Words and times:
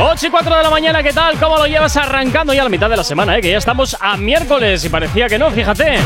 8 0.00 0.26
y 0.26 0.30
4 0.30 0.56
de 0.56 0.62
la 0.62 0.70
mañana, 0.70 1.02
¿qué 1.04 1.12
tal? 1.12 1.38
¿Cómo 1.38 1.56
lo 1.56 1.66
llevas 1.66 1.96
arrancando 1.96 2.52
ya 2.52 2.64
la 2.64 2.68
mitad 2.68 2.90
de 2.90 2.96
la 2.96 3.04
semana, 3.04 3.38
eh? 3.38 3.40
Que 3.40 3.50
ya 3.50 3.58
estamos 3.58 3.96
a 4.00 4.16
miércoles 4.16 4.84
y 4.84 4.88
parecía 4.88 5.28
que 5.28 5.38
no, 5.38 5.50
fíjate. 5.52 5.98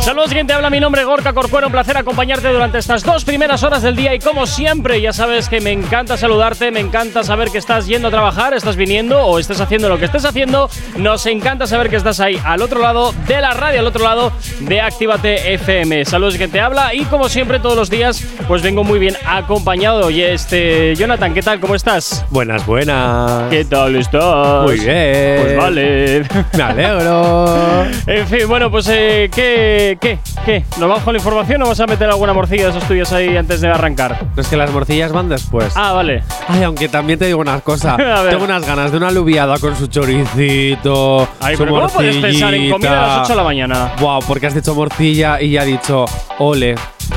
Saludos, 0.00 0.30
quien 0.30 0.46
te 0.46 0.54
habla, 0.54 0.70
mi 0.70 0.80
nombre 0.80 1.02
es 1.02 1.06
Gorka 1.06 1.34
Corcuero, 1.34 1.66
un 1.66 1.72
placer 1.72 1.98
acompañarte 1.98 2.48
durante 2.48 2.78
estas 2.78 3.02
dos 3.02 3.24
primeras 3.24 3.62
horas 3.62 3.82
del 3.82 3.96
día 3.96 4.14
y 4.14 4.18
como 4.18 4.46
siempre, 4.46 5.00
ya 5.02 5.12
sabes 5.12 5.50
que 5.50 5.60
me 5.60 5.72
encanta 5.72 6.16
saludarte, 6.16 6.70
me 6.70 6.80
encanta 6.80 7.22
saber 7.22 7.50
que 7.50 7.58
estás 7.58 7.86
yendo 7.86 8.08
a 8.08 8.10
trabajar, 8.10 8.54
estás 8.54 8.76
viniendo 8.76 9.20
o 9.20 9.38
estás 9.38 9.60
haciendo 9.60 9.90
lo 9.90 9.98
que 9.98 10.06
estés 10.06 10.24
haciendo. 10.24 10.70
Nos 10.96 11.26
encanta 11.26 11.66
saber 11.66 11.90
que 11.90 11.96
estás 11.96 12.20
ahí 12.20 12.40
al 12.44 12.62
otro 12.62 12.80
lado 12.80 13.12
de 13.26 13.40
la 13.40 13.50
radio, 13.50 13.80
al 13.80 13.86
otro 13.86 14.04
lado 14.04 14.32
de 14.60 14.80
Actívate 14.80 15.52
FM. 15.52 16.06
Saludos, 16.06 16.36
quien 16.36 16.50
te 16.50 16.60
habla 16.60 16.94
y 16.94 17.04
como 17.04 17.28
siempre 17.28 17.60
todos 17.60 17.76
los 17.76 17.90
días, 17.90 18.24
pues 18.46 18.62
vengo 18.62 18.84
muy 18.84 18.98
bien 18.98 19.16
acompañado. 19.26 20.08
Y 20.08 20.22
este, 20.22 20.94
Jonathan, 20.96 21.34
¿qué 21.34 21.42
tal? 21.42 21.60
¿Cómo 21.60 21.74
estás? 21.74 22.24
Buenas, 22.30 22.64
buenas. 22.64 23.17
¿Qué 23.50 23.64
tal 23.64 23.96
estás? 23.96 24.64
Muy 24.64 24.78
bien. 24.78 25.40
Pues 25.42 25.56
vale. 25.56 26.24
Me 26.56 26.62
alegro. 26.62 27.84
en 28.06 28.26
fin, 28.26 28.48
bueno, 28.48 28.70
pues 28.70 28.88
eh, 28.88 29.30
¿qué, 29.34 29.98
qué, 30.00 30.18
qué? 30.44 30.64
¿Nos 30.78 30.88
vamos 30.88 31.02
con 31.02 31.14
la 31.14 31.18
información 31.18 31.62
o 31.62 31.68
vas 31.68 31.80
a 31.80 31.86
meter 31.86 32.08
alguna 32.08 32.32
morcilla 32.32 32.64
de 32.64 32.70
esos 32.70 32.84
tuyos 32.84 33.12
ahí 33.12 33.36
antes 33.36 33.60
de 33.60 33.68
arrancar? 33.68 34.26
No 34.34 34.42
es 34.42 34.48
que 34.48 34.56
las 34.56 34.70
morcillas 34.70 35.12
van 35.12 35.28
después. 35.28 35.72
Ah, 35.76 35.92
vale. 35.92 36.22
Ay, 36.48 36.62
aunque 36.62 36.88
también 36.88 37.18
te 37.18 37.26
digo 37.26 37.40
una 37.40 37.60
cosa. 37.60 37.96
Tengo 38.30 38.44
unas 38.44 38.66
ganas 38.66 38.90
de 38.90 38.98
una 38.98 39.08
alubiada 39.08 39.58
con 39.58 39.76
su 39.76 39.86
choricito. 39.86 41.28
Ay, 41.40 41.56
su 41.56 41.62
pero 41.62 41.74
¿cómo 41.74 41.88
puedes 41.88 42.16
pensar 42.16 42.54
en 42.54 42.70
comida 42.70 43.04
a 43.04 43.06
las 43.06 43.24
8 43.24 43.28
de 43.32 43.36
la 43.36 43.44
mañana? 43.44 43.92
Wow, 44.00 44.20
porque 44.26 44.46
has 44.46 44.54
dicho 44.54 44.74
morcilla 44.74 45.40
y 45.40 45.50
ya 45.52 45.62
ha 45.62 45.64
dicho 45.64 46.04
ole, 46.38 46.74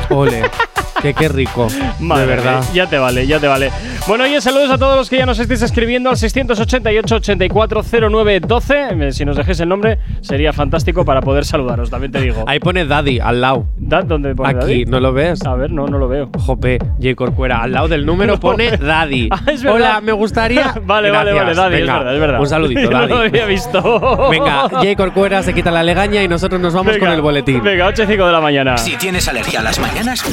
ole. 0.09 0.43
que 1.01 1.13
qué 1.13 1.27
rico. 1.29 1.67
Madre 1.99 2.21
de 2.21 2.27
verdad. 2.35 2.63
Ya 2.73 2.87
te 2.87 2.97
vale, 2.97 3.25
ya 3.27 3.39
te 3.39 3.47
vale. 3.47 3.69
Bueno, 4.07 4.25
y 4.27 4.39
saludos 4.41 4.69
a 4.71 4.77
todos 4.77 4.95
los 4.97 5.09
que 5.09 5.17
ya 5.17 5.25
nos 5.25 5.39
estéis 5.39 5.61
escribiendo 5.61 6.09
al 6.09 6.15
688-840912. 6.17 9.07
Eh, 9.07 9.11
Si 9.11 9.25
nos 9.25 9.35
dejéis 9.37 9.59
el 9.59 9.69
nombre, 9.69 9.99
sería 10.21 10.53
fantástico 10.53 11.03
para 11.05 11.21
poder 11.21 11.45
saludaros, 11.45 11.89
también 11.89 12.11
te 12.11 12.19
digo. 12.21 12.43
Ahí 12.47 12.59
pone 12.59 12.85
Daddy 12.85 13.19
al 13.19 13.41
lado. 13.41 13.65
Dad, 13.77 14.05
¿Dónde 14.05 14.35
pone 14.35 14.49
Aquí, 14.49 14.59
Daddy? 14.59 14.85
¿no 14.85 14.99
lo 14.99 15.13
ves? 15.13 15.43
A 15.45 15.55
ver, 15.55 15.71
no, 15.71 15.87
no 15.87 15.97
lo 15.97 16.07
veo. 16.07 16.29
Jope, 16.37 16.77
J. 17.01 17.15
Corcuera. 17.15 17.61
Al 17.61 17.71
lado 17.73 17.87
del 17.87 18.05
número 18.05 18.33
No. 18.33 18.39
pone 18.39 18.77
Daddy. 18.77 19.29
Ah, 19.31 19.39
es 19.47 19.63
verdad. 19.63 19.75
Hola, 19.77 20.01
me 20.01 20.11
gustaría. 20.13 20.73
Vale, 20.85 21.11
vale, 21.11 21.33
vale. 21.33 21.53
Daddy, 21.53 21.75
Venga, 21.75 21.93
es 21.93 21.99
verdad, 21.99 22.13
es 22.15 22.19
verdad. 22.19 22.39
Un 22.39 22.47
saludito, 22.47 22.89
no 22.89 23.07
lo 23.07 23.15
Daddy. 23.17 23.27
había 23.29 23.45
visto. 23.45 24.27
Venga, 24.29 24.69
J. 24.69 24.95
Corcuera 24.95 25.43
se 25.43 25.53
quita 25.53 25.69
la 25.71 25.83
legaña 25.83 26.23
y 26.23 26.27
nosotros 26.27 26.59
nos 26.59 26.73
vamos 26.73 26.93
Venga, 26.93 27.05
con 27.07 27.15
el 27.15 27.21
boletín. 27.21 27.61
Venga, 27.63 27.85
8 27.87 28.03
y 28.03 28.07
5 28.07 28.25
de 28.25 28.31
la 28.31 28.41
mañana. 28.41 28.77
Si 28.77 28.95
tienes 28.97 29.27
alergia 29.27 29.59
a 29.59 29.63
las 29.63 29.79
mañanas, 29.79 30.23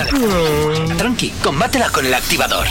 tranqui, 0.96 1.30
combátela 1.42 1.90
con 1.90 2.06
El 2.06 2.14
Activador. 2.14 2.66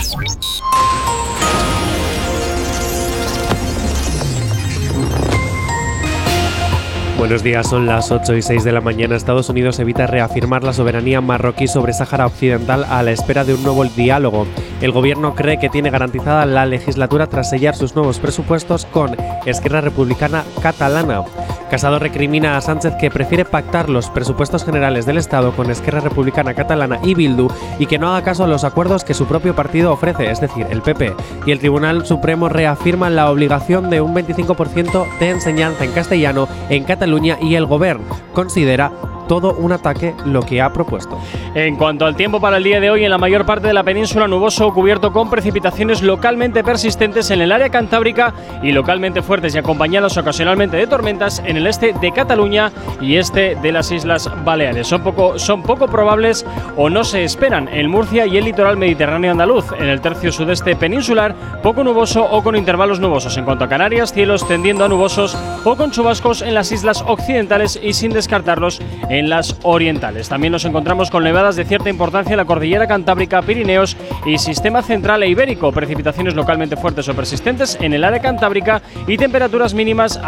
Buenos 7.17 7.41
días, 7.41 7.67
son 7.67 7.88
las 7.88 8.11
8 8.11 8.35
y 8.35 8.41
6 8.44 8.63
de 8.63 8.71
la 8.71 8.79
mañana. 8.79 9.16
Estados 9.16 9.49
Unidos 9.49 9.79
evita 9.79 10.05
reafirmar 10.05 10.63
la 10.63 10.71
soberanía 10.71 11.19
marroquí 11.19 11.67
sobre 11.67 11.94
Sáhara 11.94 12.27
Occidental 12.27 12.85
a 12.88 13.02
la 13.02 13.11
espera 13.11 13.44
de 13.44 13.55
un 13.55 13.63
nuevo 13.63 13.83
diálogo. 13.85 14.45
El 14.81 14.91
gobierno 14.91 15.33
cree 15.33 15.57
que 15.57 15.67
tiene 15.69 15.89
garantizada 15.89 16.45
la 16.45 16.67
legislatura 16.67 17.27
tras 17.27 17.49
sellar 17.49 17.75
sus 17.75 17.95
nuevos 17.95 18.19
presupuestos 18.19 18.85
con 18.85 19.17
Esquerra 19.47 19.81
Republicana 19.81 20.44
Catalana. 20.61 21.23
Casado 21.69 21.99
recrimina 21.99 22.55
a 22.55 22.61
Sánchez 22.61 22.93
que 22.99 23.11
prefiere 23.11 23.43
pactar 23.43 23.89
los 23.89 24.09
presupuestos 24.09 24.63
generales 24.63 25.05
del 25.05 25.17
Estado 25.17 25.51
con 25.51 25.69
Esquerra 25.69 26.00
Republicana 26.00 26.53
Catalana 26.53 27.00
y 27.03 27.13
Bildu 27.13 27.50
y 27.78 27.88
que 27.88 28.00
no 28.00 28.09
haga 28.09 28.23
caso 28.23 28.45
a 28.45 28.47
los 28.47 28.63
acuerdos 28.63 29.03
que 29.03 29.13
su 29.13 29.25
propio 29.25 29.55
partido 29.55 29.91
ofrece, 29.91 30.31
es 30.31 30.39
decir, 30.39 30.66
el 30.69 30.81
PP. 30.81 31.13
Y 31.45 31.51
el 31.51 31.59
Tribunal 31.59 32.06
Supremo 32.06 32.47
reafirma 32.47 33.09
la 33.09 33.29
obligación 33.29 33.89
de 33.89 34.00
un 34.00 34.16
25% 34.16 35.19
de 35.19 35.29
enseñanza 35.29 35.83
en 35.83 35.91
castellano 35.91 36.47
en 36.69 36.85
Cataluña 36.85 37.38
y 37.41 37.56
el 37.56 37.66
Gobierno 37.66 38.06
considera 38.33 38.91
todo 39.27 39.53
un 39.53 39.71
ataque 39.71 40.13
lo 40.25 40.41
que 40.41 40.61
ha 40.61 40.71
propuesto. 40.71 41.19
En 41.55 41.75
cuanto 41.75 42.05
al 42.05 42.15
tiempo 42.15 42.39
para 42.39 42.57
el 42.57 42.63
día 42.63 42.79
de 42.79 42.89
hoy, 42.89 43.03
en 43.03 43.09
la 43.09 43.17
mayor 43.17 43.45
parte 43.45 43.67
de 43.67 43.73
la 43.73 43.83
península 43.83 44.27
nuboso 44.27 44.73
cubierto 44.73 45.11
con 45.11 45.29
precipitaciones 45.29 46.01
localmente 46.01 46.63
persistentes 46.63 47.31
en 47.31 47.41
el 47.41 47.51
área 47.51 47.69
cantábrica 47.69 48.33
y 48.63 48.71
localmente 48.71 49.21
fuertes 49.21 49.55
y 49.55 49.57
acompañadas 49.57 50.17
ocasionalmente 50.17 50.77
de 50.77 50.88
tormentas 50.88 51.41
en 51.45 51.57
el 51.57 51.67
este 51.67 51.93
de 51.93 52.11
Cataluña 52.11 52.71
y 53.01 53.17
este 53.17 53.55
de 53.55 53.71
las 53.71 53.91
Islas 53.91 54.29
Baleares. 54.45 54.88
Son 54.88 55.01
poco, 55.01 55.38
son 55.39 55.63
poco 55.63 55.88
probables 55.88 56.45
o 56.75 56.89
no 56.89 57.03
se 57.03 57.23
esperan 57.23 57.67
en 57.69 57.89
Murcia 57.89 58.25
y 58.25 58.38
el 58.38 58.45
litoral 58.45 58.77
mediterráneo 58.77 59.31
andaluz. 59.31 59.65
En 59.79 59.88
el 59.88 60.01
tercio 60.01 60.31
sudeste 60.31 60.75
peninsular, 60.75 61.35
poco 61.61 61.83
nuboso 61.83 62.23
o 62.23 62.44
con 62.44 62.55
intervalos 62.55 62.99
nubosos. 62.99 63.38
En 63.38 63.45
cuanto 63.45 63.65
a 63.65 63.69
Canarias, 63.69 64.13
cielos 64.13 64.47
tendiendo 64.47 64.85
a 64.85 64.88
nubosos 64.88 65.38
o 65.63 65.75
con 65.75 65.91
chubascos 65.91 66.41
en 66.41 66.53
las 66.53 66.71
islas 66.71 67.03
occidentales 67.05 67.79
y 67.81 67.94
sin 67.94 68.11
descartarlos 68.11 68.81
en 69.09 69.16
las 69.23 69.57
orientales. 69.63 70.29
También 70.29 70.53
nos 70.53 70.66
encontramos 70.66 71.09
con 71.09 71.23
nevadas 71.23 71.55
de 71.55 71.66
cierta 71.66 71.89
importancia 71.89 72.33
en 72.33 72.38
la 72.38 72.45
cordillera 72.45 72.88
cantábrica, 72.88 73.41
Pirineos 73.41 73.97
y 74.25 74.38
sistema 74.38 74.81
central 74.81 75.23
e 75.23 75.29
ibérico, 75.29 75.72
precipitaciones 75.72 76.35
localmente 76.35 76.78
fuertes 76.78 77.09
o 77.09 77.16
persistentes 77.16 77.77
en 77.81 77.94
el 77.94 78.03
área 78.03 78.22
cantábrica 78.22 78.81
y 79.07 79.17
temperaturas 79.17 79.73
mínimas 79.73 80.19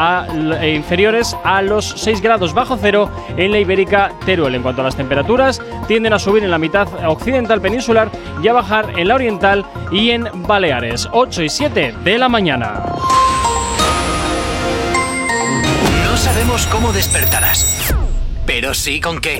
e 0.61 0.75
inferiores 0.75 1.35
a 1.43 1.61
los 1.61 1.93
6 1.97 2.21
grados 2.21 2.53
bajo 2.53 2.77
cero 2.77 3.09
en 3.37 3.51
la 3.51 3.59
ibérica 3.59 4.11
Teruel. 4.25 4.55
En 4.55 4.63
cuanto 4.63 4.81
a 4.81 4.85
las 4.85 4.95
temperaturas, 4.95 5.61
tienden 5.87 6.13
a 6.13 6.19
subir 6.19 6.43
en 6.43 6.51
la 6.51 6.57
mitad 6.57 6.87
occidental 7.07 7.61
peninsular 7.61 8.09
y 8.41 8.47
a 8.47 8.53
bajar 8.53 8.97
en 8.97 9.07
la 9.07 9.15
oriental 9.15 9.65
y 9.91 10.11
en 10.11 10.27
Baleares. 10.47 11.07
8 11.11 11.43
y 11.43 11.49
7 11.49 11.95
de 12.03 12.17
la 12.17 12.29
mañana. 12.29 12.83
No 16.05 16.17
sabemos 16.17 16.65
cómo 16.67 16.91
despertarás, 16.91 17.88
pero 18.51 18.73
sí 18.73 18.99
con 18.99 19.21
qué. 19.21 19.39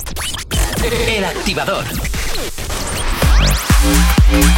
El 1.07 1.25
Activador. 1.25 1.83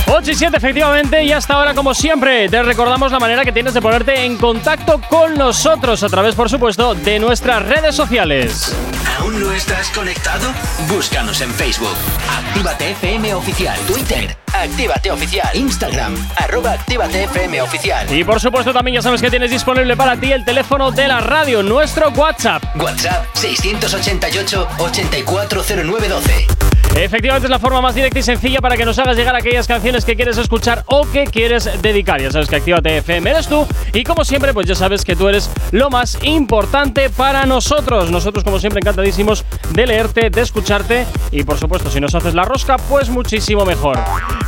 8 0.08 0.32
y 0.32 0.36
7 0.36 0.58
efectivamente 0.58 1.24
y 1.24 1.32
hasta 1.32 1.54
ahora 1.54 1.74
como 1.74 1.94
siempre 1.94 2.50
te 2.50 2.62
recordamos 2.62 3.14
la 3.14 3.20
manera 3.20 3.46
que 3.46 3.54
tienes 3.54 3.74
de 3.74 3.82
ponerte 3.82 4.26
en 4.26 4.36
contacto 4.36 5.00
con 5.10 5.36
nosotros 5.36 6.04
a 6.04 6.10
través 6.10 6.36
por 6.36 6.50
supuesto 6.50 6.96
de 6.96 7.18
nuestras 7.20 7.64
redes 7.66 7.96
sociales. 7.96 8.76
¿Aún 9.20 9.40
no 9.40 9.54
estás 9.54 9.90
conectado? 9.92 10.52
Búscanos 10.90 11.40
en 11.40 11.52
Facebook. 11.52 11.96
Actívate 12.30 12.92
FM 12.92 13.34
Oficial. 13.34 13.80
Twitter. 13.88 14.36
Actívate 14.54 15.12
Oficial. 15.12 15.50
Instagram. 15.54 16.16
Arroba 16.36 16.74
Actívate 16.74 17.24
FM 17.24 17.62
Oficial. 17.62 18.12
Y 18.12 18.24
por 18.24 18.40
supuesto 18.40 18.74
también 18.74 18.96
ya 18.96 19.02
sabes 19.02 19.22
que 19.22 19.30
tienes 19.30 19.52
disponible 19.52 19.96
para 19.96 20.18
ti 20.18 20.32
el 20.32 20.46
teléfono 20.46 20.92
de 20.92 21.08
la 21.08 21.20
radio, 21.22 21.64
nuestro 21.64 22.10
WhatsApp. 22.10 22.64
WhatsApp 22.76 23.26
688 23.34 24.68
840912. 24.78 26.48
Efectivamente 26.96 27.48
es 27.48 27.52
la 27.52 27.60
forma 27.60 27.82
más 27.82 27.96
directa 27.96 28.20
y 28.20 28.24
sencilla 28.24 28.60
para 28.60 28.76
que 28.76 28.84
nos 28.84 29.00
hagas 29.00 29.16
llegar 29.16 29.34
aquellas 29.36 29.66
canciones 29.66 30.04
que 30.04 30.16
quieres 30.16 30.38
escuchar 30.38 30.84
o 30.88 31.10
que 31.10 31.24
quieres 31.24 31.70
dedicar. 31.82 32.22
Ya 32.22 32.32
sabes 32.32 32.50
que 32.50 32.58
Actívate 32.58 32.98
FM 32.98 33.30
eres 33.30 33.48
tú 33.48 33.66
y 33.94 34.04
como 34.04 34.26
siempre 34.26 34.54
pues 34.54 34.68
ya 34.68 34.76
sabes 34.76 35.06
que 35.06 35.16
tú 35.16 35.30
eres 35.30 35.50
lo 35.72 35.90
más 35.90 36.18
importante 36.24 37.10
para 37.10 37.46
nosotros. 37.46 38.12
Nosotros 38.12 38.44
como 38.44 38.60
siempre 38.60 38.80
encantadísimos 38.82 39.46
de 39.72 39.88
leerte, 39.88 40.30
de 40.30 40.42
escucharte 40.42 41.06
y 41.32 41.44
por 41.44 41.58
supuesto 41.58 41.90
si 41.90 42.02
nos 42.02 42.14
haces 42.14 42.34
la 42.34 42.44
rosca 42.44 42.78
pues 42.78 43.10
muchísimo 43.10 43.66
mejor. 43.66 43.98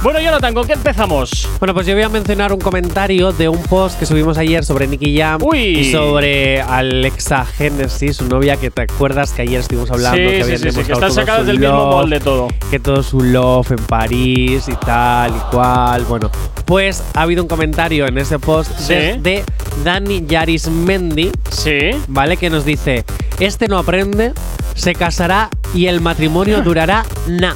Bueno 0.01 0.19
Jonathan, 0.19 0.53
¿con 0.53 0.67
qué 0.67 0.73
empezamos? 0.73 1.47
Bueno, 1.59 1.73
pues 1.73 1.87
yo 1.87 1.93
voy 1.93 2.03
a 2.03 2.09
mencionar 2.09 2.51
un 2.51 2.59
comentario 2.59 3.31
de 3.31 3.47
un 3.47 3.61
post 3.63 3.97
que 3.97 4.05
subimos 4.05 4.37
ayer 4.37 4.65
sobre 4.65 4.85
Nicky 4.85 5.17
Jam 5.17 5.41
Uy. 5.41 5.59
y 5.59 5.91
sobre 5.91 6.61
Alexa 6.61 7.45
Genesis, 7.45 8.17
su 8.17 8.27
novia, 8.27 8.57
que 8.57 8.69
te 8.69 8.81
acuerdas 8.81 9.31
que 9.31 9.43
ayer 9.43 9.61
estuvimos 9.61 9.89
hablando 9.91 10.17
sí, 10.17 10.23
que 10.35 10.41
habían 10.43 10.59
sí, 10.59 10.71
sí, 10.71 10.83
que 10.83 10.91
están 10.91 11.11
sacadas 11.11 11.45
del 11.47 11.59
mismo 11.59 11.75
love, 11.75 11.91
molde 11.95 12.19
todo. 12.19 12.47
Que 12.69 12.79
todo 12.79 13.01
su 13.01 13.21
love 13.21 13.71
en 13.71 13.77
París 13.85 14.67
y 14.67 14.75
tal 14.75 15.31
y 15.31 15.39
cual. 15.55 16.03
Bueno, 16.03 16.29
pues 16.65 17.01
ha 17.13 17.21
habido 17.21 17.41
un 17.41 17.47
comentario 17.47 18.05
en 18.05 18.17
ese 18.17 18.39
post 18.39 18.71
de, 18.89 19.43
Dani 19.85 20.25
Yarismendi, 20.27 21.31
Sí. 21.49 21.91
¿vale? 22.07 22.35
Que 22.35 22.49
nos 22.49 22.65
dice: 22.65 23.05
Este 23.39 23.69
no 23.69 23.77
aprende, 23.77 24.33
se 24.75 24.95
casará 24.95 25.49
y 25.73 25.85
el 25.87 26.01
matrimonio 26.01 26.61
durará 26.61 27.05
na. 27.27 27.55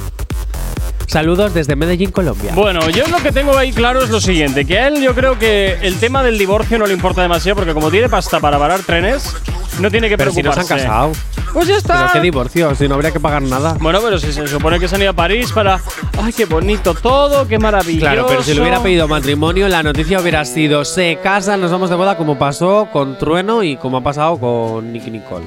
Saludos 1.12 1.54
desde 1.54 1.74
Medellín, 1.74 2.10
Colombia. 2.10 2.52
Bueno, 2.54 2.90
yo 2.90 3.06
lo 3.08 3.16
que 3.16 3.32
tengo 3.32 3.56
ahí 3.56 3.72
claro 3.72 4.02
es 4.02 4.10
lo 4.10 4.20
siguiente, 4.20 4.66
que 4.66 4.78
a 4.78 4.88
él 4.88 5.00
yo 5.02 5.14
creo 5.14 5.38
que 5.38 5.78
el 5.80 5.98
tema 5.98 6.22
del 6.22 6.36
divorcio 6.36 6.78
no 6.78 6.86
le 6.86 6.92
importa 6.92 7.22
demasiado 7.22 7.56
porque 7.56 7.72
como 7.72 7.90
tiene 7.90 8.10
pasta 8.10 8.40
para 8.40 8.58
parar 8.58 8.80
trenes, 8.80 9.34
no 9.80 9.90
tiene 9.90 10.10
que 10.10 10.18
Pero 10.18 10.30
si 10.32 10.42
no 10.42 10.50
preocuparse. 10.52 10.68
se 10.68 10.86
han 10.86 10.92
casado. 10.92 11.12
Pues 11.54 11.66
ya 11.66 11.76
Pero 11.82 11.94
está. 12.04 12.10
qué 12.12 12.20
divorcio, 12.20 12.74
si 12.74 12.86
no 12.86 12.94
habría 12.96 13.10
que 13.10 13.20
pagar 13.20 13.40
nada. 13.40 13.74
Bueno, 13.80 14.00
pero 14.02 14.18
si 14.18 14.34
se 14.34 14.46
supone 14.46 14.78
que 14.78 14.86
se 14.86 14.96
han 14.96 15.00
ido 15.00 15.12
a 15.12 15.14
París 15.14 15.50
para. 15.50 15.80
¡Ay, 16.22 16.34
qué 16.34 16.44
bonito 16.44 16.92
todo! 16.92 17.48
¡Qué 17.48 17.58
maravilloso! 17.58 18.00
Claro, 18.04 18.26
pero 18.28 18.42
si 18.42 18.52
le 18.52 18.60
hubiera 18.60 18.82
pedido 18.82 19.08
matrimonio, 19.08 19.66
la 19.68 19.82
noticia 19.82 20.20
hubiera 20.20 20.44
sido 20.44 20.84
se 20.84 21.18
casan, 21.22 21.62
nos 21.62 21.70
vamos 21.70 21.88
de 21.88 21.96
boda, 21.96 22.18
como 22.18 22.38
pasó 22.38 22.88
con 22.92 23.16
Trueno 23.16 23.62
y 23.62 23.78
como 23.78 23.96
ha 23.96 24.02
pasado 24.02 24.36
con 24.38 24.92
Nicky 24.92 25.10
Nicole. 25.10 25.46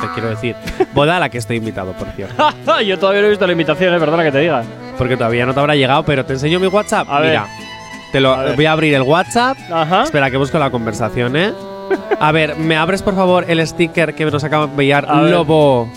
Te 0.00 0.08
quiero 0.14 0.30
decir. 0.30 0.56
Boda 0.92 1.18
a 1.18 1.20
la 1.20 1.28
que 1.28 1.38
estoy 1.38 1.58
invitado, 1.58 1.92
por 1.92 2.08
cierto. 2.16 2.34
Yo 2.84 2.98
todavía 2.98 3.20
no 3.20 3.28
he 3.28 3.30
visto 3.30 3.46
la 3.46 3.52
invitación, 3.52 3.94
eh, 3.94 4.00
perdona 4.00 4.24
que 4.24 4.32
te 4.32 4.40
diga. 4.40 4.64
Porque 4.98 5.16
todavía 5.16 5.44
no 5.46 5.54
te 5.54 5.60
habrá 5.60 5.74
llegado, 5.74 6.02
pero 6.04 6.24
te 6.24 6.34
enseño 6.34 6.58
mi 6.60 6.66
WhatsApp. 6.68 7.06
A 7.10 7.20
ver. 7.20 7.30
Mira, 7.30 7.46
te 8.12 8.20
lo 8.20 8.32
A 8.32 8.52
voy 8.52 8.66
a 8.66 8.72
abrir 8.72 8.94
el 8.94 9.02
WhatsApp. 9.02 9.56
Ajá. 9.70 10.04
Espera, 10.04 10.30
que 10.30 10.36
busco 10.36 10.58
la 10.58 10.70
conversación, 10.70 11.36
¿eh? 11.36 11.52
A 12.20 12.32
ver, 12.32 12.56
¿me 12.56 12.76
abres 12.76 13.02
por 13.02 13.14
favor 13.14 13.44
el 13.48 13.64
sticker 13.66 14.14
que 14.14 14.24
nos 14.24 14.42
acaba 14.42 14.66
de 14.66 14.72
enviar 14.72 15.06
A 15.08 15.20
ver. 15.20 15.30
Lobo 15.30 15.88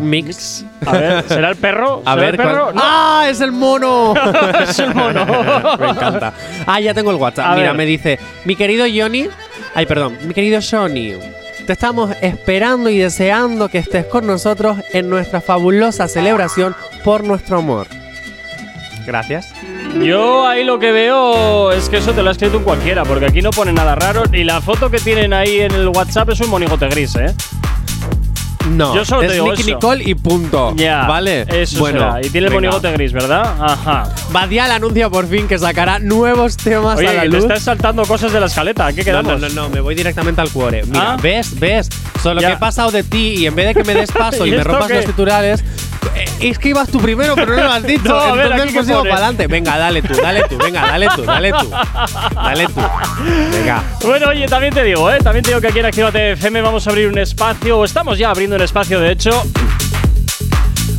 Mix? 0.00 0.64
A 0.84 0.92
ver, 0.92 1.24
¿será 1.28 1.50
el 1.50 1.56
perro? 1.56 2.02
A 2.04 2.14
¿Será 2.14 2.16
ver, 2.16 2.30
el 2.34 2.36
perro? 2.36 2.62
¿cuál- 2.64 2.74
No. 2.74 2.82
¡Ah! 2.84 3.26
¡Es 3.30 3.40
el 3.40 3.52
mono! 3.52 4.14
es 4.62 4.78
el 4.78 4.94
mono. 4.94 5.24
Me 5.78 5.88
encanta. 5.90 6.32
Ah, 6.66 6.80
ya 6.80 6.92
tengo 6.94 7.10
el 7.12 7.16
WhatsApp. 7.16 7.46
A 7.46 7.54
Mira, 7.54 7.68
ver. 7.68 7.76
me 7.76 7.86
dice, 7.86 8.18
mi 8.44 8.56
querido 8.56 8.84
Johnny. 8.92 9.28
Ay, 9.74 9.86
perdón, 9.86 10.16
mi 10.24 10.34
querido 10.34 10.60
Johnny. 10.68 11.14
Te 11.66 11.72
estamos 11.72 12.10
esperando 12.22 12.88
y 12.90 12.98
deseando 12.98 13.68
que 13.68 13.78
estés 13.78 14.04
con 14.06 14.26
nosotros 14.26 14.78
en 14.92 15.08
nuestra 15.10 15.40
fabulosa 15.40 16.08
celebración 16.08 16.74
por 17.04 17.24
nuestro 17.24 17.58
amor. 17.58 17.86
Gracias. 19.06 19.52
Yo 20.02 20.46
ahí 20.46 20.64
lo 20.64 20.78
que 20.78 20.90
veo 20.92 21.72
es 21.72 21.88
que 21.88 21.98
eso 21.98 22.12
te 22.12 22.22
lo 22.22 22.28
ha 22.28 22.32
escrito 22.32 22.58
un 22.58 22.64
cualquiera, 22.64 23.04
porque 23.04 23.26
aquí 23.26 23.40
no 23.40 23.50
pone 23.50 23.72
nada 23.72 23.94
raro. 23.94 24.24
Y 24.32 24.44
la 24.44 24.60
foto 24.60 24.90
que 24.90 24.98
tienen 24.98 25.32
ahí 25.32 25.60
en 25.60 25.72
el 25.72 25.88
WhatsApp 25.88 26.30
es 26.30 26.40
un 26.40 26.50
monigote 26.50 26.88
gris, 26.88 27.14
¿eh? 27.16 27.32
No, 28.68 28.96
Yo 28.96 29.04
solo 29.04 29.20
te 29.20 29.26
es 29.28 29.32
digo 29.34 29.46
Nicky 29.50 29.62
eso. 29.62 29.70
Nicole 29.74 30.02
y 30.04 30.14
punto. 30.16 30.72
Ya. 30.74 31.06
¿Vale? 31.06 31.46
Eso 31.48 31.78
bueno, 31.78 32.00
será. 32.00 32.18
Y 32.20 32.30
tiene 32.30 32.48
el 32.48 32.52
venga. 32.52 32.54
monigote 32.72 32.92
gris, 32.94 33.12
¿verdad? 33.12 33.54
Ajá. 33.60 34.08
Badial 34.32 34.72
anuncia 34.72 35.08
por 35.08 35.28
fin 35.28 35.46
que 35.46 35.56
sacará 35.56 36.00
nuevos 36.00 36.56
temas 36.56 36.98
a 36.98 37.02
la 37.02 37.10
Oye, 37.10 37.20
le 37.20 37.26
luz. 37.28 37.42
estás 37.44 37.62
saltando 37.62 38.04
cosas 38.04 38.32
de 38.32 38.40
la 38.40 38.46
escaleta. 38.46 38.86
¿a 38.86 38.92
¿Qué 38.92 38.98
No, 39.02 39.04
quedamos? 39.04 39.40
no, 39.40 39.48
no, 39.48 39.54
no, 39.54 39.68
me 39.68 39.80
voy 39.80 39.94
directamente 39.94 40.40
al 40.40 40.50
cuore. 40.50 40.82
Mira, 40.84 41.12
Ah. 41.12 41.16
¿ves? 41.22 41.58
¿Ves? 41.60 41.88
Solo 42.20 42.40
Ya. 42.40 42.48
que 42.48 42.54
he 42.54 42.56
pasado 42.56 42.90
de 42.90 43.04
ti 43.04 43.36
y 43.38 43.46
en 43.46 43.54
vez 43.54 43.68
de 43.68 43.74
que 43.74 43.84
me 43.84 43.94
des 43.94 44.10
paso 44.10 44.44
¿Y 44.46 44.48
y, 44.52 44.56
me 44.56 44.64
rompas 44.64 44.88
qué? 44.88 44.94
los 44.96 45.04
titulares, 45.06 45.64
es 46.40 46.58
que 46.58 46.68
ibas 46.70 46.88
tú 46.88 46.98
primero, 46.98 47.34
pero 47.34 47.56
no 47.56 47.62
lo 47.64 47.72
has 47.72 47.82
dicho. 47.82 48.02
No, 48.06 48.20
a 48.20 48.32
ver, 48.34 48.52
Entonces 48.52 48.74
pues 48.74 48.86
pone. 48.86 49.10
para 49.10 49.14
adelante. 49.16 49.46
Venga, 49.46 49.76
dale 49.78 50.02
tú, 50.02 50.14
dale 50.14 50.42
tú, 50.48 50.56
venga, 50.58 50.82
dale 50.86 51.08
tú, 51.14 51.22
dale 51.22 51.52
tú. 51.52 51.70
Dale 52.34 52.66
tú. 52.66 52.80
Venga. 53.52 53.82
Bueno, 54.02 54.28
oye, 54.28 54.46
también 54.46 54.72
te 54.72 54.82
digo, 54.84 55.10
¿eh? 55.10 55.18
También 55.22 55.42
te 55.42 55.50
digo 55.50 55.60
que 55.60 55.68
aquí 55.68 55.78
en 55.80 55.86
Actívate 55.86 56.32
FM 56.32 56.60
vamos 56.62 56.86
a 56.86 56.90
abrir 56.90 57.08
un 57.08 57.18
espacio, 57.18 57.78
o 57.78 57.84
estamos 57.84 58.18
ya 58.18 58.30
abriendo 58.30 58.56
un 58.56 58.62
espacio, 58.62 59.00
de 59.00 59.12
hecho, 59.12 59.42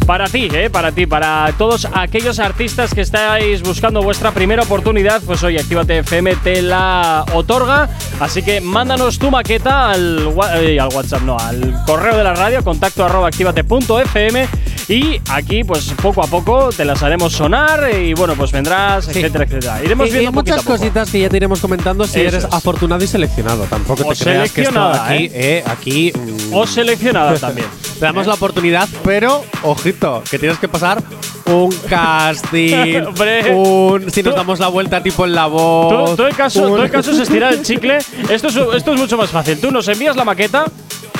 para 0.05 0.27
ti, 0.27 0.47
¿eh? 0.53 0.69
Para 0.69 0.91
ti, 0.91 1.05
para 1.05 1.51
todos 1.57 1.85
aquellos 1.93 2.39
artistas 2.39 2.93
que 2.93 3.01
estáis 3.01 3.61
buscando 3.61 4.01
vuestra 4.01 4.31
primera 4.31 4.63
oportunidad, 4.63 5.21
pues 5.21 5.43
hoy 5.43 5.57
Actívate 5.57 5.99
FM 5.99 6.35
te 6.37 6.61
la 6.61 7.25
otorga. 7.33 7.89
Así 8.19 8.41
que 8.41 8.61
mándanos 8.61 9.19
tu 9.19 9.29
maqueta 9.31 9.91
al, 9.91 10.33
eh, 10.55 10.79
al 10.79 10.89
WhatsApp, 10.93 11.21
no, 11.23 11.37
al 11.37 11.83
correo 11.85 12.15
de 12.17 12.23
la 12.23 12.33
radio, 12.33 12.63
contacto 12.63 13.03
arroba 13.05 13.27
activate.fm. 13.27 14.47
Y 14.89 15.19
aquí, 15.29 15.65
pues 15.65 15.93
poco 16.01 16.23
a 16.23 16.27
poco 16.27 16.69
te 16.75 16.85
las 16.85 17.03
haremos 17.03 17.33
sonar 17.33 17.89
y 17.93 18.13
bueno, 18.13 18.35
pues 18.35 18.53
vendrás, 18.53 19.03
Sí. 19.05 19.11
etcétera, 19.19 19.43
etcétera. 19.43 19.83
Iremos 19.83 20.07
Y- 20.07 20.11
y 20.11 20.13
viendo 20.13 20.31
poquito 20.31 20.55
muchas 20.55 20.65
cositas 20.65 21.09
que 21.11 21.19
ya 21.19 21.29
te 21.29 21.35
iremos 21.37 21.59
comentando 21.59 22.05
si 22.07 22.21
Eso 22.21 22.29
eres 22.29 22.43
es. 22.45 22.53
afortunado 22.53 23.03
y 23.03 23.07
seleccionado. 23.07 23.63
Tampoco 23.65 24.07
O 24.07 24.13
te 24.13 24.23
creas 24.23 24.51
que 24.51 24.61
esto 24.61 24.79
aquí, 24.81 25.29
eh, 25.33 25.63
aquí 25.65 26.13
mm, 26.15 26.53
O 26.53 26.65
seleccionada 26.65 27.35
también. 27.37 27.67
te 27.99 28.05
damos 28.05 28.27
la 28.27 28.35
oportunidad, 28.35 28.87
pero 29.03 29.43
ojito, 29.63 30.23
que 30.29 30.39
tienes 30.39 30.57
que 30.57 30.69
pasar 30.69 31.03
un 31.47 31.69
casting, 31.89 33.03
un 33.53 34.09
si 34.11 34.23
nos 34.23 34.35
damos 34.35 34.59
la 34.59 34.67
vuelta 34.69 35.03
tipo 35.03 35.25
en 35.25 35.33
la 35.35 35.47
voz. 35.47 36.15
Todo, 36.15 36.27
el 36.27 36.35
caso, 36.35 36.61
todo 36.61 36.83
el 36.83 36.89
caso 36.89 37.11
es 37.11 37.19
estirar 37.19 37.53
el 37.53 37.61
chicle. 37.61 37.97
Esto 38.29 38.47
es, 38.47 38.55
esto 38.75 38.93
es 38.93 38.99
mucho 38.99 39.17
más 39.17 39.29
fácil. 39.31 39.59
Tú 39.59 39.69
nos 39.71 39.87
envías 39.89 40.15
la 40.15 40.23
maqueta 40.25 40.65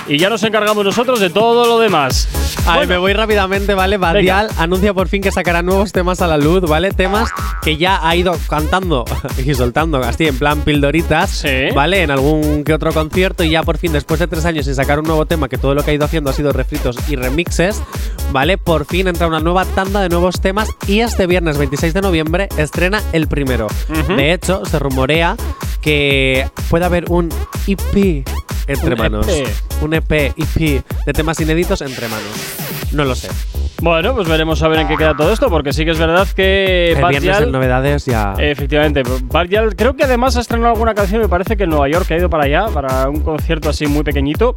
y 0.08 0.18
ya 0.18 0.30
nos 0.30 0.44
encargamos 0.44 0.84
nosotros 0.86 1.20
de 1.20 1.30
todo 1.30 1.66
lo 1.68 1.80
demás. 1.80 2.28
Bueno, 2.66 2.88
me 2.88 2.98
voy 2.98 3.14
rápidamente, 3.14 3.74
¿vale? 3.74 3.98
Badial 3.98 4.50
anuncia 4.58 4.94
por 4.94 5.08
fin 5.08 5.22
que 5.22 5.32
sacará 5.32 5.62
nuevos 5.62 5.92
temas 5.92 6.22
a 6.22 6.28
la 6.28 6.38
luz, 6.38 6.62
¿vale? 6.62 6.92
Temas 6.92 7.30
que 7.62 7.78
ya 7.78 8.00
ha 8.06 8.16
ido 8.16 8.36
cantando 8.50 9.06
y 9.46 9.54
soltando 9.54 10.00
así 10.00 10.28
en 10.28 10.38
plan 10.38 10.62
pildoritas, 10.62 11.30
Sí. 11.30 11.70
¿vale? 11.74 12.04
En 12.04 12.12
algún 12.12 12.64
que 12.64 12.74
otro 12.74 12.92
concierto 12.94 13.44
y 13.44 13.50
ya 13.52 13.64
por 13.64 13.78
fin, 13.78 13.92
después 13.94 14.20
de 14.20 14.28
tres 14.28 14.46
años 14.46 14.66
sin 14.66 14.76
sacar 14.76 15.00
un 15.00 15.06
nuevo 15.06 15.26
tema, 15.26 15.48
que 15.50 15.58
todo 15.58 15.74
lo 15.76 15.84
que 15.84 15.92
ha 15.92 15.94
ido 15.94 16.06
haciendo 16.06 16.30
ha 16.30 16.34
sido 16.34 16.52
refritos 16.52 16.98
y 17.10 17.16
remixes, 17.16 17.82
¿vale? 18.32 18.58
Por 18.58 18.86
fin 18.86 19.08
entra 19.08 19.28
una 19.28 19.40
nueva 19.40 19.64
tanda 19.66 20.02
de 20.02 20.10
nuevos 20.10 20.42
temas 20.42 20.70
y 20.88 21.00
este 21.02 21.26
viernes 21.28 21.58
26 21.58 21.94
de 21.94 22.02
noviembre 22.02 22.50
estrena 22.58 23.02
el 23.14 23.28
primero. 23.28 23.68
De 24.16 24.34
hecho, 24.34 24.64
se 24.66 24.80
rumorea 24.80 25.36
que 25.82 26.50
puede 26.70 26.86
haber 26.86 27.06
un 27.10 27.30
EP 27.68 28.26
entre 28.68 28.94
Un 28.94 28.98
manos. 29.00 29.28
EP. 29.30 29.48
Un 29.82 29.94
EP, 29.94 30.12
EP 30.12 30.84
de 31.06 31.14
temas 31.14 31.40
inéditos 31.40 31.82
entre 31.82 32.08
manos. 32.08 32.26
No 32.94 33.04
lo 33.06 33.16
sé. 33.16 33.30
bueno, 33.82 34.16
pues 34.16 34.28
veremos 34.28 34.62
a 34.64 34.68
ver 34.70 34.80
en 34.80 34.88
qué 34.88 34.96
queda 34.98 35.16
todo 35.16 35.32
esto, 35.32 35.50
porque 35.50 35.72
sí 35.74 35.86
que 35.86 35.92
es 35.92 36.00
verdad 36.00 36.28
que 36.36 36.94
El 36.94 37.02
Bad 37.02 37.12
Gyal- 37.12 37.44
en 37.44 37.52
novedades 37.52 38.06
ya. 38.06 38.34
Efectivamente, 38.40 39.04
Bad 39.26 39.48
Gyal 39.48 39.76
creo 39.76 39.96
que 39.96 40.04
además 40.06 40.36
ha 40.38 40.42
estrenado 40.42 40.74
alguna 40.74 40.96
canción, 40.96 41.22
me 41.22 41.28
parece 41.30 41.58
que 41.58 41.64
en 41.66 41.70
Nueva 41.70 41.88
York 41.90 42.10
ha 42.12 42.18
ido 42.18 42.30
para 42.30 42.46
allá, 42.46 42.66
para 42.74 43.08
un 43.10 43.20
concierto 43.22 43.70
así 43.70 43.86
muy 43.88 44.04
pequeñito. 44.04 44.56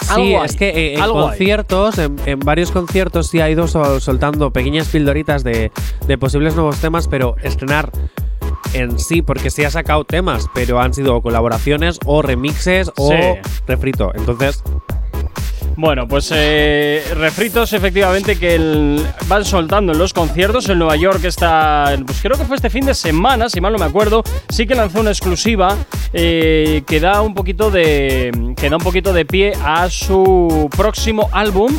sí, 0.00 0.08
algo 0.34 0.44
es 0.44 0.52
hay, 0.52 0.56
que 0.58 0.68
eh, 0.70 0.94
en 0.94 1.00
algo 1.02 1.22
conciertos, 1.22 1.98
en, 1.98 2.16
en 2.26 2.38
varios 2.40 2.70
conciertos 2.70 3.28
sí 3.28 3.40
ha 3.40 3.50
ido 3.50 3.68
sol- 3.68 4.00
soltando 4.00 4.50
pequeñas 4.52 4.88
pildoritas 4.88 5.44
de, 5.44 5.70
de 6.06 6.18
posibles 6.18 6.54
nuevos 6.54 6.76
temas, 6.78 7.06
pero 7.08 7.36
estrenar 7.42 7.90
en 8.72 8.98
sí, 8.98 9.22
porque 9.22 9.50
sí 9.50 9.64
ha 9.64 9.70
sacado 9.70 10.04
temas, 10.04 10.46
pero 10.54 10.80
han 10.80 10.94
sido 10.94 11.20
colaboraciones 11.22 11.98
o 12.06 12.22
remixes 12.22 12.90
o 12.96 13.10
Sí. 13.10 13.16
refrito. 13.66 14.12
Entonces, 14.14 14.62
Bueno, 15.80 16.06
pues 16.06 16.30
eh, 16.34 17.02
refritos 17.16 17.72
efectivamente 17.72 18.38
que 18.38 18.54
el- 18.54 19.02
van 19.28 19.46
soltando 19.46 19.92
en 19.92 19.98
los 19.98 20.12
conciertos. 20.12 20.68
En 20.68 20.78
Nueva 20.78 20.94
York 20.96 21.24
está, 21.24 21.96
pues 22.04 22.20
creo 22.20 22.36
que 22.36 22.44
fue 22.44 22.56
este 22.56 22.68
fin 22.68 22.84
de 22.84 22.92
semana, 22.92 23.48
si 23.48 23.62
mal 23.62 23.72
no 23.72 23.78
me 23.78 23.86
acuerdo, 23.86 24.22
sí 24.50 24.66
que 24.66 24.74
lanzó 24.74 25.00
una 25.00 25.08
exclusiva 25.08 25.74
eh, 26.12 26.82
que 26.86 27.00
da 27.00 27.22
un 27.22 27.32
poquito 27.32 27.70
de 27.70 28.30
que 28.58 28.68
da 28.68 28.76
un 28.76 28.82
poquito 28.82 29.14
de 29.14 29.24
pie 29.24 29.54
a 29.64 29.88
su 29.88 30.68
próximo 30.76 31.30
álbum. 31.32 31.74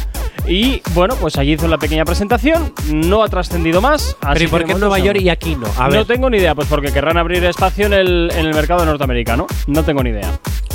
Y 0.47 0.81
bueno, 0.95 1.15
pues 1.21 1.37
allí 1.37 1.51
hizo 1.53 1.67
la 1.67 1.77
pequeña 1.77 2.03
presentación, 2.03 2.73
no 2.91 3.21
ha 3.21 3.27
trascendido 3.29 3.81
más. 3.81 4.17
pero 4.19 4.43
¿y 4.43 4.47
por 4.47 4.65
qué 4.65 4.73
Nueva 4.73 4.97
York 4.97 5.19
y 5.21 5.29
aquí 5.29 5.55
no? 5.55 5.67
A 5.77 5.85
no 5.85 5.91
ver, 5.91 6.05
tengo 6.05 6.27
ni 6.31 6.37
idea, 6.37 6.55
pues 6.55 6.67
porque 6.67 6.91
querrán 6.91 7.17
abrir 7.19 7.43
espacio 7.45 7.85
en 7.85 7.93
el, 7.93 8.31
en 8.35 8.47
el 8.47 8.55
mercado 8.55 8.83
norteamericano. 8.83 9.45
No 9.67 9.83
tengo 9.83 10.01
ni 10.01 10.09
idea. 10.09 10.31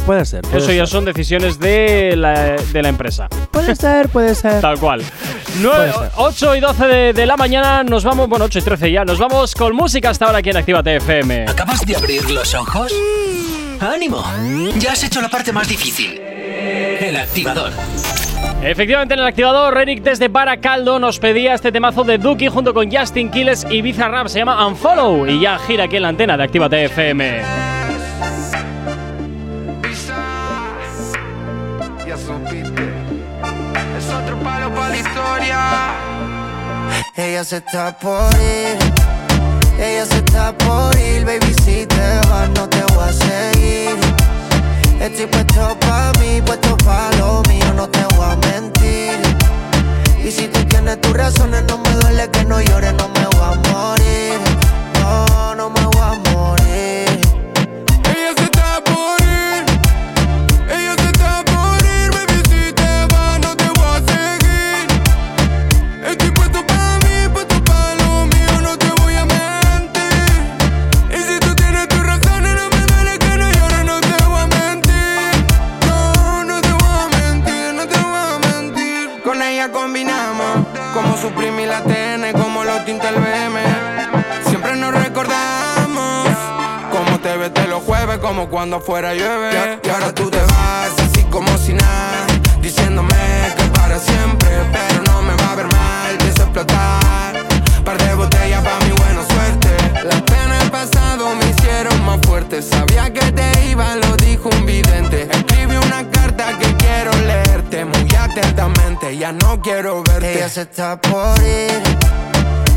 Puede 0.07 0.25
ser. 0.25 0.43
puede 0.43 0.59
Eso 0.59 0.73
ya 0.73 0.87
son 0.87 1.05
decisiones 1.05 1.59
de 1.59 2.15
la, 2.17 2.57
de 2.73 2.83
la 2.83 2.89
empresa. 2.89 3.29
Puede 3.51 3.75
ser, 3.75 4.09
puede 4.09 4.35
ser. 4.35 4.61
Tal 4.61 4.79
cual. 4.79 5.03
9, 5.61 5.93
ser. 5.93 6.11
8 6.17 6.57
y 6.57 6.61
12 6.61 6.87
de, 6.87 7.13
de 7.13 7.27
la 7.27 7.37
mañana 7.37 7.83
nos 7.83 8.05
vamos, 8.05 8.29
bueno, 8.29 8.47
8 8.47 8.61
y 8.61 8.63
13 8.63 8.93
ya, 8.93 9.05
nos 9.05 9.19
vamos 9.19 9.55
con 9.55 9.75
música 9.75 10.11
hasta 10.11 10.27
ahora 10.27 10.39
aquí 10.39 10.51
en 10.51 10.57
Actívate 10.57 10.97
FM. 10.97 11.47
¿Acabas 11.49 11.85
de 11.85 11.97
abrir 11.97 12.31
los 12.31 12.55
ojos? 12.55 12.93
¡Ánimo! 13.81 14.25
Ya 14.79 14.93
has 14.93 15.05
hecho 15.05 15.21
la 15.21 15.29
parte 15.29 15.53
más 15.53 15.69
difícil. 15.69 16.19
El 16.19 17.17
activador. 17.17 17.73
Efectivamente, 18.63 19.15
en 19.15 19.21
el 19.21 19.27
activador, 19.27 19.75
Renick 19.75 20.03
desde 20.03 20.29
Baracaldo 20.29 20.99
nos 20.99 21.19
pedía 21.19 21.55
este 21.55 21.71
temazo 21.71 22.05
de 22.05 22.17
Duki 22.19 22.49
junto 22.49 22.73
con 22.73 22.91
Justin 22.91 23.31
Quiles 23.31 23.67
y 23.69 23.83
Bizarrap. 23.83 24.29
Se 24.29 24.39
llama 24.39 24.67
Unfollow 24.67 25.27
y 25.27 25.41
ya 25.41 25.59
gira 25.59 25.85
aquí 25.85 25.97
en 25.97 26.03
la 26.03 26.09
antena 26.09 26.37
de 26.37 26.45
Actívate 26.45 26.85
FM. 26.87 27.43
Historia. 35.37 35.95
Ella 37.17 37.45
se 37.45 37.57
está 37.57 37.93
por 37.99 38.33
ir, 38.35 38.79
ella 39.79 40.07
se 40.07 40.17
está 40.19 40.57
por 40.57 40.97
ir, 40.99 41.25
baby 41.25 41.55
si 41.65 41.87
te 41.87 42.21
vas 42.29 42.49
no 42.51 42.69
te 42.69 42.83
voy 42.95 43.09
a 43.09 43.13
seguir. 43.13 43.97
Estoy 45.01 45.27
puesto 45.27 45.79
pa' 45.81 46.13
mí, 46.21 46.41
puesto 46.45 46.77
pa' 46.79 47.11
lo 47.19 47.43
mío, 47.49 47.73
no 47.75 47.89
te 47.89 48.05
voy 48.17 48.27
a 48.31 48.37
mentir. 48.37 49.21
Y 50.25 50.31
si 50.31 50.49
tú 50.49 50.65
tienes 50.65 51.01
tus 51.01 51.13
razones, 51.13 51.65
no 51.69 51.79
me 51.79 51.91
duele 51.91 52.29
que 52.31 52.45
no 52.45 52.61
llores, 52.61 52.95
no 52.95 53.09
me 53.09 53.27
voy 53.27 53.43
a 53.43 53.71
morir. 53.71 54.41
No, 55.01 55.55
no 55.55 55.71
me 55.71 55.76
Supreme 81.37 81.65
y 81.65 81.67
la 81.67 81.83
TN 81.83 82.33
como 82.41 82.65
los 82.65 82.83
tinta 82.87 83.11
el 83.11 83.17
BM. 83.17 83.61
Siempre 84.49 84.75
nos 84.75 84.95
recordamos 84.95 86.29
cómo 86.91 87.21
te 87.21 87.37
ves 87.37 87.53
de 87.53 87.69
los 87.69 87.83
jueves, 87.83 88.17
como 88.21 88.49
cuando 88.49 88.81
fuera 88.81 89.13
llueve. 89.13 89.79
Y 89.85 89.89
ahora 89.91 90.15
tú 90.15 90.31
te 90.31 90.39
vas 90.39 90.93
así 90.99 91.25
como 91.25 91.47
si 91.59 91.75
nada, 91.75 92.27
diciéndome 92.63 93.15
que 93.55 93.65
para 93.65 93.99
siempre, 93.99 94.49
pero 94.73 95.03
no 95.13 95.21
me 95.21 95.35
va 95.35 95.53
a 95.53 95.57
ver 95.57 95.67
mal, 95.67 96.17
a 96.17 96.25
explotar. 96.25 97.35
Par 97.85 97.99
de 97.99 98.15
botellas 98.15 98.63
pa' 98.65 98.85
mi 98.87 98.93
buena 98.93 99.23
suerte. 99.29 100.09
Las 100.09 100.23
penas 100.23 100.59
del 100.61 100.71
pasado 100.71 101.35
me 101.35 101.51
hicieron 101.51 102.03
más 102.07 102.19
fuerte. 102.27 102.63
Sabía 102.63 103.13
que 103.13 103.31
te 103.33 103.69
iba, 103.69 103.95
lo 103.97 104.17
dijo 104.17 104.49
un 104.49 104.65
vidente. 104.65 105.29
Escribí 105.31 105.77
una 105.77 106.09
carta 106.11 106.57
que 106.59 106.75
quiero 106.77 107.13
leerte 107.27 107.85
muy 107.85 108.09
atentamente. 108.15 108.76
Ya 109.19 109.33
no 109.33 109.61
quiero 109.63 110.03
verte. 110.03 110.35
Ella 110.35 110.49
se 110.51 110.63
está 110.63 111.01
por 111.01 111.41
ir. 111.43 111.83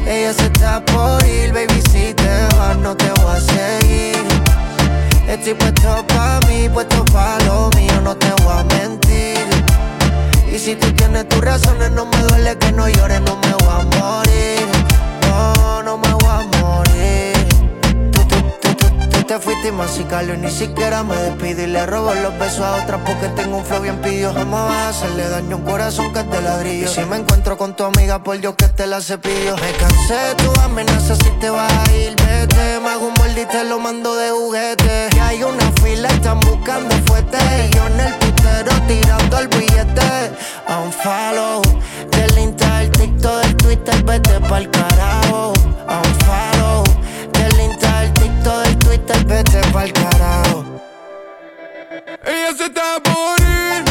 Ella 0.07 0.33
se 0.33 0.45
está 0.45 0.83
por 0.85 1.21
ir, 1.25 1.51
baby. 1.51 1.81
Si 1.91 2.13
te 2.13 2.55
vas, 2.55 2.77
no 2.77 2.95
te 2.95 3.11
voy 3.19 3.35
a 3.35 3.41
seguir. 3.41 4.23
Estoy 5.27 5.53
puesto 5.55 6.07
pa' 6.07 6.39
mí, 6.47 6.69
puesto 6.69 7.03
pa' 7.05 7.37
lo 7.45 7.69
mío, 7.75 7.99
no 8.03 8.15
te 8.15 8.31
voy 8.43 8.53
a 8.57 8.63
mentir. 8.63 9.45
Y 10.49 10.57
si 10.57 10.75
tú 10.75 10.91
tienes 10.93 11.27
tus 11.27 11.41
razones, 11.41 11.91
no 11.91 12.05
me 12.05 12.17
duele 12.23 12.57
que 12.57 12.71
no 12.71 12.87
llores, 12.87 13.21
no 13.21 13.35
me 13.35 13.51
voy 13.51 13.81
a 13.81 13.99
morir. 13.99 14.65
No, 15.27 15.83
no 15.83 15.97
me 15.97 16.13
voy 16.13 16.29
a 16.29 16.37
morir. 16.37 16.58
Te 19.29 19.37
fuiste 19.37 19.67
y 19.67 19.71
masicalo 19.71 20.33
y 20.33 20.37
ni 20.37 20.49
siquiera 20.49 21.03
me 21.03 21.15
despido 21.15 21.61
y 21.61 21.67
le 21.67 21.85
robo 21.85 22.15
los 22.15 22.35
besos 22.39 22.61
a 22.61 22.77
otras 22.77 22.99
porque 23.05 23.27
tengo 23.35 23.57
un 23.57 23.63
flow 23.63 23.79
bien 23.79 24.01
pidió. 24.01 24.33
Jamás 24.33 24.69
vas 24.69 24.75
a 24.75 24.89
hacerle 24.89 25.29
daño 25.29 25.57
a 25.57 25.59
un 25.59 25.65
corazón 25.65 26.11
que 26.11 26.23
de 26.23 26.41
ladrillo. 26.41 26.85
Y 26.85 26.87
si 26.87 27.01
me 27.01 27.17
encuentro 27.17 27.55
con 27.55 27.75
tu 27.75 27.83
amiga, 27.83 28.23
por 28.23 28.39
Dios 28.39 28.55
que 28.57 28.67
te 28.69 28.87
la 28.87 28.99
cepillo. 29.01 29.55
Me 29.57 29.71
cansé 29.73 30.15
de 30.15 30.35
tu 30.43 30.51
amenaza 30.61 31.15
si 31.15 31.29
te 31.39 31.51
vas 31.51 31.71
a 31.71 31.95
ir, 31.95 32.15
vete. 32.15 32.79
Me 32.79 32.89
hago 32.89 33.05
un 33.09 33.13
molde 33.19 33.43
y 33.43 33.45
te 33.45 33.63
lo 33.65 33.77
mando 33.77 34.15
de 34.15 34.31
juguete. 34.31 35.09
Y 35.15 35.19
hay 35.19 35.43
una 35.43 35.71
fila, 35.83 36.09
están 36.09 36.39
buscando 36.39 36.95
fuerte. 37.05 37.37
Y 37.37 37.75
yo 37.75 37.85
en 37.85 37.99
el 37.99 38.13
putero 38.15 38.71
tirando 38.87 39.37
el 39.37 39.47
billete. 39.49 40.31
Un 40.69 40.91
follow 40.91 41.61
del 42.09 42.35
Insta, 42.39 42.79
del 42.79 42.91
TikTok, 42.93 43.43
del 43.43 43.55
Twitter, 43.57 44.03
vete 44.05 44.39
pa'l 44.39 44.67
carajo. 44.71 45.53
Un 45.87 46.15
follow 46.25 46.88
TikTok, 48.39 48.63
del 48.63 48.77
Twitter, 48.77 49.25
vete 49.25 49.61
pa'l 49.71 49.91
carajo. 49.91 50.65
Ella 52.25 52.57
se 52.57 52.65
está 52.65 52.99
por 53.03 53.39
ir. 53.41 53.88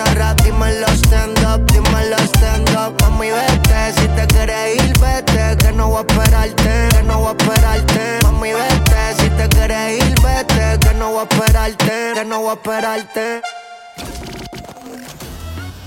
Rico, 0.00 0.10
Bizarra, 0.10 0.34
dímelo 0.34 0.86
stand 0.88 1.38
up, 1.44 1.64
dímelo 1.72 2.16
stand 2.18 2.70
up. 2.70 3.00
Mami, 3.02 3.30
vete, 3.30 3.92
si 4.00 4.08
te 4.08 4.26
quieres 4.26 4.84
ir, 4.84 4.98
vete, 4.98 5.56
que 5.58 5.72
no 5.72 5.88
voy 5.88 5.98
a 5.98 6.00
esperarte, 6.00 6.88
que 6.90 7.02
no 7.02 7.18
voy 7.18 7.28
a 7.28 7.30
esperarte. 7.30 8.18
Mami, 8.22 8.52
vete, 8.52 9.14
si 9.18 9.30
te 9.30 9.48
quieres 9.48 10.02
ir, 10.02 10.14
vete, 10.20 10.78
que 10.80 10.94
no 10.94 11.12
voy 11.12 11.20
a 11.20 11.22
esperarte, 11.22 12.12
que 12.14 12.24
no 12.24 12.40
voy 12.40 12.50
a 12.50 12.52
esperarte. 12.54 13.42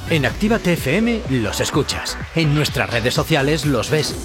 En 0.09 0.25
Actívate 0.25 0.73
FM 0.73 1.21
los 1.29 1.59
escuchas. 1.59 2.17
En 2.35 2.53
nuestras 2.53 2.89
redes 2.89 3.13
sociales 3.13 3.65
los 3.65 3.89
ves. 3.89 4.15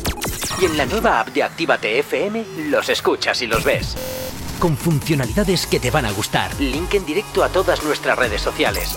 Y 0.61 0.67
en 0.67 0.77
la 0.77 0.87
nueva 0.87 1.21
app 1.21 1.29
de 1.29 1.43
Actívate 1.45 1.99
FM 2.01 2.45
los 2.69 2.89
escuchas 2.89 3.41
y 3.43 3.47
los 3.47 3.65
ves. 3.65 3.97
Con 4.59 4.77
funcionalidades 4.77 5.67
que 5.67 5.79
te 5.79 5.91
van 5.91 6.05
a 6.05 6.11
gustar. 6.11 6.51
Link 6.61 6.93
en 6.95 7.07
directo 7.07 7.45
a 7.45 7.49
todas 7.49 7.85
nuestras 7.85 8.19
redes 8.19 8.43
sociales. 8.43 8.97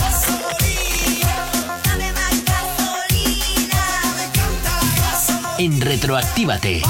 En 5.61 5.79
Retroactívate. 5.79 6.81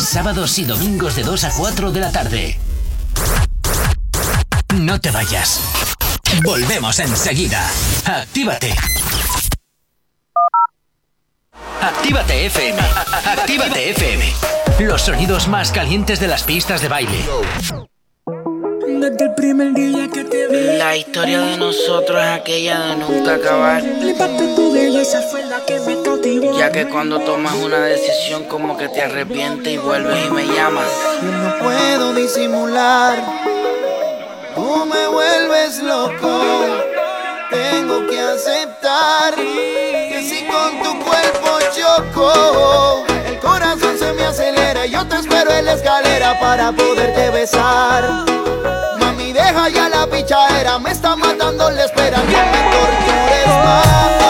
Sábados 0.00 0.58
y 0.58 0.64
domingos 0.64 1.14
de 1.14 1.22
2 1.22 1.44
a 1.44 1.52
4 1.52 1.92
de 1.92 2.00
la 2.00 2.10
tarde. 2.10 2.58
No 4.74 5.00
te 5.00 5.12
vayas. 5.12 5.60
Volvemos 6.42 6.98
enseguida. 6.98 7.64
Actívate. 8.04 8.74
Actívate 11.80 12.46
FM. 12.46 12.82
Actívate 13.26 13.90
FM. 13.90 14.32
Los 14.80 15.02
sonidos 15.02 15.46
más 15.46 15.70
calientes 15.70 16.18
de 16.18 16.26
las 16.26 16.42
pistas 16.42 16.82
de 16.82 16.88
baile. 16.88 17.24
Desde 19.00 19.24
el 19.24 19.34
primer 19.34 19.74
día 19.74 20.08
que 20.08 20.22
te 20.24 20.46
vi 20.46 20.78
La 20.78 20.96
historia 20.96 21.40
de 21.40 21.56
nosotros 21.56 22.22
es 22.22 22.28
aquella 22.28 22.78
de 22.78 22.96
nunca 22.96 23.34
acabar. 23.34 23.82
Flipaste 23.82 24.54
tu 24.54 24.72
belleza 24.72 25.20
fue 25.22 25.44
la 25.46 25.64
que 25.66 25.80
me 25.80 26.00
cautivó 26.02 26.56
Ya 26.56 26.70
que 26.70 26.88
cuando 26.88 27.18
tomas 27.18 27.54
una 27.54 27.80
decisión 27.80 28.44
como 28.44 28.76
que 28.76 28.88
te 28.88 29.02
arrepientes 29.02 29.72
y 29.72 29.78
vuelves 29.78 30.26
y 30.26 30.30
me 30.30 30.46
llamas. 30.46 30.86
Yo 31.22 31.30
no 31.30 31.58
puedo 31.58 32.14
disimular. 32.14 33.18
Tú 34.54 34.86
me 34.86 35.08
vuelves 35.08 35.82
loco. 35.82 36.40
Tengo 37.50 38.06
que 38.06 38.20
aceptar 38.20 39.34
que 39.34 40.22
si 40.22 40.44
con 40.46 40.82
tu 40.82 41.04
cuerpo 41.04 41.58
choco, 41.76 43.04
el 43.26 43.38
corazón 43.40 43.98
se 43.98 44.12
me 44.12 44.24
acelera. 44.24 44.86
y 44.86 44.90
Yo 44.92 45.04
te 45.06 45.16
espero 45.16 45.50
en 45.50 45.64
la 45.64 45.72
escalera 45.72 46.38
para 46.38 46.70
poderte 46.70 47.30
besar. 47.30 48.33
Mami, 48.98 49.32
deja 49.32 49.68
ya 49.68 49.88
la 49.88 50.06
pichadera. 50.06 50.78
Me 50.78 50.90
está 50.90 51.16
matando 51.16 51.70
la 51.70 51.84
espera. 51.84 52.18
No 52.18 52.24
me 52.24 52.60
tortures 52.72 53.46
más. 53.64 54.23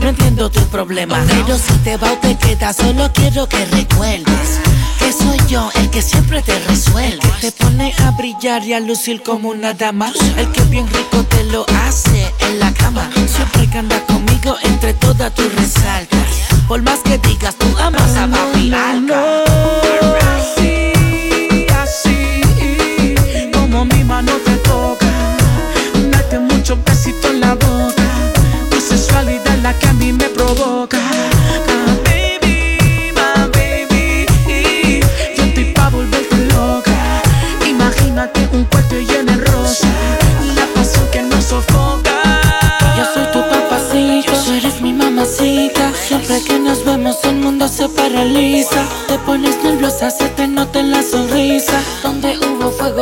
No 0.00 0.08
entiendo 0.08 0.50
tu 0.50 0.60
problema. 0.68 1.22
Pero 1.28 1.58
si 1.58 1.72
te 1.84 1.96
va 1.96 2.12
o 2.12 2.16
te 2.16 2.36
quedas, 2.36 2.76
solo 2.76 3.10
quiero 3.12 3.48
que 3.48 3.64
recuerdes 3.66 4.60
que 4.98 5.12
soy 5.12 5.38
yo 5.48 5.70
el 5.74 5.90
que 5.90 6.02
siempre 6.02 6.42
te 6.42 6.58
resuelve. 6.60 7.18
Que 7.40 7.50
te 7.50 7.52
pone 7.52 7.94
a 7.98 8.10
brillar 8.12 8.64
y 8.64 8.72
a 8.72 8.80
lucir 8.80 9.22
como 9.22 9.50
una 9.50 9.74
dama. 9.74 10.12
El 10.36 10.50
que 10.52 10.62
bien 10.62 10.86
rico 10.88 11.24
te 11.24 11.44
lo 11.44 11.66
hace 11.84 12.32
en 12.40 12.58
la 12.58 12.72
cama. 12.72 13.10
Siempre 13.26 13.68
que 13.68 13.78
anda 13.78 14.00
conmigo, 14.06 14.56
entre 14.62 14.94
todas 14.94 15.34
tú 15.34 15.42
resaltas. 15.56 16.26
Por 16.68 16.82
más 16.82 17.00
que 17.00 17.18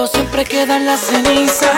siempre 0.07 0.45
quedan 0.45 0.87
las 0.87 1.01
cenizas. 1.01 1.71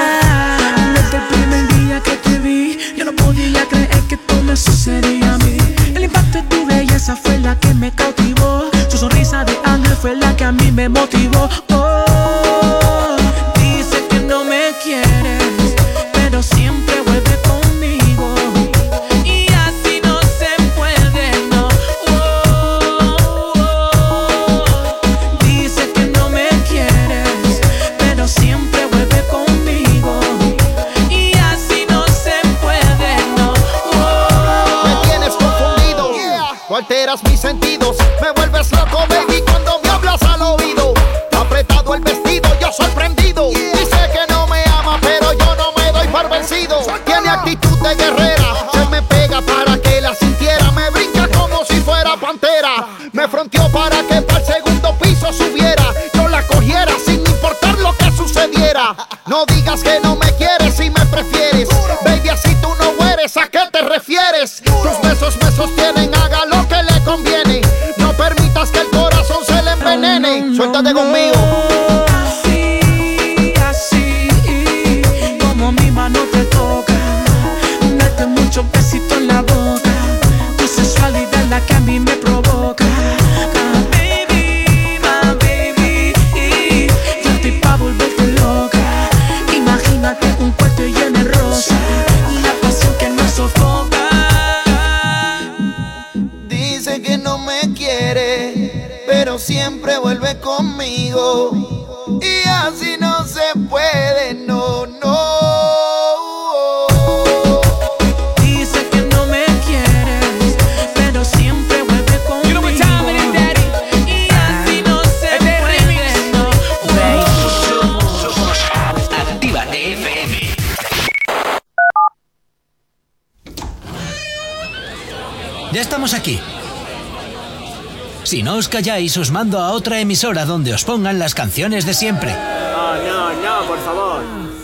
os 128.57 128.69
calláis, 128.69 129.17
os 129.17 129.31
mando 129.31 129.59
a 129.59 129.73
otra 129.73 130.01
emisora 130.01 130.45
donde 130.45 130.73
os 130.73 130.85
pongan 130.85 131.19
las 131.19 131.35
canciones 131.35 131.85
de 131.85 131.95
siempre. 131.95 132.33
No, 132.33 132.97
no, 132.97 133.33
no, 133.33 133.67
por 133.67 133.79
favor. 133.81 134.23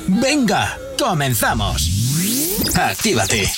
Venga, 0.08 0.78
comenzamos. 0.98 1.88
Actívate. 2.74 3.52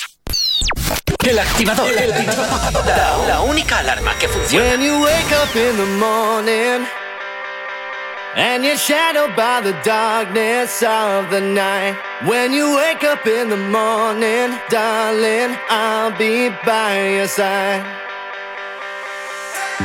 El 1.25 1.39
activador. 1.39 1.91
El 1.91 2.13
activador. 2.13 2.85
La, 2.85 3.27
la, 3.27 3.41
única 3.41 3.79
alarma 3.79 4.13
que 4.19 4.27
funciona. 4.27 4.69
When 4.69 4.81
you 4.81 5.03
wake 5.03 5.31
up 5.31 5.55
in 5.55 5.77
the 5.77 5.85
morning 5.97 6.85
and 8.35 8.65
you're 8.65 8.77
shadowed 8.77 9.33
by 9.35 9.61
the 9.61 9.73
darkness 9.83 10.83
of 10.83 11.29
the 11.31 11.39
night. 11.39 11.95
When 12.25 12.51
you 12.51 12.75
wake 12.75 13.03
up 13.05 13.25
in 13.25 13.49
the 13.49 13.57
morning, 13.57 14.59
darling, 14.69 15.55
I'll 15.69 16.11
be 16.17 16.49
by 16.65 17.15
your 17.15 17.27
side. 17.27 17.94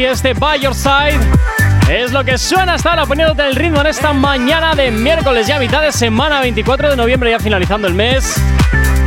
Este 0.00 0.32
By 0.32 0.58
Your 0.58 0.74
Side. 0.74 1.20
Es 1.90 2.12
lo 2.12 2.24
que 2.24 2.38
suena 2.38 2.76
ahora 2.82 3.04
poniéndote 3.04 3.42
el 3.42 3.54
ritmo 3.54 3.82
en 3.82 3.88
esta 3.88 4.14
mañana 4.14 4.74
de 4.74 4.90
miércoles, 4.90 5.46
ya 5.46 5.58
mitad 5.58 5.82
de 5.82 5.92
semana, 5.92 6.40
24 6.40 6.90
de 6.90 6.96
noviembre, 6.96 7.30
ya 7.30 7.38
finalizando 7.38 7.88
el 7.88 7.94
mes. 7.94 8.36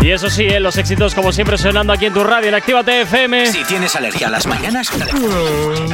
Y 0.01 0.11
eso 0.11 0.29
sí, 0.29 0.43
eh, 0.43 0.59
los 0.59 0.77
éxitos 0.77 1.15
como 1.15 1.31
siempre 1.31 1.57
sonando 1.57 1.91
aquí 1.91 2.05
en 2.05 2.13
tu 2.13 2.23
radio 2.23 2.49
en 2.49 2.55
Actívate 2.55 3.01
FM. 3.01 3.47
Si 3.47 3.63
tienes 3.63 3.95
alergia 3.95 4.27
a 4.27 4.29
las 4.29 4.45
mañanas, 4.45 4.91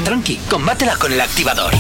tranqui, 0.04 0.42
combátela 0.50 0.98
con 0.98 1.14
el 1.14 1.22
activador. 1.22 1.74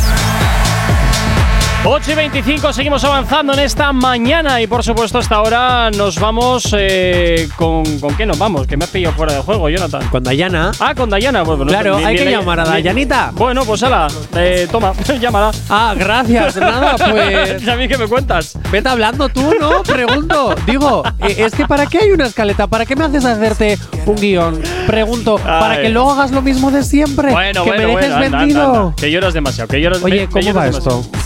8 1.83 2.11
y 2.11 2.13
25, 2.15 2.73
seguimos 2.73 3.03
avanzando 3.03 3.53
en 3.53 3.59
esta 3.59 3.91
mañana 3.91 4.61
y 4.61 4.67
por 4.67 4.83
supuesto 4.83 5.17
hasta 5.17 5.35
ahora 5.37 5.89
nos 5.89 6.19
vamos 6.19 6.75
eh, 6.77 7.49
con... 7.55 7.83
¿Con 7.99 8.15
qué 8.15 8.23
nos 8.27 8.37
vamos? 8.37 8.67
Que 8.67 8.77
me 8.77 8.83
has 8.83 8.91
pillado 8.91 9.15
fuera 9.15 9.33
de 9.33 9.39
juego, 9.41 9.67
Jonathan. 9.67 10.07
Con 10.09 10.23
Dayana. 10.23 10.71
Ah, 10.79 10.93
con 10.95 11.09
Dayana. 11.09 11.41
Bueno, 11.41 11.65
no- 11.65 11.71
Claro, 11.71 11.97
hay 11.97 12.15
que 12.17 12.29
llamar 12.29 12.59
a 12.59 12.63
ni- 12.65 12.69
Dayanita. 12.69 13.31
Bueno, 13.33 13.65
pues 13.65 13.81
ala, 13.81 14.07
eh, 14.35 14.67
toma, 14.71 14.93
llámala. 15.19 15.49
Ah, 15.69 15.95
gracias. 15.97 16.55
Nada, 16.57 16.95
pues. 17.11 17.63
¿Y 17.63 17.69
a 17.69 17.75
mí 17.75 17.87
qué 17.87 17.97
me 17.97 18.07
cuentas? 18.07 18.55
Vete 18.71 18.87
hablando 18.87 19.27
tú, 19.29 19.51
¿no? 19.59 19.81
Pregunto. 19.81 20.53
Digo, 20.67 21.01
eh, 21.19 21.35
es 21.39 21.55
que 21.55 21.65
¿para 21.65 21.87
qué 21.87 21.97
hay 21.97 22.11
una 22.11 22.27
escaleta? 22.27 22.67
¿Para 22.67 22.85
qué 22.85 22.95
me 22.95 23.05
haces 23.05 23.25
hacerte 23.25 23.79
un 24.05 24.15
guion? 24.17 24.61
Pregunto, 24.85 25.37
¿para 25.39 25.81
que 25.81 25.89
luego 25.89 26.11
hagas 26.11 26.29
lo 26.29 26.43
mismo 26.43 26.69
de 26.69 26.83
siempre? 26.83 27.31
Bueno, 27.31 27.63
que 27.63 27.69
bueno, 27.71 27.87
me 27.87 27.95
dejes 27.95 28.15
bueno, 28.17 28.37
vendido. 28.37 28.63
anda, 28.65 28.79
anda. 28.81 28.95
Que 28.95 29.09
lloras 29.11 29.33
demasiado, 29.33 29.67
que 29.67 29.81
lloras 29.81 30.03
Oye, 30.03 30.27
¿cómo 30.27 30.41
lloras 30.41 30.55
va 30.57 30.65
demasiado. 30.65 30.99
esto? 31.01 31.17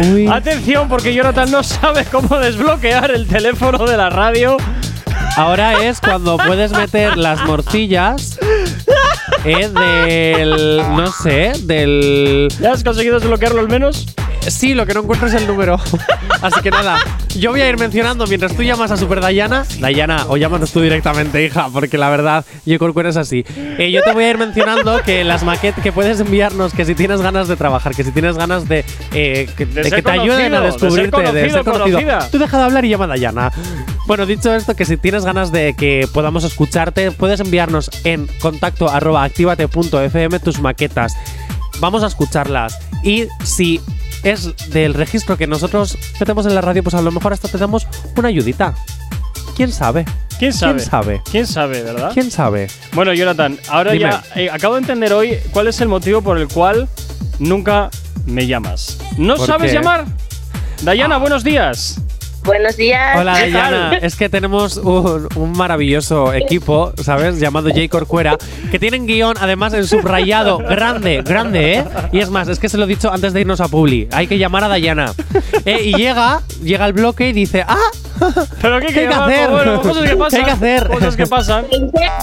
Uy. 0.00 0.26
Atención, 0.28 0.88
porque 0.88 1.14
Jonathan 1.14 1.50
no 1.50 1.62
sabe 1.62 2.04
cómo 2.04 2.38
desbloquear 2.38 3.10
el 3.10 3.26
teléfono 3.26 3.84
de 3.86 3.96
la 3.96 4.10
radio. 4.10 4.56
Ahora 5.36 5.84
es 5.84 6.00
cuando 6.00 6.36
puedes 6.36 6.72
meter 6.72 7.16
las 7.16 7.44
morcillas 7.44 8.38
eh, 9.44 9.68
del. 9.68 10.82
No 10.96 11.12
sé, 11.12 11.52
del. 11.62 12.48
¿Ya 12.60 12.72
has 12.72 12.82
conseguido 12.82 13.18
desbloquearlo 13.18 13.60
al 13.60 13.68
menos? 13.68 14.06
Sí, 14.40 14.74
lo 14.74 14.86
que 14.86 14.94
no 14.94 15.00
encuentro 15.00 15.28
es 15.28 15.34
el 15.34 15.46
número. 15.46 15.78
Así 16.42 16.60
que 16.62 16.70
nada, 16.70 16.98
yo 17.36 17.50
voy 17.50 17.60
a 17.60 17.68
ir 17.68 17.78
mencionando 17.78 18.26
mientras 18.26 18.56
tú 18.56 18.62
llamas 18.62 18.90
a 18.90 18.96
Super 18.96 19.20
Dayana. 19.20 19.64
Dayana, 19.78 20.24
o 20.28 20.36
llámanos 20.36 20.72
tú 20.72 20.80
directamente, 20.80 21.44
hija, 21.44 21.68
porque 21.72 21.98
la 21.98 22.08
verdad, 22.08 22.44
yo 22.64 22.78
Corcuera 22.78 23.10
es 23.10 23.16
así. 23.16 23.44
Eh, 23.56 23.90
yo 23.90 24.02
te 24.02 24.12
voy 24.12 24.24
a 24.24 24.30
ir 24.30 24.38
mencionando 24.38 25.02
que 25.02 25.22
las 25.22 25.44
maquetas 25.44 25.82
que 25.82 25.92
puedes 25.92 26.18
enviarnos, 26.20 26.72
que 26.72 26.84
si 26.84 26.94
tienes 26.94 27.20
ganas 27.20 27.46
de 27.48 27.56
trabajar, 27.56 27.94
que 27.94 28.04
si 28.04 28.12
tienes 28.12 28.36
ganas 28.36 28.68
de, 28.68 28.84
eh, 29.12 29.48
que, 29.56 29.66
De 29.66 29.82
de 29.82 30.02
te 30.02 30.10
ayuden 30.10 30.54
a 30.54 30.60
conocido, 30.60 30.62
de 30.62 30.70
ser 30.70 30.80
descubrirte, 30.80 31.32
de 31.32 31.50
ser 31.50 31.64
conocido, 31.64 31.64
conocido. 31.64 31.98
conocida. 31.98 32.30
Tú 32.30 32.38
deja 32.38 32.58
de 32.58 32.64
hablar 32.64 32.84
y 32.84 32.88
llama 32.88 33.04
a 33.04 33.08
Dayana. 33.08 33.52
Bueno, 34.06 34.24
dicho 34.26 34.54
esto, 34.54 34.74
que 34.74 34.84
si 34.84 34.96
tienes 34.96 35.24
ganas 35.24 35.52
de 35.52 35.74
que 35.74 36.08
podamos 36.12 36.44
escucharte, 36.44 37.12
puedes 37.12 37.40
enviarnos 37.40 37.90
en 38.04 38.26
contacto 38.40 38.88
arroba 38.88 39.24
activate.fm 39.24 40.40
tus 40.40 40.60
maquetas. 40.60 41.14
Vamos 41.80 42.02
a 42.02 42.06
escucharlas. 42.06 42.78
Y 43.04 43.26
si 43.44 43.80
es 44.22 44.54
del 44.70 44.94
registro 44.94 45.36
que 45.36 45.46
nosotros 45.46 45.96
metemos 46.18 46.46
en 46.46 46.54
la 46.54 46.60
radio, 46.60 46.82
pues 46.82 46.94
a 46.94 47.02
lo 47.02 47.10
mejor 47.10 47.32
hasta 47.32 47.48
te 47.48 47.58
damos 47.58 47.86
una 48.16 48.28
ayudita. 48.28 48.74
¿Quién 49.56 49.72
sabe? 49.72 50.04
¿Quién 50.38 50.52
sabe? 50.52 50.76
¿Quién 50.78 50.88
sabe? 50.90 51.22
¿Quién 51.30 51.46
sabe, 51.46 51.82
verdad? 51.82 52.10
¿Quién 52.14 52.30
sabe? 52.30 52.68
Bueno, 52.92 53.12
Jonathan, 53.12 53.58
ahora 53.68 53.92
Dime. 53.92 54.04
ya 54.10 54.22
eh, 54.34 54.48
acabo 54.50 54.74
de 54.74 54.80
entender 54.80 55.12
hoy 55.12 55.36
cuál 55.50 55.68
es 55.68 55.80
el 55.82 55.88
motivo 55.88 56.22
por 56.22 56.38
el 56.38 56.48
cual 56.48 56.88
nunca 57.38 57.90
me 58.24 58.46
llamas. 58.46 58.98
¿No 59.18 59.36
¿Por 59.36 59.46
sabes 59.46 59.70
qué? 59.70 59.76
llamar? 59.78 60.06
Dayana, 60.82 61.18
buenos 61.18 61.44
días. 61.44 62.00
Buenos 62.44 62.76
días. 62.76 63.16
Hola, 63.18 63.34
¿Qué? 63.34 63.50
Dayana. 63.50 63.98
Es 63.98 64.16
que 64.16 64.28
tenemos 64.28 64.78
un, 64.78 65.28
un 65.34 65.52
maravilloso 65.52 66.32
equipo, 66.32 66.92
¿sabes? 67.02 67.38
Llamado 67.38 67.68
J. 67.68 67.88
Corcuera, 67.90 68.36
que 68.70 68.78
tienen 68.78 69.06
guion, 69.06 69.36
además, 69.40 69.74
en 69.74 69.86
subrayado. 69.86 70.58
Grande, 70.58 71.22
grande, 71.22 71.74
¿eh? 71.74 71.84
Y 72.12 72.18
es 72.20 72.30
más, 72.30 72.48
es 72.48 72.58
que 72.58 72.68
se 72.68 72.78
lo 72.78 72.84
he 72.84 72.86
dicho 72.86 73.12
antes 73.12 73.32
de 73.34 73.42
irnos 73.42 73.60
a 73.60 73.68
Publi. 73.68 74.08
Hay 74.12 74.26
que 74.26 74.38
llamar 74.38 74.64
a 74.64 74.68
Dayana. 74.68 75.12
Eh, 75.66 75.80
y 75.84 75.94
llega, 75.94 76.40
llega 76.62 76.86
el 76.86 76.92
bloque 76.94 77.28
y 77.28 77.32
dice, 77.32 77.62
¡ah! 77.68 77.76
¿Pero 78.62 78.80
qué, 78.80 78.86
¿Qué 78.88 79.00
hay 79.00 79.08
que 79.08 79.14
hacer? 79.14 79.50
Bueno, 79.50 79.82
cosas 79.82 80.02
que 80.04 80.10
¿Qué 80.10 80.16
pasan. 80.16 80.40
hay 80.40 80.44
que 80.46 80.52
hacer? 80.52 80.88
Cosas 80.88 81.16
que 81.16 81.26
pasan. 81.26 81.66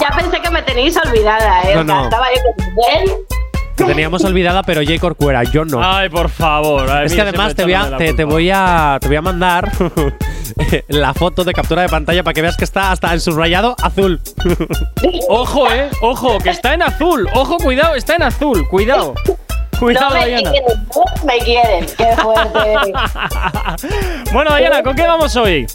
Ya 0.01 0.15
pensé 0.17 0.41
que 0.41 0.49
me 0.49 0.61
tenéis 0.63 0.97
olvidada, 0.97 1.61
¿eh? 1.63 1.75
No, 1.75 1.81
O 1.81 1.85
sea, 1.85 1.95
no. 1.95 2.03
Estaba 2.05 2.25
yo 2.33 2.41
con 2.43 2.75
Te 3.77 3.83
teníamos 3.85 4.23
olvidada, 4.25 4.63
pero 4.63 4.81
J. 4.81 4.97
Corcuera, 4.99 5.43
yo 5.43 5.63
no. 5.63 5.79
Ay, 5.83 6.09
por 6.09 6.29
favor. 6.29 6.89
Ay, 6.89 7.05
Es 7.05 7.13
que 7.13 7.21
además 7.21 7.53
te 7.53 7.63
voy, 7.63 7.73
a, 7.73 7.95
te, 7.95 8.23
voy 8.23 8.49
a 8.51 8.97
te 8.99 9.07
voy 9.07 9.17
a 9.17 9.21
mandar 9.21 9.71
la 10.87 11.13
foto 11.13 11.43
de 11.43 11.53
captura 11.53 11.83
de 11.83 11.89
pantalla 11.89 12.23
para 12.23 12.33
que 12.33 12.41
veas 12.41 12.57
que 12.57 12.63
está 12.63 12.91
hasta 12.91 13.13
en 13.13 13.21
subrayado 13.21 13.75
azul. 13.81 14.19
Ojo, 15.29 15.71
eh. 15.71 15.89
Ojo, 16.01 16.39
que 16.39 16.49
está 16.49 16.73
en 16.73 16.81
azul. 16.81 17.29
Ojo, 17.35 17.57
cuidado, 17.57 17.93
está 17.93 18.15
en 18.15 18.23
azul. 18.23 18.67
Cuidado. 18.67 19.13
Cuidado, 19.79 20.09
no 20.09 20.15
me 20.15 20.21
Dayana. 20.21 20.51
quieren, 20.51 20.87
no 20.95 21.25
me 21.25 21.37
quieren. 21.37 21.85
Qué 21.97 22.15
fuerte. 22.17 22.93
Bueno, 24.33 24.49
Dayana, 24.49 24.81
¿con 24.81 24.95
qué 24.95 25.03
vamos 25.03 25.35
hoy? 25.35 25.67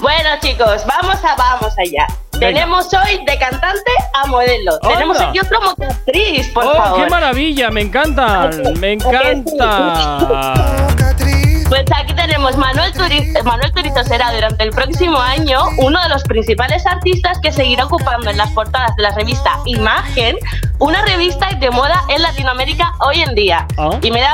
bueno, 0.00 0.28
chicos, 0.42 0.84
vamos 0.86 1.16
a 1.24 1.34
vamos 1.36 1.72
allá. 1.78 2.06
Venga. 2.38 2.60
Tenemos 2.60 2.86
hoy 2.94 3.24
de 3.26 3.38
cantante 3.38 3.90
a 4.14 4.26
modelo. 4.26 4.78
Tenemos 4.80 5.20
aquí 5.20 5.38
otro 5.40 5.60
mocatriz, 5.60 6.48
por 6.52 6.64
¡Oh, 6.64 6.74
favor. 6.74 7.04
qué 7.04 7.10
maravilla! 7.10 7.70
Me 7.70 7.80
encanta. 7.82 8.50
Me 8.78 8.92
encanta. 8.92 10.86
Pues 11.68 11.84
aquí 11.94 12.14
tenemos 12.14 12.56
Manuel 12.56 12.92
Turizo. 12.94 13.44
Manuel 13.44 13.70
Turizo 13.72 14.02
será 14.04 14.32
durante 14.32 14.64
el 14.64 14.70
próximo 14.70 15.18
año 15.18 15.60
uno 15.78 16.02
de 16.02 16.08
los 16.08 16.22
principales 16.22 16.86
artistas 16.86 17.38
que 17.42 17.52
seguirá 17.52 17.84
ocupando 17.84 18.30
en 18.30 18.38
las 18.38 18.50
portadas 18.52 18.96
de 18.96 19.02
la 19.02 19.10
revista 19.10 19.58
Imagen, 19.66 20.36
una 20.78 21.02
revista 21.04 21.48
de 21.60 21.70
moda 21.70 22.02
en 22.08 22.22
Latinoamérica 22.22 22.94
hoy 23.00 23.20
en 23.20 23.34
día. 23.34 23.66
Ah. 23.76 23.90
Y 24.00 24.10
me 24.10 24.20
da. 24.20 24.32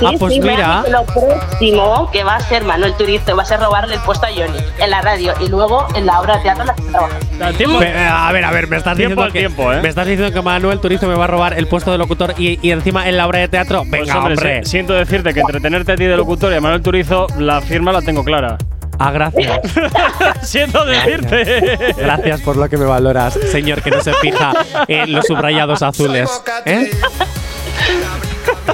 Sí, 0.00 0.06
Ah, 0.08 0.12
pues 0.18 0.32
sí, 0.34 0.40
mira. 0.40 0.82
Lo 0.90 1.04
próximo 1.04 2.10
que 2.10 2.24
va 2.24 2.36
a 2.36 2.40
ser 2.40 2.64
Manuel 2.64 2.94
Turizo 2.94 3.36
va 3.36 3.42
a 3.42 3.46
ser 3.46 3.60
robarle 3.60 3.94
el 3.96 4.00
puesto 4.00 4.26
a 4.26 4.30
Johnny 4.30 4.58
en 4.78 4.90
la 4.90 5.02
radio 5.02 5.34
y 5.40 5.48
luego 5.48 5.86
en 5.94 6.06
la 6.06 6.20
obra 6.20 6.36
de 6.38 6.42
teatro 6.42 6.62
en 6.62 6.66
la 6.68 6.74
que 6.74 6.82
se 6.82 6.88
trabaja. 6.90 7.18
Tiempo. 7.56 7.82
Eh, 7.82 8.08
A 8.10 8.32
ver, 8.32 8.44
a 8.44 8.50
ver, 8.50 8.66
me 8.68 8.76
estás 8.78 8.96
Tiempo 8.96 9.22
diciendo 9.22 9.22
al 9.24 9.32
que 9.32 9.38
tiempo, 9.40 9.72
¿eh? 9.72 9.80
me 9.82 9.88
estás 9.88 10.06
diciendo 10.06 10.32
que 10.34 10.42
Manuel 10.42 10.80
Turizo 10.80 11.06
me 11.06 11.14
va 11.14 11.24
a 11.24 11.28
robar 11.28 11.54
el 11.58 11.66
puesto 11.68 11.92
de 11.92 11.98
locutor 11.98 12.34
y, 12.38 12.58
y 12.66 12.70
encima 12.72 13.08
en 13.08 13.16
la 13.16 13.26
obra 13.26 13.40
de 13.40 13.48
teatro. 13.48 13.80
Pues, 13.88 14.02
Venga, 14.02 14.18
hombre. 14.18 14.64
si- 14.64 14.70
siento 14.70 14.94
decirte 14.94 15.34
que 15.34 15.40
entretenerte 15.40 15.92
a 15.92 15.96
ti 15.96 16.04
de 16.04 16.16
locutor 16.16 16.52
y 16.52 16.56
a 16.56 16.60
Manuel 16.60 16.82
Turizo, 16.82 17.26
la 17.38 17.60
firma 17.60 17.92
la 17.92 18.00
tengo 18.02 18.24
clara. 18.24 18.56
Ah, 18.98 19.10
gracias. 19.12 19.60
siento 20.42 20.84
decirte. 20.84 21.94
Gracias 21.96 22.40
por 22.42 22.56
lo 22.56 22.68
que 22.68 22.76
me 22.76 22.84
valoras, 22.84 23.32
señor 23.50 23.80
que 23.82 23.90
no 23.90 24.00
se 24.02 24.12
fija 24.14 24.52
en 24.88 25.12
los 25.12 25.26
subrayados 25.26 25.82
azules. 25.82 26.28
¿Eh? 26.66 26.90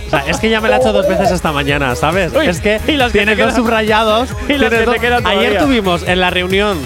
O 0.06 0.10
sea, 0.10 0.24
es 0.26 0.38
que 0.38 0.50
ya 0.50 0.60
me 0.60 0.68
la 0.68 0.76
he 0.76 0.80
hecho 0.80 0.92
dos 0.92 1.08
veces 1.08 1.30
esta 1.30 1.52
mañana, 1.52 1.94
¿sabes? 1.96 2.32
Uy, 2.34 2.46
es 2.46 2.60
que 2.60 2.80
y 2.86 2.92
las 2.92 3.12
que 3.12 3.18
tiene 3.20 3.36
te 3.36 3.42
dos 3.42 3.52
quedan. 3.52 3.62
subrayados. 3.64 4.28
Y 4.48 4.58
te 4.58 4.84
dos- 4.84 4.96
quedan 4.96 5.26
Ayer 5.26 5.58
tuvimos 5.58 6.02
en 6.06 6.20
la 6.20 6.30
reunión 6.30 6.78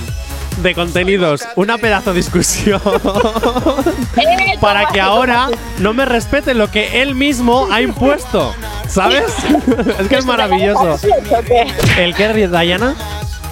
de 0.63 0.75
contenidos 0.75 1.43
una 1.57 1.79
pedazo 1.79 2.11
de 2.11 2.17
discusión 2.19 2.81
para 4.61 4.87
que 4.89 5.01
ahora 5.01 5.49
no 5.79 5.95
me 5.95 6.05
respete 6.05 6.53
lo 6.55 6.71
que 6.71 7.01
él 7.03 7.15
mismo 7.15 7.69
ha 7.73 7.81
impuesto. 7.81 8.55
¿Sabes? 8.89 9.25
es 10.01 10.09
que 10.09 10.17
es 10.17 10.25
maravilloso. 10.27 10.99
¿El 11.97 12.15
qué, 12.15 12.49
Dayana? 12.49 12.95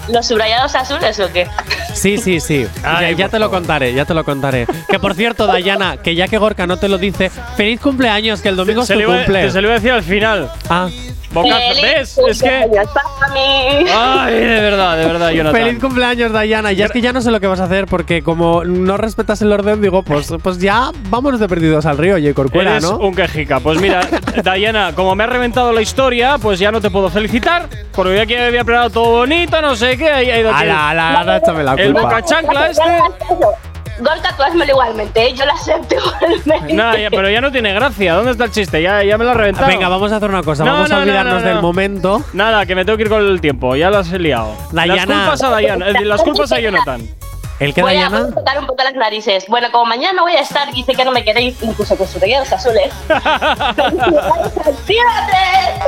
¿Los 0.09 0.27
subrayados 0.27 0.75
azules 0.75 1.19
o 1.21 1.33
qué? 1.33 1.47
Sí, 1.95 2.19
sí, 2.19 2.41
sí. 2.41 2.67
Ay, 2.83 3.15
ya, 3.17 3.29
te 3.29 3.39
lo 3.39 3.51
contaré, 3.51 3.93
ya 3.93 4.05
te 4.05 4.15
lo 4.15 4.25
contaré. 4.25 4.67
Que 4.89 4.99
por 4.99 5.15
cierto, 5.15 5.47
Dayana, 5.47 5.97
que 5.99 6.15
ya 6.15 6.29
que 6.29 6.39
Gorka 6.39 6.67
no 6.67 6.77
te 6.77 6.89
lo 6.89 6.99
dice, 6.99 7.31
feliz 7.57 7.81
cumpleaños, 7.81 8.41
que 8.41 8.49
el 8.49 8.57
domingo 8.57 8.85
se, 8.85 8.95
tu 8.95 9.01
iba, 9.01 9.17
cumple. 9.17 9.43
te 9.43 9.51
se 9.51 9.61
lo 9.61 9.69
iba 9.69 9.75
a 9.75 9.79
decir 9.79 9.93
al 9.93 10.03
final. 10.03 10.51
Ah. 10.69 10.89
Feliz 11.33 11.83
¿Ves? 11.83 12.19
Es 12.29 12.43
que. 12.43 12.49
cumpleaños 12.63 12.91
para 13.21 13.33
mí. 13.35 13.87
Ay, 13.95 14.35
de 14.35 14.61
verdad, 14.61 14.97
de 14.97 15.07
verdad, 15.07 15.31
Jonathan. 15.31 15.63
feliz 15.63 15.81
cumpleaños, 15.81 16.33
Dayana. 16.33 16.73
Ya 16.73 16.87
es 16.87 16.93
que 16.93 17.01
ya 17.01 17.13
no 17.13 17.21
sé 17.21 17.31
lo 17.31 17.39
que 17.41 17.47
vas 17.47 17.61
a 17.61 17.65
hacer 17.65 17.87
porque 17.87 18.23
como 18.23 18.65
no 18.65 18.97
respetas 18.97 19.43
el 19.43 19.53
orden, 19.53 19.81
digo, 19.83 20.03
pues, 20.03 20.33
pues 20.43 20.59
ya 20.59 20.91
vámonos 21.11 21.39
de 21.41 21.49
perdidos 21.49 21.85
al 21.87 21.99
río, 21.99 22.17
y 22.19 22.33
Corcuera, 22.33 22.73
Eres 22.73 22.85
¿no? 22.85 22.99
un 22.99 23.15
quejica. 23.15 23.61
Pues 23.61 23.81
mira, 23.81 24.01
Diana, 24.55 24.93
como 24.95 25.15
me 25.15 25.25
ha 25.25 25.27
reventado 25.27 25.73
la 25.73 25.83
historia, 25.83 26.39
pues 26.39 26.59
ya 26.59 26.73
no 26.73 26.81
te 26.81 26.91
puedo 26.91 27.11
felicitar. 27.11 27.69
Porque 27.93 28.17
ya 28.17 28.27
que 28.27 28.39
había 28.39 28.65
preparado 28.65 28.91
todo 28.91 29.11
bonito, 29.19 29.61
no 29.61 29.75
sé 29.77 29.97
qué. 29.99 30.09
Ahí 30.11 30.31
ha 30.31 30.41
ido 30.41 30.51
aquí. 30.51 30.63
Ala, 30.65 30.91
ala, 30.91 31.21
ala, 31.21 31.37
échame 31.39 31.63
la 31.65 31.73
El 31.75 31.93
culpa. 31.93 32.03
boca 32.09 32.23
chancla 32.25 32.69
este. 32.69 32.83
Gorka, 33.99 34.35
tú 34.37 34.43
házmelo 34.43 34.71
igualmente, 34.73 35.27
¿eh? 35.27 35.35
yo 35.35 35.45
lo 35.45 35.53
acepto 35.53 35.95
igualmente. 35.97 36.73
Nada, 36.75 36.99
ya- 36.99 37.11
pero 37.11 37.29
ya 37.29 37.41
no 37.41 37.51
tiene 37.53 37.73
gracia. 37.75 38.15
¿Dónde 38.15 38.33
está 38.33 38.45
el 38.45 38.51
chiste? 38.53 38.81
Ya, 38.83 39.03
ya 39.03 39.19
me 39.19 39.25
lo 39.25 39.31
ha 39.31 39.35
reventado. 39.35 39.67
Venga, 39.67 39.89
vamos 39.89 40.13
a 40.13 40.17
hacer 40.17 40.29
una 40.31 40.43
cosa, 40.43 40.65
No, 40.65 40.73
vamos 40.73 40.89
no, 40.91 40.95
a 40.97 40.99
no, 40.99 41.03
olvidarnos 41.05 41.35
no, 41.35 41.41
no. 41.41 41.47
del 41.47 41.61
momento. 41.63 42.23
Nada, 42.33 42.65
que 42.67 42.75
me 42.75 42.85
tengo 42.85 42.97
que 42.97 43.03
ir 43.05 43.09
con 43.09 43.21
el 43.27 43.41
tiempo. 43.41 43.75
Ya 43.77 43.91
las 43.91 44.13
he 44.13 44.19
liado. 44.19 44.53
Las 44.73 44.87
Dayana. 44.89 45.15
culpas 45.25 45.43
a 45.43 45.57
Diana. 45.57 45.89
eh, 45.89 46.05
Las 46.05 46.23
culpas 46.23 46.53
a 46.53 46.61
Jonathan. 46.61 47.01
¿El 47.61 47.75
que 47.75 47.83
Voy 47.83 47.91
a, 47.91 47.95
Dayana? 48.09 48.21
voy 48.21 48.31
a 48.31 48.35
tocar 48.37 48.59
un 48.61 48.67
poco 48.69 48.85
las 48.85 48.95
narices. 48.95 49.47
Bueno, 49.49 49.67
como 49.73 49.85
mañana 49.87 50.13
no 50.13 50.23
voy 50.23 50.35
a 50.35 50.41
estar 50.43 50.69
y 50.77 50.85
sé 50.85 50.95
que 50.95 51.05
no 51.05 51.11
me 51.11 51.25
queréis, 51.25 51.61
incluso 51.61 51.97
con 51.97 52.07
sus 52.07 52.21
rayados 52.23 52.53
azules. 52.53 52.93
¡Tírate! 54.87 55.81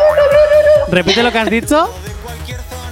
Repite 0.88 1.22
lo 1.22 1.30
que 1.30 1.38
has 1.38 1.48
dicho. 1.50 1.88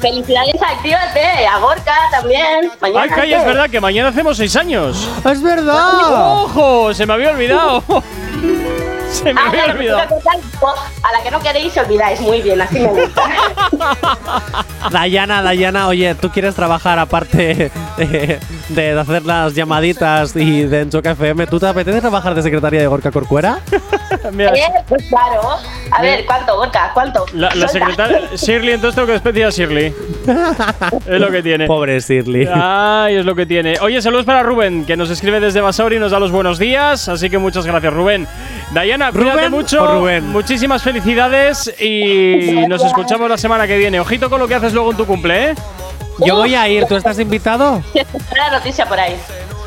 Felicidades 0.01 0.55
Actívate, 0.63 1.47
a 1.47 1.59
Gorka 1.59 1.95
también. 2.11 2.71
Mañana 2.81 3.03
Ay, 3.03 3.11
calla, 3.11 3.39
es 3.41 3.45
verdad 3.45 3.71
que 3.71 3.81
mañana 3.81 4.09
hacemos 4.11 4.37
seis 4.37 4.55
años. 4.57 5.09
¡Es 5.25 5.43
verdad! 5.43 6.33
¡Ojo! 6.45 6.95
Se 6.95 7.05
me 7.07 7.15
había 7.15 7.31
olvidado. 7.31 7.83
Se 9.11 9.33
me 9.33 9.41
Ah, 9.41 9.45
había 9.49 9.65
claro, 9.65 9.79
olvidado. 9.79 10.09
pues, 10.61 10.75
A 11.03 11.13
la 11.17 11.23
que 11.23 11.31
no 11.31 11.41
queréis 11.41 11.75
olvidáis, 11.79 12.21
muy 12.21 12.43
bien, 12.43 12.61
así 12.61 12.79
me 12.79 12.89
gusta. 12.89 13.23
Dayana, 14.93 15.43
Dayana, 15.43 15.89
oye, 15.89 16.15
¿tú 16.15 16.29
quieres 16.31 16.55
trabajar 16.55 16.99
aparte 16.99 17.71
de, 17.97 18.39
de 18.69 18.99
hacer 19.01 19.25
las 19.25 19.55
llamaditas 19.55 20.37
y 20.37 20.63
de 20.65 20.83
Enchoca 20.83 21.13
FM? 21.13 21.47
¿Tú 21.47 21.59
te 21.59 21.67
apetece 21.67 22.01
trabajar 22.03 22.35
de 22.35 22.43
secretaria 22.43 22.81
de 22.81 22.87
Gorka 22.87 23.11
Corcuera? 23.11 23.61
Mira, 24.33 24.53
Eh, 24.55 24.63
pues 24.89 25.05
claro. 25.09 25.41
A 25.91 26.03
ver, 26.03 26.25
¿cuánto, 26.27 26.57
Gorka? 26.57 26.91
¿Cuánto? 26.95 27.25
la, 27.33 27.51
secretaria 27.69 28.21
Shirley, 28.37 28.75
entonces 28.75 28.95
tengo 28.95 29.07
que 29.07 29.13
despedir 29.15 29.45
a 29.47 29.51
Shirley. 29.51 29.95
es 31.07 31.21
lo 31.21 31.31
que 31.31 31.43
tiene. 31.43 31.67
Pobre 31.67 31.99
Shirley. 32.01 32.49
Ay, 32.53 33.17
es 33.17 33.25
lo 33.25 33.35
que 33.35 33.47
tiene. 33.47 33.75
Oye, 33.81 34.01
saludos 34.03 34.25
para 34.27 34.43
Rubén, 34.43 34.85
que 34.85 34.97
nos 34.97 35.11
escribe 35.11 35.41
desde 35.41 35.61
Basauri 35.61 35.97
y 35.97 35.99
nos 35.99 36.13
da 36.13 36.21
los 36.21 36.31
buenos 36.31 36.59
días. 36.59 37.09
Así 37.09 37.31
que 37.31 37.39
muchas 37.39 37.65
gracias, 37.67 37.93
Rubén. 37.93 38.27
Dayana, 38.73 39.11
cuídate 39.13 39.37
¿Rubén 39.37 39.51
mucho. 39.51 39.83
o 39.83 39.87
Rubén? 40.01 40.29
Muchísimas 40.29 40.83
felicidades 40.83 41.73
y 41.81 42.67
nos 42.69 42.85
escuchamos 42.85 43.29
la 43.31 43.39
semana 43.39 43.67
que 43.67 43.79
viene. 43.79 43.99
Ojito 44.01 44.29
con 44.29 44.39
lo 44.41 44.47
que 44.49 44.55
haces 44.55 44.73
luego 44.73 44.91
en 44.91 44.97
tu 44.97 45.07
cumple, 45.07 45.51
¿eh? 45.51 45.55
Yo 46.25 46.35
voy 46.37 46.55
a 46.55 46.69
ir, 46.69 46.85
¿tú 46.87 46.97
estás 46.97 47.19
invitado? 47.21 47.81
Una 48.33 48.51
noticia 48.51 48.85
por 48.87 48.99
ahí. 48.99 49.17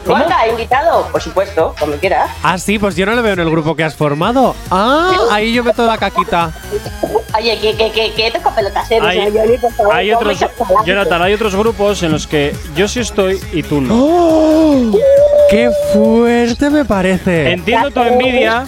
Gorka, 0.05 0.47
invitado, 0.47 1.07
por 1.11 1.21
supuesto, 1.21 1.75
cuando 1.77 1.97
quieras. 1.97 2.29
Ah, 2.43 2.57
sí, 2.57 2.79
pues 2.79 2.95
yo 2.95 3.05
no 3.05 3.13
lo 3.13 3.21
veo 3.21 3.33
en 3.33 3.39
el 3.39 3.49
grupo 3.49 3.75
que 3.75 3.83
has 3.83 3.95
formado. 3.95 4.55
Ah, 4.69 5.11
ahí 5.31 5.53
yo 5.53 5.63
meto 5.63 5.85
la 5.85 5.97
caquita. 5.97 6.51
Oye, 7.37 7.57
que, 7.59 7.75
que, 7.77 7.91
que, 7.91 8.13
que 8.13 8.31
toco 8.31 8.53
pelotas, 8.53 8.91
eh. 8.91 8.99
Hay, 9.01 9.19
O 9.19 9.31
sea, 9.31 9.45
yo 9.45 9.59
por 9.61 9.73
favor, 9.73 9.95
hay 9.95 10.09
no 10.11 10.17
otros, 10.17 10.39
Jonathan, 10.85 11.21
hay 11.21 11.33
otros 11.33 11.55
grupos 11.55 12.03
en 12.03 12.11
los 12.11 12.27
que 12.27 12.55
yo 12.75 12.87
sí 12.87 12.99
estoy 12.99 13.39
y 13.53 13.63
tú 13.63 13.79
no. 13.79 13.93
¡Oh! 13.95 14.91
¡Qué 15.49 15.69
fuerte 15.93 16.69
me 16.69 16.83
parece! 16.83 17.51
Entiendo 17.51 17.91
tu 17.91 18.01
envidia 18.01 18.65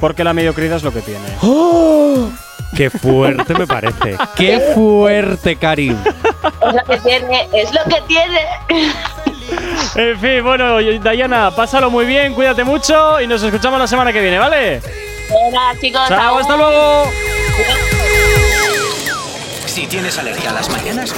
porque 0.00 0.24
la 0.24 0.32
mediocridad 0.32 0.76
es 0.78 0.82
lo 0.82 0.92
que 0.92 1.02
tiene. 1.02 1.26
¡Oh! 1.42 2.28
¡Qué 2.74 2.90
fuerte 2.90 3.54
me 3.54 3.66
parece! 3.66 4.16
¡Qué 4.34 4.72
fuerte, 4.74 5.56
Karim! 5.56 5.96
Es 6.66 6.74
lo 6.74 6.84
que 6.84 6.96
tiene, 6.98 7.48
es 7.52 7.72
lo 7.72 7.84
que 7.84 8.00
tiene. 8.06 8.40
En 9.94 10.18
fin, 10.18 10.44
bueno, 10.44 10.78
Dayana, 11.00 11.50
pásalo 11.50 11.90
muy 11.90 12.04
bien, 12.04 12.34
cuídate 12.34 12.64
mucho 12.64 13.20
y 13.20 13.26
nos 13.26 13.42
escuchamos 13.42 13.78
la 13.78 13.86
semana 13.86 14.12
que 14.12 14.20
viene, 14.20 14.38
¿vale? 14.38 14.80
Venga, 15.28 15.80
chicos. 15.80 16.08
Chao, 16.08 16.38
hasta 16.38 16.56
luego. 16.56 17.10
Si 19.66 19.86
tienes 19.86 20.18
alergia 20.18 20.50
a 20.50 20.54
las 20.54 20.68
mañanas, 20.70 21.14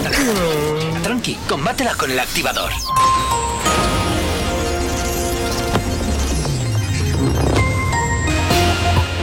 tranqui, 1.03 1.37
combátela 1.49 1.95
con 1.95 2.11
el 2.11 2.19
activador. 2.19 2.71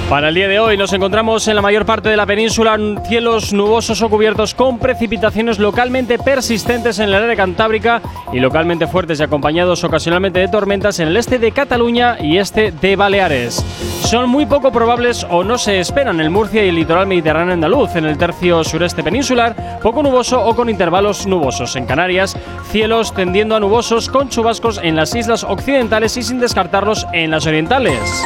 Para 0.09 0.29
el 0.29 0.35
día 0.35 0.47
de 0.47 0.59
hoy 0.59 0.77
nos 0.77 0.93
encontramos 0.93 1.47
en 1.47 1.55
la 1.55 1.63
mayor 1.63 1.83
parte 1.83 2.09
de 2.09 2.15
la 2.15 2.27
península 2.27 2.75
en 2.75 3.03
cielos 3.07 3.51
nubosos 3.53 4.03
o 4.03 4.09
cubiertos 4.09 4.53
con 4.53 4.77
precipitaciones 4.77 5.57
localmente 5.57 6.19
persistentes 6.19 6.99
en 6.99 7.05
el 7.05 7.15
área 7.15 7.35
cantábrica 7.35 8.03
y 8.31 8.39
localmente 8.39 8.85
fuertes 8.85 9.19
y 9.19 9.23
acompañados 9.23 9.83
ocasionalmente 9.83 10.39
de 10.39 10.47
tormentas 10.47 10.99
en 10.99 11.07
el 11.07 11.17
este 11.17 11.39
de 11.39 11.51
Cataluña 11.51 12.17
y 12.21 12.37
este 12.37 12.71
de 12.71 12.95
Baleares. 12.95 13.65
Son 14.03 14.29
muy 14.29 14.45
poco 14.45 14.71
probables 14.71 15.25
o 15.27 15.43
no 15.43 15.57
se 15.57 15.79
esperan 15.79 16.21
en 16.21 16.31
Murcia 16.31 16.63
y 16.63 16.69
el 16.69 16.75
litoral 16.75 17.07
mediterráneo 17.07 17.55
andaluz, 17.55 17.95
en 17.95 18.05
el 18.05 18.19
tercio 18.19 18.63
sureste 18.63 19.03
peninsular, 19.03 19.79
poco 19.81 20.03
nuboso 20.03 20.39
o 20.39 20.55
con 20.55 20.69
intervalos 20.69 21.25
nubosos. 21.25 21.75
En 21.75 21.87
Canarias, 21.87 22.37
cielos 22.69 23.11
tendiendo 23.11 23.55
a 23.55 23.59
nubosos 23.59 24.07
con 24.09 24.29
chubascos 24.29 24.79
en 24.83 24.95
las 24.95 25.15
islas 25.15 25.43
occidentales 25.43 26.15
y 26.15 26.21
sin 26.21 26.39
descartarlos 26.39 27.07
en 27.11 27.31
las 27.31 27.47
orientales. 27.47 28.23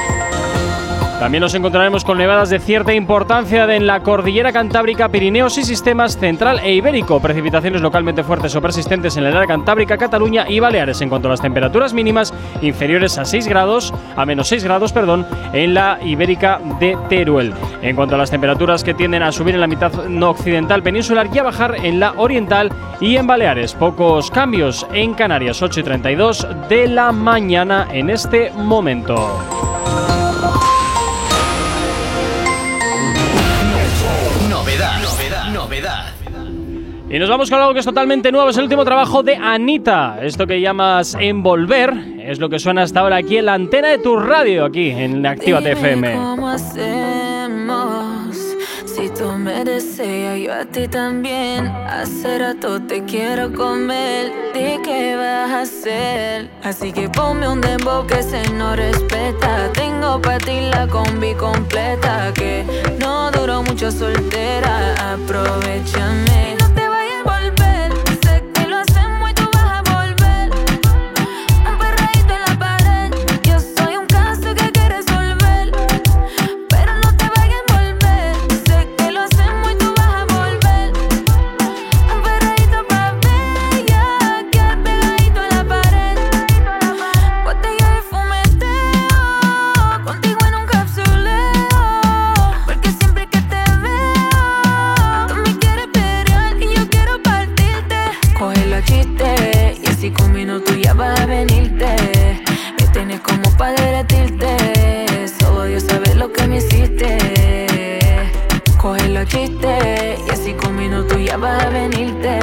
También 1.20 1.42
nos 1.42 1.54
encontraremos 1.54 2.06
con 2.06 2.18
nevadas 2.18 2.50
de 2.50 2.60
cierta 2.60 2.94
importancia 2.94 3.76
en 3.76 3.86
la 3.86 4.00
cordillera 4.00 4.54
cantábrica, 4.54 5.10
Pirineos 5.10 5.58
y 5.58 5.64
sistemas 5.64 6.18
central 6.18 6.60
e 6.64 6.74
ibérico. 6.74 7.20
Precipitaciones 7.20 7.82
localmente 7.82 8.24
fuertes 8.24 8.56
o 8.56 8.62
persistentes 8.62 9.18
en 9.18 9.26
el 9.26 9.36
área 9.36 9.46
cantábrica, 9.46 9.98
Cataluña 9.98 10.46
y 10.48 10.62
Baleares. 10.62 11.02
En 11.02 11.10
cuanto 11.10 11.28
a 11.28 11.32
las 11.32 11.42
temperaturas 11.42 11.94
mínimas, 11.94 12.34
inferiores 12.62 13.18
a 13.18 13.26
6 13.26 13.50
grados, 13.50 13.94
a 14.16 14.26
menos 14.26 14.48
6 14.48 14.64
grados, 14.64 14.94
perdón, 14.94 15.28
en 15.52 15.74
la 15.74 16.00
ibérica 16.02 16.62
de 16.80 16.98
Teruel. 17.10 17.54
En 17.82 17.98
cuanto 17.98 18.16
a 18.16 18.18
las 18.18 18.32
temperaturas 18.32 18.86
que 18.86 18.94
tienden 18.94 19.22
a 19.22 19.34
subir 19.34 19.56
en 19.56 19.62
la 19.62 19.68
mitad 19.68 19.92
no 20.06 20.30
occidental 20.30 20.82
peninsular 20.84 21.28
y 21.34 21.38
a 21.38 21.44
bajar 21.44 21.76
en 21.84 22.00
la 22.00 22.14
oriental 22.16 22.72
y 23.02 23.18
en 23.18 23.28
Baleares. 23.28 23.74
Pocos 23.74 24.32
cambios 24.32 24.88
en 24.94 25.14
Canarias, 25.16 25.62
8 25.62 25.82
y 25.82 25.84
32 25.84 26.48
de 26.70 26.88
la 26.88 27.12
mañana 27.12 27.90
en 27.92 28.10
este 28.10 28.52
momento. 28.52 29.69
Y 37.12 37.18
nos 37.18 37.28
vamos 37.28 37.50
con 37.50 37.60
algo 37.60 37.74
que 37.74 37.80
es 37.80 37.86
totalmente 37.86 38.32
nuevo. 38.32 38.52
Es 38.52 38.58
el 38.58 38.66
último 38.66 38.86
trabajo 38.86 39.24
de 39.24 39.36
Anita. 39.36 40.20
Esto 40.22 40.46
que 40.46 40.62
llamas 40.62 41.18
Envolver 41.20 41.92
es 42.20 42.40
lo 42.40 42.50
que 42.50 42.60
suena 42.60 42.84
hasta 42.84 43.00
ahora 43.00 43.16
aquí 43.16 43.38
en 43.38 43.46
la 43.46 43.56
antena 43.56 43.88
de 43.88 43.98
tu 43.98 44.16
radio, 44.20 44.66
aquí 44.66 44.92
en 44.92 45.26
Activa 45.26 45.58
Dime 45.58 45.72
FM. 45.72 46.14
¿Cómo 46.14 46.48
hacemos? 46.50 47.90
Si 48.86 49.10
tú 49.10 49.32
me 49.32 49.64
deseas, 49.64 50.40
yo 50.40 50.54
a 50.54 50.66
ti 50.66 50.88
también. 50.88 51.66
Hace 51.66 52.38
rato 52.38 52.80
te 52.80 53.04
quiero 53.06 53.52
comer. 53.54 54.32
¿De 54.54 54.80
qué 54.84 55.16
vas 55.16 55.50
a 55.50 55.62
hacer? 55.62 56.52
Así 56.62 56.92
que 56.92 57.10
ponme 57.10 57.48
un 57.48 57.60
dembow 57.60 58.06
que 58.06 58.22
se 58.22 58.48
no 58.52 58.76
respeta. 58.76 59.72
Tengo 59.74 60.22
para 60.22 60.38
ti 60.38 60.62
la 60.70 60.86
combi 60.86 61.34
completa. 61.34 62.32
Que 62.36 62.64
no 63.00 63.32
duró 63.32 63.64
mucho 63.64 63.90
soltera. 63.90 64.94
Aprovechame. 65.14 66.59
Coge 98.40 98.66
la 98.68 98.82
chiste 98.82 99.76
y 99.84 99.90
así 99.90 100.12
con 100.12 100.32
minutos 100.32 100.74
ya 100.82 100.94
vas 100.94 101.20
a 101.20 101.26
venirte. 101.26 102.42
Me 102.80 102.88
tienes 102.94 103.20
como 103.20 103.52
para 103.58 103.74
derretirte. 103.74 105.28
Solo 105.42 105.66
Dios 105.66 105.84
sabe 105.84 106.16
lo 106.16 106.32
que 106.32 106.48
me 106.48 106.60
hiciste. 106.60 108.00
Coge 108.78 109.10
la 109.10 109.26
chiste 109.26 110.18
y 110.26 110.30
así 110.30 110.54
con 110.54 110.74
minutos 110.78 111.18
ya 111.22 111.36
vas 111.36 111.66
a 111.66 111.70
venirte. 111.70 112.40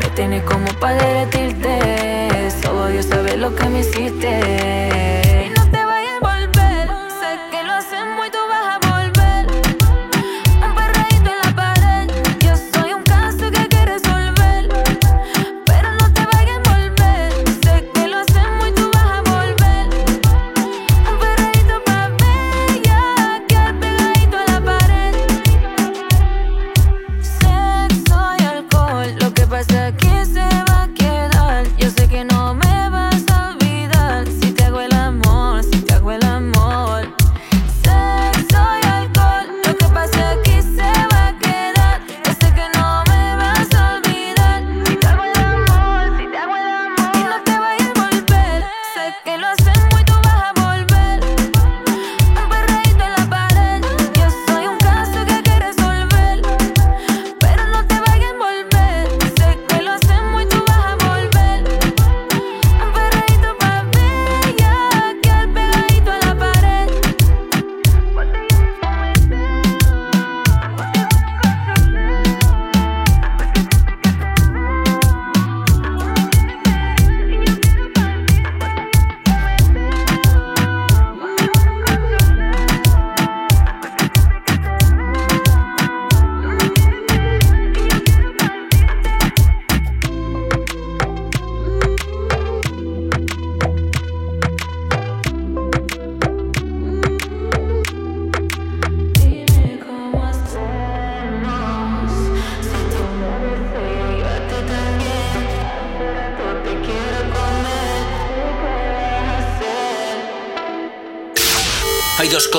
Me 0.00 0.08
tienes 0.14 0.44
como 0.44 0.72
para 0.74 0.94
derretirte. 0.94 2.52
Solo 2.62 2.86
Dios 2.86 3.06
sabe 3.06 3.36
lo 3.36 3.52
que 3.56 3.68
me 3.68 3.80
hiciste. 3.80 5.57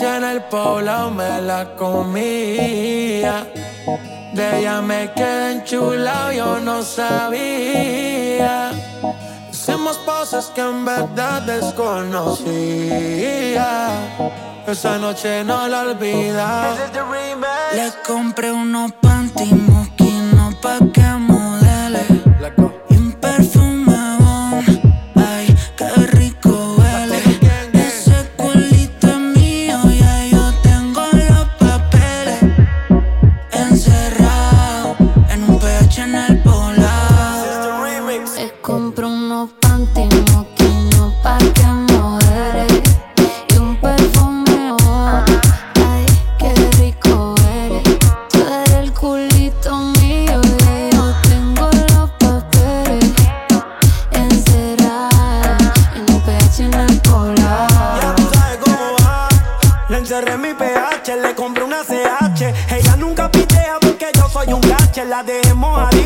En 0.00 0.24
el 0.24 0.42
poblado 0.42 1.10
me 1.10 1.40
la 1.42 1.74
comía. 1.76 3.46
De 4.32 4.60
ella 4.60 4.80
me 4.80 5.12
quedé 5.12 5.52
enchulado, 5.52 6.32
yo 6.32 6.60
no 6.60 6.82
sabía. 6.82 8.70
Hicimos 9.50 9.98
cosas 9.98 10.52
que 10.54 10.60
en 10.60 10.84
verdad 10.84 11.42
desconocía. 11.42 12.48
Esa 14.66 14.98
noche 14.98 15.44
no 15.44 15.66
la 15.68 15.80
olvida. 15.82 16.74
Le 17.74 17.90
compré 18.06 18.52
unos 18.52 18.92
panty 18.92 19.54
mosquinos 19.54 20.54
pa' 20.56 20.78
que 20.92 21.07
soy 64.38 64.52
un 64.52 64.60
gache. 64.60 65.04
La 65.04 65.24
mojadita, 65.54 65.97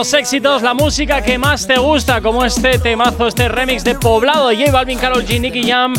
los 0.00 0.14
éxitos, 0.14 0.62
la 0.62 0.72
música 0.72 1.20
que 1.20 1.36
más 1.36 1.66
te 1.66 1.76
gusta, 1.76 2.22
como 2.22 2.42
este 2.42 2.78
temazo, 2.78 3.26
este 3.26 3.50
remix 3.50 3.84
de 3.84 3.94
Poblado 3.94 4.48
de 4.48 4.56
J 4.56 4.72
Balvin, 4.72 4.98
Karol 4.98 5.26
G, 5.26 5.38
Nicky 5.38 5.68
Jam, 5.70 5.92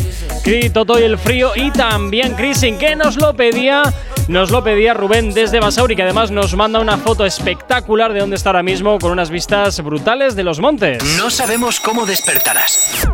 Toto 0.74 0.98
y 0.98 1.04
el 1.04 1.16
Frío 1.16 1.52
y 1.54 1.70
también 1.70 2.34
Chrisin, 2.34 2.78
que 2.78 2.96
nos 2.96 3.14
lo 3.14 3.32
pedía, 3.34 3.84
nos 4.26 4.50
lo 4.50 4.64
pedía 4.64 4.92
Rubén 4.92 5.32
desde 5.32 5.60
Basauri, 5.60 5.94
que 5.94 6.02
además 6.02 6.32
nos 6.32 6.56
manda 6.56 6.80
una 6.80 6.98
foto 6.98 7.24
espectacular 7.24 8.12
de 8.12 8.18
donde 8.18 8.34
está 8.34 8.48
ahora 8.48 8.64
mismo 8.64 8.98
con 8.98 9.12
unas 9.12 9.30
vistas 9.30 9.80
brutales 9.84 10.34
de 10.34 10.42
los 10.42 10.58
montes. 10.58 11.00
No 11.16 11.30
sabemos 11.30 11.78
cómo 11.78 12.04
despertarás, 12.04 13.06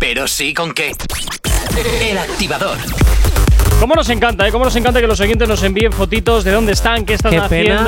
pero 0.00 0.26
sí 0.26 0.54
con 0.54 0.74
qué. 0.74 0.90
El 2.00 2.18
activador. 2.18 2.78
Cómo 3.78 3.94
nos 3.94 4.08
encanta, 4.10 4.48
¿eh? 4.48 4.50
Cómo 4.50 4.64
nos 4.64 4.74
encanta 4.74 5.00
que 5.00 5.06
los 5.06 5.20
oyentes 5.20 5.48
nos 5.48 5.62
envíen 5.62 5.92
fotitos 5.92 6.42
de 6.42 6.50
dónde 6.50 6.72
están, 6.72 7.04
qué 7.04 7.14
están 7.14 7.30
Qué 7.30 7.40
pena, 7.48 7.84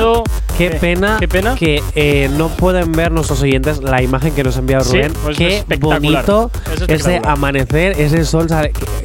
qué 0.57 0.71
pena, 0.71 1.17
qué 1.19 1.27
pena. 1.27 1.55
que 1.55 1.81
eh, 1.95 2.29
no 2.33 2.49
pueden 2.49 2.91
ver 2.91 3.11
nuestros 3.11 3.41
oyentes 3.41 3.81
la 3.81 4.01
imagen 4.01 4.33
que 4.33 4.43
nos 4.43 4.55
ha 4.55 4.59
enviado 4.59 4.83
Sí, 4.83 4.97
Rubén. 4.97 5.13
pues 5.23 5.37
qué 5.37 5.63
bonito 5.79 6.51
Es 6.75 7.01
ese 7.01 7.21
amanecer, 7.23 7.99
ese 7.99 8.25
sol, 8.25 8.47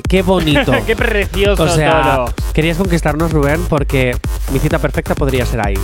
qué, 0.09 0.23
bonito. 0.23 0.73
qué 0.87 0.97
precioso 0.97 1.63
o 1.63 1.69
sea, 1.69 2.03
todo. 2.27 2.35
querías 2.53 2.77
conquistarnos 2.77 3.33
Rubén 3.33 3.65
porque 3.69 4.17
mi 4.53 4.59
cita 4.59 4.79
perfecta 4.79 5.15
podría 5.15 5.45
ser 5.47 5.67
ahí. 5.67 5.75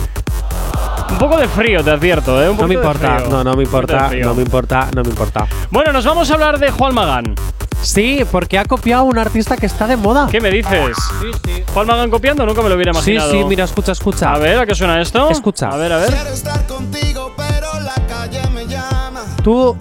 Un 1.09 1.17
poco 1.17 1.37
de 1.37 1.47
frío, 1.47 1.83
te 1.83 1.91
advierto, 1.91 2.43
¿eh? 2.43 2.49
Un 2.49 2.57
No 2.57 2.67
me 2.67 2.73
importa, 2.73 3.23
no, 3.29 3.43
no 3.43 3.55
me 3.55 3.63
importa, 3.63 4.09
no 4.13 4.33
me 4.35 4.41
importa, 4.41 4.89
no 4.93 5.03
me 5.03 5.09
importa. 5.09 5.47
Bueno, 5.71 5.93
nos 5.93 6.05
vamos 6.05 6.29
a 6.29 6.33
hablar 6.33 6.59
de 6.59 6.69
Juan 6.69 6.93
Magán. 6.93 7.35
Sí, 7.81 8.25
porque 8.31 8.57
ha 8.59 8.65
copiado 8.65 9.03
a 9.03 9.05
un 9.05 9.17
artista 9.17 9.55
que 9.55 9.65
está 9.65 9.87
de 9.87 9.95
moda. 9.97 10.27
¿Qué 10.29 10.41
me 10.41 10.49
dices? 10.51 10.95
Sí, 11.21 11.27
sí. 11.45 11.63
¿Juan 11.73 11.87
Magán 11.87 12.09
copiando? 12.09 12.45
Nunca 12.45 12.61
me 12.61 12.69
lo 12.69 12.75
hubiera 12.75 12.93
Sí, 12.93 13.11
imaginado. 13.11 13.31
sí, 13.31 13.43
mira, 13.45 13.63
escucha, 13.63 13.91
escucha. 13.93 14.33
A 14.33 14.37
ver, 14.37 14.59
¿a 14.59 14.65
qué 14.65 14.75
suena 14.75 15.01
esto? 15.01 15.29
Escucha. 15.29 15.69
A 15.69 15.77
ver, 15.77 15.93
a 15.93 15.97
ver. 15.97 16.13
estar 16.33 16.65
contigo, 16.67 17.33
pero 17.37 17.67
la 17.81 17.93
calle 18.07 18.41
me 18.53 18.65
llama. 18.67 19.21
Tú 19.43 19.77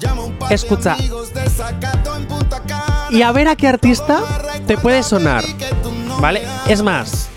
escucha. 0.51 0.97
Y 3.11 3.22
a 3.22 3.32
ver 3.32 3.49
a 3.49 3.57
qué 3.57 3.68
artista 3.68 4.20
te 4.66 4.76
puede 4.76 5.03
sonar. 5.03 5.42
¿Vale? 6.20 6.42
Es 6.68 6.82
más, 6.82 7.28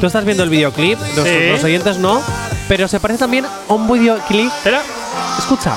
tú 0.00 0.06
estás 0.06 0.24
viendo 0.24 0.42
el 0.42 0.50
videoclip, 0.50 0.98
los, 1.16 1.26
Sí. 1.26 1.48
los 1.50 1.64
oyentes 1.64 1.98
no, 1.98 2.22
pero 2.68 2.86
se 2.88 2.98
parece 3.00 3.18
también 3.20 3.44
a 3.44 3.72
un 3.72 3.90
videoclip. 3.90 4.46
Espera. 4.46 4.82
Escucha. 5.38 5.76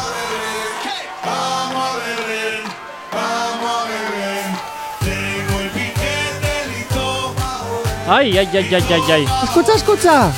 Ay, 8.07 8.37
ay, 8.37 8.49
ay, 8.53 8.67
ay, 8.75 8.83
ay, 8.89 9.01
ay. 9.11 9.25
Escucha, 9.43 9.73
escucha. 9.75 10.31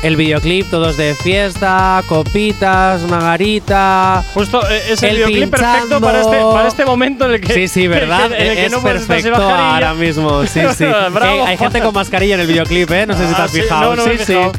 El 0.00 0.14
videoclip, 0.14 0.70
todos 0.70 0.96
de 0.96 1.12
fiesta, 1.16 2.00
copitas, 2.08 3.02
margarita. 3.02 4.22
Justo 4.32 4.60
eh, 4.70 4.92
es 4.92 5.02
el, 5.02 5.08
El 5.10 5.16
videoclip 5.16 5.50
perfecto 5.50 5.72
pinchando. 5.98 6.00
para 6.06 6.20
este, 6.20 6.36
para 6.40 6.68
este 6.68 6.84
momento 6.84 7.24
en 7.24 7.32
el 7.32 7.40
que. 7.40 7.52
Sí, 7.52 7.66
sí, 7.66 7.88
¿verdad? 7.88 8.26
en 8.26 8.46
el 8.46 8.54
que 8.54 8.66
es 8.66 8.72
no 8.72 8.80
perfecto 8.80 9.34
ahora 9.34 9.94
mismo. 9.94 10.46
Sí, 10.46 10.60
sí. 10.76 10.84
Bravo, 11.12 11.38
Eh, 11.42 11.44
hay 11.48 11.56
gente 11.58 11.80
con 11.80 11.92
mascarilla 11.92 12.34
en 12.36 12.40
el 12.42 12.46
videoclip, 12.46 12.88
¿eh? 12.92 13.06
No 13.06 13.16
sé 13.16 13.26
si 13.26 13.34
te 13.34 13.40
Ah, 13.40 13.44
has 13.44 13.50
sí, 13.50 13.60
fijado. 13.62 13.82
no, 13.90 13.96
no 13.96 14.06
me 14.06 14.14
he 14.14 14.18
sí, 14.18 14.24
sí. 14.24 14.32
fijado. 14.34 14.52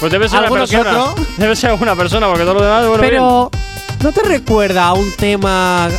Pues 0.00 0.10
debe 0.10 0.26
ser 0.28 0.38
una 0.38 0.46
¿Algunos 0.46 0.70
persona. 0.70 1.02
otro? 1.04 1.24
Debe 1.36 1.54
ser 1.56 1.72
una 1.74 1.94
persona, 1.94 2.26
porque 2.28 2.42
todo 2.44 2.54
lo 2.54 2.62
demás, 2.64 2.86
bueno, 2.86 3.00
Pero, 3.02 3.50
¿no 4.02 4.12
te 4.12 4.22
recuerda 4.22 4.86
a 4.86 4.92
un 4.94 5.10
tema, 5.12 5.86
a, 5.86 5.90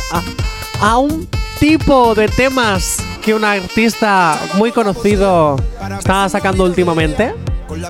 a 0.80 0.98
un 0.98 1.28
tipo 1.58 2.14
de 2.14 2.28
temas 2.28 2.98
que 3.22 3.34
un 3.34 3.44
artista 3.44 4.38
muy 4.54 4.72
conocido 4.72 5.56
está 5.98 6.28
sacando 6.28 6.64
últimamente? 6.64 7.34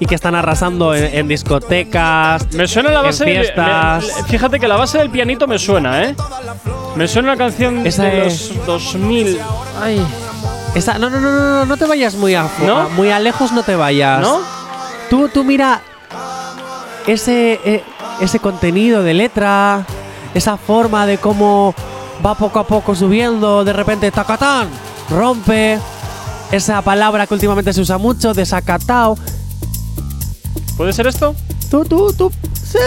Y 0.01 0.07
que 0.07 0.15
están 0.15 0.35
arrasando 0.35 0.95
en, 0.95 1.15
en 1.15 1.29
discotecas. 1.29 2.47
Me 2.55 2.67
suena 2.67 2.91
la 2.91 3.03
base 3.03 3.25
en 3.25 3.43
fiestas. 3.43 4.05
me- 4.23 4.29
fíjate 4.29 4.59
que 4.61 4.67
la 4.69 4.77
base 4.77 4.97
del 4.99 5.11
pianito 5.11 5.47
me 5.47 5.59
suena, 5.59 6.05
¿eh? 6.05 6.15
Me 6.97 7.07
suena 7.07 7.33
una 7.33 7.37
canción 7.37 7.87
Esa 7.87 8.05
de 8.05 8.27
es- 8.29 8.51
los 8.55 8.67
2000. 8.67 9.39
Ay. 9.83 10.01
Esa- 10.75 10.99
no, 10.99 11.11
no, 11.11 11.21
no, 11.21 11.31
no, 11.31 11.41
no, 11.41 11.67
no 11.67 11.77
te 11.77 11.85
vayas 11.87 12.15
muy 12.15 12.35
a, 12.35 12.49
¿No? 12.65 12.89
muy 12.91 13.11
a 13.11 13.19
lejos, 13.19 13.53
no 13.53 13.63
te 13.63 13.77
vayas. 13.77 14.21
¿No? 14.21 14.41
Tú, 15.11 15.29
tú 15.29 15.45
mira 15.45 15.83
ese, 17.07 17.61
eh, 17.65 17.83
ese 18.21 18.39
contenido 18.39 19.03
de 19.03 19.13
letra, 19.15 19.85
esa 20.35 20.57
forma 20.57 21.07
de 21.07 21.19
cómo 21.19 21.75
va 22.25 22.35
poco 22.35 22.59
a 22.59 22.67
poco 22.67 22.95
subiendo, 22.95 23.65
de 23.65 23.73
repente 23.73 24.11
tacatán, 24.11 24.69
rompe. 25.11 25.79
Esa 26.53 26.83
palabra 26.83 27.27
que 27.27 27.35
últimamente 27.35 27.73
se 27.73 27.81
usa 27.81 27.99
mucho, 27.99 28.35
desacatao. 28.35 29.17
¿Puede 30.77 30.93
ser 30.93 31.07
esto? 31.07 31.35
Tú, 31.71 31.85
tú, 31.85 32.13
tú. 32.13 32.33
Sí, 32.63 32.79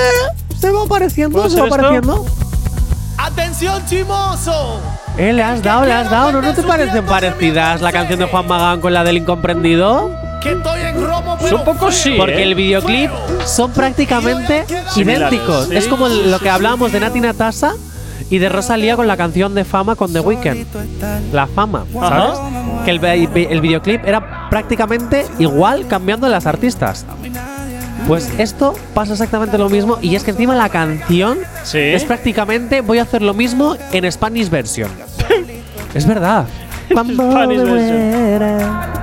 se 0.60 0.72
va 0.72 0.84
apareciendo, 0.84 1.40
¿Puede 1.40 1.50
se 1.50 1.62
va 1.62 1.68
apareciendo. 1.68 2.26
¡Atención, 3.18 3.84
chimoso! 3.86 4.80
Eh, 5.18 5.34
le 5.34 5.44
has 5.44 5.62
dado, 5.64 5.86
le 5.86 5.92
has 5.92 6.10
dado. 6.10 6.32
¿No, 6.32 6.42
¿No 6.42 6.54
te 6.54 6.62
parecen 6.62 7.06
parecidas 7.06 7.82
la 7.82 7.92
canción 7.92 8.20
de 8.20 8.26
Juan 8.26 8.48
Magán 8.48 8.80
con 8.80 8.94
la 8.94 9.04
del 9.04 9.18
incomprendido? 9.18 10.12
Que 10.42 10.52
estoy 10.54 10.82
en 10.82 11.04
Romo, 11.06 11.38
Pues 11.40 11.52
un 11.54 11.64
poco 11.64 11.92
sí. 11.92 12.16
Porque 12.18 12.36
¿eh? 12.40 12.44
el 12.44 12.56
videoclip 12.56 13.12
son 13.46 13.72
prácticamente 13.72 14.66
idénticos. 14.96 15.68
sí, 15.68 15.76
es 15.76 15.88
como 15.88 16.08
sí, 16.10 16.22
lo 16.26 16.40
que 16.40 16.50
hablábamos 16.50 16.92
de 16.92 17.00
Nati 17.00 17.20
Natasa 17.20 17.74
y 18.30 18.38
de 18.40 18.50
Rosalía 18.50 18.96
con 18.96 19.08
la 19.08 19.18
canción 19.18 19.56
de 19.56 19.64
Fama 19.66 19.96
con 19.96 20.12
The 20.14 20.20
Weeknd. 20.20 20.66
La 21.34 21.48
Fama, 21.48 21.86
¿sabes? 21.94 22.38
Que 22.86 22.92
el, 22.92 23.04
el 23.52 23.62
videoclip 23.62 24.06
era 24.06 24.50
prácticamente 24.50 25.26
igual 25.40 25.88
cambiando 25.88 26.28
las 26.30 26.46
artistas. 26.46 27.06
Pues 28.08 28.30
esto 28.38 28.74
pasa 28.94 29.14
exactamente 29.14 29.58
lo 29.58 29.70
mismo 29.70 29.98
y 30.02 30.16
es 30.16 30.24
que 30.24 30.32
encima 30.32 30.56
la 30.56 30.70
canción 30.70 31.40
Sí. 31.64 31.80
es 31.80 32.06
prácticamente 32.06 32.80
voy 32.82 33.00
a 33.00 33.04
hacer 33.04 33.22
lo 33.22 33.34
mismo 33.34 33.76
en 33.92 34.10
Spanish 34.10 34.50
version. 34.50 34.90
es 35.94 36.06
verdad. 36.08 36.46
Spanish 36.90 37.18
version. 37.18 38.97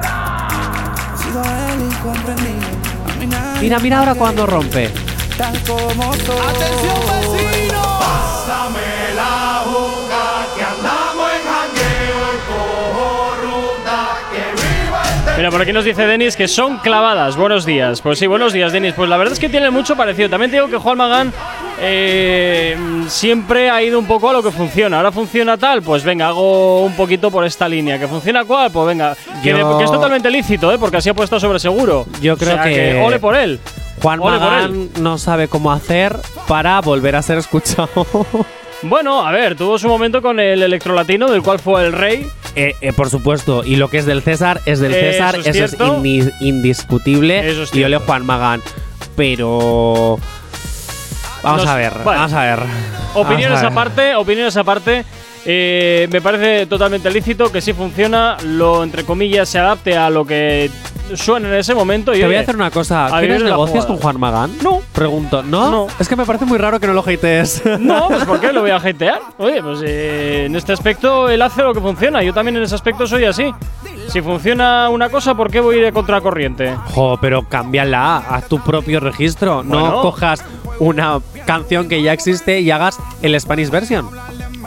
Mira, 3.64 3.78
mira 3.78 3.98
ahora 4.00 4.14
cuando 4.14 4.44
rompe. 4.46 4.90
¡Atención, 5.38 5.72
vecino! 7.08 7.80
Pásame 7.98 9.14
la 9.16 9.63
Mira, 15.36 15.50
por 15.50 15.60
aquí 15.60 15.72
nos 15.72 15.84
dice 15.84 16.06
Denis 16.06 16.36
que 16.36 16.46
son 16.46 16.78
clavadas. 16.78 17.36
Buenos 17.36 17.66
días. 17.66 18.00
Pues 18.00 18.20
sí, 18.20 18.26
buenos 18.28 18.52
días, 18.52 18.72
Denis. 18.72 18.94
Pues 18.94 19.08
la 19.10 19.16
verdad 19.16 19.32
es 19.32 19.40
que 19.40 19.48
tienen 19.48 19.72
mucho 19.72 19.96
parecido. 19.96 20.28
También 20.30 20.50
te 20.50 20.58
digo 20.58 20.68
que 20.68 20.76
Juan 20.76 20.96
Magán 20.96 21.32
eh, 21.80 22.76
siempre 23.08 23.68
ha 23.68 23.82
ido 23.82 23.98
un 23.98 24.06
poco 24.06 24.30
a 24.30 24.32
lo 24.32 24.44
que 24.44 24.52
funciona. 24.52 24.98
Ahora 24.98 25.10
funciona 25.10 25.56
tal, 25.56 25.82
pues 25.82 26.04
venga, 26.04 26.28
hago 26.28 26.84
un 26.84 26.94
poquito 26.94 27.32
por 27.32 27.44
esta 27.44 27.68
línea. 27.68 27.98
¿Que 27.98 28.06
funciona 28.06 28.44
cuál? 28.44 28.70
Pues 28.70 28.86
venga. 28.86 29.16
Que, 29.42 29.50
Yo- 29.50 29.72
de- 29.72 29.78
que 29.78 29.84
es 29.84 29.90
totalmente 29.90 30.30
lícito, 30.30 30.70
¿eh? 30.72 30.78
Porque 30.78 30.98
así 30.98 31.08
ha 31.08 31.14
puesto 31.14 31.40
sobre 31.40 31.58
seguro. 31.58 32.06
Yo 32.20 32.36
creo 32.36 32.52
O 32.52 32.54
sea 32.54 32.62
que- 32.64 33.02
Ole 33.04 33.18
por 33.18 33.34
él. 33.34 33.58
Juan 34.02 34.20
Ole 34.20 34.38
por 34.38 34.40
Magán 34.40 34.88
no 35.00 35.18
sabe 35.18 35.48
cómo 35.48 35.72
hacer 35.72 36.16
para 36.46 36.80
volver 36.80 37.16
a 37.16 37.22
ser 37.22 37.38
escuchado. 37.38 37.88
Bueno, 38.84 39.26
a 39.26 39.32
ver, 39.32 39.56
tuvo 39.56 39.78
su 39.78 39.88
momento 39.88 40.20
con 40.22 40.38
el 40.40 40.62
electrolatino, 40.62 41.30
del 41.30 41.42
cual 41.42 41.58
fue 41.58 41.84
el 41.84 41.92
rey. 41.92 42.26
Eh, 42.56 42.74
eh, 42.80 42.92
por 42.92 43.10
supuesto, 43.10 43.64
y 43.64 43.76
lo 43.76 43.88
que 43.88 43.98
es 43.98 44.06
del 44.06 44.22
César 44.22 44.60
es 44.66 44.78
del 44.80 44.92
César, 44.92 45.36
es 45.36 45.46
eso 45.46 45.64
es 45.64 45.78
indi- 45.78 46.32
indiscutible. 46.40 47.50
Eso 47.50 47.62
es 47.64 47.70
y 47.74 47.78
cierto. 47.78 48.00
Juan 48.06 48.24
Magán. 48.26 48.62
Pero. 49.16 50.18
Vamos 51.42 51.62
Nos- 51.62 51.70
a 51.70 51.76
ver, 51.76 51.92
vamos 52.04 52.32
a 52.32 52.42
ver. 52.42 52.58
Opiniones 53.14 53.62
aparte, 53.62 54.14
opiniones 54.14 54.56
aparte. 54.56 55.04
Eh, 55.46 56.08
me 56.10 56.20
parece 56.22 56.66
totalmente 56.66 57.10
lícito 57.10 57.52
que 57.52 57.60
si 57.60 57.72
funciona, 57.74 58.36
lo 58.44 58.82
entre 58.82 59.04
comillas 59.04 59.48
se 59.48 59.58
adapte 59.58 59.96
a 59.96 60.08
lo 60.08 60.24
que 60.24 60.70
suena 61.14 61.48
en 61.48 61.54
ese 61.56 61.74
momento. 61.74 62.14
Y 62.14 62.20
Te 62.20 62.26
voy 62.26 62.36
a 62.36 62.40
hacer 62.40 62.56
una 62.56 62.70
cosa. 62.70 63.06
a 63.06 63.20
¿Tienes 63.20 63.28
vivir 63.38 63.42
la 63.42 63.50
negocios 63.50 63.84
con 63.84 63.98
Juan 63.98 64.18
Magán? 64.18 64.50
No. 64.62 64.80
Pregunto. 64.92 65.42
¿No? 65.42 65.70
No. 65.70 65.86
Es 65.98 66.08
que 66.08 66.16
me 66.16 66.24
parece 66.24 66.46
muy 66.46 66.56
raro 66.56 66.80
que 66.80 66.86
no 66.86 66.94
lo 66.94 67.00
hatees. 67.06 67.62
No, 67.78 68.08
pues 68.08 68.24
¿por 68.24 68.40
qué 68.40 68.52
lo 68.52 68.62
voy 68.62 68.70
a 68.70 68.76
hatear? 68.82 69.20
Oye, 69.38 69.62
pues 69.62 69.80
eh, 69.84 70.44
en 70.46 70.56
este 70.56 70.72
aspecto 70.72 71.28
él 71.28 71.42
hace 71.42 71.62
lo 71.62 71.74
que 71.74 71.80
funciona. 71.80 72.22
Yo 72.22 72.32
también 72.32 72.56
en 72.56 72.62
ese 72.62 72.74
aspecto 72.74 73.06
soy 73.06 73.24
así. 73.24 73.52
Si 74.08 74.20
funciona 74.22 74.88
una 74.88 75.08
cosa, 75.10 75.34
¿por 75.34 75.50
qué 75.50 75.60
voy 75.60 75.76
a 75.76 75.78
ir 75.80 75.84
de 75.84 75.92
contracorriente? 75.92 76.74
Jo, 76.94 77.18
pero 77.20 77.46
cámbiala 77.48 78.16
a 78.28 78.40
tu 78.42 78.60
propio 78.60 79.00
registro. 79.00 79.62
No 79.62 79.80
Bueno. 79.80 80.02
cojas 80.02 80.44
una 80.78 81.20
canción 81.46 81.88
que 81.88 82.02
ya 82.02 82.12
existe 82.12 82.60
y 82.60 82.70
hagas 82.70 82.98
el 83.22 83.38
Spanish 83.40 83.70
version. 83.70 84.08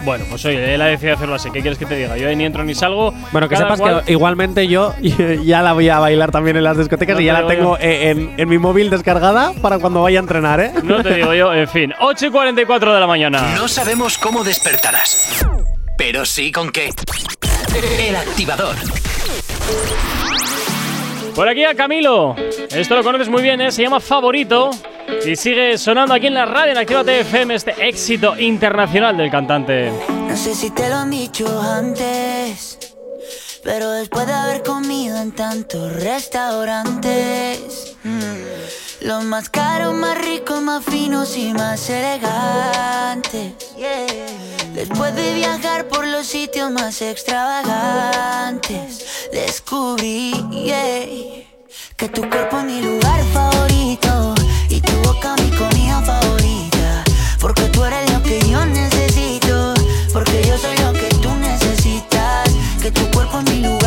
Bueno, 0.03 0.25
pues 0.29 0.45
oye, 0.45 0.73
él 0.73 0.81
ha 0.81 0.85
decidido 0.85 1.15
hacerlo 1.15 1.35
así. 1.35 1.49
¿Qué 1.51 1.61
quieres 1.61 1.77
que 1.77 1.85
te 1.85 1.95
diga? 1.95 2.17
Yo 2.17 2.27
ahí 2.29 2.35
ni 2.35 2.45
entro 2.45 2.63
ni 2.63 2.73
salgo. 2.75 3.11
Bueno, 3.31 3.49
que 3.49 3.55
Cada 3.55 3.65
sepas 3.65 3.79
cual- 3.79 4.03
que 4.05 4.11
igualmente 4.11 4.67
yo 4.67 4.93
ya 5.43 5.61
la 5.61 5.73
voy 5.73 5.89
a 5.89 5.99
bailar 5.99 6.31
también 6.31 6.57
en 6.57 6.63
las 6.63 6.77
discotecas 6.77 7.15
No 7.15 7.21
y 7.21 7.25
ya 7.25 7.33
la 7.41 7.47
tengo 7.47 7.77
en, 7.79 8.33
en 8.37 8.49
mi 8.49 8.57
móvil 8.57 8.89
descargada 8.89 9.53
para 9.61 9.79
cuando 9.79 10.01
vaya 10.01 10.19
a 10.19 10.21
entrenar, 10.21 10.59
¿eh? 10.59 10.71
No 10.83 11.01
te 11.03 11.13
digo 11.15 11.33
yo, 11.33 11.53
en 11.53 11.67
fin. 11.67 11.93
8 11.99 12.27
y 12.27 12.29
44 12.31 12.93
de 12.93 12.99
la 12.99 13.07
mañana. 13.07 13.55
No 13.55 13.67
sabemos 13.67 14.17
cómo 14.17 14.43
despertarás, 14.43 15.45
pero 15.97 16.25
sí 16.25 16.51
con 16.51 16.71
qué. 16.71 16.91
El 17.99 18.15
activador. 18.15 18.75
Por 21.35 21.47
aquí 21.47 21.63
a 21.65 21.75
Camilo. 21.75 22.35
Esto 22.71 22.95
lo 22.95 23.03
conoces 23.03 23.29
muy 23.29 23.43
bien, 23.43 23.61
¿eh? 23.61 23.71
Se 23.71 23.83
llama 23.83 23.99
Favorito. 23.99 24.71
Y 25.25 25.35
sigue 25.35 25.77
sonando 25.77 26.13
aquí 26.13 26.27
en 26.27 26.33
la 26.33 26.45
radio 26.45 26.71
en 26.71 26.77
Actívate 26.77 27.19
FM 27.21 27.55
este 27.55 27.87
éxito 27.87 28.37
internacional 28.37 29.15
del 29.17 29.29
cantante. 29.29 29.91
No 30.09 30.37
sé 30.37 30.55
si 30.55 30.71
te 30.71 30.89
lo 30.89 30.95
han 30.95 31.11
dicho 31.11 31.61
antes, 31.61 32.77
pero 33.63 33.91
después 33.91 34.25
de 34.27 34.33
haber 34.33 34.63
comido 34.63 35.17
en 35.17 35.33
tantos 35.33 35.93
restaurantes, 35.93 37.95
mm, 38.03 39.07
los 39.07 39.23
más 39.23 39.49
caros, 39.49 39.93
más 39.93 40.17
ricos, 40.17 40.61
más 40.61 40.83
finos 40.85 41.37
y 41.37 41.53
más 41.53 41.89
elegantes. 41.89 43.53
Después 44.73 45.15
de 45.15 45.33
viajar 45.33 45.87
por 45.87 46.05
los 46.05 46.27
sitios 46.27 46.69
más 46.71 47.01
extravagantes, 47.01 49.29
descubrí 49.31 50.33
yeah, 50.51 51.05
que 51.95 52.09
tu 52.09 52.29
cuerpo 52.29 52.57
es 52.59 52.65
mi 52.65 52.81
lugar 52.81 53.23
favorito 53.33 54.36
y 54.77 54.81
tu 54.81 54.95
boca 55.01 55.35
mi 55.37 55.49
comida 55.57 56.01
favorita. 56.01 57.03
Porque 57.39 57.63
tú 57.69 57.83
eres 57.83 58.11
lo 58.11 58.21
que 58.21 58.39
yo 58.47 58.65
necesito, 58.65 59.73
porque 60.13 60.43
yo 60.47 60.57
soy 60.57 60.77
lo 60.77 60.93
que 60.93 61.09
tú 61.21 61.29
necesitas. 61.35 62.49
Que 62.81 62.91
tu 62.91 63.09
cuerpo 63.11 63.39
es 63.39 63.45
mi 63.51 63.61
lugar 63.61 63.86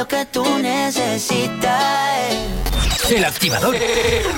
lo 0.00 0.08
que 0.08 0.24
tú 0.24 0.58
necesitas. 0.58 2.34
El 3.10 3.22
activador. 3.22 3.76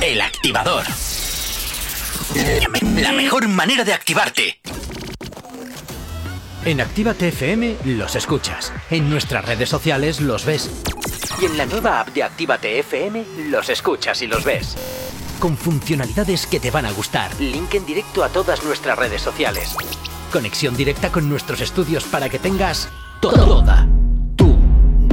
El 0.01 0.21
activador. 0.21 0.85
La 2.97 3.13
mejor 3.13 3.47
manera 3.47 3.85
de 3.85 3.93
activarte. 3.93 4.61
En 6.65 6.81
Actívate 6.81 7.29
FM 7.29 7.77
los 7.85 8.17
escuchas. 8.17 8.73
En 8.91 9.09
nuestras 9.09 9.45
redes 9.45 9.69
sociales 9.69 10.21
los 10.21 10.45
ves. 10.45 10.69
Y 11.41 11.45
en 11.45 11.57
la 11.57 11.67
nueva 11.67 12.01
app 12.01 12.09
de 12.09 12.25
Actívate 12.25 12.81
FM 12.81 13.25
los 13.49 13.69
escuchas 13.69 14.21
y 14.23 14.27
los 14.27 14.43
ves. 14.43 14.77
Con 15.39 15.57
funcionalidades 15.57 16.49
que 16.49 16.59
te 16.59 16.73
van 16.73 16.87
a 16.87 16.91
gustar. 16.91 17.41
Link 17.41 17.73
en 17.75 17.87
directo 17.87 18.25
a 18.25 18.31
todas 18.31 18.65
nuestras 18.65 18.99
redes 18.99 19.23
sociales. 19.23 19.77
Conexión 20.33 20.77
directa 20.77 21.13
con 21.13 21.29
nuestros 21.29 21.61
estudios 21.61 22.03
para 22.03 22.29
que 22.29 22.41
tengas 22.41 22.89
toda 23.21 23.47
tu 23.47 24.02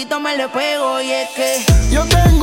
Facilito 0.00 0.20
me 0.20 0.36
le 0.36 0.48
pego. 0.48 1.00
Y 1.00 1.10
es 1.10 1.28
que 1.30 1.64
Yo 1.90 2.04
tengo 2.06 2.39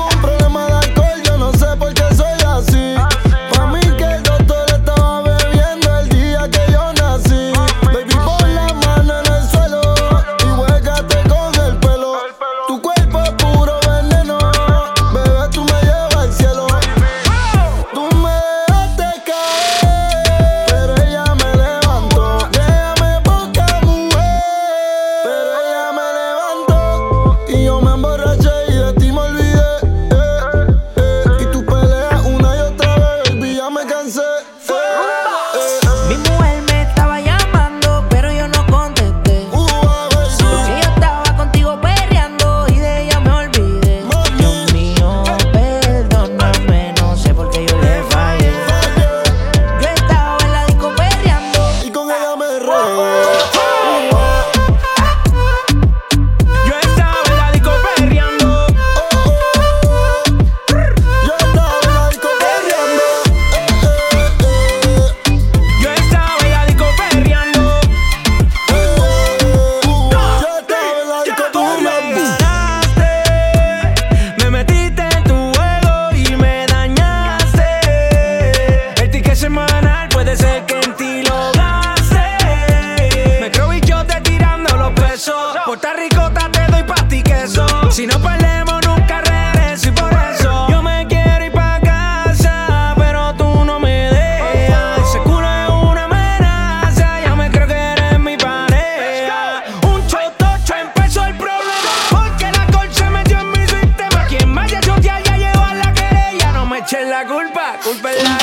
culpa, 107.47 107.79
culpa 107.83 108.11
es 108.13 108.36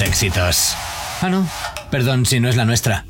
Éxitos. 0.00 0.74
Ah, 1.20 1.28
no. 1.28 1.48
Perdón 1.90 2.26
si 2.26 2.40
no 2.40 2.48
es 2.48 2.56
la 2.56 2.64
nuestra. 2.64 3.04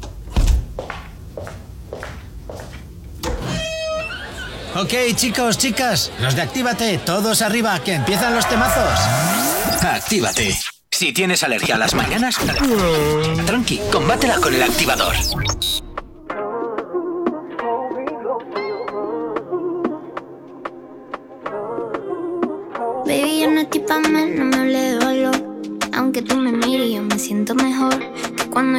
Ok, 4.76 4.92
chicos, 5.14 5.56
chicas, 5.56 6.10
los 6.18 6.34
de 6.34 6.42
Actívate, 6.42 6.98
todos 6.98 7.42
arriba, 7.42 7.78
que 7.78 7.94
empiezan 7.94 8.34
los 8.34 8.48
temazos. 8.48 8.98
Actívate. 9.82 10.58
Si 10.90 11.12
tienes 11.12 11.42
alergia 11.44 11.76
a 11.76 11.78
las 11.78 11.94
mañanas, 11.94 12.36
tranqui, 13.46 13.80
combátela 13.92 14.36
con 14.36 14.52
el 14.54 14.62
activador. 14.62 15.14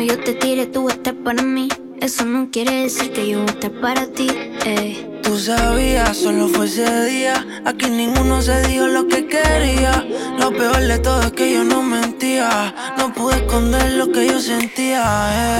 Yo 0.07 0.19
te 0.19 0.33
tire, 0.33 0.65
tú 0.67 0.83
vas 0.85 0.97
para 1.23 1.41
mí. 1.41 1.67
Eso 2.01 2.25
no 2.25 2.49
quiere 2.51 2.83
decir 2.83 3.11
que 3.11 3.27
yo 3.27 3.39
voy 3.39 3.47
a 3.49 3.51
estar 3.51 3.71
para 3.81 4.05
ti. 4.07 4.27
eh. 4.65 5.19
Tú 5.23 5.37
sabías, 5.39 6.15
solo 6.17 6.47
fue 6.47 6.65
ese 6.65 7.05
día. 7.05 7.45
Aquí 7.65 7.89
ninguno 7.89 8.41
se 8.41 8.61
dijo 8.67 8.85
lo 8.87 9.07
que 9.07 9.25
quería. 9.27 10.05
Lo 10.37 10.51
peor 10.51 10.79
de 10.81 10.99
todo 10.99 11.21
es 11.21 11.31
que 11.31 11.53
yo 11.53 11.63
no 11.63 11.81
mentía. 11.81 12.75
No 12.97 13.13
pude 13.13 13.37
esconder 13.37 13.93
lo 13.93 14.11
que 14.11 14.27
yo 14.27 14.39
sentía. 14.39 15.01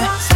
eh. 0.04 0.35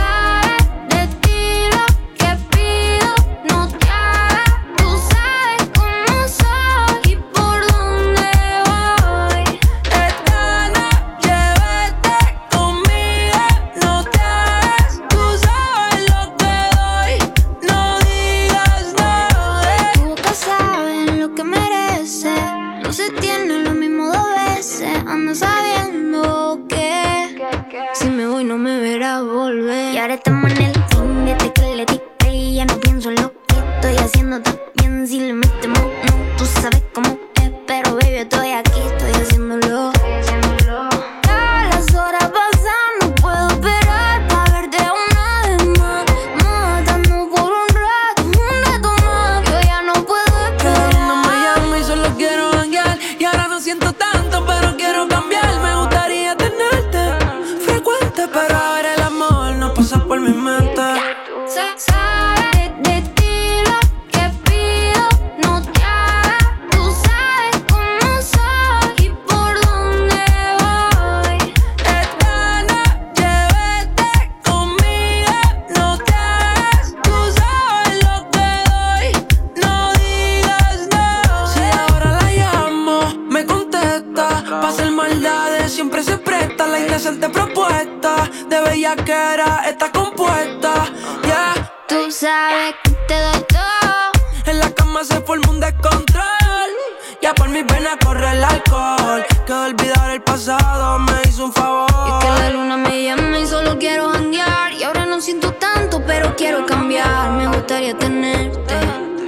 Quiero 106.41 106.65
cambiar. 106.65 107.33
Me 107.33 107.47
gustaría 107.49 107.95
tenerte 107.99 108.75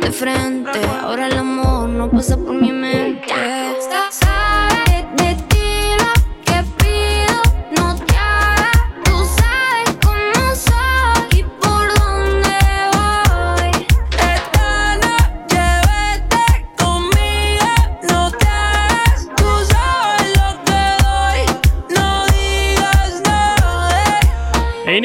de 0.00 0.10
frente. 0.10 0.80
Ahora 1.02 1.26
el 1.26 1.36
amor 1.36 1.88
no 1.90 2.10
pasa 2.10 2.36
por 2.38 2.54
mi 2.54 2.72
mente. 2.72 3.34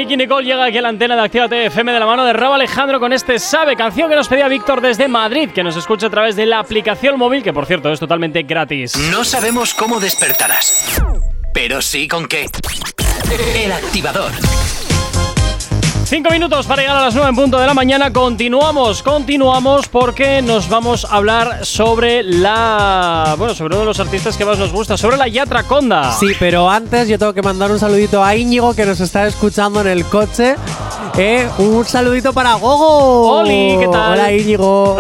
Nicky 0.08 0.16
Nicole 0.16 0.46
llega 0.46 0.64
aquí 0.64 0.78
a 0.78 0.82
la 0.82 0.88
antena 0.88 1.18
de 1.18 1.22
Actívate 1.22 1.66
FM 1.66 1.92
de 1.92 2.00
la 2.00 2.06
mano 2.06 2.24
de 2.24 2.32
Rabo 2.32 2.54
Alejandro 2.54 2.98
con 2.98 3.12
este 3.12 3.40
Sabe, 3.40 3.76
canción 3.76 4.10
que 4.10 4.16
nos 4.16 4.30
pedía 4.30 4.48
Víctor 4.48 4.80
desde 4.80 5.10
Madrid, 5.10 5.50
que 5.50 5.66
nos 5.66 5.76
escucha 5.76 6.08
a 6.08 6.10
través 6.10 6.38
de 6.38 6.46
la 6.46 6.60
aplicación 6.60 7.20
móvil, 7.20 7.44
que 7.44 7.52
por 7.52 7.66
cierto 7.66 7.92
es 7.92 8.00
totalmente 8.00 8.44
gratis. 8.44 8.96
No 9.12 9.26
sabemos 9.26 9.74
cómo 9.74 10.00
despertarás, 10.00 11.02
pero 11.54 11.82
sí 11.82 12.08
con 12.08 12.26
qué. 12.26 12.46
El 13.54 13.74
activador. 13.74 14.32
Cinco 16.10 16.30
minutos 16.30 16.66
para 16.66 16.82
llegar 16.84 16.96
a 16.96 17.02
las 17.02 17.14
9 17.16 17.30
en 17.30 17.36
punto 17.36 17.60
de 17.60 17.68
la 17.68 17.74
mañana. 17.74 18.14
Continuamos, 18.14 19.04
continuamos 19.04 19.90
porque 19.90 20.42
nos 20.42 20.70
vamos 20.70 21.04
a 21.04 21.18
hablar 21.18 21.66
sobre 21.66 22.24
la. 22.24 23.36
Bueno, 23.38 23.54
sobre 23.54 23.76
uno 23.76 23.82
de 23.82 23.88
los 23.88 24.00
artistas 24.00 24.38
que 24.38 24.46
más 24.46 24.58
nos 24.58 24.72
gusta, 24.72 24.96
sobre 24.96 25.18
la 25.18 25.28
Yatra 25.28 25.64
Conda. 25.64 26.14
Sí, 26.14 26.28
pero 26.40 26.70
antes 26.70 27.10
yo 27.10 27.20
tengo 27.20 27.34
que 27.34 27.42
mandar 27.42 27.72
un 27.72 27.80
saludito 27.80 28.24
a 28.24 28.34
Íñigo 28.38 28.74
que 28.74 28.86
nos 28.86 29.02
está 29.02 29.28
escuchando 29.28 29.82
en 29.82 29.88
el 29.88 30.06
coche. 30.06 30.56
Eh, 31.18 31.50
un 31.58 31.84
saludito 31.84 32.32
para 32.32 32.54
Gogo. 32.54 33.40
Oli, 33.40 33.76
¿qué 33.80 33.88
tal? 33.92 34.14
Hola 34.14 34.32
Íñigo. 34.32 34.98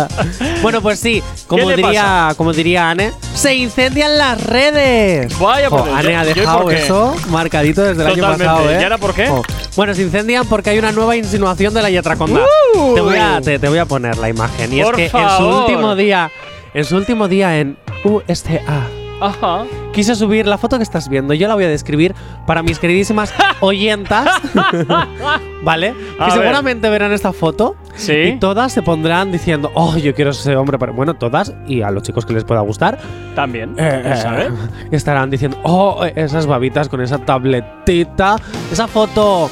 bueno, 0.62 0.80
pues 0.80 0.98
sí, 0.98 1.22
como 1.46 1.68
¿Qué 1.68 1.76
le 1.76 1.82
diría, 1.82 2.34
como 2.36 2.52
diría 2.52 2.90
Anne, 2.90 3.12
se 3.34 3.54
incendian 3.54 4.18
las 4.18 4.42
redes. 4.42 5.38
Vaya 5.38 5.70
por 5.70 5.88
Anne 5.88 6.12
¿yo- 6.12 6.18
ha 6.18 6.24
dejado 6.24 6.70
eso 6.70 7.14
marcadito 7.28 7.82
desde 7.82 8.02
el 8.02 8.08
año 8.12 8.22
pasado, 8.22 8.68
¿eh? 8.70 8.78
¿Y 8.80 8.82
ahora 8.82 8.98
por 8.98 9.14
qué? 9.14 9.30
Bueno, 9.76 9.94
se 9.94 10.02
incendian 10.02 10.39
porque 10.48 10.70
hay 10.70 10.78
una 10.78 10.92
nueva 10.92 11.16
insinuación 11.16 11.74
de 11.74 11.82
la 11.82 11.90
Yatraconda. 11.90 12.40
¡Uh! 12.74 12.94
Te 12.94 13.00
voy 13.00 13.16
a 13.16 13.40
te, 13.40 13.58
te 13.58 13.68
voy 13.68 13.78
a 13.78 13.84
poner 13.86 14.16
la 14.18 14.28
imagen 14.28 14.72
y 14.72 14.80
es 14.80 14.90
que 14.92 15.04
en 15.04 15.10
su 15.10 15.16
favor. 15.18 15.62
último 15.70 15.96
día 15.96 16.30
en 16.74 16.84
su 16.84 16.96
último 16.96 17.26
día 17.28 17.58
en 17.58 17.76
U-S-A. 18.04 18.86
Ajá. 19.22 19.64
Quise 19.92 20.14
subir 20.14 20.46
la 20.46 20.56
foto 20.56 20.78
que 20.78 20.82
estás 20.82 21.08
viendo. 21.10 21.34
Yo 21.34 21.46
la 21.46 21.54
voy 21.54 21.64
a 21.64 21.68
describir 21.68 22.14
para 22.46 22.62
mis 22.62 22.78
queridísimas 22.78 23.34
oyentas. 23.60 24.40
¿Vale? 25.62 25.88
A 26.18 26.24
que 26.26 26.30
ver. 26.30 26.32
seguramente 26.32 26.88
verán 26.88 27.12
esta 27.12 27.32
foto. 27.32 27.76
Sí. 27.94 28.12
Y 28.14 28.38
todas 28.38 28.72
se 28.72 28.80
pondrán 28.82 29.30
diciendo, 29.30 29.70
oh, 29.74 29.96
yo 29.98 30.14
quiero 30.14 30.32
ser 30.32 30.56
hombre. 30.56 30.78
Pero 30.78 30.94
bueno, 30.94 31.14
todas, 31.14 31.52
y 31.66 31.82
a 31.82 31.90
los 31.90 32.02
chicos 32.02 32.24
que 32.24 32.32
les 32.32 32.44
pueda 32.44 32.60
gustar, 32.62 32.98
También. 33.34 33.74
eh, 33.76 34.02
eh, 34.06 34.48
estarán 34.90 35.28
diciendo, 35.28 35.58
oh, 35.64 36.02
esas 36.14 36.46
babitas 36.46 36.88
con 36.88 37.02
esa 37.02 37.18
tabletita. 37.18 38.36
Esa 38.72 38.86
foto 38.86 39.50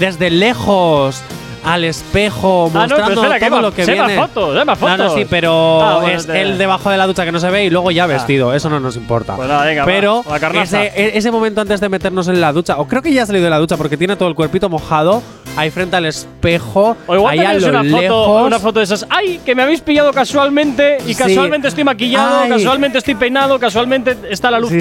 desde 0.00 0.30
lejos. 0.30 1.22
Al 1.62 1.84
espejo, 1.84 2.70
Ah, 2.70 2.72
no, 2.72 2.80
mostrando 2.80 3.08
que 3.08 3.14
todo 3.14 3.22
va- 3.22 3.60
lo 3.60 3.70
que 3.74 3.82
más 3.84 4.06
viene. 4.06 4.16
fotos, 4.16 4.58
sé 4.58 4.64
más 4.64 4.80
No, 4.80 4.88
no, 4.88 4.96
fotos. 4.96 5.14
sí, 5.14 5.26
pero 5.28 5.82
Ah, 5.82 5.98
bueno, 6.00 6.16
es 6.16 6.26
te- 6.26 6.40
el 6.40 6.56
debajo 6.56 6.88
de 6.88 6.96
la 6.96 7.06
ducha 7.06 7.26
que 7.26 7.32
no 7.32 7.38
se 7.38 7.50
ve 7.50 7.66
y 7.66 7.70
luego 7.70 7.90
ya 7.90 8.06
vestido. 8.06 8.54
Eso 8.54 8.70
no 8.70 8.80
nos 8.80 8.96
importa. 8.96 9.36
Pues 9.36 9.46
nada, 9.46 9.66
venga, 9.66 9.82
va, 9.82 9.86
pero 9.86 10.24
carnaza. 10.40 10.82
ese, 10.86 10.98
e- 11.02 11.18
ese 11.18 11.30
momento 11.30 11.60
antes 11.60 11.78
de 11.82 11.90
meternos 11.90 12.28
en 12.28 12.40
la 12.40 12.54
ducha, 12.54 12.78
o 12.78 12.88
creo 12.88 13.02
que 13.02 13.12
ya 13.12 13.24
ha 13.24 13.26
salido 13.26 13.44
de 13.44 13.50
la 13.50 13.58
ducha 13.58 13.76
porque 13.76 13.98
tiene 13.98 14.16
todo 14.16 14.30
el 14.30 14.34
cuerpito 14.34 14.70
mojado, 14.70 15.22
ahí 15.54 15.70
frente 15.70 15.96
al 15.96 16.06
espejo, 16.06 16.96
O 17.06 17.14
igual 17.14 17.38
ahí 17.38 17.44
a 17.44 17.52
lo 17.52 17.68
una 17.68 17.84
foto, 17.84 18.00
lejos. 18.00 18.46
una 18.46 18.58
foto 18.58 18.78
de 18.78 18.84
esas. 18.84 19.06
¡Ay! 19.10 19.38
Que 19.44 19.54
me 19.54 19.62
habéis 19.62 19.82
pillado 19.82 20.14
casualmente 20.14 20.96
y 21.06 21.12
Sí. 21.12 21.22
casualmente 21.22 21.68
estoy 21.68 21.84
maquillado, 21.84 22.40
Ay. 22.44 22.48
casualmente 22.48 22.96
estoy 22.96 23.16
peinado, 23.16 23.58
casualmente 23.58 24.16
está 24.30 24.50
la 24.50 24.60
luz 24.60 24.70
Sí, 24.70 24.76
sí. 24.76 24.80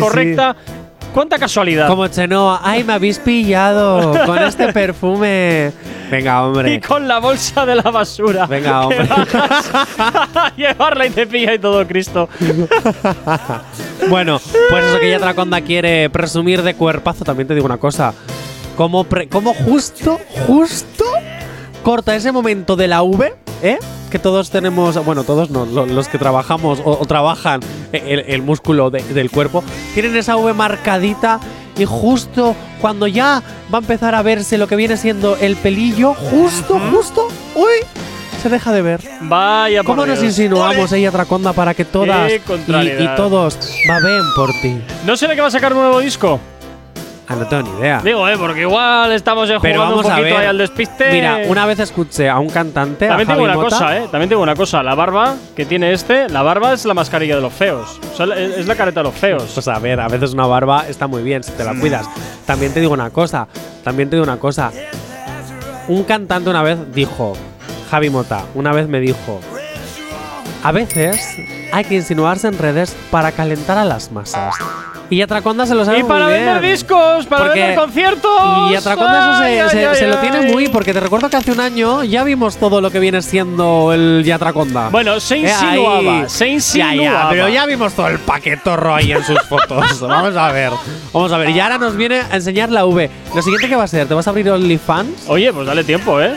¿Cuánta 1.14 1.38
casualidad? 1.40 1.88
Como 1.88 2.08
Chenoa, 2.08 2.62
ay, 2.64 2.84
me 2.84 2.94
habéis 2.94 3.20
pillado 3.20 4.14
con 4.26 4.38
este 4.40 4.72
perfume. 4.74 5.72
Venga, 6.12 6.34
Y 6.40 6.44
hombre. 6.44 6.82
con 6.82 7.08
la 7.08 7.20
bolsa 7.20 7.66
de 7.66 7.76
la 7.76 7.84
basura. 7.84 8.46
Venga, 8.46 8.82
hombre. 8.82 9.08
a 9.10 10.52
llevarla 10.56 11.06
y 11.08 11.10
te 11.10 11.28
pilla 11.28 11.54
y 11.54 11.60
todo, 11.60 11.86
Cristo. 11.88 12.30
Bueno, 14.10 14.40
pues 14.70 14.86
eso 14.86 15.00
que 15.00 15.10
ya 15.12 15.20
Traconda 15.20 15.62
quiere 15.62 16.10
presumir 16.10 16.64
de 16.64 16.74
cuerpazo, 16.74 17.24
también 17.26 17.48
te 17.48 17.54
digo 17.54 17.66
una 17.66 17.78
cosa. 17.78 18.14
Como, 18.76 19.04
pre- 19.04 19.28
como 19.28 19.54
justo, 19.54 20.20
justo 20.48 21.04
corta 21.84 22.16
ese 22.16 22.32
momento 22.32 22.76
de 22.76 22.88
la 22.88 23.02
V, 23.04 23.34
¿eh? 23.64 23.78
Que 24.12 24.20
todos 24.20 24.50
tenemos, 24.50 25.04
bueno, 25.06 25.24
todos 25.24 25.50
no, 25.52 25.66
lo- 25.66 25.86
los 25.86 26.08
que 26.08 26.18
trabajamos 26.18 26.80
o, 26.84 26.98
o 27.00 27.06
trabajan 27.06 27.60
el, 27.92 28.20
el 28.28 28.42
músculo 28.42 28.90
de- 28.90 29.04
del 29.04 29.30
cuerpo, 29.30 29.64
tienen 29.94 30.16
esa 30.16 30.36
V 30.36 30.54
marcadita 30.54 31.40
y 31.78 31.86
justo 31.86 32.56
cuando 32.82 33.08
ya 33.08 33.42
va 33.74 33.78
a 33.78 33.82
empezar 33.82 34.16
a 34.16 34.22
verse 34.22 34.58
lo 34.58 34.68
que 34.68 34.76
viene 34.76 34.98
siendo 34.98 35.38
el 35.38 35.56
pelillo, 35.56 36.14
justo, 36.16 36.80
justo, 36.92 37.28
uy, 37.56 37.86
se 38.42 38.50
deja 38.50 38.72
de 38.72 38.82
ver. 38.82 39.02
Vaya 39.22 39.84
por 39.84 39.96
¿Cómo 39.96 40.06
nos 40.06 40.24
insinuamos 40.24 40.92
ella 40.94 41.12
Traconda 41.12 41.54
para 41.54 41.74
que 41.74 41.86
todas 41.86 42.32
y 42.34 43.16
todos 43.16 43.58
baben 43.88 44.22
por 44.36 44.50
ti? 44.62 44.82
¿No 45.06 45.16
será 45.18 45.36
que 45.36 45.42
va 45.42 45.48
a 45.48 45.52
sacar 45.52 45.74
un 45.74 45.80
nuevo 45.80 46.00
disco? 46.00 46.40
Ah, 47.32 47.36
no 47.36 47.46
tengo 47.46 47.62
ni 47.70 47.80
idea. 47.80 48.02
Digo, 48.04 48.28
eh, 48.28 48.36
porque 48.40 48.62
igual 48.62 49.12
estamos 49.12 49.48
eh, 49.52 49.58
Pero 49.62 49.76
jugando 49.82 49.98
un 49.98 50.02
vamos 50.04 50.12
a 50.12 50.16
poquito 50.16 50.34
ver. 50.36 50.44
ahí 50.44 50.50
al 50.50 50.58
despiste. 50.58 51.12
Mira, 51.12 51.42
una 51.48 51.68
vez 51.68 51.78
escuché 51.78 52.28
a 52.28 52.40
un 52.40 52.50
cantante, 52.50 53.08
También 53.08 53.30
a 53.30 53.34
tengo 53.34 53.46
Javi 53.46 53.54
una 53.54 53.64
Mota, 53.64 53.70
cosa, 53.78 53.98
¿eh? 53.98 54.08
También 54.12 54.30
tengo 54.30 54.42
una 54.42 54.56
cosa. 54.56 54.82
La 54.82 54.96
barba 54.96 55.36
que 55.56 55.64
tiene 55.64 55.94
este, 55.94 56.28
la 56.28 56.42
barba 56.42 56.74
es 56.74 56.86
la 56.86 56.96
mascarilla 56.96 57.36
de 57.36 57.42
los 57.42 57.54
feos. 57.54 58.00
O 58.12 58.16
sea, 58.18 58.26
es 58.36 58.58
es 58.58 58.66
la 58.68 58.74
careta 58.74 59.02
de 59.02 59.04
los 59.04 59.14
feos. 59.14 59.44
Pues 59.54 59.68
a 59.68 59.78
ver, 59.78 60.00
a 60.00 60.08
veces 60.08 60.34
una 60.34 60.48
barba 60.48 60.86
está 60.88 61.06
muy 61.06 61.22
bien 61.22 61.44
si 61.44 61.52
te 61.52 61.64
la 61.64 61.76
cuidas. 61.80 62.08
También 62.48 62.74
te 62.74 62.80
digo 62.80 62.94
una 62.94 63.12
cosa, 63.12 63.48
también 63.84 64.10
te 64.10 64.16
digo 64.16 64.24
una 64.24 64.38
cosa. 64.38 64.72
Un 65.88 66.04
cantante 66.06 66.50
una 66.50 66.64
vez 66.64 66.80
dijo, 66.96 67.34
Javi 67.92 68.10
Mota, 68.10 68.42
una 68.56 68.72
vez 68.72 68.88
me 68.88 69.00
dijo, 69.00 69.40
a 70.64 70.72
veces 70.72 71.38
hay 71.72 71.84
que 71.86 71.94
insinuarse 71.94 72.48
en 72.48 72.58
redes 72.58 72.96
para 73.12 73.32
calentar 73.34 73.78
a 73.78 73.86
las 73.86 74.12
masas. 74.12 74.56
Y 75.12 75.22
Atraconda 75.24 75.66
se 75.66 75.74
lo 75.74 75.84
sabe 75.86 76.00
Y 76.00 76.04
para 76.04 76.26
muy 76.26 76.34
bien. 76.34 76.46
vender 76.46 76.72
discos, 76.72 77.26
para 77.26 77.46
Porque- 77.46 77.60
vender 77.60 77.76
conciertos. 77.80 78.72
Y 78.72 78.76
Atraconda 78.76 79.20
eso 79.20 79.38
se, 79.40 79.44
Ay, 79.44 79.56
se- 79.70 79.88
ay, 79.88 79.96
se 79.96 80.06
ay, 80.06 80.12
lo 80.12 80.18
tiene 80.18 80.42
muy, 80.54 80.68
porque 80.70 80.94
te 80.94 81.00
recuerdo 81.00 81.30
que 81.30 81.38
hace 81.38 81.52
un 81.52 81.60
año 81.60 82.04
ya 82.04 82.24
vimos 82.24 82.58
todo 82.58 82.80
lo 82.80 82.92
que 82.92 83.00
viene 83.00 83.22
siendo 83.24 83.92
el 83.92 84.24
Yatraconda. 84.24 84.90
Bueno, 84.90 85.20
se 85.20 85.36
Eh, 85.38 85.40
insinuaba, 85.50 86.30
se 86.30 86.46
Ya, 86.46 86.52
insinuaba. 86.52 87.24
ya, 87.24 87.30
pero 87.30 87.50
ya 87.50 87.66
vimos 87.66 87.94
todo 87.94 88.08
el 88.08 88.20
paquetorro 88.20 88.94
ahí 88.94 89.12
en 89.12 89.24
sus 89.24 89.40
fotos. 89.50 90.00
Vamos 90.02 90.36
a 90.36 90.52
ver. 90.52 90.72
Vamos 91.12 91.32
a 91.32 91.38
ver. 91.38 91.50
Y 91.50 91.60
ahora 91.60 91.78
nos 91.80 91.96
viene 91.96 92.22
a 92.32 92.36
enseñar 92.36 92.70
la 92.70 92.86
V. 92.86 93.10
Lo 93.34 93.42
siguiente 93.42 93.68
que 93.68 93.76
va 93.76 93.84
a 93.86 93.88
ser, 93.88 94.08
¿te 94.08 94.14
vas 94.14 94.28
a 94.28 94.30
abrir 94.30 94.50
OnlyFans? 94.52 95.24
Oye, 95.28 95.52
pues 95.52 95.66
dale 95.66 95.84
tiempo, 95.84 96.22
¿eh? 96.22 96.36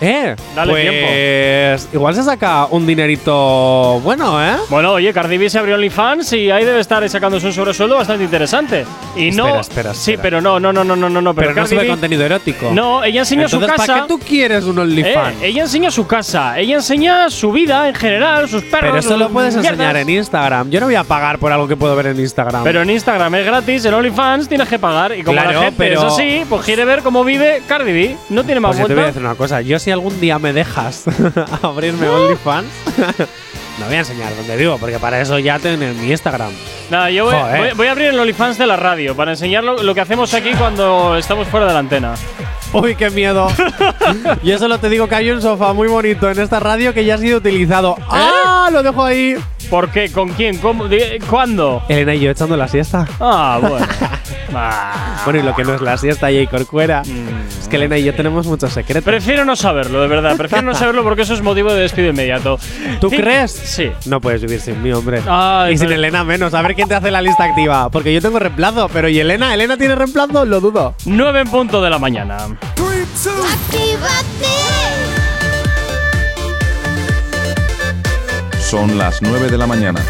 Eh, 0.00 0.36
Dale 0.54 0.72
pues 0.72 1.88
igual 1.92 2.14
se 2.14 2.22
saca 2.22 2.66
un 2.66 2.86
dinerito 2.86 4.00
bueno, 4.02 4.42
¿eh? 4.44 4.54
Bueno, 4.68 4.92
oye, 4.92 5.12
Cardi 5.12 5.38
B 5.38 5.50
se 5.50 5.58
abrió 5.58 5.74
OnlyFans 5.74 6.32
y 6.34 6.50
ahí 6.50 6.64
debe 6.64 6.80
estar 6.80 7.06
sacándose 7.08 7.46
un 7.46 7.52
sobresueldo 7.52 7.96
bastante 7.96 8.24
interesante. 8.24 8.84
Y 9.16 9.30
no. 9.32 9.46
Espera, 9.46 9.60
espera, 9.60 9.94
Sí, 9.94 10.12
espera. 10.12 10.22
pero 10.22 10.40
no, 10.40 10.60
no, 10.60 10.72
no, 10.72 10.84
no, 10.84 10.94
no, 10.96 11.08
no. 11.08 11.20
Pero, 11.34 11.34
Pero, 11.34 11.50
no 11.50 11.54
Cardi 11.56 11.68
sube 11.70 11.82
B- 11.84 11.88
contenido 11.88 12.24
erótico. 12.24 12.70
No, 12.72 13.02
ella 13.04 13.20
enseña 13.20 13.48
su 13.48 13.56
Entonces, 13.56 13.76
casa. 13.76 13.92
¿para 13.92 14.02
qué 14.06 14.08
tú 14.08 14.18
quieres 14.20 14.64
un 14.64 14.78
Eh, 14.78 14.82
OnlyFans? 14.82 15.42
ella 15.42 15.62
enseña 15.62 15.90
su 15.90 16.06
casa, 16.06 16.58
ella 16.58 16.76
enseña 16.76 17.30
su 17.30 17.50
vida 17.52 17.88
en 17.88 17.94
general, 17.94 18.48
sus 18.48 18.62
perros. 18.64 18.90
Pero 18.90 18.98
eso 18.98 19.16
lo 19.16 19.28
puedes 19.30 19.54
mierdas. 19.54 19.72
enseñar 19.72 19.96
en 19.96 20.08
Instagram. 20.10 20.70
Yo 20.70 20.80
no 20.80 20.86
voy 20.86 20.94
a 20.94 21.04
pagar 21.04 21.38
por 21.38 21.52
algo 21.52 21.66
que 21.66 21.76
puedo 21.76 21.94
ver 21.96 22.06
en 22.06 22.20
Instagram. 22.20 22.62
Pero 22.64 22.82
en 22.82 22.90
Instagram 22.90 23.34
es 23.34 23.46
gratis, 23.46 23.84
en 23.84 23.94
OnlyFans 23.94 24.48
tienes 24.48 24.68
que 24.68 24.78
pagar. 24.78 25.12
Y 25.16 25.22
como 25.22 25.32
Claro, 25.40 25.52
la 25.52 25.60
gente 25.66 25.74
pero- 25.76 26.06
es 26.06 26.12
así, 26.12 26.42
pues 26.48 26.62
quiere 26.64 26.84
ver 26.84 27.02
cómo 27.02 27.24
vive 27.24 27.62
Cardi 27.66 27.92
B. 27.92 28.16
No 28.30 28.44
tiene 28.44 28.60
más 28.60 28.70
Pues 28.70 28.80
yo 28.82 28.86
te 28.86 28.94
voy 28.94 29.00
a 29.00 29.04
vuelta. 29.06 29.18
decir 29.20 29.26
una 29.26 29.34
cosa. 29.36 29.60
Yo 29.60 29.78
si 29.88 29.92
algún 29.92 30.20
día 30.20 30.38
me 30.38 30.52
dejas 30.52 31.04
abrirme 31.62 32.06
OnlyFans, 32.10 32.66
no 33.78 33.86
voy 33.86 33.94
a 33.94 33.98
enseñar 34.00 34.36
dónde 34.36 34.54
vivo, 34.56 34.76
porque 34.76 34.98
para 34.98 35.18
eso 35.18 35.38
ya 35.38 35.58
tengo 35.58 35.82
en 35.82 35.98
mi 35.98 36.10
Instagram. 36.10 36.52
Nada, 36.90 37.10
yo 37.10 37.24
voy, 37.24 37.34
voy- 37.58 37.72
voy 37.74 37.86
a 37.86 37.92
abrir 37.92 38.08
el 38.08 38.18
OnlyFans 38.20 38.58
de 38.58 38.66
la 38.66 38.76
radio 38.76 39.16
para 39.16 39.30
enseñar 39.30 39.64
lo, 39.64 39.82
lo 39.82 39.94
que 39.94 40.02
hacemos 40.02 40.34
aquí 40.34 40.50
cuando 40.52 41.16
estamos 41.16 41.48
fuera 41.48 41.66
de 41.66 41.72
la 41.72 41.78
antena. 41.78 42.14
Uy, 42.72 42.94
qué 42.94 43.10
miedo. 43.10 43.48
Yo 44.42 44.58
solo 44.58 44.78
te 44.78 44.88
digo 44.88 45.08
que 45.08 45.14
hay 45.14 45.30
un 45.30 45.40
sofá 45.40 45.72
muy 45.72 45.88
bonito 45.88 46.30
en 46.30 46.38
esta 46.38 46.60
radio 46.60 46.92
que 46.92 47.04
ya 47.04 47.14
ha 47.14 47.18
sido 47.18 47.38
utilizado. 47.38 47.96
¡Ah! 48.08 48.68
Lo 48.70 48.82
dejo 48.82 49.04
ahí. 49.04 49.36
¿Por 49.70 49.90
qué? 49.90 50.10
¿Con 50.10 50.30
quién? 50.30 50.58
¿Cómo? 50.58 50.84
¿Cuándo? 51.28 51.82
Elena 51.88 52.14
y 52.14 52.20
yo 52.20 52.30
echando 52.30 52.56
la 52.56 52.68
siesta. 52.68 53.06
Ah, 53.20 53.58
bueno. 53.60 53.86
Ah. 54.54 55.20
Bueno, 55.24 55.40
y 55.40 55.42
lo 55.42 55.54
que 55.54 55.62
no 55.62 55.74
es 55.74 55.82
la 55.82 55.98
siesta 55.98 56.32
y 56.32 56.46
Corcuera. 56.46 57.02
Es 57.60 57.68
que 57.68 57.76
Elena 57.76 57.98
y 57.98 58.04
yo 58.04 58.14
tenemos 58.14 58.46
muchos 58.46 58.72
secretos. 58.72 59.04
Prefiero 59.04 59.44
no 59.44 59.56
saberlo, 59.56 60.00
de 60.00 60.08
verdad. 60.08 60.36
Prefiero 60.38 60.62
no 60.64 60.74
saberlo 60.74 61.02
porque 61.04 61.22
eso 61.22 61.34
es 61.34 61.42
motivo 61.42 61.72
de 61.72 61.82
despido 61.82 62.08
inmediato. 62.08 62.58
¿Tú 62.98 63.10
crees? 63.10 63.52
Sí. 63.52 63.90
No 64.06 64.22
puedes 64.22 64.40
vivir 64.40 64.60
sin 64.60 64.82
mí, 64.82 64.90
hombre. 64.90 65.20
Ay, 65.26 65.74
y 65.74 65.78
sin 65.78 65.92
Elena 65.92 66.24
menos. 66.24 66.54
A 66.54 66.62
ver 66.62 66.74
quién 66.74 66.88
te 66.88 66.94
hace 66.94 67.10
la 67.10 67.20
lista 67.20 67.44
activa. 67.44 67.90
Porque 67.90 68.12
yo 68.12 68.22
tengo 68.22 68.38
reemplazo. 68.38 68.88
Pero 68.88 69.08
¿y 69.10 69.18
Elena? 69.20 69.52
¿Elena 69.52 69.76
tiene 69.76 69.94
reemplazo? 69.94 70.46
Lo 70.46 70.60
dudo. 70.60 70.94
9 71.04 71.40
en 71.40 71.48
punto 71.48 71.82
de 71.82 71.90
la 71.90 71.98
mañana. 71.98 72.38
Son 78.60 78.98
las 78.98 79.22
9 79.22 79.50
de 79.50 79.56
la 79.58 79.66
mañana. 79.66 80.04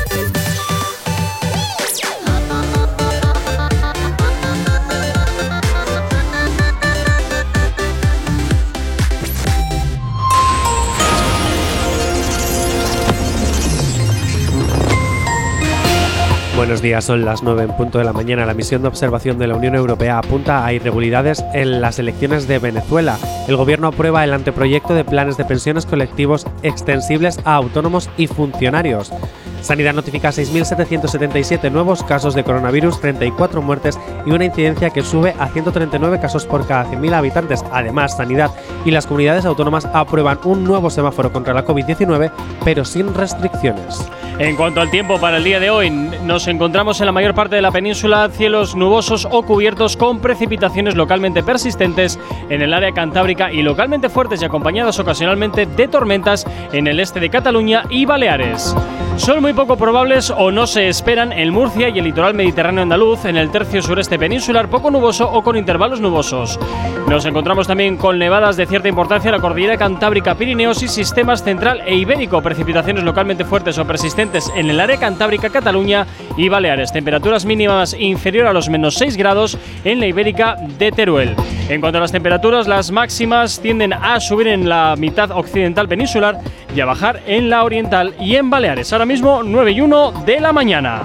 Buenos 16.59 16.83
días, 16.83 17.05
son 17.05 17.25
las 17.25 17.45
9 17.45 17.63
en 17.63 17.77
punto 17.77 17.99
de 17.99 18.05
la 18.05 18.13
mañana. 18.13 18.45
La 18.45 18.53
misión 18.53 18.83
de 18.83 18.89
observación 18.89 19.39
de 19.39 19.47
la 19.47 19.55
Unión 19.55 19.77
Europea 19.77 20.19
apunta 20.19 20.67
a 20.67 20.73
irregularidades 20.73 21.45
en 21.55 21.81
las 21.81 22.01
elecciones 22.01 22.49
de 22.49 22.59
Venezuela. 22.59 23.17
El 23.47 23.57
gobierno 23.57 23.87
aprueba 23.87 24.25
el 24.25 24.35
anteproyecto 24.35 24.93
de 24.93 25.05
planes 25.05 25.37
de 25.37 25.45
pensiones 25.45 25.87
colectivos 25.87 26.49
extensibles 26.65 27.39
a 27.45 27.55
autónomos 27.55 28.11
y 28.17 28.27
funcionarios. 28.27 29.13
Sanidad 29.61 29.95
notifica 29.95 30.31
6.777 30.31 31.71
nuevos 31.71 32.03
casos 32.03 32.35
de 32.35 32.45
coronavirus, 32.45 33.01
34 33.01 33.63
muertes 33.63 33.99
y 34.25 34.31
una 34.31 34.45
incidencia 34.45 34.91
que 34.91 35.03
sube 35.03 35.35
a 35.39 35.49
139 35.49 36.21
casos 36.21 36.47
por 36.47 36.67
cada 36.67 36.91
100.000 36.91 37.13
habitantes. 37.15 37.65
Además, 37.73 38.17
Sanidad 38.17 38.51
y 38.85 38.91
las 38.91 39.07
comunidades 39.07 39.45
autónomas 39.45 39.87
aprueban 39.93 40.39
un 40.45 40.65
nuevo 40.65 40.91
semáforo 40.91 41.33
contra 41.33 41.55
la 41.55 41.65
COVID-19, 41.65 42.31
pero 42.65 42.85
sin 42.85 43.15
restricciones. 43.15 44.09
En 44.39 44.55
cuanto 44.55 44.81
al 44.81 44.89
tiempo 44.89 45.19
para 45.19 45.39
el 45.39 45.45
día 45.45 45.59
de 45.59 45.69
hoy, 45.69 45.91
nos 45.91 46.47
encontramos 46.47 47.01
en 47.01 47.07
la 47.07 47.13
mayor 47.13 47.35
parte 47.35 47.57
de 47.57 47.63
la 47.63 47.73
península 47.73 48.29
cielos 48.31 48.77
nubosos 48.77 49.27
o 49.29 49.43
cubiertos 49.43 49.97
con 49.97 50.21
precipitaciones 50.21 50.95
localmente 50.95 51.43
persistentes 51.43 52.21
en 52.49 52.63
el 52.63 52.73
área 52.73 52.93
cantábrica 52.93 53.53
y 53.53 53.63
localmente 53.63 54.09
fuertes 54.09 54.41
y 54.41 54.45
acompañadas 54.45 55.01
ocasionalmente 55.01 55.67
de 55.67 55.89
tormentas 55.89 56.47
en 56.73 56.87
el 56.87 57.01
este 57.01 57.19
de 57.19 57.31
Cataluña 57.31 57.83
y 57.91 58.05
Baleares. 58.05 58.77
Sol 59.17 59.41
muy 59.49 59.55
poco 59.55 59.79
probables 59.79 60.29
o 60.29 60.51
no 60.51 60.67
se 60.67 60.89
esperan 60.89 61.33
en 61.33 61.55
Murcia 61.55 61.89
y 61.89 61.99
el 61.99 62.05
litoral 62.05 62.35
mediterráneo 62.35 62.83
andaluz, 62.83 63.25
en 63.25 63.39
el 63.39 63.51
tercio 63.51 63.81
sureste 63.81 64.19
peninsular 64.19 64.69
poco 64.69 64.91
nuboso 64.91 65.27
o 65.27 65.43
con 65.43 65.57
intervalos 65.57 66.03
nubosos. 66.03 66.61
Nos 67.09 67.25
encontramos 67.25 67.67
también 67.67 67.97
con 67.97 68.19
nevadas 68.19 68.59
de 68.59 68.67
cierta 68.67 68.89
importancia 68.89 69.31
en 69.31 69.37
la 69.37 69.41
cordillera 69.41 69.79
cantábrica, 69.79 70.35
Pirineos 70.35 70.83
y 70.83 70.89
sistemas 70.89 71.43
central 71.43 71.81
e 71.87 71.95
ibérico, 71.95 72.43
precipitaciones 72.43 73.05
localmente 73.05 73.47
fuertes 73.47 73.79
o 73.79 73.87
persistentes 73.87 74.53
en 74.55 74.69
el 74.69 74.81
área 74.81 74.99
cantábrica, 74.99 75.49
Cataluña 75.49 76.07
y 76.37 76.51
Baleares. 76.51 76.93
Temperaturas 76.93 77.47
mínimas 77.47 77.97
inferior 77.99 78.49
a 78.49 78.53
los 78.53 78.69
menos 78.69 78.97
6 78.97 79.17
grados 79.17 79.57
en 79.83 80.01
la 80.01 80.07
ibérica 80.09 80.57
de 80.79 80.93
Teruel. 80.93 81.35
En 81.71 81.81
cuanto 81.81 81.97
a 81.97 82.03
las 82.03 82.13
temperaturas, 82.13 82.69
las 82.69 82.91
máximas 82.91 83.61
tienden 83.61 83.95
a 83.95 84.21
subir 84.21 84.49
en 84.49 84.69
la 84.69 84.95
mitad 84.97 85.31
occidental 85.31 85.89
peninsular 85.89 86.39
y 86.75 86.81
a 86.81 86.87
bajar 86.87 87.23
en 87.27 87.51
la 87.51 87.65
oriental 87.65 88.15
y 88.21 88.37
en 88.37 88.51
Baleares. 88.51 88.93
Ahora 88.93 89.07
mismo 89.07 89.38
9 89.45 89.73
y 89.73 89.81
1 89.81 90.23
de 90.25 90.41
la 90.41 90.53
mañana. 90.53 91.03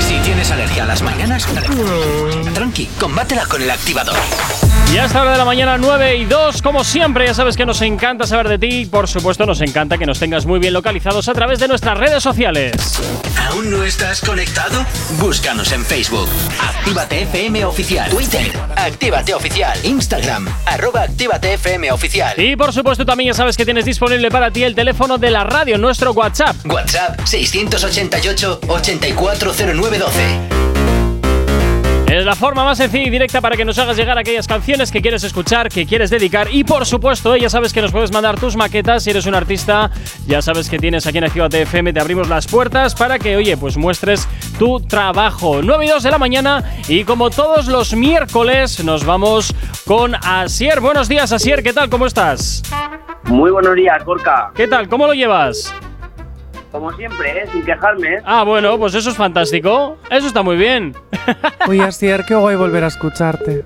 Si 0.00 0.18
tienes 0.20 0.50
alergia 0.50 0.84
a 0.84 0.86
las 0.86 1.02
mañanas, 1.02 1.46
tranqui, 2.54 2.86
combátela 2.98 3.46
con 3.46 3.62
el 3.62 3.70
activador. 3.70 4.16
Y 4.92 4.98
a 4.98 5.04
esta 5.04 5.22
hora 5.22 5.32
de 5.32 5.38
la 5.38 5.44
mañana, 5.44 5.78
9 5.78 6.16
y 6.16 6.24
2, 6.24 6.62
como 6.62 6.82
siempre, 6.82 7.24
ya 7.24 7.32
sabes 7.32 7.56
que 7.56 7.64
nos 7.64 7.80
encanta 7.80 8.26
saber 8.26 8.48
de 8.48 8.58
ti 8.58 8.80
y 8.80 8.86
por 8.86 9.06
supuesto 9.06 9.46
nos 9.46 9.60
encanta 9.60 9.96
que 9.96 10.04
nos 10.04 10.18
tengas 10.18 10.46
muy 10.46 10.58
bien 10.58 10.72
localizados 10.72 11.28
a 11.28 11.32
través 11.32 11.60
de 11.60 11.68
nuestras 11.68 11.96
redes 11.96 12.20
sociales. 12.20 12.74
¿Aún 13.48 13.70
no 13.70 13.84
estás 13.84 14.20
conectado? 14.20 14.84
Búscanos 15.20 15.70
en 15.70 15.84
Facebook. 15.84 16.28
Actívate 16.60 17.22
FM 17.22 17.64
Oficial. 17.66 18.10
Twitter. 18.10 18.50
Actívate 18.74 19.32
Oficial. 19.32 19.78
Instagram. 19.84 20.48
Arroba 20.66 21.02
Actívate 21.02 21.54
FM 21.54 21.92
Oficial. 21.92 22.40
Y 22.40 22.56
por 22.56 22.72
supuesto 22.72 23.06
también 23.06 23.28
ya 23.28 23.34
sabes 23.34 23.56
que 23.56 23.64
tienes 23.64 23.84
disponible 23.84 24.28
para 24.28 24.50
ti 24.50 24.64
el 24.64 24.74
teléfono 24.74 25.18
de 25.18 25.30
la 25.30 25.44
radio, 25.44 25.78
nuestro 25.78 26.10
WhatsApp. 26.10 26.56
WhatsApp 26.66 27.20
688 27.26 28.62
840912. 28.66 30.69
Es 32.10 32.24
la 32.24 32.34
forma 32.34 32.64
más 32.64 32.78
sencilla 32.78 33.06
y 33.06 33.10
directa 33.10 33.40
para 33.40 33.56
que 33.56 33.64
nos 33.64 33.78
hagas 33.78 33.96
llegar 33.96 34.18
aquellas 34.18 34.48
canciones 34.48 34.90
que 34.90 35.00
quieres 35.00 35.22
escuchar, 35.22 35.68
que 35.68 35.86
quieres 35.86 36.10
dedicar. 36.10 36.48
Y 36.50 36.64
por 36.64 36.84
supuesto, 36.84 37.36
ya 37.36 37.48
sabes 37.48 37.72
que 37.72 37.80
nos 37.80 37.92
puedes 37.92 38.10
mandar 38.10 38.36
tus 38.38 38.56
maquetas. 38.56 39.04
Si 39.04 39.10
eres 39.10 39.26
un 39.26 39.36
artista, 39.36 39.92
ya 40.26 40.42
sabes 40.42 40.68
que 40.68 40.80
tienes 40.80 41.06
aquí 41.06 41.18
en 41.18 41.24
Actívate 41.24 41.62
FM, 41.62 41.92
te 41.92 42.00
abrimos 42.00 42.28
las 42.28 42.48
puertas 42.48 42.96
para 42.96 43.20
que, 43.20 43.36
oye, 43.36 43.56
pues 43.56 43.76
muestres 43.76 44.26
tu 44.58 44.80
trabajo. 44.80 45.60
9 45.62 45.86
y 45.86 45.88
2 45.88 46.02
de 46.02 46.10
la 46.10 46.18
mañana. 46.18 46.64
Y 46.88 47.04
como 47.04 47.30
todos 47.30 47.68
los 47.68 47.94
miércoles, 47.94 48.82
nos 48.82 49.04
vamos 49.04 49.54
con 49.86 50.16
Asier. 50.16 50.80
Buenos 50.80 51.08
días, 51.08 51.30
Asier. 51.30 51.62
¿Qué 51.62 51.72
tal? 51.72 51.88
¿Cómo 51.88 52.06
estás? 52.06 52.64
Muy 53.26 53.52
buenos 53.52 53.76
días, 53.76 54.04
Gorka. 54.04 54.50
¿Qué 54.56 54.66
tal? 54.66 54.88
¿Cómo 54.88 55.06
lo 55.06 55.14
llevas? 55.14 55.72
Como 56.72 56.92
siempre, 56.92 57.42
¿eh? 57.42 57.48
sin 57.50 57.64
quejarme. 57.64 58.14
¿eh? 58.14 58.22
Ah, 58.24 58.44
bueno, 58.44 58.78
pues 58.78 58.94
eso 58.94 59.10
es 59.10 59.16
fantástico. 59.16 59.98
Eso 60.10 60.26
está 60.26 60.42
muy 60.42 60.56
bien. 60.56 60.94
Oye, 61.68 61.82
Asier, 61.82 62.24
qué 62.24 62.34
guay 62.34 62.56
volver 62.56 62.84
a 62.84 62.86
escucharte. 62.86 63.64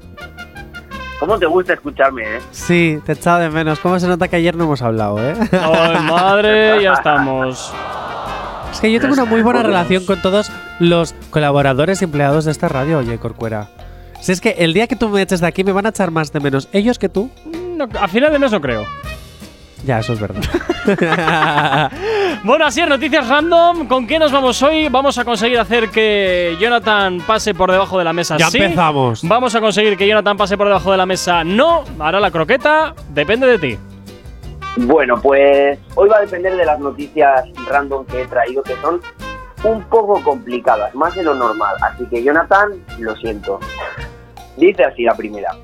¿Cómo 1.20 1.38
te 1.38 1.46
gusta 1.46 1.74
escucharme, 1.74 2.22
eh? 2.22 2.40
Sí, 2.50 2.98
te 3.04 3.12
echaba 3.12 3.40
de 3.40 3.50
menos. 3.50 3.78
¿Cómo 3.80 3.98
se 4.00 4.08
nota 4.08 4.28
que 4.28 4.36
ayer 4.36 4.56
no 4.56 4.64
hemos 4.64 4.82
hablado, 4.82 5.18
eh? 5.22 5.34
Ay, 5.52 6.02
madre, 6.02 6.82
ya 6.82 6.94
estamos. 6.94 7.72
Es 8.72 8.80
que 8.80 8.90
yo 8.90 9.00
tengo 9.00 9.14
una 9.14 9.24
muy 9.24 9.42
buena 9.42 9.62
relación 9.62 10.04
con 10.04 10.20
todos 10.20 10.50
los 10.80 11.14
colaboradores 11.30 12.00
y 12.02 12.04
empleados 12.06 12.44
de 12.44 12.50
esta 12.50 12.68
radio, 12.68 12.98
oye, 12.98 13.18
Corcuera. 13.18 13.68
Si 14.20 14.32
es 14.32 14.40
que 14.40 14.56
el 14.58 14.72
día 14.72 14.86
que 14.86 14.96
tú 14.96 15.08
me 15.08 15.22
eches 15.22 15.40
de 15.40 15.46
aquí 15.46 15.62
me 15.62 15.72
van 15.72 15.86
a 15.86 15.90
echar 15.90 16.10
más 16.10 16.32
de 16.32 16.40
menos 16.40 16.68
ellos 16.72 16.98
que 16.98 17.08
tú. 17.08 17.30
No, 17.76 17.86
a 18.00 18.08
final 18.08 18.32
de 18.32 18.38
mes 18.38 18.50
no 18.50 18.60
creo. 18.60 18.84
Ya, 19.84 19.98
eso 20.00 20.12
es 20.14 20.20
verdad. 20.20 20.42
Bueno, 22.44 22.66
así 22.66 22.82
es, 22.82 22.88
noticias 22.88 23.26
random. 23.26 23.88
¿Con 23.88 24.06
qué 24.06 24.18
nos 24.18 24.30
vamos 24.30 24.62
hoy? 24.62 24.90
Vamos 24.90 25.16
a 25.16 25.24
conseguir 25.24 25.58
hacer 25.58 25.88
que 25.88 26.58
Jonathan 26.60 27.22
pase 27.26 27.54
por 27.54 27.72
debajo 27.72 27.96
de 27.96 28.04
la 28.04 28.12
mesa. 28.12 28.36
Ya 28.36 28.50
sí. 28.50 28.58
empezamos. 28.58 29.26
Vamos 29.26 29.54
a 29.54 29.62
conseguir 29.62 29.96
que 29.96 30.06
Jonathan 30.06 30.36
pase 30.36 30.58
por 30.58 30.66
debajo 30.66 30.90
de 30.90 30.98
la 30.98 31.06
mesa. 31.06 31.42
No, 31.42 31.84
hará 31.98 32.20
la 32.20 32.30
croqueta. 32.30 32.94
Depende 33.08 33.46
de 33.46 33.58
ti. 33.58 33.78
Bueno, 34.76 35.18
pues 35.22 35.78
hoy 35.94 36.08
va 36.10 36.18
a 36.18 36.20
depender 36.20 36.54
de 36.54 36.66
las 36.66 36.78
noticias 36.78 37.46
random 37.66 38.04
que 38.04 38.22
he 38.22 38.26
traído, 38.26 38.62
que 38.62 38.76
son 38.82 39.00
un 39.62 39.82
poco 39.84 40.22
complicadas, 40.22 40.94
más 40.94 41.14
de 41.14 41.22
lo 41.22 41.34
normal. 41.34 41.76
Así 41.80 42.04
que, 42.10 42.22
Jonathan, 42.22 42.72
lo 42.98 43.16
siento. 43.16 43.58
Dice 44.58 44.84
así 44.84 45.04
la 45.04 45.14
primera. 45.14 45.56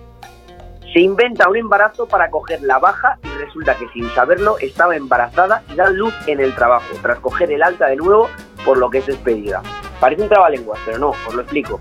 Se 0.93 0.99
inventa 0.99 1.49
un 1.49 1.57
embarazo 1.57 2.07
para 2.09 2.31
coger 2.31 2.63
la 2.63 2.79
baja 2.81 3.17
y 3.23 3.29
resulta 3.39 3.77
que 3.77 3.89
sin 3.91 4.09
saberlo 4.11 4.59
estaba 4.59 4.97
embarazada 4.97 5.63
y 5.71 5.77
da 5.77 5.89
luz 5.89 6.13
en 6.27 6.41
el 6.41 6.53
trabajo, 6.55 6.87
tras 7.01 7.21
coger 7.21 7.53
el 7.53 7.63
alta 7.63 7.87
de 7.87 7.97
nuevo, 7.97 8.29
por 8.65 8.77
lo 8.77 8.91
que 8.91 8.99
es 8.99 9.07
despedida. 9.07 9.63
Parece 10.01 10.23
un 10.23 10.29
trabalenguas, 10.29 10.81
pero 10.85 10.99
no, 10.99 11.11
os 11.11 11.35
lo 11.35 11.43
explico. 11.43 11.79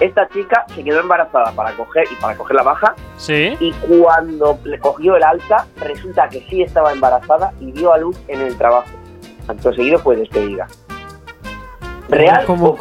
Esta 0.00 0.26
chica 0.30 0.64
se 0.74 0.82
quedó 0.82 1.00
embarazada 1.00 1.52
para 1.52 1.76
coger 1.76 2.08
y 2.10 2.16
para 2.16 2.36
coger 2.36 2.56
la 2.56 2.62
baja 2.62 2.94
Sí. 3.18 3.54
y 3.60 3.70
cuando 3.72 4.58
le 4.64 4.78
cogió 4.78 5.14
el 5.16 5.22
alta 5.22 5.66
resulta 5.76 6.28
que 6.28 6.40
sí 6.48 6.62
estaba 6.62 6.90
embarazada 6.92 7.52
y 7.60 7.70
dio 7.70 7.92
a 7.92 7.98
luz 7.98 8.18
en 8.26 8.40
el 8.40 8.56
trabajo. 8.56 8.88
Acto 9.46 9.72
seguido 9.74 9.98
fue 9.98 10.16
despedida. 10.16 10.66
¿Real 12.10 12.44
¿Cómo, 12.46 12.76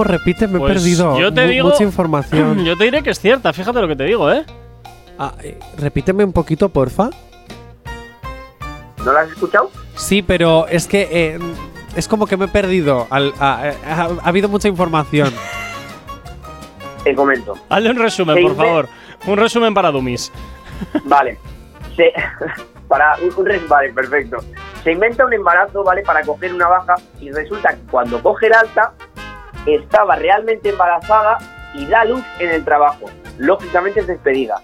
o 0.00 0.04
repite? 0.04 0.46
Me 0.48 0.56
he 0.56 0.60
Pues 0.60 0.72
perdido. 0.74 1.18
Yo 1.18 1.32
te 1.32 1.46
digo. 1.46 1.68
Mucha 1.68 1.84
información. 1.90 2.64
Yo 2.64 2.76
te 2.76 2.84
diré 2.84 3.02
que 3.02 3.10
es 3.10 3.20
cierta, 3.20 3.52
fíjate 3.52 3.80
lo 3.80 3.88
que 3.88 3.96
te 3.96 4.04
digo, 4.04 4.30
¿eh? 4.32 4.44
Ah, 5.18 5.34
eh, 5.42 5.58
repíteme 5.78 6.24
un 6.24 6.32
poquito, 6.32 6.68
porfa. 6.70 7.10
¿No 9.04 9.12
la 9.12 9.20
has 9.20 9.30
escuchado? 9.30 9.70
Sí, 9.96 10.22
pero 10.22 10.66
es 10.68 10.86
que 10.86 11.08
eh, 11.10 11.38
es 11.96 12.08
como 12.08 12.26
que 12.26 12.36
me 12.36 12.46
he 12.46 12.48
perdido. 12.48 13.06
Al- 13.10 13.34
a- 13.40 13.68
eh, 13.68 13.76
ha, 13.86 14.02
ha 14.22 14.28
habido 14.28 14.48
mucha 14.48 14.68
información. 14.68 15.32
Te 17.04 17.14
comento. 17.14 17.54
Hazle 17.68 17.90
un 17.90 17.96
resumen, 17.98 18.36
Se 18.36 18.42
por 18.42 18.52
inve- 18.52 18.56
favor. 18.56 18.88
Un 19.26 19.36
resumen 19.38 19.74
para 19.74 19.90
Dummies. 19.90 20.30
Vale. 21.04 21.38
Se, 21.96 22.12
para 22.88 23.16
un, 23.22 23.30
un 23.36 23.46
res- 23.46 23.68
vale, 23.68 23.92
perfecto. 23.92 24.38
Se 24.84 24.92
inventa 24.92 25.24
un 25.26 25.32
embarazo, 25.32 25.84
¿vale? 25.84 26.02
Para 26.02 26.22
coger 26.22 26.54
una 26.54 26.68
baja 26.68 26.94
y 27.20 27.30
resulta 27.30 27.70
que 27.70 27.80
cuando 27.90 28.22
coge 28.22 28.46
el 28.46 28.54
alta 28.54 28.92
estaba 29.66 30.16
realmente 30.16 30.70
embarazada 30.70 31.38
y 31.74 31.84
da 31.86 32.04
luz 32.04 32.22
en 32.38 32.50
el 32.50 32.64
trabajo. 32.64 33.06
Lógicamente 33.38 34.00
es 34.00 34.06
despedida. 34.06 34.60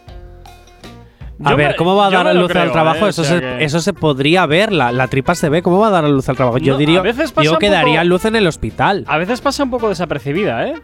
A 1.45 1.51
Yo 1.51 1.57
ver, 1.59 1.69
me- 1.73 1.77
¿cómo 1.77 1.97
va 1.97 2.07
a 2.07 2.11
yo 2.11 2.17
dar 2.17 2.29
a 2.29 2.33
luz 2.33 2.49
creo, 2.51 2.63
al 2.63 2.73
trabajo? 2.73 3.05
¿eh? 3.05 3.11
Eso, 3.11 3.21
O 3.21 3.25
sea 3.27 3.35
se, 3.35 3.41
que- 3.43 3.65
eso 3.65 3.81
se 3.81 3.93
podría 3.93 4.47
ver. 4.47 4.73
La, 4.73 4.91
la 4.91 5.07
tripa 5.09 5.35
se 5.35 5.51
ve. 5.51 5.61
¿Cómo 5.63 5.79
va 5.79 5.89
a 5.89 5.91
dar 5.91 6.05
a 6.07 6.09
luz 6.09 6.27
al 6.31 6.37
trabajo? 6.37 6.57
Yo 6.57 6.73
No, 6.73 6.79
diría, 6.79 7.01
a 7.01 7.03
veces 7.03 7.31
pasa 7.31 7.43
digo 7.43 7.55
un 7.55 7.59
que 7.59 7.67
poco- 7.67 7.77
daría 7.77 8.05
luz 8.05 8.25
en 8.25 8.37
el 8.37 8.47
hospital. 8.47 9.05
A 9.07 9.19
veces 9.19 9.43
pasa 9.43 9.63
un 9.65 9.71
poco 9.71 9.91
desapercibida, 9.91 10.67
¿eh? 10.67 10.75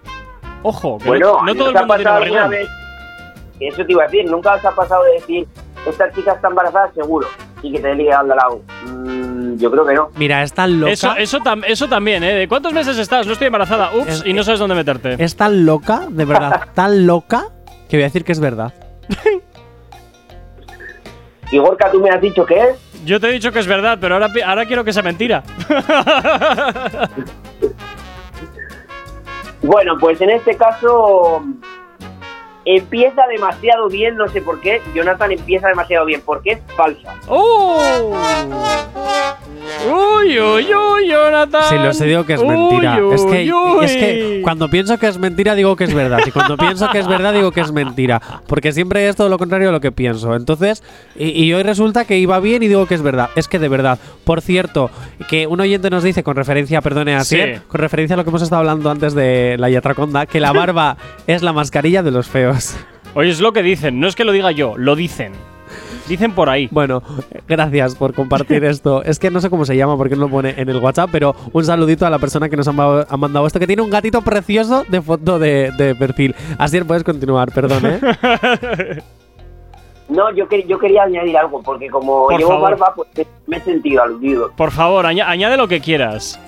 Ojo, 0.63 0.99
que 0.99 1.09
Bueno, 1.09 1.39
no, 1.39 1.45
no 1.47 1.55
todo 1.55 1.71
el 1.71 1.77
¿os 1.77 1.83
ha 1.83 1.87
mundo 1.87 1.97
tiene 1.97 2.49
vez? 2.49 2.69
Eso 3.61 3.87
te 3.87 3.93
iba 3.93 4.03
a 4.03 4.07
decir, 4.07 4.31
nunca 4.31 4.55
os 4.55 4.65
ha 4.65 4.73
pasado 4.73 5.05
de 5.05 5.13
decir, 5.15 5.49
esta 5.87 6.11
chica 6.13 6.33
está 6.33 6.49
embarazada 6.49 6.93
seguro 6.93 7.27
y 7.63 7.73
que 7.73 7.81
te 7.81 7.95
ligue 7.95 8.13
al 8.13 8.29
lado. 8.29 8.63
Mm, 8.87 9.57
yo 9.57 9.71
creo 9.71 9.87
que 9.87 9.95
no. 9.95 10.11
Mira, 10.17 10.43
es 10.43 10.53
tan 10.53 10.81
loca. 10.81 10.93
Eso, 10.93 11.15
eso, 11.17 11.39
tam- 11.41 11.65
eso 11.67 11.89
también, 11.89 12.23
¿eh? 12.25 12.33
¿De 12.35 12.49
cuántos 12.49 12.73
meses 12.73 12.99
estás? 12.99 13.27
No 13.27 13.33
estoy 13.33 13.47
embarazada. 13.49 13.91
Ups, 13.95 14.09
Es- 14.09 14.27
y 14.27 14.33
no 14.33 14.43
sabes 14.45 14.61
dónde 14.61 14.75
meterte. 14.75 15.17
Es 15.23 15.37
tan 15.37 15.65
loca, 15.67 16.07
de 16.09 16.25
verdad, 16.25 16.69
tan 16.75 17.07
loca, 17.07 17.49
que 17.89 17.97
voy 17.97 18.03
a 18.03 18.07
decir 18.07 18.25
que 18.25 18.33
es 18.33 18.41
verdad. 18.41 18.73
Y 21.51 21.59
Gorka, 21.59 21.91
tú 21.91 22.01
me 22.01 22.09
has 22.09 22.19
dicho 22.19 22.47
que 22.47 22.55
es. 22.59 22.77
Yo 23.05 23.21
te 23.21 23.29
he 23.29 23.33
dicho 23.33 23.53
que 23.53 23.59
es 23.59 23.67
verdad, 23.67 23.99
pero 24.01 24.15
ahora, 24.15 24.29
ahora 24.47 24.65
quiero 24.65 24.85
que 24.85 24.93
sea 24.95 25.03
mentira. 25.03 25.43
Bueno, 29.63 29.97
pues 30.01 30.21
en 30.21 30.31
este 30.31 30.57
caso 30.57 31.45
empieza 32.65 33.23
demasiado 33.31 33.89
bien, 33.89 34.17
no 34.17 34.29
sé 34.29 34.41
por 34.43 34.61
qué. 34.61 34.81
Jonathan 34.95 35.33
empieza 35.33 35.69
demasiado 35.69 36.07
bien, 36.07 36.23
porque 36.25 36.53
es 36.53 36.59
falsa. 36.77 37.15
¡Oh! 37.29 38.13
¡Uy, 39.85 40.39
uy, 40.39 40.67
uy, 40.75 41.09
Jonathan! 41.09 41.63
Si 41.69 41.75
lo 41.77 41.93
sé, 41.93 42.05
digo 42.07 42.25
que 42.25 42.35
es 42.35 42.43
mentira. 42.43 42.99
uy, 43.05 43.15
es, 43.15 43.25
que, 43.25 43.53
uy. 43.53 43.85
es 43.85 43.97
que 43.97 44.41
cuando 44.43 44.69
pienso 44.69 44.97
que 44.99 45.09
es 45.09 45.19
mentira, 45.19 45.55
digo 45.55 45.75
que 45.77 45.85
es 45.85 45.95
verdad. 45.95 46.21
Y 46.25 46.31
cuando 46.31 46.57
pienso 46.57 46.89
que 46.91 46.99
es 47.01 47.09
verdad, 47.09 47.33
digo 47.33 47.51
que 47.51 47.61
es 47.63 47.73
mentira. 47.73 48.21
Porque 48.47 48.73
siempre 48.73 49.09
es 49.09 49.17
todo 49.17 49.29
lo 49.29 49.39
contrario 49.39 49.71
a 49.71 49.73
lo 49.73 49.81
que 49.81 49.91
pienso. 49.91 50.35
Entonces, 50.37 50.83
y, 51.17 51.31
y 51.31 51.53
hoy 51.53 51.63
resulta 51.65 52.05
que 52.05 52.19
iba 52.19 52.39
bien 52.39 52.63
y 52.63 52.69
digo 52.69 52.87
que 52.87 52.95
es 52.95 53.03
verdad. 53.03 53.31
Es 53.35 53.49
que 53.49 53.59
de 53.59 53.69
verdad. 53.69 53.99
Por 54.25 54.41
cierto, 54.41 54.91
que 55.29 55.47
un 55.49 55.61
oyente 55.61 55.91
nos 55.91 56.03
dice, 56.05 56.23
con 56.23 56.37
referencia, 56.37 56.81
perdone 56.81 57.15
así, 57.17 57.37
Sí. 57.37 57.61
con 57.67 57.81
referencia 57.81 58.15
a 58.15 58.17
lo 58.19 58.25
que 58.25 58.31
hemos 58.31 58.43
estado 58.43 58.61
hablando 58.61 58.91
antes 58.91 59.15
de 59.15 59.57
la 59.59 59.69
Yatraconda, 59.69 60.27
que 60.27 60.39
la 60.39 60.53
barba 60.53 60.97
es 61.27 61.43
la 61.43 61.53
mascarilla 61.53 62.03
de 62.03 62.11
los 62.13 62.29
feos. 62.29 62.52
Oye, 63.15 63.31
es 63.31 63.41
lo 63.41 63.53
que 63.53 63.63
dicen, 63.63 64.01
no 64.01 64.09
es 64.09 64.15
que 64.17 64.25
lo 64.25 64.33
diga 64.33 64.51
yo, 64.53 64.75
lo 64.77 64.97
dicen. 64.97 65.33
Dicen 66.09 66.33
por 66.33 66.51
ahí. 66.51 66.69
Bueno, 66.71 67.03
gracias 67.47 67.95
por 67.95 68.13
compartir 68.13 68.65
esto. 68.65 69.03
Es 69.05 69.19
que 69.19 69.31
no 69.31 69.41
sé 69.41 69.49
cómo 69.51 69.65
se 69.65 69.77
llama 69.77 69.97
porque 69.97 70.17
no 70.17 70.23
lo 70.23 70.29
pone 70.29 70.55
en 70.57 70.69
el 70.69 70.79
WhatsApp, 70.79 71.11
pero 71.13 71.35
un 71.53 71.65
saludito 71.65 72.05
a 72.07 72.11
la 72.11 72.19
persona 72.19 72.49
que 72.49 72.57
nos 72.57 72.67
ha 72.69 72.73
ma- 72.73 73.07
ha 73.09 73.17
mandado 73.17 73.47
esto, 73.47 73.59
que 73.61 73.67
tiene 73.67 73.83
un 73.83 73.91
gatito 73.91 74.21
precioso 74.23 74.85
de 74.89 75.01
foto 75.01 75.39
de, 75.39 75.71
de 75.79 75.95
perfil. 75.95 76.35
Así 76.59 76.81
puedes 76.83 77.05
continuar, 77.05 77.53
perdón, 77.53 77.83
¿eh? 77.87 79.03
No, 80.09 80.31
yo, 80.35 80.47
que- 80.49 80.67
yo 80.67 80.79
quería 80.79 81.05
añadir 81.05 81.37
algo, 81.39 81.63
porque 81.63 81.89
como 81.89 82.25
Por 82.27 82.37
llevo 82.37 82.51
favor. 82.51 82.71
barba, 82.79 82.93
pues 82.95 83.09
me 83.47 83.57
he 83.57 83.61
sentido 83.61 84.03
aludido. 84.03 84.51
Por 84.57 84.71
favor, 84.71 85.07
aña- 85.07 85.29
añade 85.31 85.57
lo 85.57 85.69
que 85.69 85.81
quieras. 85.81 86.39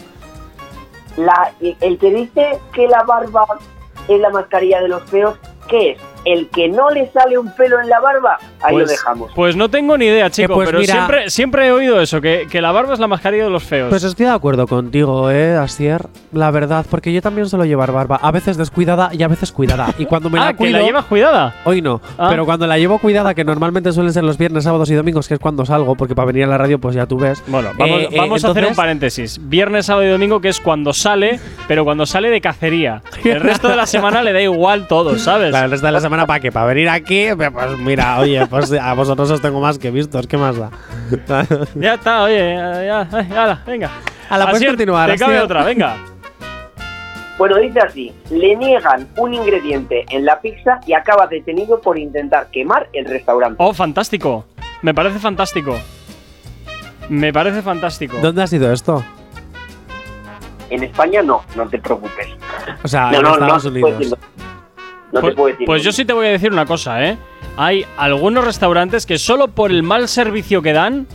La, 1.17 1.53
el 1.81 1.97
que 1.99 2.11
dice 2.13 2.59
que 2.75 2.87
la 2.89 3.05
barba 3.05 3.47
es 4.09 4.21
la 4.21 4.29
mascarilla 4.31 4.81
de 4.83 4.89
los 4.89 5.03
feos, 5.05 5.39
¿qué 5.69 5.93
es? 5.93 6.03
¿El 6.25 6.49
que 6.51 6.69
no 6.69 6.91
le 6.91 7.11
sale 7.13 7.39
un 7.39 7.51
pelo 7.55 7.81
en 7.81 7.89
la 7.89 8.01
barba? 8.01 8.39
Ahí 8.65 8.73
pues, 8.75 8.87
lo 8.87 8.91
dejamos. 8.93 9.33
Pues 9.35 9.57
no 9.57 9.69
tengo 9.69 9.97
ni 9.99 10.07
idea, 10.07 10.31
chico, 10.31 10.55
pues 10.55 10.67
pero 10.69 10.81
mira- 10.81 10.95
siempre, 10.95 11.31
siempre 11.31 11.67
he 11.67 11.73
oído 11.73 12.01
eso, 12.01 12.21
que, 12.21 12.47
que 12.51 12.61
la 12.61 12.73
barba 12.73 12.95
es 12.95 12.99
la 13.01 13.07
mascarilla 13.07 13.45
de 13.45 13.51
los 13.51 13.63
feos. 13.63 13.91
Pues 13.91 14.03
estoy 14.05 14.27
de 14.27 14.33
acuerdo 14.33 14.67
contigo, 14.67 15.31
eh, 15.31 15.57
Asier. 15.57 16.07
La 16.33 16.51
verdad, 16.51 16.85
porque 16.91 17.13
yo 17.13 17.23
también 17.23 17.49
suelo 17.49 17.65
llevar 17.65 17.93
barba. 17.93 18.17
A 18.23 18.31
veces 18.33 18.57
descuidada 18.57 19.11
y 19.13 19.23
a 19.23 19.29
veces 19.29 19.53
cuidada. 19.53 19.89
Y 19.99 20.07
cuando 20.07 20.31
me 20.31 20.39
ah, 20.41 20.45
la 20.47 20.53
que 20.53 20.59
cuido. 20.59 20.79
la 20.79 20.85
llevas 20.85 21.05
cuidada. 21.05 21.55
Hoy 21.65 21.81
no, 21.83 22.01
Ah. 22.19 22.29
pero 22.31 22.45
cuando 22.45 22.67
la 22.67 22.79
llevo 22.79 22.99
cuidada, 22.99 23.35
que 23.35 23.45
normalmente 23.45 23.93
suelen 23.93 24.13
ser 24.13 24.25
los 24.25 24.39
viernes, 24.39 24.65
sábados 24.65 24.91
y 24.91 24.95
domingos, 24.95 25.29
que 25.29 25.35
es 25.35 25.41
cuando 25.41 25.65
salgo, 25.67 25.95
porque 25.95 26.15
para 26.15 26.27
venir 26.27 26.45
a 26.45 26.47
la 26.49 26.59
radio, 26.59 26.79
pues 26.79 26.95
ya 26.95 27.07
tú 27.07 27.19
ves. 27.19 27.43
Bueno, 27.47 27.71
vamos, 27.77 28.01
Eh, 28.01 28.09
eh, 28.11 28.17
vamos 28.17 28.45
a 28.45 28.51
hacer 28.51 28.67
un 28.67 28.75
paréntesis. 28.75 29.39
Viernes, 29.43 29.87
sábado 29.87 30.07
y 30.07 30.11
domingo, 30.11 30.41
que 30.41 30.49
es 30.49 30.61
cuando 30.61 30.93
sale, 30.93 31.39
pero 31.69 31.85
cuando 31.85 32.07
sale 32.07 32.31
de 32.31 32.41
cacería. 32.41 33.03
El 33.25 33.41
resto 33.41 33.69
de 33.69 33.77
la 33.77 33.87
semana 33.87 34.23
le 34.23 34.33
da 34.33 34.41
igual 34.41 34.87
todo, 34.89 35.19
¿sabes? 35.19 35.51
Claro, 35.55 35.67
el 35.67 35.71
resto 35.73 35.87
de 35.87 35.93
la 35.93 36.01
semana, 36.01 36.27
¿para 36.27 36.41
qué? 36.41 36.51
Para 36.51 36.67
venir 36.67 36.89
aquí, 36.89 37.27
pues 37.37 37.79
mira, 37.79 38.19
oye, 38.19 38.47
pues 38.55 38.73
a 38.73 38.95
vosotros 38.95 39.31
os 39.31 39.41
tengo 39.41 39.61
más 39.61 39.79
que 39.79 39.91
vistos, 39.91 40.27
¿qué 40.27 40.37
más 40.37 40.57
da? 40.57 40.71
Ya 41.75 41.95
está, 41.95 42.23
oye, 42.25 42.55
ya, 42.55 43.01
hala, 43.11 43.63
venga. 43.67 43.91
Hala, 44.29 44.45
puedes 44.45 44.57
Asier, 44.57 44.71
continuar, 44.71 45.11
Te 45.11 45.19
cabe 45.19 45.41
otra, 45.41 45.65
venga. 45.65 45.97
Bueno, 47.37 47.57
dice 47.59 47.81
así, 47.81 48.15
le 48.31 48.55
niegan 48.57 49.09
un 49.17 49.35
ingrediente 49.35 50.05
en 50.09 50.25
la 50.25 50.41
pizza 50.41 50.81
y 50.87 50.93
acaba 50.93 51.27
detenido 51.27 51.81
por 51.81 51.99
intentar 51.99 52.47
quemar 52.53 52.89
el 52.93 53.07
restaurante. 53.07 53.57
Oh, 53.59 53.75
fantástico. 53.75 54.45
Me 54.83 54.95
parece 54.95 55.19
fantástico. 55.19 55.77
Me 57.09 57.33
parece 57.33 57.61
fantástico. 57.61 58.19
¿Dónde 58.23 58.43
ha 58.43 58.47
sido 58.47 58.73
esto? 58.73 59.05
En 60.71 60.83
España 60.85 61.23
no, 61.23 61.43
no 61.57 61.69
te 61.69 61.79
preocupes. 61.79 62.29
O 62.83 62.89
sea, 62.89 63.11
no, 63.11 63.17
en 63.19 63.23
no, 63.23 63.33
Estados 63.35 63.65
no, 63.65 63.71
te 63.73 63.79
Unidos. 63.79 63.91
puedo 63.91 63.99
decir- 63.99 64.19
no 65.13 65.21
pues, 65.21 65.33
te 65.33 65.37
puedo 65.37 65.49
decir. 65.49 65.67
pues 65.67 65.83
yo 65.83 65.93
sí 65.93 66.05
te 66.05 66.13
voy 66.13 66.27
a 66.27 66.31
decir 66.31 66.53
una 66.53 66.67
cosa, 66.67 67.05
¿eh? 67.05 67.19
Hay 67.57 67.87
algunos 67.97 68.45
restaurantes 68.45 69.07
que 69.07 69.19
solo 69.19 69.49
por 69.49 69.71
el 69.71 69.83
mal 69.83 70.09
servicio 70.09 70.61
que 70.63 70.73
dan 70.73 71.07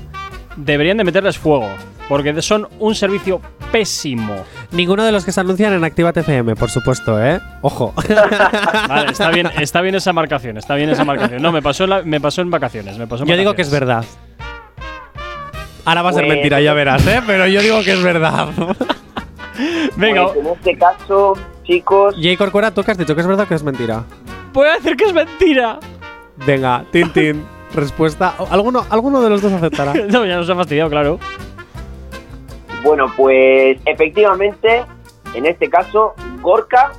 deberían 0.55 0.97
de 0.97 1.03
meterles 1.03 1.37
fuego. 1.37 1.69
Porque 2.07 2.41
son 2.41 2.67
un 2.79 2.95
servicio 2.95 3.39
pésimo. 3.71 4.35
Ninguno 4.71 5.03
de 5.03 5.11
los 5.11 5.23
que 5.25 5.31
se 5.31 5.39
anuncian 5.41 5.73
en 5.73 5.83
Actívate 5.83 6.21
FM, 6.21 6.55
por 6.55 6.71
supuesto, 6.71 7.23
¿eh? 7.23 7.39
Ojo. 7.61 7.93
Vale, 8.87 9.11
está 9.11 9.29
bien, 9.29 9.47
está 9.59 9.81
bien 9.81 9.93
esa 9.93 10.11
marcación, 10.11 10.57
está 10.57 10.73
bien 10.75 10.89
esa 10.89 11.03
marcación. 11.03 11.39
No, 11.41 11.51
me 11.51 11.61
pasó 11.61 11.83
en, 11.83 11.89
la- 11.91 12.01
me 12.01 12.19
pasó 12.19 12.41
en 12.41 12.49
vacaciones. 12.49 12.97
Me 12.97 13.05
pasó 13.05 13.23
en 13.23 13.29
Yo 13.29 13.37
digo 13.37 13.53
que 13.53 13.61
es 13.61 13.69
vacaciones. 13.69 14.07
verdad. 14.07 14.49
Ahora 15.85 16.01
va 16.01 16.09
a 16.09 16.13
ser 16.13 16.23
Pues- 16.25 16.35
mentira, 16.35 16.61
ya 16.61 16.73
verás, 16.73 17.05
¿eh? 17.05 17.21
Pero 17.27 17.45
yo 17.47 17.61
digo 17.61 17.83
que 17.83 17.93
es 17.93 18.01
verdad. 18.01 18.47
Venga, 19.97 20.27
Pues 20.33 20.37
en 20.37 20.47
este 20.47 20.77
caso, 20.77 21.33
chicos, 21.63 22.15
Jay 22.19 22.37
Corcuera, 22.37 22.71
¿tú 22.71 22.81
qué 22.83 22.91
has 22.91 22.97
dicho? 22.97 23.13
¿Que 23.13 23.21
es 23.21 23.27
verdad 23.27 23.45
o 23.45 23.47
que 23.47 23.55
es 23.55 23.63
mentira? 23.63 24.03
voy 24.53 24.67
a 24.67 24.73
decir 24.75 24.95
que 24.95 25.03
es 25.05 25.13
mentira. 25.13 25.79
Venga, 26.45 26.83
Tintín. 26.91 27.45
Respuesta. 27.73 28.33
¿Alguno, 28.49 28.83
alguno 28.89 29.21
de 29.21 29.29
los 29.29 29.41
dos 29.41 29.53
aceptará. 29.53 29.93
No, 30.09 30.25
ya 30.25 30.37
nos 30.37 30.49
ha 30.49 30.55
fastidiado, 30.55 30.89
claro. 30.89 31.19
bueno, 32.83 33.05
pues 33.15 33.77
efectivamente, 33.85 34.83
en 35.35 35.45
este 35.45 35.69
caso, 35.69 36.15
Gorka 36.41 36.91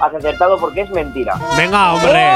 has 0.00 0.14
acertado 0.14 0.58
porque 0.58 0.80
es 0.82 0.90
mentira. 0.90 1.34
Venga, 1.56 1.92
hombre. 1.94 2.32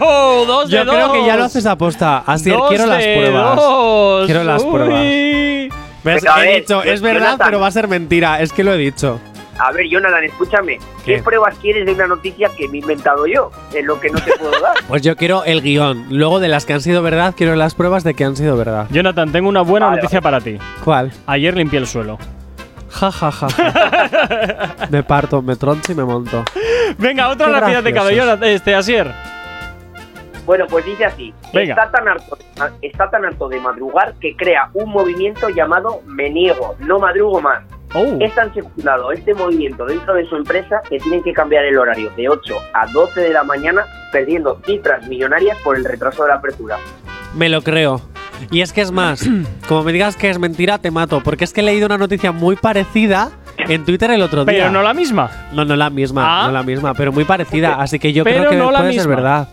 ¡Oh! 0.00 0.44
¡Dos 0.46 0.70
de 0.70 0.76
Yo 0.78 0.84
creo 0.86 1.12
que 1.12 1.26
ya 1.26 1.36
lo 1.36 1.44
haces 1.44 1.66
aposta. 1.66 2.22
Así 2.26 2.50
Dos 2.50 2.68
quiero 2.68 2.86
las 2.86 3.04
pruebas. 3.04 3.56
dos. 3.56 4.26
Quiero 4.26 4.44
las 4.44 4.62
Uy. 4.64 4.70
pruebas. 4.72 5.00
He 5.04 5.68
ver, 6.04 6.60
dicho, 6.60 6.82
es 6.82 7.00
Jonathan. 7.00 7.02
verdad, 7.22 7.40
pero 7.44 7.60
va 7.60 7.66
a 7.68 7.70
ser 7.70 7.86
mentira. 7.88 8.40
Es 8.40 8.52
que 8.52 8.64
lo 8.64 8.72
he 8.72 8.78
dicho. 8.78 9.20
A 9.58 9.72
ver, 9.72 9.86
Jonathan, 9.88 10.24
escúchame. 10.24 10.78
¿Qué, 11.04 11.16
¿Qué? 11.16 11.22
pruebas 11.22 11.56
quieres 11.58 11.86
de 11.86 11.92
una 11.92 12.06
noticia 12.06 12.48
que 12.56 12.68
me 12.68 12.78
he 12.78 12.80
inventado 12.80 13.26
yo? 13.26 13.50
Es 13.74 13.84
lo 13.84 14.00
que 14.00 14.10
no 14.10 14.18
te 14.20 14.32
puedo 14.38 14.52
dar. 14.60 14.76
Pues 14.88 15.02
yo 15.02 15.16
quiero 15.16 15.44
el 15.44 15.62
guion. 15.62 16.06
Luego 16.10 16.40
de 16.40 16.48
las 16.48 16.66
que 16.66 16.72
han 16.72 16.80
sido 16.80 17.02
verdad, 17.02 17.34
quiero 17.36 17.54
las 17.54 17.74
pruebas 17.74 18.04
de 18.04 18.14
que 18.14 18.24
han 18.24 18.36
sido 18.36 18.56
verdad. 18.56 18.86
Jonathan, 18.90 19.32
tengo 19.32 19.48
una 19.48 19.62
buena 19.62 19.86
Vale, 19.86 19.98
noticia 19.98 20.20
para 20.20 20.40
ti. 20.40 20.58
¿Cuál? 20.84 21.12
Ayer 21.26 21.56
limpié 21.56 21.78
el 21.78 21.86
suelo. 21.86 22.18
Ja, 22.90 23.10
ja, 23.10 23.32
ja. 23.32 23.48
ja. 23.48 24.76
me 24.90 25.02
parto, 25.02 25.40
me 25.40 25.56
troncho 25.56 25.92
y 25.92 25.94
me 25.94 26.04
monto. 26.04 26.44
Venga, 26.98 27.30
otra 27.30 27.46
Qué 27.46 27.52
rápida 27.52 27.82
de. 27.82 28.16
Jonathan, 28.16 28.44
este, 28.44 28.74
Asier. 28.74 29.12
Bueno, 30.44 30.66
pues 30.68 30.84
dice 30.84 31.04
así. 31.04 31.32
Venga. 31.52 31.74
Está 31.74 31.90
tan, 31.90 32.08
harto, 32.08 32.36
está 32.82 33.10
tan 33.10 33.24
harto 33.24 33.48
de 33.48 33.60
madrugar 33.60 34.14
que 34.20 34.36
crea 34.36 34.70
un 34.74 34.90
movimiento 34.90 35.48
llamado 35.48 36.02
Me 36.04 36.30
Niego, 36.30 36.74
no 36.80 36.98
madrugo 36.98 37.40
más. 37.40 37.62
Oh. 37.94 38.16
Es 38.20 38.34
tan 38.34 38.52
secundado 38.54 39.12
este 39.12 39.34
movimiento 39.34 39.84
dentro 39.84 40.14
de 40.14 40.26
su 40.28 40.36
empresa 40.36 40.80
que 40.88 40.98
tienen 40.98 41.22
que 41.22 41.32
cambiar 41.32 41.64
el 41.64 41.76
horario 41.78 42.10
de 42.16 42.28
8 42.28 42.54
a 42.72 42.86
12 42.86 43.20
de 43.20 43.32
la 43.32 43.42
mañana, 43.44 43.84
perdiendo 44.10 44.58
cifras 44.64 45.06
millonarias 45.08 45.58
por 45.62 45.76
el 45.76 45.84
retraso 45.84 46.22
de 46.22 46.30
la 46.30 46.36
apertura. 46.36 46.76
Me 47.34 47.48
lo 47.48 47.62
creo. 47.62 48.00
Y 48.50 48.60
es 48.62 48.72
que 48.72 48.80
es 48.80 48.90
más, 48.92 49.28
como 49.68 49.84
me 49.84 49.92
digas 49.92 50.16
que 50.16 50.30
es 50.30 50.38
mentira, 50.38 50.78
te 50.78 50.90
mato. 50.90 51.20
Porque 51.22 51.44
es 51.44 51.52
que 51.52 51.60
he 51.60 51.64
leído 51.64 51.86
una 51.86 51.98
noticia 51.98 52.32
muy 52.32 52.56
parecida 52.56 53.30
en 53.58 53.84
Twitter 53.84 54.10
el 54.10 54.22
otro 54.22 54.44
día. 54.44 54.54
Pero 54.58 54.70
no 54.70 54.82
la 54.82 54.94
misma. 54.94 55.30
No, 55.52 55.64
no 55.64 55.76
la 55.76 55.90
misma, 55.90 56.22
Ah. 56.44 56.46
no 56.46 56.52
la 56.52 56.62
misma, 56.62 56.94
pero 56.94 57.12
muy 57.12 57.24
parecida. 57.24 57.74
Así 57.74 57.98
que 57.98 58.12
yo 58.12 58.24
Pero 58.24 58.38
creo 58.38 58.50
que 58.50 58.56
no 58.56 58.70
la 58.70 58.78
puede 58.80 58.92
ser 58.94 59.00
misma. 59.02 59.14
verdad. 59.14 59.48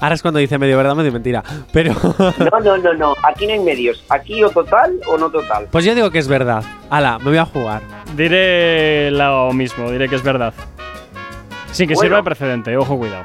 Ahora 0.00 0.14
es 0.14 0.22
cuando 0.22 0.38
dice 0.40 0.58
medio 0.58 0.76
verdad, 0.76 0.94
medio 0.94 1.12
mentira. 1.12 1.42
Pero. 1.72 1.92
No, 2.52 2.60
no, 2.60 2.76
no, 2.78 2.94
no. 2.94 3.14
Aquí 3.22 3.46
no 3.46 3.52
hay 3.52 3.58
medios. 3.60 4.04
Aquí 4.08 4.42
o 4.44 4.50
total 4.50 4.98
o 5.06 5.16
no 5.18 5.30
total. 5.30 5.66
pues 5.70 5.84
yo 5.84 5.94
digo 5.94 6.10
que 6.10 6.18
es 6.18 6.28
verdad. 6.28 6.62
Ala, 6.90 7.18
me 7.18 7.26
voy 7.30 7.38
a 7.38 7.44
jugar. 7.44 7.82
Diré 8.16 9.10
lo 9.10 9.52
mismo, 9.52 9.90
diré 9.90 10.08
que 10.08 10.14
es 10.16 10.22
verdad. 10.22 10.54
Sin 11.72 11.88
que 11.88 11.94
Bueno. 11.94 12.06
sirva 12.06 12.16
de 12.18 12.22
precedente, 12.24 12.76
ojo, 12.76 12.96
cuidado. 12.96 13.24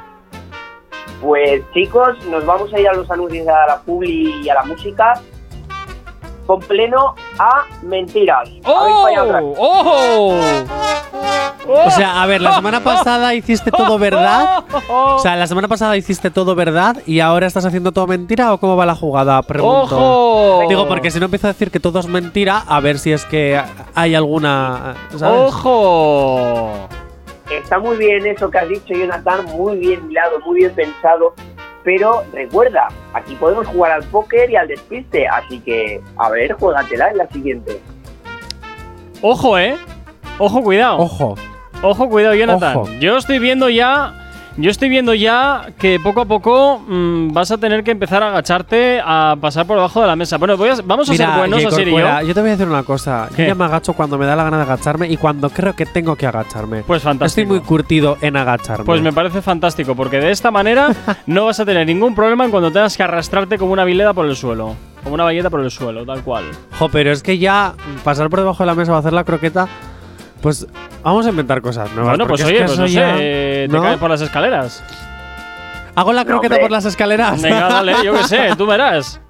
Pues 1.20 1.62
chicos, 1.72 2.22
nos 2.26 2.44
vamos 2.44 2.72
a 2.74 2.80
ir 2.80 2.88
a 2.88 2.92
los 2.92 3.10
anuncios 3.10 3.46
a 3.48 3.66
la 3.66 3.80
publi 3.80 4.42
y 4.42 4.48
a 4.48 4.54
la 4.54 4.64
música. 4.64 5.14
Con 6.46 6.60
pleno 6.60 7.14
a 7.38 7.64
mentiras. 7.82 8.50
¡Oh! 8.64 10.38
O 11.66 11.90
sea, 11.90 12.22
a 12.22 12.26
ver, 12.26 12.42
la 12.42 12.54
semana 12.54 12.80
pasada 12.80 13.34
hiciste 13.34 13.70
todo 13.70 13.98
verdad. 13.98 14.64
O 14.88 15.18
sea, 15.18 15.36
la 15.36 15.46
semana 15.46 15.68
pasada 15.68 15.96
hiciste 15.96 16.30
todo 16.30 16.54
verdad 16.54 16.98
y 17.06 17.20
ahora 17.20 17.46
estás 17.46 17.64
haciendo 17.64 17.92
todo 17.92 18.06
mentira 18.06 18.52
o 18.52 18.58
cómo 18.58 18.76
va 18.76 18.84
la 18.84 18.94
jugada? 18.94 19.40
Pregunto. 19.42 19.96
¡Ojo! 19.96 20.68
Digo, 20.68 20.86
porque 20.86 21.10
si 21.10 21.18
no 21.18 21.26
empiezo 21.26 21.46
a 21.46 21.52
decir 21.52 21.70
que 21.70 21.80
todo 21.80 21.98
es 22.00 22.06
mentira, 22.06 22.62
a 22.66 22.80
ver 22.80 22.98
si 22.98 23.12
es 23.12 23.24
que 23.24 23.60
hay 23.94 24.14
alguna. 24.14 24.94
¿sabes? 25.16 25.54
¡Ojo! 25.54 26.70
Está 27.50 27.78
muy 27.78 27.96
bien 27.96 28.26
eso 28.26 28.50
que 28.50 28.58
has 28.58 28.68
dicho, 28.68 28.94
Jonathan, 28.94 29.44
muy 29.56 29.76
bien 29.78 30.10
hilado, 30.10 30.40
muy 30.40 30.60
bien 30.60 30.74
pensado. 30.74 31.34
Pero 31.84 32.24
recuerda, 32.32 32.88
aquí 33.12 33.34
podemos 33.34 33.66
jugar 33.66 33.92
al 33.92 34.04
póker 34.04 34.50
y 34.50 34.56
al 34.56 34.66
despiste, 34.66 35.28
así 35.28 35.60
que, 35.60 36.00
a 36.16 36.30
ver, 36.30 36.54
juégatela 36.54 37.10
en 37.10 37.18
la 37.18 37.28
siguiente. 37.28 37.80
Ojo, 39.20 39.58
eh. 39.58 39.76
Ojo, 40.38 40.62
cuidado. 40.62 40.98
Ojo. 40.98 41.34
Ojo, 41.82 42.08
cuidado, 42.08 42.34
Jonathan. 42.34 42.76
Ojo. 42.76 42.90
Yo 42.98 43.18
estoy 43.18 43.38
viendo 43.38 43.68
ya. 43.68 44.23
Yo 44.56 44.70
estoy 44.70 44.88
viendo 44.88 45.14
ya 45.14 45.66
que 45.80 45.98
poco 45.98 46.20
a 46.20 46.24
poco 46.26 46.78
mm, 46.86 47.32
vas 47.32 47.50
a 47.50 47.58
tener 47.58 47.82
que 47.82 47.90
empezar 47.90 48.22
a 48.22 48.28
agacharte 48.28 49.00
a 49.04 49.36
pasar 49.40 49.66
por 49.66 49.76
debajo 49.76 50.00
de 50.00 50.06
la 50.06 50.14
mesa. 50.14 50.38
Bueno, 50.38 50.56
voy 50.56 50.68
a- 50.68 50.76
vamos 50.84 51.08
a 51.08 51.12
Mira, 51.12 51.26
ser 51.26 51.38
buenos, 51.38 51.58
así 51.58 51.82
y 51.82 51.84
yo. 51.86 52.34
Te 52.34 52.40
voy 52.40 52.50
a 52.50 52.52
decir 52.52 52.68
una 52.68 52.84
cosa. 52.84 53.28
¿Qué? 53.34 53.42
Yo 53.42 53.48
ya 53.48 53.54
me 53.56 53.64
agacho 53.64 53.94
cuando 53.94 54.16
me 54.16 54.26
da 54.26 54.36
la 54.36 54.44
gana 54.44 54.58
de 54.58 54.62
agacharme 54.62 55.08
y 55.08 55.16
cuando 55.16 55.50
creo 55.50 55.74
que 55.74 55.86
tengo 55.86 56.14
que 56.14 56.28
agacharme. 56.28 56.82
Pues 56.84 57.02
fantástico. 57.02 57.26
Estoy 57.42 57.46
muy 57.46 57.66
curtido 57.66 58.16
en 58.20 58.36
agacharme. 58.36 58.84
Pues 58.84 59.02
me 59.02 59.12
parece 59.12 59.42
fantástico, 59.42 59.96
porque 59.96 60.20
de 60.20 60.30
esta 60.30 60.52
manera 60.52 60.90
no 61.26 61.46
vas 61.46 61.58
a 61.58 61.64
tener 61.64 61.84
ningún 61.88 62.14
problema 62.14 62.44
en 62.44 62.52
cuando 62.52 62.70
tengas 62.70 62.96
que 62.96 63.02
arrastrarte 63.02 63.58
como 63.58 63.72
una 63.72 63.84
vileda 63.84 64.12
por 64.12 64.26
el 64.26 64.36
suelo. 64.36 64.76
Como 65.02 65.14
una 65.14 65.24
valleta 65.24 65.50
por 65.50 65.60
el 65.60 65.70
suelo, 65.72 66.06
tal 66.06 66.22
cual. 66.22 66.44
Jo, 66.78 66.88
pero 66.90 67.10
es 67.10 67.22
que 67.24 67.38
ya 67.38 67.74
pasar 68.04 68.30
por 68.30 68.38
debajo 68.38 68.62
de 68.62 68.66
la 68.68 68.74
mesa 68.76 68.92
o 68.92 68.96
hacer 68.96 69.12
la 69.12 69.24
croqueta, 69.24 69.68
pues 70.40 70.66
vamos 71.02 71.26
a 71.26 71.30
inventar 71.30 71.60
cosas 71.62 71.90
nuevas. 71.92 72.16
bueno, 72.16 72.26
pues 72.26 72.42
oye, 72.44 72.54
es 72.56 72.60
que 72.60 72.66
pues 72.66 72.78
no 72.78 72.86
sé, 72.86 72.92
ya- 72.92 73.16
eh, 73.18 73.66
te 73.70 73.76
¿no? 73.76 73.82
caes 73.82 73.98
por 73.98 74.10
las 74.10 74.20
escaleras. 74.20 74.82
¿Hago 75.94 76.12
la 76.12 76.24
croqueta 76.24 76.54
hombre. 76.54 76.60
por 76.62 76.70
las 76.72 76.84
escaleras? 76.84 77.40
Venga, 77.40 77.68
dale, 77.68 77.94
yo 78.04 78.12
qué 78.14 78.24
sé, 78.24 78.48
tú 78.58 78.66
verás. 78.66 79.20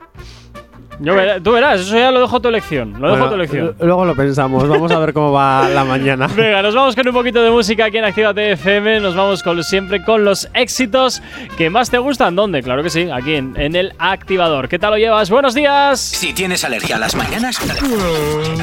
Yo 1.01 1.15
tú 1.43 1.53
verás, 1.53 1.81
eso 1.81 1.97
ya 1.97 2.11
lo 2.11 2.21
dejo 2.21 2.37
a 2.37 2.41
tu 2.41 2.49
elección. 2.49 2.93
Lo 2.93 3.09
dejo 3.09 3.11
Bueno, 3.11 3.25
a 3.25 3.29
tu 3.29 3.35
elección. 3.35 3.75
Luego 3.81 4.05
lo 4.05 4.15
pensamos, 4.15 4.69
vamos 4.69 4.91
a 4.93 4.99
ver 4.99 5.13
cómo 5.13 5.33
va 5.33 5.69
la 5.69 5.85
mañana. 5.85 6.27
Venga, 6.37 6.63
nos 6.63 6.75
vamos 6.75 6.95
con 6.95 7.07
un 7.09 7.15
poquito 7.15 7.43
de 7.43 7.51
música 7.51 7.87
aquí 7.87 7.99
en 7.99 8.05
Actívate 8.05 8.53
FM. 8.53 9.01
Nos 9.01 9.15
vamos 9.15 9.43
con, 9.43 9.63
siempre 9.65 10.05
con 10.05 10.25
los 10.25 10.49
éxitos 10.55 11.23
que 11.57 11.71
más 11.71 11.91
te 11.91 11.99
gustan. 11.99 12.37
¿Dónde? 12.37 12.63
Claro 12.63 12.83
que 12.83 12.91
sí, 12.91 13.09
aquí 13.13 13.35
en, 13.35 13.55
en 13.61 13.75
el 13.77 13.93
activador. 13.99 14.69
¿Qué 14.69 14.79
tal 14.79 14.93
lo 14.93 14.99
llevas? 14.99 15.31
buenos 15.31 15.55
días. 15.55 16.01
Si 16.01 16.33
tienes 16.33 16.65
alergia 16.65 16.97
a 16.97 16.99
las 16.99 17.15
mañanas, 17.17 17.59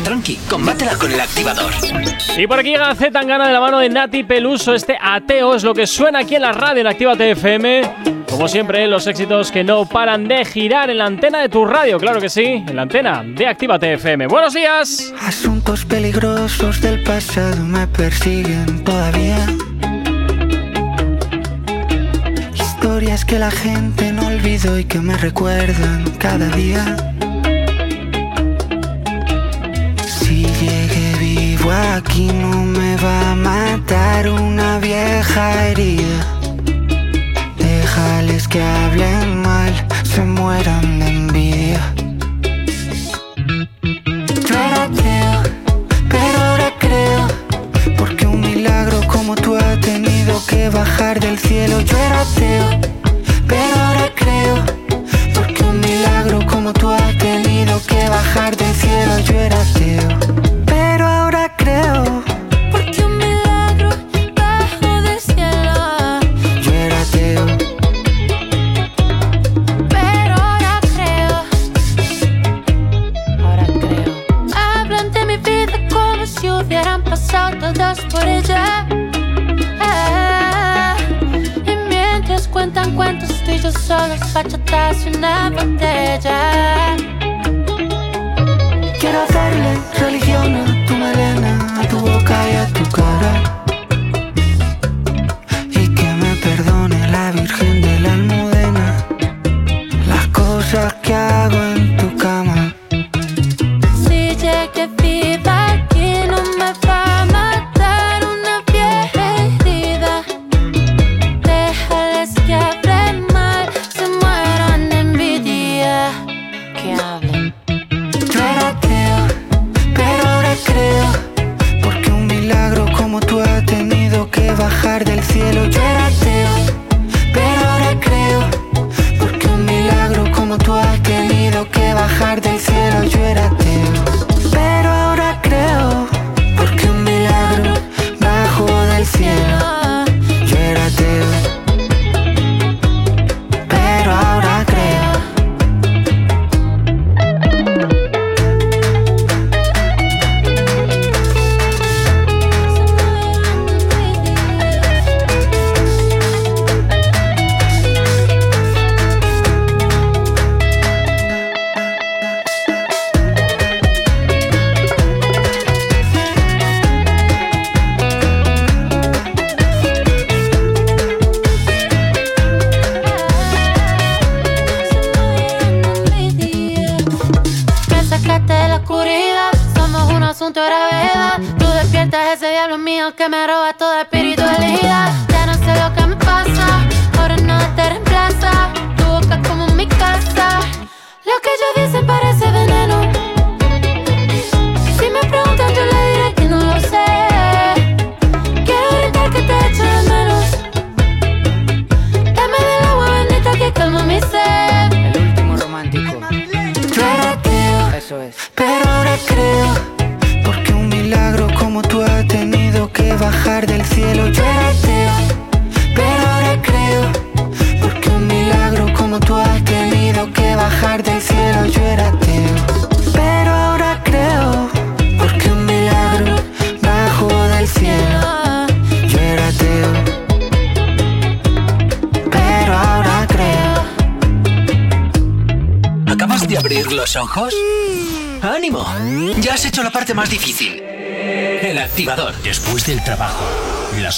tranqui, 0.03 0.37
combátela 0.49 0.95
con 0.95 1.11
el 1.11 1.19
activador. 1.19 1.71
Y 2.37 2.47
por 2.47 2.59
aquí 2.59 2.69
llega 2.69 2.93
Z 2.95 3.11
Tangana 3.11 3.47
de 3.47 3.53
la 3.53 3.59
mano 3.59 3.79
de 3.79 3.89
Nati 3.89 4.23
Peluso. 4.23 4.73
Este 4.73 4.97
ateo 5.01 5.55
es 5.55 5.63
lo 5.63 5.73
que 5.73 5.85
suena 5.85 6.19
aquí 6.19 6.35
en 6.35 6.43
la 6.43 6.51
radio 6.53 6.81
en 6.81 6.87
Actívate 6.87 7.31
FM. 7.31 8.20
Como 8.31 8.47
siempre, 8.47 8.87
los 8.87 9.05
éxitos 9.07 9.51
que 9.51 9.61
no 9.61 9.85
paran 9.85 10.27
de 10.29 10.45
girar 10.45 10.89
en 10.89 10.99
la 10.99 11.05
antena 11.05 11.41
de 11.41 11.49
tu 11.49 11.65
radio, 11.65 11.99
claro 11.99 12.21
que 12.21 12.29
sí, 12.29 12.63
en 12.65 12.75
la 12.77 12.83
antena 12.83 13.23
de 13.23 13.45
Actívate 13.45 13.93
FM. 13.93 14.27
¡Buenos 14.27 14.53
días! 14.53 15.13
Asuntos 15.21 15.83
peligrosos 15.83 16.79
del 16.79 17.03
pasado 17.03 17.57
me 17.57 17.85
persiguen 17.87 18.85
todavía. 18.85 19.45
Historias 22.53 23.25
que 23.25 23.37
la 23.37 23.51
gente 23.51 24.13
no 24.13 24.25
olvidó 24.27 24.79
y 24.79 24.85
que 24.85 24.99
me 24.99 25.17
recuerdan 25.17 26.09
cada 26.17 26.47
día. 26.55 26.95
Si 30.05 30.45
llegué 30.45 31.17
vivo 31.19 31.69
aquí 31.69 32.27
no 32.27 32.63
me 32.63 32.95
va 32.95 33.31
a 33.31 33.35
matar 33.35 34.29
una 34.29 34.79
vieja 34.79 35.67
herida. 35.67 36.40
Que 38.49 38.61
hablen 38.61 39.41
mal, 39.43 39.71
se 40.03 40.19
mueran 40.25 40.99
de 40.99 41.07
envidia. 41.07 41.93
Yo 44.45 44.55
era 44.55 44.83
ateo, 44.83 45.43
pero 46.09 46.37
ahora 46.43 46.73
creo. 46.77 47.27
Porque 47.97 48.27
un 48.27 48.41
milagro 48.41 48.99
como 49.07 49.35
tú 49.35 49.55
ha 49.55 49.79
tenido 49.79 50.45
que 50.47 50.67
bajar 50.67 51.21
del 51.21 51.39
cielo. 51.39 51.79
Yo 51.79 51.95
era 51.97 52.21
ateo, 52.21 52.81
pero 53.47 53.73
ahora 53.85 54.09
creo. 54.15 54.55
Porque 55.33 55.63
un 55.63 55.79
milagro 55.79 56.45
como 56.45 56.73
tú 56.73 56.89
ha 56.89 57.17
tenido 57.19 57.81
que 57.87 58.09
bajar 58.09 58.57
del 58.57 58.75
cielo. 58.75 59.17
Yo 59.19 59.35
era 59.35 59.61
ateo, 59.61 60.30
y 83.53 83.59
yo 83.59 83.71
solos, 83.71 84.19
bachatas 84.33 85.05
y 85.05 85.09
una 85.15 85.49
botella. 85.49 86.95
Quiero 88.99 89.21
hacerle 89.21 89.77
religión 89.99 90.55
a 90.55 90.85
tu 90.87 90.93
melena, 90.95 91.81
a 91.81 91.87
tu 91.87 91.99
boca 91.99 92.49
y 92.51 92.55
a 92.55 92.67
tu 92.67 92.83
cara. 92.91 93.60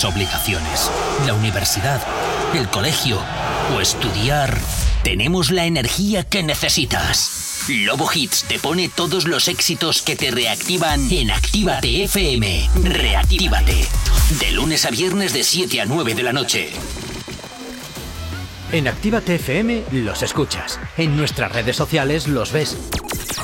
Obligaciones, 0.05 0.91
la 1.25 1.34
universidad, 1.34 2.01
el 2.53 2.69
colegio 2.69 3.19
o 3.75 3.81
estudiar, 3.81 4.57
tenemos 5.03 5.51
la 5.51 5.65
energía 5.65 6.23
que 6.23 6.43
necesitas. 6.43 7.65
Lobo 7.67 8.09
Hits 8.13 8.43
te 8.43 8.59
pone 8.59 8.89
todos 8.89 9.25
los 9.25 9.47
éxitos 9.47 10.01
que 10.01 10.15
te 10.15 10.31
reactivan 10.31 11.09
en 11.11 11.31
Actívate 11.31 12.03
FM. 12.03 12.69
Reactívate. 12.84 13.88
De 14.39 14.51
lunes 14.51 14.85
a 14.85 14.89
viernes 14.89 15.34
de 15.34 15.43
7 15.43 15.81
a 15.81 15.85
9 15.85 16.13
de 16.13 16.23
la 16.23 16.34
noche. 16.34 16.71
En 18.73 18.88
Actívate 18.88 19.35
FM 19.35 19.84
los 19.91 20.23
escuchas. 20.23 20.80
En 20.97 21.15
nuestras 21.15 21.51
redes 21.51 21.75
sociales 21.75 22.27
los 22.27 22.51
ves. 22.51 22.75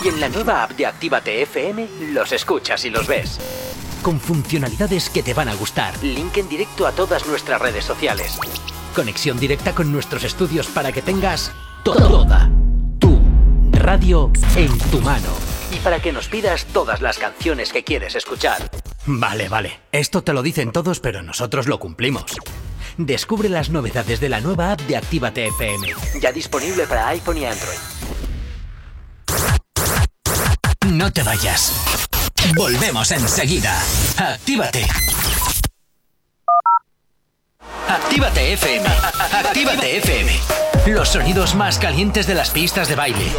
Y 0.03 0.07
en 0.10 0.19
la 0.19 0.27
nueva 0.27 0.64
app 0.64 0.72
de 0.72 0.86
Actívate 0.86 1.41
FM 1.44 1.88
los 2.14 2.31
escuchas 2.31 2.84
y 2.86 2.90
los 2.90 3.07
ves. 3.07 3.40
Con 4.01 4.19
funcionalidades 4.19 5.09
que 5.09 5.23
te 5.23 5.34
van 5.34 5.49
a 5.49 5.55
gustar. 5.55 5.93
Link 6.01 6.38
en 6.38 6.47
directo 6.47 6.88
a 6.88 6.91
todas 6.91 7.27
nuestras 7.27 7.61
redes 7.61 7.84
sociales. 7.84 8.39
Conexión 8.95 9.38
directa 9.39 9.73
con 9.76 9.91
nuestros 9.91 10.23
estudios 10.23 10.67
para 10.67 10.91
que 10.91 11.01
tengas 11.01 11.51
toda 11.84 12.49
tu 12.99 13.19
radio 13.71 14.31
en 14.55 14.77
tu 14.91 15.01
mano. 15.01 15.27
Y 15.71 15.77
para 15.77 16.01
que 16.01 16.11
nos 16.11 16.27
pidas 16.27 16.65
todas 16.65 17.01
las 17.01 17.17
canciones 17.19 17.71
que 17.71 17.84
quieres 17.84 18.15
escuchar. 18.15 18.71
Vale, 19.05 19.49
vale. 19.49 19.80
Esto 19.91 20.23
te 20.23 20.34
lo 20.34 20.41
dicen 20.41 20.71
todos, 20.71 20.99
pero 20.99 21.21
nosotros 21.21 21.67
lo 21.67 21.80
cumplimos. 21.80 22.38
Descubre 22.97 23.49
las 23.49 23.69
novedades 23.69 24.19
de 24.19 24.30
la 24.30 24.41
nueva 24.41 24.71
app 24.71 24.81
de 24.81 24.97
Actívate 24.97 25.47
FM. 25.47 25.88
Ya 26.21 26.31
disponible 26.31 26.88
para 26.88 27.07
iPhone 27.09 27.38
y 27.38 27.45
Android. 27.45 27.77
No 30.88 31.11
te 31.11 31.21
vayas. 31.23 32.09
Volvemos 32.55 33.11
enseguida. 33.11 33.77
Actívate. 34.17 34.85
Actívate 37.88 38.53
FM. 38.53 38.85
Actívate 39.34 39.97
FM. 39.97 40.31
Los 40.88 41.09
sonidos 41.09 41.55
más 41.55 41.77
calientes 41.80 42.27
de 42.27 42.35
las 42.35 42.51
pistas 42.51 42.88
de 42.88 42.95
baile. 42.95 43.31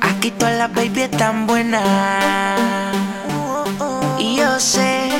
Aquí 0.00 0.30
todas 0.30 0.56
las 0.58 0.72
baby 0.74 1.02
están 1.02 1.46
buenas. 1.46 2.94
Y 4.18 4.36
yo 4.36 4.58
sé, 4.58 5.10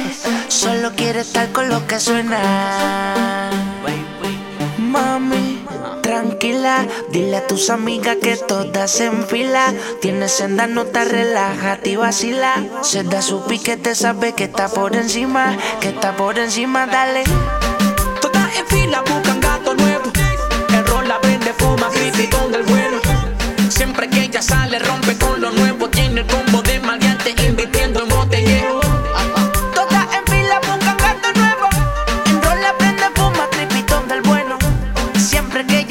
solo 0.49 0.93
quiere 0.93 1.21
estar 1.21 1.51
con 1.53 1.69
lo 1.69 1.87
que 1.87 2.01
suena. 2.01 3.51
Mami, 4.79 5.54
tranquila, 6.15 6.87
dile 7.11 7.39
a 7.39 7.47
tus 7.47 7.71
amigas 7.71 8.19
que 8.23 8.37
todas 8.37 9.01
en 9.01 9.27
fila. 9.27 9.75
Tienes 10.01 10.31
senda, 10.31 10.69
no 10.69 10.85
te 10.85 11.05
relájate 11.05 11.91
y 11.91 11.97
vacila. 11.97 12.55
Se 12.83 13.03
da 13.03 13.21
su 13.21 13.45
piquete, 13.47 13.97
sabe 13.97 14.33
que 14.33 14.45
está 14.45 14.69
por 14.69 14.95
encima, 14.95 15.57
que 15.81 15.89
está 15.89 16.17
por 16.17 16.39
encima, 16.39 16.87
dale. 16.87 17.25
Todas 18.21 18.57
en 18.57 18.67
fila 18.69 19.01
buscan 19.01 19.41
gato 19.41 19.75
nuevo. 19.75 20.05
El 20.69 20.87
rol 20.87 21.09
la 21.09 21.21
prende, 21.21 21.53
fuma, 21.55 21.89
crítico 21.91 22.49
del 22.49 22.63
bueno. 22.63 22.74
Siempre 22.74 22.74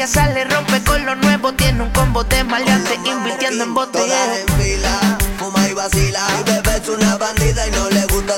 que 0.03 0.07
sale, 0.07 0.43
rompe 0.43 0.83
con 0.83 1.05
lo 1.05 1.15
nuevo. 1.15 1.53
Tiene 1.53 1.81
un 1.81 1.89
combo 1.91 2.23
de 2.25 2.43
maleante, 2.43 2.95
invirtiendo 3.05 3.63
en 3.63 3.73
fila, 4.61 5.17
fuma 5.37 5.67
y 5.69 5.73
vacila. 5.73 6.27
Mi 6.37 6.43
bebé 6.43 6.77
es 6.81 6.89
una 6.89 7.17
bandida 7.17 7.67
y 7.67 7.71
no 7.71 7.89
le 7.89 8.05
gusta 8.07 8.37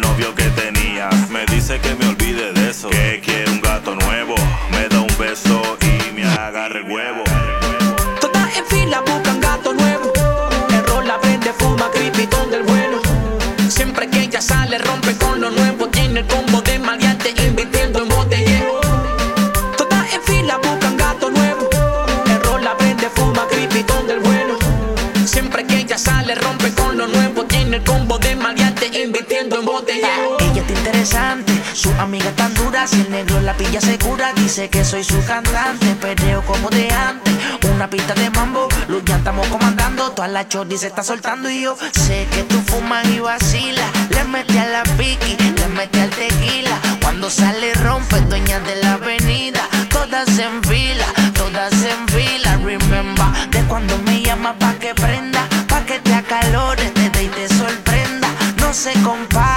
Si 32.87 32.99
el 32.99 33.11
negro 33.11 33.39
la 33.41 33.53
pilla 33.55 33.79
segura, 33.79 34.33
dice 34.33 34.67
que 34.69 34.83
soy 34.83 35.03
su 35.03 35.23
cantante. 35.25 35.95
Perreo 36.01 36.41
como 36.43 36.67
de 36.69 36.89
antes, 36.89 37.33
una 37.75 37.87
pista 37.87 38.15
de 38.15 38.29
mambo. 38.31 38.67
Luz 38.87 39.03
ya 39.05 39.17
estamos 39.17 39.47
comandando, 39.47 40.11
toda 40.11 40.27
la 40.27 40.47
chordi 40.47 40.77
se 40.77 40.87
está 40.87 41.03
soltando. 41.03 41.47
Y 41.49 41.61
yo 41.61 41.77
sé 41.91 42.27
que 42.31 42.41
tú 42.43 42.59
fumas 42.61 43.05
y 43.07 43.19
vacilas. 43.19 43.85
Le 44.09 44.23
mete 44.23 44.59
a 44.59 44.65
la 44.65 44.83
piqui, 44.97 45.37
le 45.37 45.67
mete 45.67 46.01
al 46.01 46.09
tequila. 46.09 46.75
Cuando 47.01 47.29
sale, 47.29 47.71
rompe, 47.75 48.19
dueña 48.21 48.59
de 48.61 48.75
la 48.77 48.93
avenida. 48.93 49.61
Todas 49.89 50.27
en 50.39 50.63
fila, 50.63 51.05
todas 51.35 51.73
en 51.73 52.07
fila. 52.07 52.57
Remember, 52.63 53.49
de 53.51 53.61
cuando 53.65 53.95
me 53.99 54.23
llama 54.23 54.53
pa' 54.57 54.73
que 54.73 54.95
prenda, 54.95 55.47
pa' 55.67 55.85
que 55.85 55.99
te 55.99 56.15
acalores, 56.15 56.91
te 56.95 57.09
dé 57.11 57.23
y 57.25 57.27
te 57.27 57.47
sorprenda. 57.47 58.27
No 58.57 58.73
se 58.73 58.93
compara, 59.03 59.50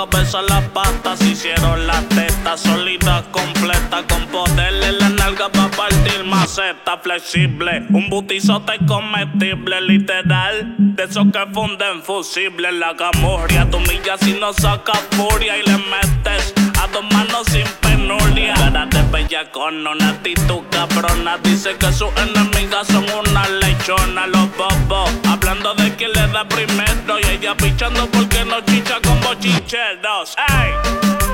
De 0.00 0.08
cabeza 0.08 0.40
las 0.40 0.64
patas 0.68 1.20
Hicieron 1.20 1.86
las 1.86 2.08
tetas 2.08 2.60
sólidas 2.60 3.22
completas 3.30 4.04
Con 4.08 4.29
maceta 6.70 6.98
flexible 6.98 7.86
Un 7.90 8.08
butizote 8.08 8.78
comestible 8.86 9.80
literal 9.80 10.74
De 10.78 11.04
esos 11.04 11.26
que 11.32 11.46
funden 11.52 12.02
fusibles 12.02 12.72
La 12.74 12.94
camorria 12.96 13.68
tu 13.70 13.78
milla 13.80 14.16
si 14.18 14.32
no 14.34 14.52
saca 14.52 14.92
furia 15.10 15.56
Y 15.58 15.62
le 15.62 15.78
metes 15.78 16.54
a 16.82 16.86
dos 16.88 17.04
manos 17.12 17.46
sin 17.50 17.66
penuria 17.80 18.54
Cara 18.54 18.86
de 18.86 19.02
bella 19.10 19.50
con 19.50 19.86
una 19.86 20.10
actitud 20.10 20.62
cabrona 20.70 21.38
Dice 21.38 21.76
que 21.76 21.92
sus 21.92 22.10
enemigas 22.16 22.86
son 22.88 23.04
una 23.04 23.48
lechona 23.48 24.26
Los 24.26 24.48
bobos 24.56 25.10
hablando 25.28 25.74
de 25.74 25.94
quién 25.96 26.12
le 26.12 26.26
da 26.28 26.46
primero 26.46 27.18
Y 27.20 27.26
ella 27.30 27.54
pichando 27.56 28.06
porque 28.10 28.44
no 28.44 28.60
chicha 28.62 28.98
con 29.02 29.20
bochincheros 29.20 30.36
¡Ey! 30.48 30.72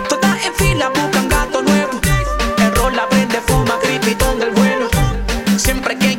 Todas 0.09 0.47
en 0.47 0.55
fila 0.55 0.89
buscan 0.89 1.29
gato 1.29 1.63
nuevo. 1.63 1.86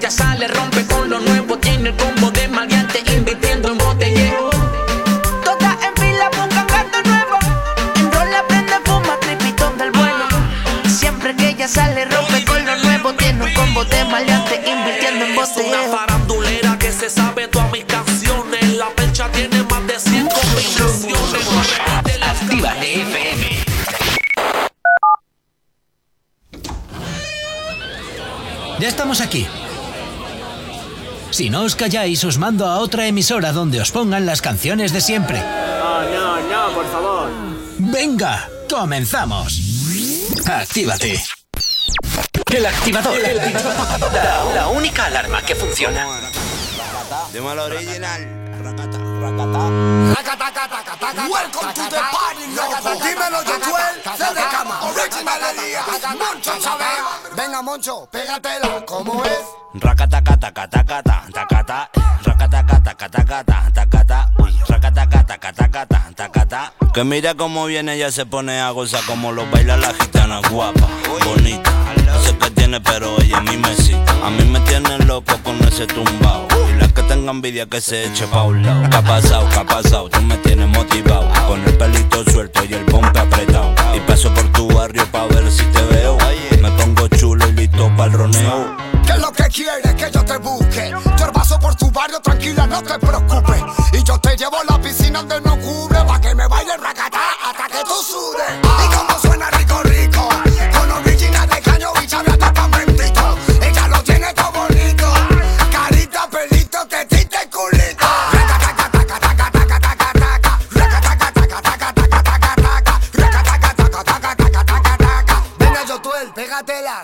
Ella 0.07 0.15
sale, 0.15 0.47
rompe 0.47 0.85
con 0.85 1.09
lo 1.09 1.19
nuevo. 1.19 1.57
Tiene 1.57 1.89
el 1.89 1.95
combo 1.97 2.31
de 2.31 2.47
maleante, 2.47 3.03
invirtiendo 3.13 3.67
en 3.73 3.77
botellero. 3.77 4.49
Todas 5.43 5.75
en 5.83 5.93
fila 6.01 6.29
buscan 6.29 6.65
gato 6.65 7.01
nuevo. 7.03 7.37
En 7.97 8.09
rol 8.13 8.31
la 8.31 8.41
prende, 8.47 8.75
fuma, 8.85 9.17
cripitón 9.19 9.77
del 9.77 9.91
bueno. 9.91 10.25
Siempre 10.87 11.35
que 11.35 11.49
ella 11.49 11.67
sale, 11.67 12.05
rompe 12.05 12.45
con 12.45 12.65
lo 12.65 12.77
nuevo. 12.77 13.13
Tiene 13.15 13.43
un 13.43 13.53
combo 13.53 13.83
de 13.83 14.05
maleante, 14.05 14.55
invirtiendo 14.65 15.25
en 15.25 15.31
Es 15.31 15.37
una 15.37 15.45
botellero. 15.45 15.91
farandulera 15.97 16.79
que 16.79 16.93
se 16.93 17.09
sabe 17.09 17.49
todas 17.49 17.69
mis 17.73 17.83
canciones 17.83 18.77
La 18.77 18.87
percha 18.91 19.29
tiene 19.33 19.61
más 19.63 19.85
de 19.87 19.99
100 19.99 20.29
combinaciones 20.29 21.79
Actívate 22.21 23.01
FM. 23.01 23.65
Ya 28.79 28.87
estamos 28.87 29.19
aquí. 29.19 29.45
Si 31.37 31.51
no 31.51 31.61
os 31.61 31.75
calláis, 31.75 32.25
os 32.25 32.41
mando 32.41 32.65
a 32.65 32.81
otra 32.81 33.05
emisora 33.05 33.53
donde 33.53 33.77
os 33.77 33.93
pongan 33.93 34.25
las 34.25 34.41
canciones 34.41 34.89
de 34.89 35.01
siempre. 35.01 35.37
No, 35.37 36.01
no, 36.09 36.41
no, 36.41 36.73
por 36.73 36.87
favor. 36.89 37.29
Venga, 37.77 38.49
comenzamos. 38.67 39.53
Actívate. 40.49 41.21
El 42.49 42.65
activador. 42.65 43.19
La, 43.21 44.45
la 44.55 44.67
única 44.69 45.05
alarma 45.05 45.43
que 45.43 45.53
funciona. 45.53 46.07
Dímelo 47.31 47.65
original. 47.65 48.21
Welcome 49.21 50.41
to 51.77 51.85
the 51.85 52.01
party, 52.17 52.45
loco. 52.57 52.89
Dímelo, 52.97 53.37
Josuel, 53.45 53.95
se 54.17 54.33
de 54.33 54.41
cama. 54.49 54.81
Original 54.89 55.41
Elías, 55.53 55.85
Moncho 56.17 56.53
Chávez. 56.59 57.35
Venga, 57.35 57.61
Moncho, 57.61 58.09
pégatela, 58.09 58.83
¿cómo 58.87 59.23
es? 59.23 59.56
Rakataka, 59.73 60.37
taka, 60.37 60.67
taka, 60.67 61.03
ta, 61.03 61.23
taka, 61.33 61.63
ta. 61.63 61.89
Rakataka, 62.23 62.79
taka, 62.83 63.09
taka, 63.09 63.43
ta, 63.43 63.71
taka, 63.73 64.03
ta. 64.05 64.31
Uy, 64.39 64.51
rakataka, 64.67 65.23
taka, 65.23 65.51
taka, 65.53 65.85
ta, 65.85 66.01
taka, 66.15 66.45
ta. 66.45 66.73
Que 66.93 67.03
mira 67.03 67.35
cómo 67.35 67.65
viene, 67.65 67.93
ella 67.95 68.11
se 68.11 68.25
pone 68.25 68.59
a 68.59 68.71
gozar 68.71 69.01
como 69.05 69.31
lo 69.31 69.45
baila 69.51 69.77
la 69.77 69.93
gitana 69.93 70.41
guapa, 70.49 70.87
bonita. 71.23 71.71
No 72.05 72.19
sé 72.23 72.35
qué 72.37 72.49
tiene, 72.51 72.81
pero 72.81 73.21
ella 73.21 73.37
a 73.37 73.41
mí 73.41 73.57
me 73.57 73.71
excita. 73.71 74.13
A 74.23 74.29
mí 74.31 74.43
me 74.45 74.59
tiene 74.61 74.97
loco 74.99 75.37
con 75.43 75.57
ese 75.67 75.85
tumbao. 75.85 76.47
Y 76.73 76.79
la 76.79 76.87
que 76.87 77.03
tenga 77.03 77.31
envidia 77.31 77.67
que 77.67 77.81
se 77.81 78.05
eche 78.05 78.25
pa' 78.27 78.43
un 78.43 78.65
lado. 78.65 78.89
¿Qué 78.89 78.95
ha 78.97 79.01
pasado? 79.01 79.47
¿Qué 79.49 79.59
ha 79.59 79.63
pasado? 79.65 80.09
Tú 80.09 80.21
me 80.21 80.37
tienes 80.37 80.67
motivado. 80.69 81.29
Con 81.47 81.63
el 81.65 81.77
pelito 81.77 82.23
suelto 82.31 82.63
y 82.65 82.73
el 82.73 82.85
pompe 82.85 83.19
apretado. 83.19 83.75
Y 83.95 83.99
paso 83.99 84.33
por 84.33 84.47
tu 84.53 84.67
barrio 84.69 85.05
pa' 85.11 85.25
ver 85.27 85.51
si 85.51 85.65
te 85.65 85.81
veo. 85.83 86.17
Me 86.61 86.71
pongo 86.71 87.07
chulo 87.09 87.47
y 87.49 87.51
listo 87.51 87.91
para 87.95 88.11
el 88.11 88.17
roneo. 88.17 88.76
¿Qué 89.47 89.61
es 89.61 89.67
lo 89.67 89.73
que 89.75 89.95
quieres 89.95 89.95
que 89.95 90.11
yo 90.11 90.25
te 90.25 90.37
busque? 90.37 90.93
Yo 91.17 91.31
paso 91.31 91.57
por 91.59 91.73
tu 91.75 91.89
barrio, 91.89 92.19
tranquila, 92.19 92.67
no 92.67 92.83
te 92.83 92.99
preocupes. 92.99 93.63
Y 93.93 94.03
yo 94.03 94.19
te 94.19 94.35
llevo 94.35 94.57
a 94.57 94.63
la 94.65 94.81
piscina 94.81 95.19
donde 95.19 95.39
no 95.41 95.57
cubre, 95.59 96.03
pa' 96.03 96.19
que 96.19 96.35
me 96.35 96.47
baile 96.47 96.75
racatá 96.75 97.31
hasta 97.45 97.67
que 97.67 97.83
tú 97.85 97.93
sudes. 98.03 99.16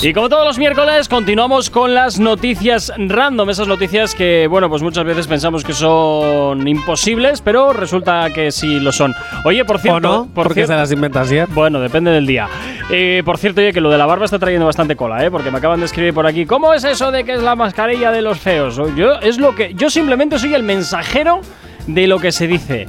Y 0.00 0.12
como 0.12 0.28
todos 0.28 0.46
los 0.46 0.58
miércoles, 0.58 1.08
continuamos 1.08 1.70
con 1.70 1.92
las 1.94 2.20
noticias 2.20 2.92
random. 2.96 3.50
Esas 3.50 3.66
noticias 3.66 4.14
que, 4.14 4.46
bueno, 4.46 4.68
pues 4.68 4.82
muchas 4.82 5.04
veces 5.04 5.26
pensamos 5.26 5.64
que 5.64 5.72
son 5.72 6.68
imposibles, 6.68 7.40
pero 7.40 7.72
resulta 7.72 8.30
que 8.30 8.52
sí 8.52 8.78
lo 8.92 8.96
son. 8.96 9.14
Oye, 9.44 9.64
por 9.64 9.78
cierto. 9.78 9.96
¿O 9.96 10.00
no? 10.00 10.26
por 10.32 10.44
Porque 10.48 10.66
se 10.66 10.74
las 10.74 10.92
inventas 10.92 11.28
ayer. 11.30 11.48
Bueno, 11.50 11.80
depende 11.80 12.10
del 12.10 12.26
día. 12.26 12.48
Eh, 12.90 13.22
por 13.24 13.38
cierto, 13.38 13.60
oye, 13.60 13.72
que 13.72 13.80
lo 13.80 13.90
de 13.90 13.98
la 13.98 14.06
barba 14.06 14.24
está 14.24 14.38
trayendo 14.38 14.66
bastante 14.66 14.96
cola, 14.96 15.24
¿eh? 15.24 15.30
Porque 15.30 15.50
me 15.50 15.58
acaban 15.58 15.80
de 15.80 15.86
escribir 15.86 16.12
por 16.14 16.26
aquí. 16.26 16.46
¿Cómo 16.46 16.74
es 16.74 16.84
eso 16.84 17.10
de 17.10 17.24
que 17.24 17.32
es 17.34 17.42
la 17.42 17.56
mascarilla 17.56 18.10
de 18.10 18.22
los 18.22 18.38
feos? 18.38 18.76
Yo 18.96 19.14
es 19.20 19.38
lo 19.38 19.54
que. 19.54 19.74
Yo 19.74 19.90
simplemente 19.90 20.38
soy 20.38 20.54
el 20.54 20.62
mensajero 20.62 21.40
de 21.86 22.06
lo 22.06 22.18
que 22.18 22.30
se 22.32 22.46
dice. 22.46 22.86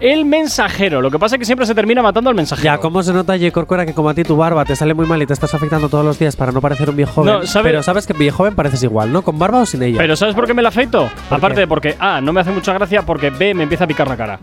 El 0.00 0.24
mensajero. 0.24 1.00
Lo 1.00 1.12
que 1.12 1.18
pasa 1.20 1.36
es 1.36 1.38
que 1.38 1.44
siempre 1.44 1.64
se 1.64 1.76
termina 1.76 2.02
matando 2.02 2.28
al 2.28 2.34
mensajero. 2.34 2.64
Ya, 2.64 2.78
¿cómo 2.78 3.04
se 3.04 3.12
nota, 3.12 3.34
J. 3.38 3.52
Corcuera, 3.52 3.86
que 3.86 3.94
como 3.94 4.08
a 4.10 4.14
ti 4.14 4.24
tu 4.24 4.36
barba 4.36 4.64
te 4.64 4.74
sale 4.74 4.94
muy 4.94 5.06
mal 5.06 5.22
y 5.22 5.26
te 5.26 5.32
estás 5.32 5.54
afectando 5.54 5.88
todos 5.88 6.04
los 6.04 6.18
días 6.18 6.34
para 6.34 6.50
no 6.50 6.60
parecer 6.60 6.90
un 6.90 6.96
viejo 6.96 7.12
joven? 7.12 7.32
No, 7.34 7.46
¿sabe- 7.46 7.70
Pero 7.70 7.84
sabes 7.84 8.06
que 8.08 8.12
viejo 8.12 8.38
joven 8.38 8.56
pareces 8.56 8.82
igual, 8.82 9.12
¿no? 9.12 9.22
¿Con 9.22 9.38
barba 9.38 9.60
o 9.60 9.66
sin 9.66 9.80
ella? 9.82 9.98
Pero 9.98 10.16
¿sabes 10.16 10.34
por 10.34 10.46
qué 10.48 10.54
me 10.54 10.62
la 10.62 10.70
afeito? 10.70 11.08
¿Por 11.28 11.38
Aparte 11.38 11.54
qué? 11.54 11.60
de 11.60 11.66
porque 11.68 11.94
A, 12.00 12.20
no 12.20 12.32
me 12.32 12.40
hace 12.40 12.50
mucha 12.50 12.72
gracia, 12.72 13.02
porque 13.02 13.30
B, 13.30 13.54
me 13.54 13.62
empieza 13.62 13.84
a 13.84 13.86
picar 13.86 14.08
la 14.08 14.16
cara. 14.16 14.40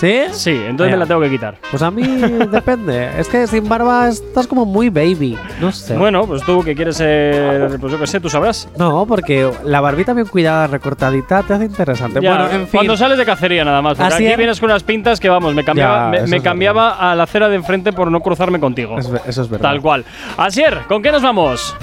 ¿Sí? 0.00 0.22
Sí, 0.32 0.62
entonces 0.66 0.92
me 0.92 0.96
la 0.96 1.04
tengo 1.04 1.20
que 1.20 1.28
quitar. 1.28 1.56
Pues 1.70 1.82
a 1.82 1.90
mí 1.90 2.02
depende. 2.50 3.10
Es 3.20 3.28
que 3.28 3.46
sin 3.46 3.68
barba 3.68 4.08
estás 4.08 4.46
como 4.46 4.64
muy 4.64 4.88
baby. 4.88 5.38
No 5.60 5.70
sé. 5.72 5.94
Bueno, 5.94 6.26
pues 6.26 6.42
tú 6.42 6.64
que 6.64 6.74
quieres 6.74 6.96
ser. 6.96 7.78
Pues 7.78 7.92
yo 7.92 7.98
qué 7.98 8.06
sé, 8.06 8.18
tú 8.18 8.30
sabrás. 8.30 8.66
No, 8.78 9.04
porque 9.06 9.50
la 9.62 9.82
barbita 9.82 10.14
bien 10.14 10.26
cuidada, 10.26 10.68
recortadita, 10.68 11.42
te 11.42 11.52
hace 11.52 11.66
interesante. 11.66 12.18
Ya, 12.22 12.30
bueno, 12.30 12.46
en 12.46 12.66
fin. 12.66 12.78
Cuando 12.78 12.96
sales 12.96 13.18
de 13.18 13.26
cacería 13.26 13.62
nada 13.62 13.82
más. 13.82 13.98
Porque 13.98 14.14
Así 14.14 14.24
aquí 14.24 14.32
es. 14.32 14.38
vienes 14.38 14.58
con 14.58 14.70
unas 14.70 14.82
pintas 14.82 15.20
que 15.20 15.28
vamos, 15.28 15.54
me 15.54 15.64
cambiaba, 15.64 16.16
Ya, 16.16 16.26
me, 16.26 16.40
cambiaba 16.40 16.92
a 17.10 17.14
la 17.14 17.24
acera 17.24 17.50
de 17.50 17.56
enfrente 17.56 17.92
por 17.92 18.10
no 18.10 18.20
cruzarme 18.20 18.58
contigo. 18.58 18.98
Es 18.98 19.06
eso 19.26 19.42
es 19.42 19.50
verdad. 19.50 19.68
Tal 19.68 19.82
cual. 19.82 20.06
Asier, 20.38 20.78
¿con 20.88 21.02
qué 21.02 21.12
nos 21.12 21.22
vamos? 21.22 21.76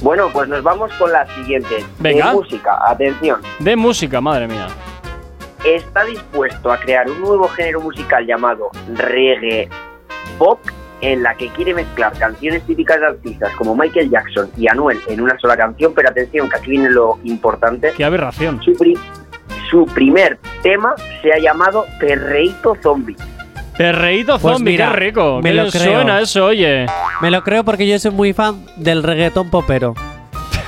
Bueno, 0.00 0.30
pues 0.32 0.48
nos 0.48 0.62
vamos 0.62 0.92
con 0.94 1.10
la 1.10 1.26
siguiente. 1.34 1.84
Venga. 1.98 2.28
De 2.28 2.34
música, 2.34 2.78
atención. 2.86 3.40
De 3.58 3.74
música, 3.74 4.20
madre 4.20 4.46
mía. 4.46 4.68
Está 5.64 6.04
dispuesto 6.04 6.72
a 6.72 6.78
crear 6.78 7.08
un 7.08 7.20
nuevo 7.20 7.48
género 7.48 7.80
musical 7.80 8.26
llamado 8.26 8.70
reggae 8.94 9.68
pop 10.38 10.58
en 11.00 11.22
la 11.22 11.34
que 11.34 11.48
quiere 11.48 11.74
mezclar 11.74 12.12
canciones 12.18 12.62
típicas 12.64 12.98
de 13.00 13.06
artistas 13.06 13.52
como 13.56 13.74
Michael 13.76 14.10
Jackson 14.10 14.50
y 14.56 14.68
Anuel 14.68 15.00
en 15.08 15.20
una 15.20 15.38
sola 15.38 15.56
canción, 15.56 15.92
pero 15.94 16.08
atención, 16.08 16.48
que 16.48 16.56
aquí 16.56 16.70
viene 16.70 16.90
lo 16.90 17.18
importante. 17.24 17.92
Qué 17.96 18.04
aberración. 18.04 18.60
Su, 18.62 18.72
pri- 18.74 18.98
su 19.70 19.84
primer 19.86 20.38
tema 20.62 20.94
se 21.22 21.32
ha 21.32 21.38
llamado 21.38 21.86
Perreíto 21.98 22.76
Zombie. 22.82 23.16
Perreíto 23.76 24.38
Pues 24.38 24.54
zombie, 24.56 24.72
mira, 24.74 24.90
qué 24.90 24.96
rico. 24.96 25.40
me 25.42 25.50
Qué 25.50 25.54
lo 25.56 25.70
creo. 25.70 25.82
suena 25.94 26.20
eso, 26.20 26.44
oye. 26.46 26.86
Me 27.20 27.30
lo 27.30 27.42
creo 27.42 27.64
porque 27.64 27.86
yo 27.88 27.98
soy 27.98 28.10
muy 28.10 28.32
fan 28.32 28.64
del 28.76 29.02
reggaetón 29.02 29.48
popero. 29.50 29.94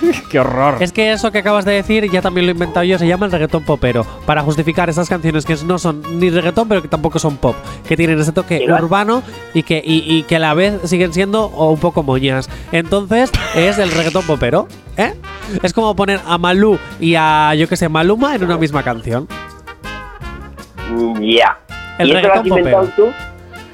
Qué 0.30 0.38
horror. 0.40 0.76
Es 0.80 0.92
que 0.92 1.12
eso 1.12 1.30
que 1.32 1.38
acabas 1.38 1.64
de 1.64 1.72
decir 1.72 2.10
ya 2.10 2.20
también 2.22 2.46
lo 2.46 2.50
he 2.52 2.54
inventado 2.54 2.84
yo, 2.84 2.98
se 2.98 3.06
llama 3.06 3.26
el 3.26 3.32
reggaetón 3.32 3.64
popero. 3.64 4.04
Para 4.26 4.42
justificar 4.42 4.88
esas 4.90 5.08
canciones 5.08 5.44
que 5.44 5.56
no 5.64 5.78
son 5.78 6.02
ni 6.18 6.30
reggaetón, 6.30 6.68
pero 6.68 6.82
que 6.82 6.88
tampoco 6.88 7.18
son 7.18 7.36
pop. 7.36 7.56
Que 7.86 7.96
tienen 7.96 8.18
ese 8.20 8.32
toque 8.32 8.64
urbano 8.70 9.22
y 9.54 9.62
que, 9.62 9.82
y, 9.84 10.04
y 10.14 10.22
que 10.24 10.36
a 10.36 10.38
la 10.40 10.54
vez 10.54 10.80
siguen 10.84 11.12
siendo 11.12 11.48
un 11.48 11.78
poco 11.78 12.02
moñas. 12.02 12.48
Entonces 12.72 13.30
es 13.54 13.78
el 13.78 13.90
reggaetón 13.90 14.24
popero. 14.26 14.68
¿eh? 14.96 15.14
Es 15.62 15.72
como 15.72 15.94
poner 15.96 16.20
a 16.26 16.38
Malú 16.38 16.78
y 17.00 17.14
a, 17.16 17.54
yo 17.54 17.68
que 17.68 17.76
sé, 17.76 17.88
Maluma 17.88 18.34
en 18.34 18.44
una 18.44 18.56
misma 18.58 18.82
canción. 18.82 19.28
Mm, 20.90 21.20
Ya. 21.22 21.58
El 21.98 22.08
¿Y 22.08 22.10
eso 22.12 22.20
lo 22.20 22.32
has 22.32 22.42
reggaetón 22.44 22.58
popero. 22.58 22.88
tú? 22.96 23.06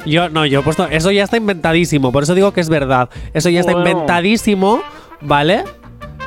Yo 0.07 0.29
no, 0.31 0.47
yo 0.47 0.61
he 0.61 0.63
puesto. 0.63 0.87
Eso 0.87 1.11
ya 1.11 1.25
está 1.25 1.37
inventadísimo, 1.37 2.11
por 2.11 2.23
eso 2.23 2.35
digo 2.35 2.53
que 2.53 2.61
es 2.61 2.69
verdad. 2.71 3.11
Eso 3.35 3.51
ya 3.51 3.61
está 3.61 3.73
inventadísimo, 3.73 4.81
¿vale? 5.21 5.65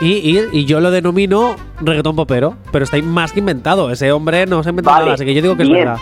Y, 0.03 0.38
y- 0.38 0.49
y 0.51 0.65
yo 0.65 0.80
lo 0.80 0.91
denomino 0.91 1.55
reggaetón 1.80 2.15
popero, 2.15 2.55
pero 2.71 2.84
está 2.84 2.97
más 3.01 3.31
que 3.31 3.39
inventado. 3.39 3.89
Ese 3.91 4.11
hombre 4.11 4.45
no 4.45 4.61
se 4.63 4.69
ha 4.69 4.71
inventado 4.71 4.95
Vale, 4.95 5.05
nada, 5.05 5.15
así 5.15 5.25
que 5.25 5.34
yo 5.34 5.41
digo 5.41 5.55
que 5.55 5.63
es 5.63 5.69
verdad. 5.69 5.97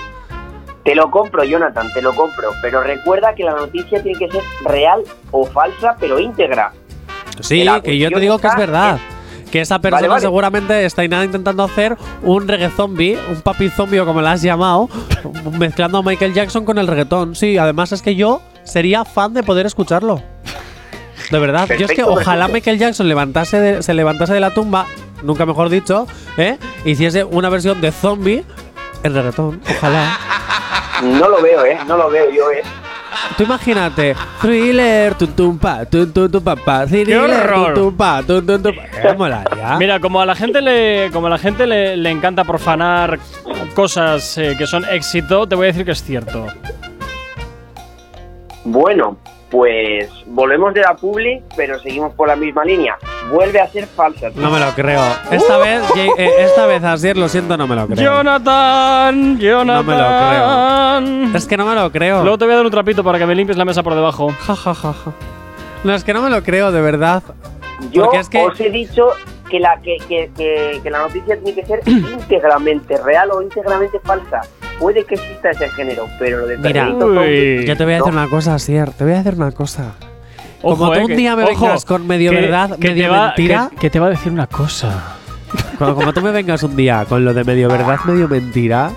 Te 0.83 0.95
lo 0.95 1.11
compro, 1.11 1.43
Jonathan, 1.43 1.87
te 1.93 2.01
lo 2.01 2.13
compro. 2.15 2.49
Pero 2.61 2.81
recuerda 2.81 3.35
que 3.35 3.43
la 3.43 3.51
noticia 3.53 4.01
tiene 4.01 4.17
que 4.17 4.31
ser 4.31 4.41
real 4.65 5.01
o 5.29 5.45
falsa, 5.45 5.95
pero 5.99 6.19
íntegra. 6.19 6.71
Sí, 7.41 7.63
La 7.63 7.81
que 7.81 7.97
yo 7.97 8.09
te 8.09 8.19
digo 8.19 8.39
que 8.39 8.47
es 8.47 8.55
verdad. 8.55 8.97
Que 9.51 9.59
esa 9.61 9.79
persona 9.79 10.07
vale. 10.07 10.21
seguramente 10.21 10.85
está 10.85 11.05
nada 11.09 11.25
intentando 11.25 11.61
hacer 11.63 11.97
un 12.23 12.47
reggae 12.47 12.69
zombie, 12.69 13.17
un 13.29 13.41
papi 13.41 13.69
zombie 13.69 13.99
o 13.99 14.05
como 14.05 14.21
lo 14.21 14.27
has 14.29 14.41
llamado, 14.41 14.87
mezclando 15.59 15.97
a 15.97 16.01
Michael 16.03 16.33
Jackson 16.33 16.63
con 16.63 16.77
el 16.77 16.87
reggaetón. 16.87 17.35
Sí, 17.35 17.57
además 17.57 17.91
es 17.91 18.01
que 18.01 18.15
yo 18.15 18.41
sería 18.63 19.03
fan 19.03 19.33
de 19.33 19.43
poder 19.43 19.65
escucharlo. 19.65 20.23
De 21.31 21.39
verdad, 21.39 21.67
yo 21.77 21.85
es 21.85 21.91
que 21.93 22.03
ojalá 22.03 22.47
perfecto. 22.47 22.53
Michael 22.53 22.77
Jackson 22.79 23.07
levantase 23.07 23.59
de- 23.59 23.83
se 23.83 23.93
levantase 23.93 24.33
de 24.33 24.39
la 24.41 24.53
tumba, 24.53 24.85
nunca 25.23 25.45
mejor 25.45 25.69
dicho, 25.69 26.05
¿eh? 26.37 26.57
hiciese 26.85 27.23
una 27.23 27.49
versión 27.49 27.79
de 27.79 27.91
zombie 27.91 28.43
en 29.03 29.13
reggaetón. 29.13 29.61
Ojalá. 29.77 30.17
No 31.03 31.29
lo 31.29 31.41
veo, 31.41 31.65
¿eh? 31.65 31.77
No 31.87 31.97
lo 31.97 32.09
veo 32.09 32.29
yo, 32.31 32.51
¿eh? 32.51 32.61
Tú 33.37 33.43
imagínate, 33.43 34.15
thriller, 34.41 35.13
tum 35.15 35.29
tum 35.29 35.57
pa, 35.57 35.85
tum 35.85 36.11
tum 36.11 36.29
tum 36.29 36.43
pa, 36.43 36.55
pa, 36.55 36.85
thriller, 36.85 37.49
tum 37.53 37.73
tum 37.73 37.97
pa, 37.97 38.21
tum 38.23 38.45
tum 38.45 38.61
tum 38.61 38.75
pa. 38.75 39.43
Eh. 39.43 39.75
Mira, 39.79 39.99
como 39.99 40.19
a 40.21 40.25
la 40.25 40.35
gente 40.35 40.61
le, 40.61 41.09
como 41.13 41.27
a 41.27 41.29
la 41.29 41.37
gente 41.37 41.65
le, 41.65 41.95
le 41.97 42.09
encanta 42.09 42.43
profanar 42.43 43.19
cosas 43.73 44.37
eh, 44.37 44.55
que 44.57 44.67
son 44.67 44.83
éxito, 44.85 45.47
te 45.47 45.55
voy 45.55 45.65
a 45.65 45.67
decir 45.67 45.85
que 45.85 45.91
es 45.91 46.03
cierto. 46.03 46.45
Bueno, 48.63 49.17
pues 49.51 50.09
volvemos 50.27 50.73
de 50.73 50.81
la 50.81 50.95
publi, 50.95 51.43
pero 51.57 51.77
seguimos 51.79 52.13
por 52.15 52.27
la 52.29 52.35
misma 52.37 52.63
línea. 52.63 52.97
Vuelve 53.31 53.59
a 53.59 53.67
ser 53.67 53.85
falsa. 53.85 54.31
tío. 54.31 54.41
No 54.41 54.49
me 54.49 54.59
lo 54.59 54.71
creo. 54.71 55.01
Esta 55.29 55.57
vez, 55.57 55.83
Jay- 55.93 56.09
eh, 56.17 56.29
esta 56.39 56.65
vez, 56.65 56.83
Asier, 56.83 57.17
lo 57.17 57.27
siento, 57.29 57.57
no 57.57 57.67
me 57.67 57.75
lo 57.75 57.85
creo. 57.87 57.97
Jonathan, 58.01 59.37
Jonathan. 59.37 59.85
No 59.85 59.91
me 59.91 59.97
lo 59.97 61.27
creo. 61.29 61.37
Es 61.37 61.45
que 61.45 61.57
no 61.57 61.65
me 61.65 61.75
lo 61.75 61.91
creo. 61.91 62.21
Luego 62.23 62.37
te 62.37 62.45
voy 62.45 62.53
a 62.53 62.57
dar 62.57 62.65
un 62.65 62.71
trapito 62.71 63.03
para 63.03 63.19
que 63.19 63.25
me 63.25 63.35
limpies 63.35 63.57
la 63.57 63.65
mesa 63.65 63.83
por 63.83 63.93
debajo. 63.93 64.29
Ja, 64.47 64.55
ja, 64.55 64.73
ja, 64.73 64.93
ja. 64.93 65.11
No, 65.83 65.93
es 65.93 66.03
que 66.03 66.13
no 66.13 66.21
me 66.21 66.29
lo 66.29 66.41
creo, 66.43 66.71
de 66.71 66.81
verdad. 66.81 67.21
Yo 67.91 68.03
Porque 68.03 68.19
es 68.19 68.29
que- 68.29 68.45
os 68.45 68.59
he 68.59 68.69
dicho 68.69 69.09
que 69.49 69.59
la, 69.59 69.81
que, 69.81 69.97
que, 70.07 70.31
que- 70.37 70.79
que 70.81 70.89
la 70.89 70.99
noticia 70.99 71.37
tiene 71.41 71.53
que 71.61 71.65
ser 71.67 71.81
íntegramente 71.87 72.95
real 73.03 73.31
o 73.31 73.41
íntegramente 73.41 73.99
falsa. 73.99 74.41
Puede 74.81 75.05
que 75.05 75.15
exista 75.15 75.51
ese 75.51 75.69
género, 75.69 76.07
pero 76.19 76.39
lo 76.39 76.47
de 76.47 76.57
Mira, 76.57 76.89
yo 76.89 76.97
te 77.77 77.83
voy 77.85 77.93
a 77.93 77.97
decir 77.97 78.13
no. 78.13 78.19
una 78.19 78.27
cosa, 78.27 78.55
Asier. 78.55 78.89
Te 78.91 79.03
voy 79.05 79.13
a 79.13 79.17
decir 79.17 79.35
una 79.35 79.51
cosa. 79.51 79.91
Ojo, 80.63 80.77
Como 80.77 80.91
tú 80.93 80.99
eh, 80.99 81.05
un 81.05 81.15
día 81.15 81.35
me 81.35 81.43
ojo, 81.43 81.65
vengas 81.65 81.85
con 81.85 82.05
medio 82.07 82.31
que- 82.31 82.41
verdad, 82.41 82.77
que 82.79 82.89
medio 82.89 83.03
te 83.03 83.09
va- 83.09 83.25
mentira. 83.27 83.69
Que, 83.71 83.75
que 83.77 83.89
te 83.91 83.99
va 83.99 84.07
a 84.07 84.09
decir 84.09 84.31
una 84.31 84.47
cosa. 84.47 85.17
Como, 85.77 85.95
como 85.95 86.13
tú 86.13 86.21
me 86.21 86.31
vengas 86.31 86.63
un 86.63 86.75
día 86.75 87.05
con 87.09 87.25
lo 87.25 87.33
de 87.33 87.43
medio 87.43 87.67
verdad, 87.67 87.99
medio 88.05 88.27
mentira, 88.29 88.89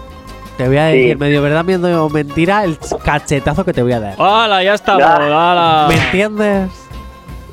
te 0.56 0.68
voy 0.68 0.76
a 0.76 0.90
Sí. 0.90 0.98
decir 0.98 1.18
medio 1.18 1.42
verdad, 1.42 1.64
medio 1.64 2.08
mentira, 2.10 2.62
el 2.64 2.78
cachetazo 3.04 3.64
que 3.64 3.72
te 3.72 3.82
voy 3.82 3.92
a 3.92 4.00
dar. 4.00 4.14
¡Hala, 4.18 4.62
ya 4.62 4.74
estamos! 4.74 5.00
Ya. 5.02 5.16
¡Hala! 5.16 5.86
¿Me 5.88 5.96
entiendes? 5.96 6.70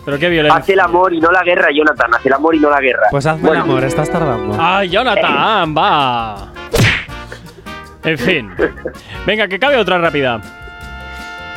Pero 0.05 0.19
qué 0.19 0.29
violencia. 0.29 0.59
Hace 0.61 0.73
el 0.73 0.79
amor 0.81 1.13
y 1.13 1.19
no 1.19 1.31
la 1.31 1.43
guerra, 1.43 1.67
Jonathan. 1.73 2.13
Hace 2.13 2.27
el 2.27 2.33
amor 2.33 2.55
y 2.55 2.59
no 2.59 2.69
la 2.69 2.79
guerra. 2.81 3.03
Pues 3.11 3.25
hazme 3.25 3.47
Bueno, 3.47 3.63
el 3.65 3.69
amor, 3.71 3.83
estás 3.85 4.09
tardando. 4.09 4.55
¡Ay, 4.59 4.89
Jonathan! 4.89 5.75
¡Va! 5.75 6.51
En 8.03 8.17
fin. 8.17 8.51
Venga, 9.25 9.47
que 9.47 9.59
cabe 9.59 9.77
otra 9.77 9.97
rápida. 9.99 10.41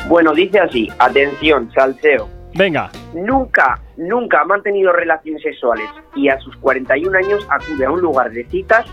Bueno, 0.08 0.32
dice 0.34 0.60
así, 0.60 0.88
atención, 0.98 1.70
salseo. 1.74 2.28
Venga. 2.54 2.90
Nunca, 3.14 3.80
nunca 3.96 4.42
ha 4.42 4.44
mantenido 4.44 4.92
relaciones 4.92 5.42
sexuales 5.42 5.88
y 6.14 6.28
a 6.28 6.38
sus 6.40 6.54
41 6.58 7.16
años 7.18 7.46
acude 7.50 7.84
a 7.86 7.90
un 7.90 8.00
lugar 8.00 8.30
de 8.30 8.44
citas 8.44 8.86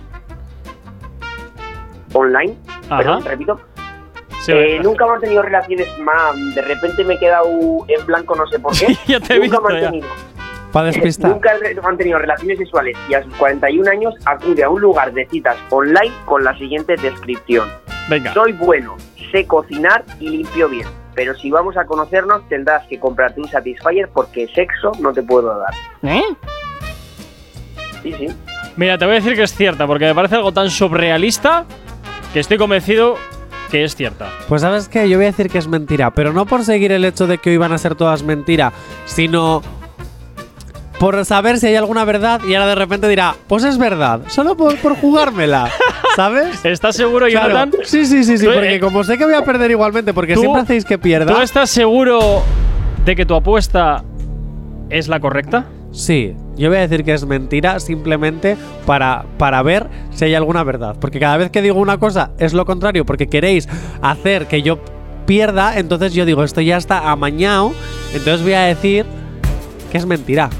online. 2.13 2.55
Ajá. 2.89 2.97
Perdón, 2.97 3.25
repito. 3.25 3.59
Sí, 4.41 4.51
Eh, 4.53 4.79
nunca 4.81 5.05
ha 5.05 5.09
mantenido 5.09 5.43
relaciones 5.43 5.87
más. 5.99 6.55
De 6.55 6.61
repente 6.63 7.03
me 7.03 7.13
he 7.13 7.19
quedado 7.19 7.45
en 7.87 8.05
blanco, 8.07 8.35
no 8.35 8.47
sé 8.47 8.59
por 8.59 8.71
qué. 8.77 8.95
Ya 9.07 9.19
te 9.19 9.35
he 9.35 9.39
nunca 9.39 9.57
ha 9.57 9.73
visto, 9.73 9.99
ya. 9.99 10.07
Para 10.71 10.87
despistar. 10.87 11.31
Nunca 11.31 11.51
ha 11.51 11.57
re- 11.57 11.75
mantenido 11.81 12.17
relaciones 12.19 12.57
sexuales 12.57 12.97
y 13.09 13.13
a 13.13 13.23
sus 13.23 13.33
41 13.35 13.89
años 13.91 14.13
acude 14.25 14.63
a 14.63 14.69
un 14.69 14.81
lugar 14.81 15.11
de 15.13 15.25
citas 15.27 15.57
online 15.69 16.11
con 16.25 16.43
la 16.43 16.57
siguiente 16.57 16.95
descripción. 16.95 17.67
Venga. 18.09 18.33
Soy 18.33 18.53
bueno, 18.53 18.95
sé 19.31 19.45
cocinar 19.45 20.03
y 20.19 20.29
limpio 20.29 20.69
bien. 20.69 20.87
Pero 21.13 21.35
si 21.35 21.51
vamos 21.51 21.75
a 21.75 21.85
conocernos 21.85 22.47
tendrás 22.47 22.87
que 22.87 22.99
comprarte 22.99 23.41
un 23.41 23.47
Satisfyer 23.49 24.07
porque 24.13 24.47
sexo 24.55 24.93
no 25.01 25.11
te 25.11 25.21
puedo 25.21 25.57
dar. 25.59 25.73
¿Eh? 26.03 26.23
Sí, 28.01 28.13
sí. 28.13 28.27
Mira, 28.77 28.97
te 28.97 29.05
voy 29.05 29.15
a 29.15 29.19
decir 29.19 29.35
que 29.35 29.43
es 29.43 29.53
cierta, 29.53 29.85
porque 29.85 30.05
me 30.05 30.15
parece 30.15 30.35
algo 30.35 30.51
tan 30.53 30.69
surrealista 30.69 31.65
que 32.33 32.39
estoy 32.39 32.57
convencido 32.57 33.15
que 33.69 33.83
es 33.83 33.95
cierta. 33.95 34.29
Pues 34.47 34.61
sabes 34.61 34.87
qué, 34.89 35.07
yo 35.09 35.17
voy 35.17 35.25
a 35.25 35.31
decir 35.31 35.49
que 35.49 35.57
es 35.57 35.67
mentira, 35.67 36.11
pero 36.11 36.33
no 36.33 36.45
por 36.45 36.63
seguir 36.63 36.91
el 36.93 37.05
hecho 37.05 37.27
de 37.27 37.37
que 37.37 37.51
hoy 37.51 37.57
van 37.57 37.73
a 37.73 37.77
ser 37.77 37.95
todas 37.95 38.23
mentira, 38.23 38.71
sino 39.05 39.61
por 41.01 41.25
saber 41.25 41.57
si 41.57 41.65
hay 41.65 41.75
alguna 41.75 42.05
verdad 42.05 42.41
y 42.47 42.53
ahora 42.53 42.67
de 42.67 42.75
repente 42.75 43.07
dirá, 43.07 43.33
pues 43.47 43.63
es 43.63 43.79
verdad, 43.79 44.21
solo 44.27 44.55
por, 44.55 44.77
por 44.77 44.95
jugármela, 44.95 45.67
¿sabes? 46.15 46.63
¿Estás 46.63 46.95
seguro, 46.95 47.25
Claro. 47.27 47.49
Jonathan? 47.49 47.79
Sí, 47.83 48.05
sí, 48.05 48.23
sí, 48.23 48.37
sí, 48.37 48.45
Tú, 48.45 48.51
porque 48.53 48.75
eh, 48.75 48.79
como 48.79 49.03
sé 49.03 49.17
que 49.17 49.25
voy 49.25 49.33
a 49.33 49.43
perder 49.43 49.71
igualmente, 49.71 50.13
porque 50.13 50.35
tú- 50.35 50.41
siempre 50.41 50.61
hacéis 50.61 50.85
que 50.85 50.99
pierda. 50.99 51.33
¿Tú 51.33 51.41
estás 51.41 51.71
seguro 51.71 52.43
de 53.03 53.15
que 53.15 53.25
tu 53.25 53.33
apuesta 53.33 54.03
es 54.91 55.07
la 55.07 55.19
correcta? 55.19 55.65
Sí, 55.91 56.35
yo 56.55 56.69
voy 56.69 56.77
a 56.77 56.81
decir 56.81 57.03
que 57.03 57.13
es 57.13 57.25
mentira 57.25 57.79
simplemente 57.79 58.55
para, 58.85 59.25
para 59.39 59.63
ver 59.63 59.87
si 60.13 60.25
hay 60.25 60.35
alguna 60.35 60.63
verdad. 60.63 60.95
Porque 61.01 61.19
cada 61.19 61.35
vez 61.37 61.49
que 61.49 61.63
digo 61.63 61.79
una 61.79 61.97
cosa 61.97 62.29
es 62.37 62.53
lo 62.53 62.63
contrario, 62.65 63.07
porque 63.07 63.25
queréis 63.25 63.67
hacer 64.03 64.45
que 64.45 64.61
yo 64.61 64.77
pierda, 65.25 65.79
entonces 65.79 66.13
yo 66.13 66.25
digo, 66.25 66.43
esto 66.43 66.61
ya 66.61 66.77
está 66.77 67.09
amañado, 67.09 67.73
entonces 68.13 68.43
voy 68.43 68.53
a 68.53 68.61
decir 68.61 69.07
que 69.91 69.97
es 69.97 70.05
mentira. 70.05 70.51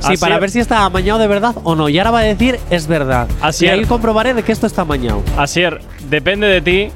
Sí, 0.00 0.12
Así 0.12 0.16
para 0.18 0.34
es. 0.36 0.40
ver 0.40 0.50
si 0.50 0.60
está 0.60 0.84
amañado 0.84 1.18
de 1.18 1.26
verdad 1.26 1.54
o 1.64 1.74
no. 1.74 1.88
Y 1.88 1.98
ahora 1.98 2.10
va 2.10 2.18
a 2.20 2.22
decir 2.24 2.58
es 2.70 2.86
verdad. 2.86 3.28
Así 3.40 3.64
y 3.66 3.68
ahí 3.68 3.80
es. 3.80 3.88
comprobaré 3.88 4.34
de 4.34 4.42
que 4.42 4.52
esto 4.52 4.66
está 4.66 4.82
amañado. 4.82 5.22
Asier, 5.36 5.80
depende 6.08 6.46
de 6.46 6.60
ti. 6.60 6.92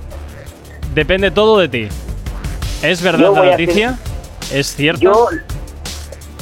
Depende 0.94 1.30
todo 1.30 1.58
de 1.58 1.68
ti. 1.68 1.88
¿Es 2.82 3.02
verdad 3.02 3.32
la 3.34 3.50
noticia? 3.52 3.98
¿Es 4.52 4.74
cierta? 4.74 5.00
Yo 5.00 5.28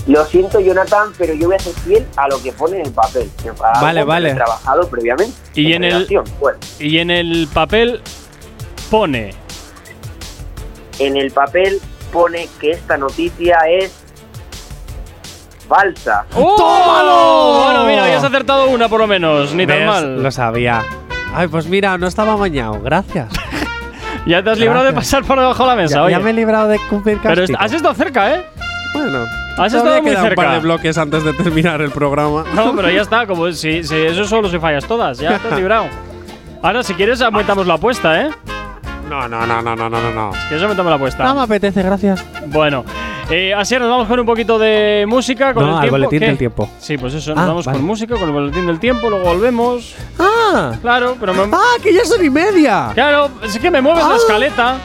lo 0.06 0.24
siento, 0.24 0.58
Jonathan, 0.60 1.08
pero 1.18 1.34
yo 1.34 1.48
voy 1.48 1.56
a 1.56 1.58
ser 1.58 1.74
fiel 1.74 2.06
a 2.16 2.28
lo 2.28 2.42
que 2.42 2.50
pone 2.52 2.80
en 2.80 2.86
el 2.86 2.92
papel. 2.92 3.30
que 3.42 3.50
Vale, 3.50 4.00
que 4.00 4.04
vale. 4.04 4.30
He 4.30 4.34
trabajado 4.34 4.88
previamente. 4.88 5.34
Y 5.54 5.72
en 5.74 5.84
el-. 5.84 6.06
Bueno, 6.40 6.58
Y 6.78 6.98
en 6.98 7.10
el 7.10 7.46
papel 7.52 8.00
pone. 8.90 9.34
en 10.98 11.16
el 11.16 11.30
papel 11.30 11.80
pone 12.12 12.48
que 12.60 12.70
esta 12.70 12.96
noticia 12.96 13.58
es 13.70 13.92
falsa. 15.68 16.24
¡Tómalo! 16.34 17.64
Bueno, 17.64 17.84
mira, 17.84 18.04
habías 18.04 18.24
acertado 18.24 18.68
una 18.68 18.88
por 18.88 19.00
lo 19.00 19.06
menos, 19.06 19.52
ni 19.54 19.66
tan 19.66 19.78
¿Ves? 19.78 19.86
mal. 19.86 20.22
Lo 20.22 20.30
sabía. 20.30 20.82
Ay, 21.34 21.48
pues 21.48 21.66
mira, 21.66 21.98
no 21.98 22.06
estaba 22.06 22.32
amañado. 22.34 22.80
Gracias. 22.82 23.28
Ya 24.26 24.42
te 24.42 24.50
has 24.50 24.58
librado 24.58 24.84
de 24.84 24.92
pasar 24.92 25.24
por 25.24 25.38
debajo 25.38 25.62
de 25.62 25.68
la 25.70 25.76
mesa, 25.76 25.94
ya, 25.94 26.02
oye. 26.02 26.12
ya 26.12 26.18
me 26.18 26.30
he 26.30 26.32
librado 26.34 26.68
de 26.68 26.78
cumplir 26.90 27.18
Pero 27.22 27.36
castigo. 27.36 27.56
est- 27.58 27.64
has 27.64 27.72
estado 27.72 27.94
cerca, 27.94 28.34
¿eh? 28.34 28.44
Bueno, 28.92 29.20
Has 29.56 29.72
estado 29.72 30.02
muy 30.02 30.10
queda 30.10 30.22
un 30.22 30.28
par 30.34 30.36
cerca. 30.36 30.52
de 30.52 30.58
bloques 30.58 30.98
antes 30.98 31.24
de 31.24 31.32
terminar 31.32 31.80
el 31.80 31.90
programa. 31.90 32.44
No, 32.52 32.76
pero 32.76 32.90
ya 32.90 33.00
está, 33.00 33.26
como 33.26 33.50
si, 33.52 33.82
si 33.84 33.94
eso 33.94 34.24
solo 34.24 34.50
si 34.50 34.58
fallas 34.58 34.84
todas, 34.84 35.18
ya 35.18 35.36
estás 35.36 35.52
librado. 35.56 35.86
Ahora, 36.62 36.82
si 36.82 36.92
quieres, 36.92 37.22
aumentamos 37.22 37.66
la 37.66 37.74
apuesta, 37.74 38.20
¿eh? 38.20 38.30
No, 39.08 39.28
no, 39.28 39.46
no, 39.46 39.62
no, 39.62 39.74
no, 39.76 39.88
no, 39.88 39.98
no, 40.00 40.10
no. 40.12 40.32
Si 40.34 40.38
quieres, 40.48 40.62
aumentamos 40.62 40.90
la 40.90 40.96
apuesta. 40.96 41.24
No 41.24 41.34
me 41.36 41.40
apetece, 41.42 41.82
gracias. 41.82 42.22
Bueno, 42.48 42.84
eh, 43.30 43.52
así 43.54 43.76
nos 43.78 43.88
vamos 43.88 44.08
con 44.08 44.18
un 44.20 44.26
poquito 44.26 44.58
de 44.58 45.04
música, 45.08 45.52
con 45.54 45.64
No, 45.64 45.70
el 45.70 45.74
al 45.76 45.80
tiempo. 45.82 45.96
boletín 45.98 46.18
¿Qué? 46.20 46.26
del 46.26 46.38
tiempo. 46.38 46.70
Sí, 46.78 46.96
pues 46.98 47.14
eso, 47.14 47.34
nos 47.34 47.44
Ah, 47.44 47.46
vamos 47.48 47.66
vale. 47.66 47.78
con 47.78 47.86
música, 47.86 48.14
con 48.14 48.24
el 48.24 48.32
boletín 48.32 48.66
del 48.66 48.78
tiempo, 48.80 49.10
luego 49.10 49.24
volvemos. 49.26 49.94
¡Ah! 50.18 50.72
Claro, 50.80 51.16
pero 51.20 51.34
me, 51.34 51.42
¡Ah, 51.54 51.76
que 51.82 51.92
ya 51.92 52.04
son 52.04 52.24
y 52.24 52.30
media! 52.30 52.90
Claro, 52.94 53.30
es 53.42 53.58
que 53.58 53.70
me 53.70 53.80
mueves 53.82 54.04
la 54.04 54.14
Ah. 54.14 54.16
escaleta. 54.16 54.76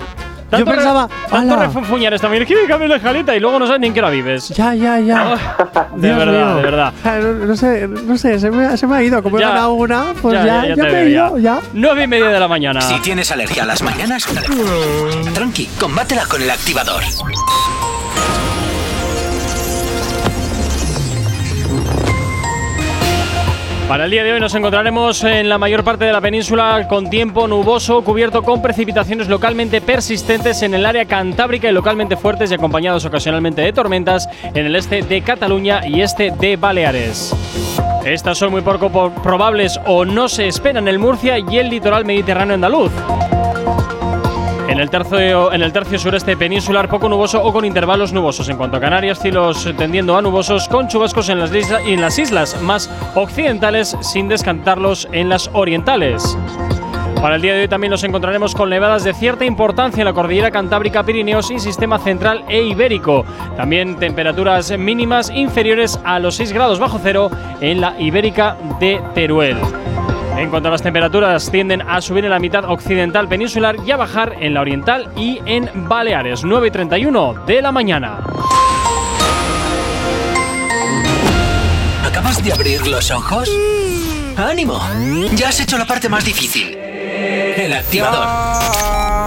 Yo 0.56 0.66
pensaba, 0.66 1.10
Tanto 1.32 1.56
refunfuñar 1.56 2.14
esta 2.14 2.28
mañana, 2.30 2.46
que 2.46 2.56
me 2.56 2.66
cambias 2.68 2.88
la 2.92 2.98
escaleta 2.98 3.36
y 3.36 3.40
luego 3.40 3.58
no 3.58 3.66
sabes 3.66 3.82
ni 3.82 3.88
en 3.88 3.94
qué 3.96 4.02
hora 4.02 4.12
vives. 4.12 4.50
Ya, 4.50 4.76
ya, 4.76 5.00
ya. 5.00 5.58
De 5.96 6.08
Dios 6.10 6.18
verdad, 6.20 6.46
mío. 6.48 6.56
de 6.58 6.62
verdad. 6.62 6.94
Ah, 7.04 7.18
No, 7.20 7.34
no 7.48 7.56
sé, 7.56 7.88
no 7.88 8.18
sé, 8.20 8.40
se 8.40 8.52
me, 8.52 8.78
se 8.78 8.86
me 8.86 8.96
ha 8.98 9.02
ido. 9.04 9.24
Como 9.24 9.40
Ya. 9.40 9.48
he 9.48 9.50
ganado 9.50 9.72
una, 9.74 10.14
pues 10.22 10.36
ya, 10.36 10.68
ya, 10.68 10.76
te 10.76 10.84
me 10.84 11.02
he 11.02 11.10
ido, 11.10 11.40
ya. 11.40 11.60
Nueve 11.74 12.04
y 12.04 12.08
media 12.08 12.28
de 12.30 12.40
la 12.40 12.48
mañana. 12.48 12.82
Si 12.82 13.00
tienes 13.00 13.32
alergia 13.32 13.64
a 13.64 13.66
las 13.66 13.82
mañanas, 13.82 14.28
tranqui, 15.34 15.66
combátela 15.80 16.26
con 16.28 16.40
el 16.40 16.52
activador. 16.52 17.02
Para 23.94 24.06
el 24.06 24.10
día 24.10 24.24
de 24.24 24.34
hoy 24.34 24.40
nos 24.40 24.56
encontraremos 24.56 25.24
en 25.24 25.48
la 25.48 25.60
mayor 25.60 25.84
parte 25.84 26.06
de 26.06 26.12
la 26.12 26.20
península 26.20 26.88
con 26.90 27.12
tiempo 27.12 27.48
nuboso, 27.48 28.04
cubierto 28.04 28.42
con 28.42 28.60
precipitaciones 28.60 29.28
localmente 29.28 29.82
persistentes 29.82 30.64
en 30.64 30.74
el 30.74 30.88
área 30.88 31.06
cantábrica 31.06 31.70
y 31.70 31.74
localmente 31.74 32.18
fuertes 32.18 32.50
y 32.50 32.56
acompañados 32.56 33.06
ocasionalmente 33.06 33.62
de 33.62 33.72
tormentas 33.72 34.28
en 34.56 34.66
el 34.66 34.76
este 34.76 35.04
de 35.04 35.22
Cataluña 35.22 35.86
y 35.86 36.02
este 36.02 36.32
de 36.32 36.56
Baleares. 36.56 37.36
Estas 38.04 38.40
son 38.40 38.50
muy 38.50 38.62
poco 38.62 38.90
po- 38.90 39.12
probables 39.22 39.80
o 39.86 40.06
no 40.06 40.28
se 40.28 40.48
esperan 40.48 40.86
en 40.86 40.88
el 40.88 40.98
Murcia 40.98 41.38
y 41.38 41.60
el 41.60 41.70
litoral 41.70 42.04
mediterráneo 42.04 42.56
andaluz. 42.56 42.92
En 44.74 44.80
el, 44.80 44.90
tercio, 44.90 45.54
en 45.54 45.62
el 45.62 45.72
tercio 45.72 46.00
sureste 46.00 46.36
peninsular, 46.36 46.90
poco 46.90 47.08
nuboso 47.08 47.40
o 47.44 47.54
con 47.54 47.64
intervalos 47.64 48.12
nubosos. 48.12 48.50
En 48.50 48.58
cuanto 48.58 48.78
a 48.78 48.80
Canarias, 48.80 49.20
cielos 49.20 49.72
tendiendo 49.78 50.18
a 50.18 50.22
nubosos 50.24 50.68
con 50.68 50.88
chubascos 50.88 51.30
en 51.30 51.38
las, 51.40 51.52
en 51.52 52.02
las 52.02 52.18
islas 52.18 52.60
más 52.60 52.90
occidentales, 53.14 53.96
sin 54.02 54.28
descantarlos 54.28 55.08
en 55.12 55.30
las 55.30 55.48
orientales. 55.54 56.36
Para 57.22 57.36
el 57.36 57.44
día 57.44 57.54
de 57.54 57.62
hoy 57.62 57.68
también 57.68 57.92
nos 57.92 58.04
encontraremos 58.04 58.56
con 58.56 58.72
nevadas 58.72 59.04
de 59.04 59.14
cierta 59.14 59.46
importancia 59.46 60.02
en 60.02 60.06
la 60.06 60.14
cordillera 60.14 60.50
Cantábrica, 60.50 61.04
Pirineos 61.04 61.52
y 61.52 61.60
Sistema 61.60 62.00
Central 62.00 62.44
e 62.50 62.64
Ibérico. 62.64 63.26
También 63.56 63.98
temperaturas 63.98 64.76
mínimas 64.76 65.30
inferiores 65.30 66.00
a 66.04 66.18
los 66.18 66.34
6 66.34 66.52
grados 66.52 66.80
bajo 66.80 67.00
cero 67.00 67.30
en 67.62 67.80
la 67.80 67.94
Ibérica 68.00 68.58
de 68.80 69.00
Teruel. 69.14 69.58
En 70.38 70.50
cuanto 70.50 70.68
a 70.68 70.72
las 70.72 70.82
temperaturas, 70.82 71.50
tienden 71.52 71.82
a 71.88 72.02
subir 72.02 72.26
en 72.26 72.32
la 72.32 72.40
mitad 72.40 72.66
occidental 72.66 73.28
peninsular 73.28 73.76
y 73.86 73.92
a 73.92 73.98
bajar 73.98 74.36
en 74.40 74.54
la 74.54 74.62
oriental 74.62 75.10
y 75.16 75.40
en 75.46 75.70
Baleares. 75.88 76.44
9 76.44 76.68
y 76.68 76.72
31 76.72 77.34
de 77.46 77.62
la 77.62 77.72
mañana. 77.72 78.20
¿Acabas 82.06 82.44
de 82.44 82.52
abrir 82.52 82.86
los 82.88 83.12
ojos? 83.12 83.50
¡Ánimo! 84.36 84.80
Ya 85.36 85.50
has 85.50 85.60
hecho 85.60 85.78
la 85.78 85.86
parte 85.86 86.10
más 86.10 86.26
difícil. 86.26 86.76
El 86.76 87.72
activador. 87.74 88.28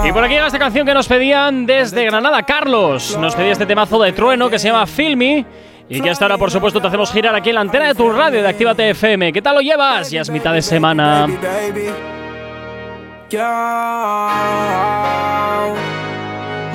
Y 0.04 0.12
por 0.12 0.22
aquí 0.24 0.34
llega 0.34 0.46
esta 0.46 0.58
canción 0.58 0.84
que 0.86 0.92
nos 0.92 1.06
pedían 1.06 1.66
desde 1.66 2.04
Granada. 2.04 2.42
Carlos 2.42 3.16
nos 3.18 3.34
pedía 3.34 3.52
este 3.52 3.66
temazo 3.66 4.02
de 4.02 4.12
trueno 4.12 4.50
que 4.50 4.58
se 4.58 4.68
llama 4.68 4.86
Filmy. 4.86 5.46
Y 5.88 6.00
que 6.00 6.10
hasta 6.10 6.24
ahora, 6.24 6.38
por 6.38 6.50
supuesto, 6.50 6.80
te 6.80 6.88
hacemos 6.88 7.12
girar 7.12 7.34
aquí 7.34 7.50
en 7.50 7.54
la 7.54 7.60
antena 7.60 7.86
de 7.86 7.94
tu 7.94 8.10
radio 8.10 8.42
de 8.42 8.48
Actívate 8.48 8.90
FM. 8.90 9.32
¿Qué 9.32 9.40
tal 9.40 9.54
lo 9.54 9.60
llevas? 9.60 10.10
Ya 10.10 10.22
es 10.22 10.30
mitad 10.30 10.52
de 10.52 10.62
semana. 10.62 11.28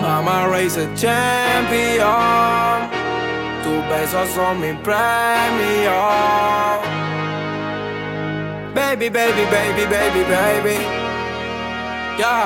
Mama 0.01 0.47
race 0.47 0.79
a 0.79 0.93
champion. 0.95 2.89
Tus 3.63 3.89
besos 3.89 4.29
son 4.29 4.59
mi 4.59 4.73
premio. 4.81 5.91
Baby, 8.73 9.09
baby, 9.09 9.45
baby, 9.51 9.85
baby, 9.85 10.23
baby. 10.23 10.77
Ya. 12.17 12.45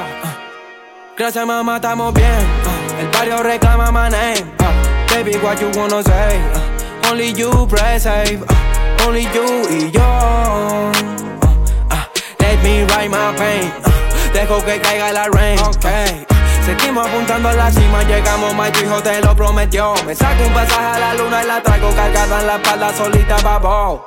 Gracias, 1.18 1.46
mamá, 1.46 1.76
estamos 1.76 2.14
bien. 2.14 2.26
El 3.00 3.08
barrio 3.10 3.44
reclama 3.44 3.92
my 3.92 4.10
name. 4.10 4.65
Baby, 5.16 5.38
what 5.38 5.62
you 5.62 5.72
wanna 5.80 6.04
say? 6.04 6.38
Uh, 6.54 7.10
Only 7.10 7.30
you 7.32 7.50
press 7.68 8.04
save. 8.04 8.44
uh, 8.44 9.06
Only 9.08 9.24
you 9.34 9.48
y 9.72 9.90
yo. 9.90 10.92
Uh, 11.90 12.04
Let 12.40 12.62
me 12.62 12.84
write 12.84 13.10
my 13.10 13.34
pain. 13.38 13.72
Dejo 14.34 14.60
que 14.66 14.78
caiga 14.82 15.14
la 15.14 15.30
rain. 15.32 15.58
Okay. 15.60 16.26
Seguimos 16.66 17.08
apuntando 17.08 17.48
a 17.48 17.54
la 17.54 17.72
cima, 17.72 18.04
llegamos, 18.04 18.54
my 18.56 18.68
hijo 18.84 19.02
te 19.02 19.22
lo 19.22 19.34
prometió. 19.36 19.94
Me 20.06 20.14
saco 20.14 20.44
un 20.48 20.54
pasaje 20.54 20.98
a 20.98 21.00
la 21.00 21.14
luna 21.14 21.44
y 21.44 21.48
la 21.48 21.64
traigo 21.64 21.90
cargada 21.96 22.42
en 22.42 22.48
la 22.48 22.56
espalda 22.58 22.94
solita, 22.94 23.38
babo. 23.42 24.06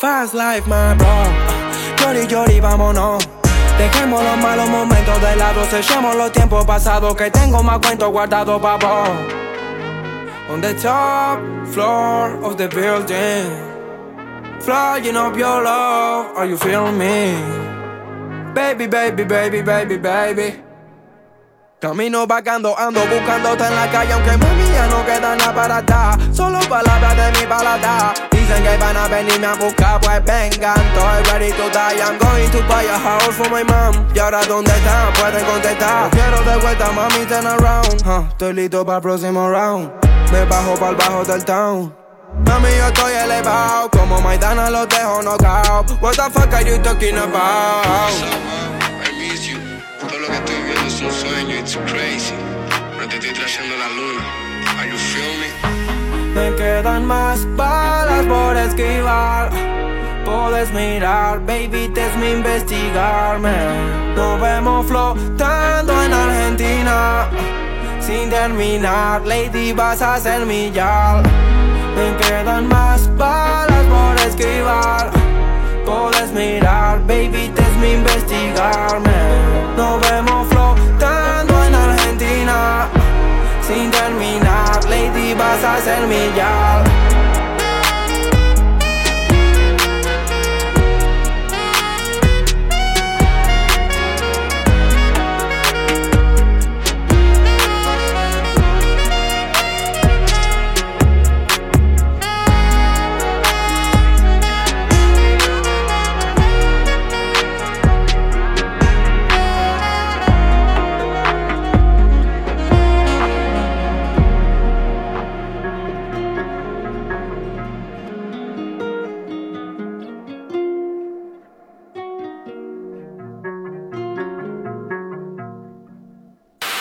Fast 0.00 0.34
life, 0.34 0.66
my 0.66 0.94
bro. 0.96 1.24
Llori, 2.00 2.26
llori, 2.26 2.58
vámonos. 2.60 3.22
Dejemos 3.78 4.24
los 4.24 4.36
malos 4.38 4.68
momentos 4.68 5.20
de 5.20 5.36
lado, 5.36 5.64
sellemos 5.70 6.16
los 6.16 6.32
tiempos 6.32 6.64
pasados 6.64 7.14
que 7.14 7.30
tengo 7.30 7.62
más 7.62 7.78
cuentos 7.78 8.10
guardados, 8.10 8.60
babo. 8.60 9.04
On 10.48 10.62
the 10.62 10.72
top 10.80 11.38
floor 11.68 12.42
of 12.42 12.56
the 12.56 12.68
building, 12.68 13.52
flying 14.62 15.14
up 15.14 15.36
your 15.36 15.62
love, 15.62 16.34
are 16.38 16.46
you 16.46 16.56
feeling 16.56 16.96
me? 16.96 17.36
Baby, 18.54 18.86
baby, 18.86 19.24
baby, 19.24 19.60
baby, 19.60 19.98
baby. 19.98 20.62
Camino 21.78 22.26
vagando, 22.26 22.74
ando 22.78 23.00
buscándote 23.06 23.62
en 23.66 23.74
la 23.76 23.90
calle, 23.90 24.12
aunque 24.14 24.38
mami 24.38 24.64
ya 24.72 24.86
no 24.86 25.04
queda 25.04 25.36
nada 25.36 25.54
para 25.54 25.76
atrás. 25.76 26.16
Solo 26.32 26.58
palabras 26.60 27.14
de 27.14 27.38
mi 27.38 27.46
paladar. 27.46 28.14
Dicen 28.30 28.62
que 28.64 28.76
van 28.78 28.96
a 28.96 29.06
venirme 29.06 29.46
a 29.46 29.54
buscar, 29.54 30.00
pues 30.00 30.24
vengan. 30.24 30.80
Estoy 30.80 31.22
ready 31.30 31.52
to 31.52 31.68
die. 31.68 32.00
I'm 32.00 32.18
going 32.18 32.50
to 32.50 32.62
buy 32.66 32.84
a 32.84 32.98
house 32.98 33.36
for 33.36 33.50
my 33.50 33.62
mom. 33.64 33.94
Y 34.14 34.18
ahora, 34.18 34.40
¿dónde 34.46 34.72
están? 34.72 35.12
Pueden 35.12 35.44
contestar. 35.44 36.10
Quiero 36.10 36.42
de 36.42 36.56
vuelta, 36.56 36.90
mami, 36.90 37.26
turn 37.26 37.46
around. 37.46 38.02
Huh, 38.04 38.26
estoy 38.30 38.54
listo 38.54 38.84
para 38.86 38.96
el 38.96 39.02
próximo 39.02 39.50
round. 39.50 40.08
Me 40.32 40.44
bajo 40.44 40.74
para 40.74 40.90
el 40.90 40.96
bajo 40.96 41.24
del 41.24 41.44
town. 41.44 41.94
Mami, 42.46 42.68
yo 42.76 42.86
estoy 42.86 43.12
elevado. 43.14 43.90
Como 43.90 44.20
Maidana 44.20 44.68
los 44.68 44.86
dejo 44.88 45.22
knockout. 45.22 45.90
What 46.02 46.16
the 46.16 46.30
fuck 46.30 46.52
are 46.52 46.64
you 46.64 46.78
talking 46.82 47.16
about? 47.16 47.86
I 47.86 49.12
miss 49.18 49.46
you. 49.46 49.58
Todo 50.00 50.18
lo 50.18 50.26
que 50.26 50.34
estoy 50.34 50.62
viendo 50.62 50.86
es 50.86 51.00
un 51.00 51.10
sueño, 51.10 51.54
it's 51.58 51.76
crazy. 51.86 52.34
No 52.98 53.08
te 53.08 53.16
estoy 53.16 53.32
trayendo 53.32 53.76
la 53.76 53.88
luna. 53.88 54.22
Are 54.78 54.90
you 54.90 54.98
feel 54.98 55.38
me? 55.40 55.48
Me 56.34 56.56
quedan 56.56 57.06
más 57.06 57.46
balas 57.56 58.26
por 58.26 58.56
esquivar. 58.56 59.50
Puedes 60.24 60.70
mirar, 60.72 61.40
baby, 61.46 61.88
te 61.94 62.06
es 62.06 62.16
mi 62.16 62.32
investigarme. 62.32 63.56
Nos 64.14 64.40
vemos 64.40 64.86
flotando 64.86 66.02
en 66.02 66.12
Argentina. 66.12 67.30
Sin 68.08 68.30
terminar, 68.30 69.20
lady, 69.26 69.74
vas 69.74 70.00
a 70.00 70.18
ser 70.18 70.46
mi 70.46 70.70
yal. 70.70 71.22
Me 71.94 72.16
quedan 72.16 72.66
más 72.66 73.06
balas 73.18 73.84
por 73.84 74.16
esquivar. 74.26 75.10
Puedes 75.84 76.32
mirar, 76.32 77.00
baby, 77.06 77.52
te 77.54 77.60
es 77.60 77.76
mi 77.76 77.90
investigarme. 77.92 79.12
Nos 79.76 80.00
vemos 80.00 80.48
flotando 80.48 81.64
en 81.64 81.74
Argentina. 81.74 82.88
Sin 83.60 83.90
terminar, 83.90 84.82
lady, 84.88 85.34
vas 85.34 85.62
a 85.62 85.76
ser 85.82 86.06
mi 86.06 86.34
yal. 86.34 86.97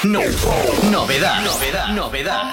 No. 0.07 0.21
Novedad. 0.89 1.43
Novedad. 1.43 1.87
Novedad. 1.89 2.43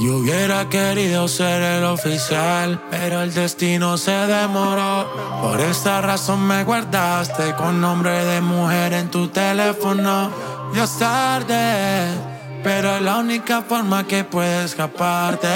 Yo 0.00 0.16
hubiera 0.16 0.68
querido 0.70 1.28
ser 1.28 1.62
el 1.62 1.84
oficial, 1.84 2.80
pero 2.90 3.20
el 3.20 3.34
destino 3.34 3.98
se 3.98 4.12
demoró. 4.12 5.12
Por 5.42 5.60
esta 5.60 6.00
razón 6.00 6.46
me 6.46 6.64
guardaste 6.64 7.54
con 7.54 7.82
nombre 7.82 8.24
de 8.24 8.40
mujer 8.40 8.94
en 8.94 9.10
tu 9.10 9.28
teléfono. 9.28 10.30
Ya 10.74 10.84
es 10.84 10.98
tarde, 10.98 12.31
pero 12.62 12.96
es 12.96 13.02
la 13.02 13.18
única 13.18 13.62
forma 13.62 14.06
que 14.06 14.24
puedes 14.24 14.66
escaparte. 14.66 15.48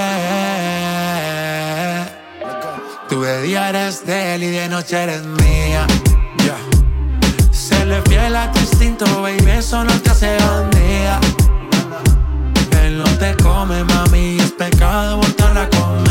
Tú 3.08 3.22
de 3.22 3.42
día 3.42 3.68
eres 3.68 4.04
de 4.04 4.34
él 4.34 4.42
y 4.42 4.50
de 4.50 4.68
noche 4.68 5.02
eres 5.02 5.24
mía. 5.24 5.86
Serle 7.52 8.02
fiel 8.02 8.36
a 8.36 8.50
tu 8.52 8.58
instinto, 8.58 9.04
baby, 9.22 9.50
eso 9.50 9.82
no 9.84 9.92
te 10.00 10.10
hace 10.10 10.36
bandida. 10.38 11.20
Él 12.82 12.98
no 12.98 13.04
te 13.18 13.34
come, 13.42 13.84
mami, 13.84 14.38
es 14.38 14.52
pecado 14.52 15.18
botar 15.18 15.54
la 15.54 15.68
comida. 15.70 16.05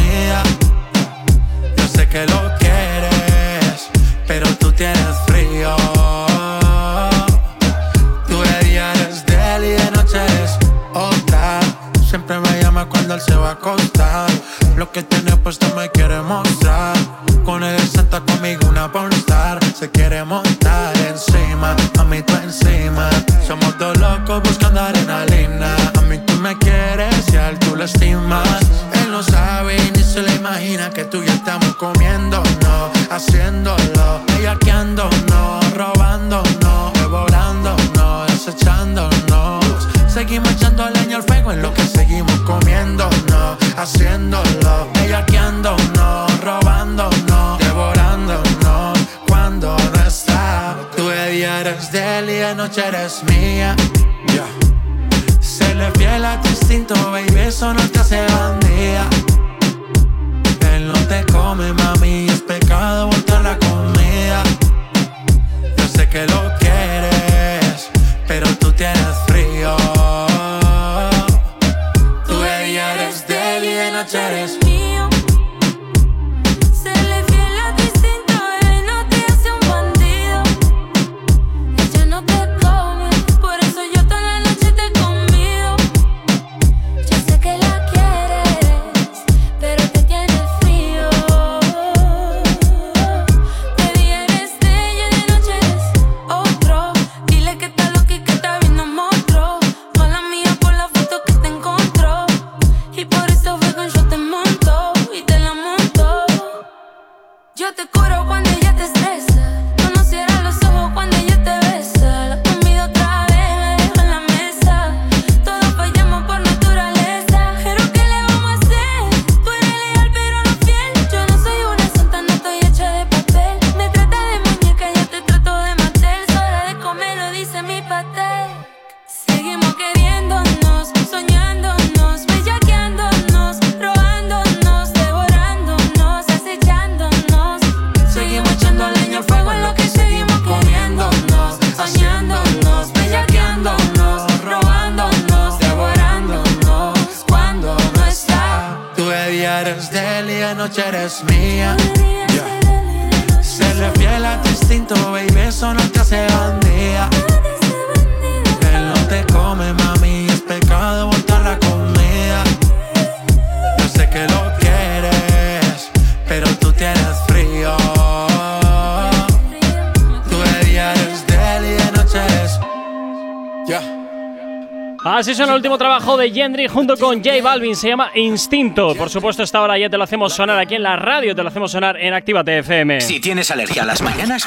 Gendry 176.46 176.68
junto 176.68 176.96
con 176.96 177.24
J 177.24 177.42
Balvin, 177.42 177.76
se 177.76 177.88
llama 177.88 178.12
Instinto. 178.14 178.94
Por 178.94 179.10
supuesto, 179.10 179.42
esta 179.42 179.64
hora 179.64 179.80
ya 179.80 179.90
te 179.90 179.98
lo 179.98 180.04
hacemos 180.04 180.32
sonar 180.32 180.60
aquí 180.60 180.76
en 180.76 180.84
la 180.84 180.96
radio, 180.96 181.34
te 181.36 181.42
lo 181.42 181.50
hacemos 181.50 181.72
sonar 181.72 181.98
en 182.00 182.14
Actívate 182.14 182.60
FM. 182.60 183.02
Si 183.02 183.20
tienes 183.20 183.50
alergia 183.50 183.82
a 183.82 183.86
las 183.88 184.00
mañanas, 184.04 184.46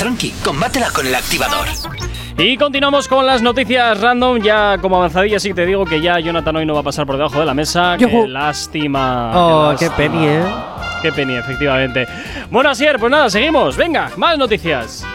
tranqui, 0.00 0.32
combátela 0.44 0.90
con 0.90 1.06
el 1.06 1.14
activador. 1.14 1.68
Y 2.36 2.56
continuamos 2.56 3.06
con 3.06 3.24
las 3.24 3.40
noticias 3.40 4.00
random, 4.00 4.42
ya 4.42 4.78
como 4.80 4.96
avanzadilla 4.96 5.38
sí 5.38 5.54
te 5.54 5.64
digo 5.64 5.84
que 5.84 6.00
ya 6.00 6.18
Jonathan 6.18 6.56
hoy 6.56 6.66
no 6.66 6.74
va 6.74 6.80
a 6.80 6.84
pasar 6.84 7.06
por 7.06 7.16
debajo 7.16 7.38
de 7.38 7.46
la 7.46 7.54
mesa. 7.54 7.94
Qué 7.96 8.26
lástima. 8.26 9.30
Oh, 9.32 9.76
qué 9.78 9.84
lástima. 9.86 9.96
penny, 9.96 10.26
¿eh? 10.26 10.42
Qué 11.02 11.12
penny, 11.12 11.34
efectivamente. 11.36 12.08
Bueno, 12.50 12.68
Asier, 12.70 12.98
pues 12.98 13.12
nada, 13.12 13.30
seguimos. 13.30 13.76
Venga, 13.76 14.10
más 14.16 14.36
noticias. 14.36 15.06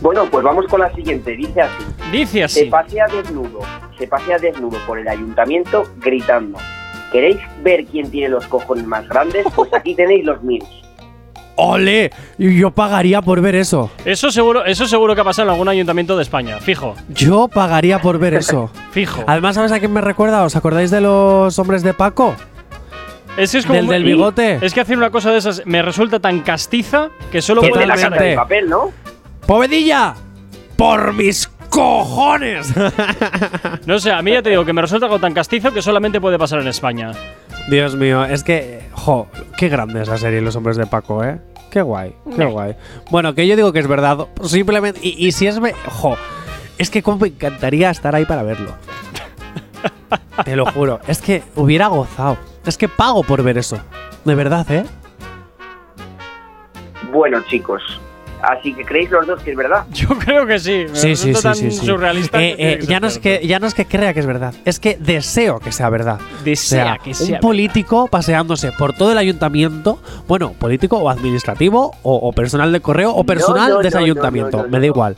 Bueno, 0.00 0.26
pues 0.30 0.44
vamos 0.44 0.66
con 0.68 0.80
la 0.80 0.94
siguiente. 0.94 1.32
Dice 1.34 1.62
así. 1.62 1.84
Dice 2.12 2.32
Se 2.32 2.44
así. 2.44 2.64
pasea 2.66 3.06
desnudo, 3.08 3.60
se 3.98 4.06
pasea 4.06 4.38
desnudo 4.38 4.78
por 4.86 4.98
el 4.98 5.08
ayuntamiento 5.08 5.84
gritando. 5.96 6.58
¿Queréis 7.12 7.38
ver 7.62 7.84
quién 7.86 8.10
tiene 8.10 8.28
los 8.28 8.46
cojones 8.46 8.86
más 8.86 9.08
grandes? 9.08 9.46
Pues 9.54 9.72
aquí 9.72 9.94
tenéis 9.96 10.24
los 10.24 10.42
míos. 10.42 10.68
¡Ole! 11.56 12.10
Yo 12.36 12.72
pagaría 12.72 13.22
por 13.22 13.40
ver 13.40 13.54
eso. 13.54 13.90
Eso 14.04 14.32
seguro, 14.32 14.64
eso 14.64 14.86
seguro 14.86 15.14
que 15.14 15.20
ha 15.20 15.24
pasado 15.24 15.46
en 15.48 15.52
algún 15.52 15.68
ayuntamiento 15.68 16.16
de 16.16 16.22
España, 16.24 16.58
fijo. 16.58 16.96
Yo 17.10 17.46
pagaría 17.46 18.00
por 18.00 18.18
ver 18.18 18.34
eso. 18.34 18.70
Fijo. 18.90 19.22
Además, 19.26 19.54
¿sabes 19.54 19.70
a 19.70 19.78
quién 19.78 19.92
me 19.92 20.00
recuerda? 20.00 20.42
¿Os 20.42 20.56
acordáis 20.56 20.90
de 20.90 21.00
los 21.00 21.56
hombres 21.58 21.82
de 21.84 21.94
Paco? 21.94 22.34
Ese 23.36 23.58
es 23.58 23.66
como 23.66 23.76
Del 23.76 23.88
del 23.88 24.04
bigote. 24.04 24.58
Es 24.62 24.72
que 24.74 24.80
hacer 24.80 24.96
una 24.96 25.10
cosa 25.10 25.30
de 25.30 25.38
esas 25.38 25.62
me 25.64 25.82
resulta 25.82 26.20
tan 26.20 26.40
castiza 26.40 27.10
que 27.32 27.42
solo 27.42 27.62
El 27.62 27.66
de 27.66 27.72
puedo 27.72 27.86
la 27.86 27.94
pensar 27.94 28.18
de 28.18 28.34
papel, 28.36 28.68
¿no? 28.68 28.90
¡Povedilla! 29.46 30.14
¡Por 30.76 31.12
mis 31.12 31.46
cojones! 31.74 32.72
No 33.86 33.98
sé, 33.98 34.10
a 34.12 34.22
mí 34.22 34.32
ya 34.32 34.42
te 34.42 34.50
digo 34.50 34.64
que 34.64 34.72
me 34.72 34.80
resulta 34.80 35.06
algo 35.06 35.18
tan 35.18 35.34
castizo 35.34 35.72
que 35.72 35.82
solamente 35.82 36.20
puede 36.20 36.38
pasar 36.38 36.60
en 36.60 36.68
España. 36.68 37.12
Dios 37.68 37.94
mío, 37.96 38.24
es 38.24 38.42
que. 38.42 38.88
Jo, 38.92 39.26
qué 39.58 39.68
grande 39.68 40.00
es 40.02 40.08
la 40.08 40.16
serie 40.16 40.40
Los 40.40 40.56
Hombres 40.56 40.76
de 40.78 40.86
Paco, 40.86 41.22
¿eh? 41.22 41.38
Qué 41.70 41.82
guay, 41.82 42.14
qué 42.36 42.44
guay. 42.46 42.76
Bueno, 43.10 43.34
que 43.34 43.46
yo 43.46 43.56
digo 43.56 43.72
que 43.72 43.80
es 43.80 43.86
verdad. 43.88 44.26
Simplemente. 44.42 45.00
Y, 45.02 45.26
y 45.26 45.32
si 45.32 45.46
es. 45.46 45.60
ve- 45.60 45.74
Jo, 45.86 46.16
es 46.78 46.88
que 46.88 47.02
como 47.02 47.18
me 47.18 47.28
encantaría 47.28 47.90
estar 47.90 48.14
ahí 48.14 48.24
para 48.24 48.42
verlo. 48.42 48.72
Te 50.44 50.56
lo 50.56 50.64
juro. 50.66 51.00
Es 51.06 51.20
que 51.20 51.42
hubiera 51.56 51.88
gozado. 51.88 52.38
Es 52.64 52.78
que 52.78 52.88
pago 52.88 53.22
por 53.22 53.42
ver 53.42 53.58
eso. 53.58 53.78
De 54.24 54.34
verdad, 54.34 54.70
¿eh? 54.70 54.84
Bueno, 57.12 57.40
chicos. 57.48 57.82
Así 58.46 58.74
que 58.74 58.84
creéis 58.84 59.10
los 59.10 59.26
dos 59.26 59.40
que 59.42 59.52
es 59.52 59.56
verdad. 59.56 59.84
Yo 59.92 60.08
creo 60.18 60.46
que 60.46 60.58
sí. 60.58 60.84
Me 60.88 60.94
Sí, 60.96 61.16
sí, 61.16 61.32
tan 61.32 61.54
sí, 61.54 61.70
sí. 61.70 61.86
surrealista. 61.86 62.42
Eh, 62.42 62.56
que 62.56 62.72
eh, 62.72 62.78
que 62.78 62.86
ya, 62.86 63.00
no 63.00 63.06
es 63.06 63.18
que, 63.18 63.46
ya 63.46 63.58
no 63.58 63.66
es 63.66 63.74
que 63.74 63.86
crea 63.86 64.12
que 64.12 64.20
es 64.20 64.26
verdad, 64.26 64.54
es 64.64 64.78
que 64.78 64.96
deseo 64.98 65.60
que 65.60 65.72
sea 65.72 65.88
verdad. 65.88 66.18
Desea 66.44 66.82
O 66.82 66.86
sea, 66.86 66.98
que 66.98 67.14
sea 67.14 67.34
un 67.36 67.40
político 67.40 68.06
paseándose 68.08 68.72
por 68.72 68.92
todo 68.92 69.12
el 69.12 69.18
ayuntamiento, 69.18 69.98
bueno, 70.28 70.52
político 70.52 70.98
o 70.98 71.08
administrativo, 71.08 71.92
o, 72.02 72.14
o 72.16 72.32
personal 72.32 72.72
de 72.72 72.80
correo, 72.80 73.14
o 73.14 73.24
personal 73.24 73.70
no, 73.70 73.78
de 73.78 73.88
ese 73.88 73.96
no, 73.96 74.00
no, 74.00 74.04
ayuntamiento, 74.04 74.56
no, 74.58 74.62
no, 74.64 74.68
me 74.68 74.78
da 74.78 74.80
no. 74.80 74.86
igual. 74.86 75.16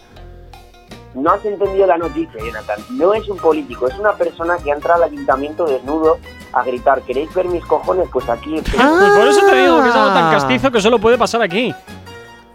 No 1.15 1.31
has 1.33 1.43
entendido 1.47 1.87
la 1.87 1.97
noticia, 1.97 2.39
Jonathan. 2.39 2.79
No 2.91 3.15
es 3.15 3.27
un 3.29 3.39
político, 3.39 3.89
es 3.89 3.99
una 3.99 4.13
persona 4.13 4.57
que 4.63 4.71
entra 4.71 4.97
al 4.97 5.03
ayuntamiento 5.03 5.65
desnudo 5.65 6.19
a 6.53 6.63
gritar, 6.63 7.01
¿queréis 7.03 7.33
ver 7.35 7.47
mis 7.47 7.65
cojones? 7.65 8.07
Pues 8.13 8.29
aquí... 8.29 8.61
Pues 8.61 8.77
por 8.77 9.27
eso 9.27 9.41
te 9.49 9.57
digo 9.63 9.83
que 9.83 9.89
es 9.89 9.95
algo 9.95 10.13
tan 10.15 10.31
castizo 10.33 10.71
que 10.71 10.81
solo 10.81 10.99
puede 10.99 11.17
pasar 11.17 11.41
aquí. 11.43 11.75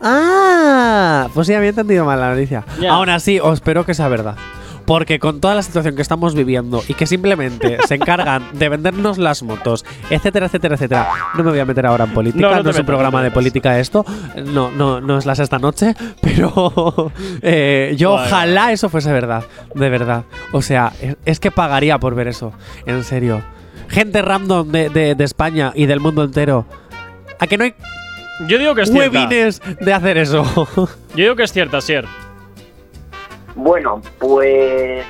Ah, 0.02 1.28
pues 1.34 1.48
sí, 1.48 1.54
había 1.54 1.70
entendido 1.70 2.06
mal 2.06 2.20
la 2.20 2.32
noticia. 2.32 2.64
Aún 2.90 3.10
así, 3.10 3.40
os 3.40 3.54
espero 3.56 3.86
que 3.86 3.94
sea 3.94 4.08
verdad. 4.08 4.36
Porque 4.86 5.20
con 5.20 5.40
toda 5.40 5.54
la 5.54 5.62
situación 5.62 5.96
que 5.96 6.02
estamos 6.02 6.34
viviendo 6.34 6.84
y 6.88 6.96
que 6.96 7.06
simplemente 7.06 7.78
se 7.88 7.96
encargan 7.96 8.44
de 8.54 8.68
vendernos 8.68 9.20
las 9.20 9.44
motos, 9.44 9.86
etcétera, 10.10 10.48
etcétera, 10.48 10.74
etcétera. 10.76 11.08
No 11.38 11.44
me 11.44 11.52
voy 11.52 11.60
a 11.60 11.66
meter 11.66 11.86
ahora 11.86 12.06
en 12.06 12.14
política, 12.14 12.42
No, 12.48 12.50
no, 12.52 12.58
no 12.58 12.64
te 12.64 12.70
es 12.72 12.80
un 12.80 12.86
programa 12.88 13.22
de 13.22 13.30
política 13.32 13.80
esto. 13.80 14.04
No, 14.44 14.72
no, 14.72 15.00
no 15.00 15.18
es 15.20 15.26
la 15.28 15.36
sexta 15.36 15.60
noche, 15.60 15.94
pero 16.22 17.12
eh, 17.44 17.94
yo 17.98 18.14
Vale. 18.14 18.28
ojalá 18.28 18.72
eso 18.72 18.90
fuese 18.90 19.14
verdad, 19.14 19.44
de 19.76 19.90
verdad. 19.90 20.24
O 20.52 20.64
sea, 20.64 20.92
es, 21.00 21.16
es 21.26 21.40
que 21.40 21.52
pagaría 21.52 22.00
por 22.00 22.16
ver 22.16 22.28
eso, 22.28 22.52
en 22.88 23.04
serio. 23.04 23.44
Gente 23.88 24.22
random 24.24 24.72
de, 24.72 24.90
de- 24.90 25.16
de 25.16 25.24
España 25.24 25.74
y 25.76 25.86
del 25.86 26.00
mundo 26.00 26.24
entero. 26.24 26.66
¿A 27.40 27.46
que 27.48 27.58
no 27.58 27.66
hay 27.66 27.76
Yo 28.48 28.58
digo 28.58 28.76
que 28.76 28.82
es 28.82 28.92
cierta. 28.92 29.20
huevines 29.20 29.62
de 29.80 29.94
hacer 29.94 30.18
eso? 30.18 30.44
Yo 31.16 31.24
digo 31.24 31.36
que 31.36 31.44
es 31.44 31.52
cierta, 31.52 31.82
Sier. 31.82 32.06
Bueno, 33.56 34.02
pues 34.20 35.06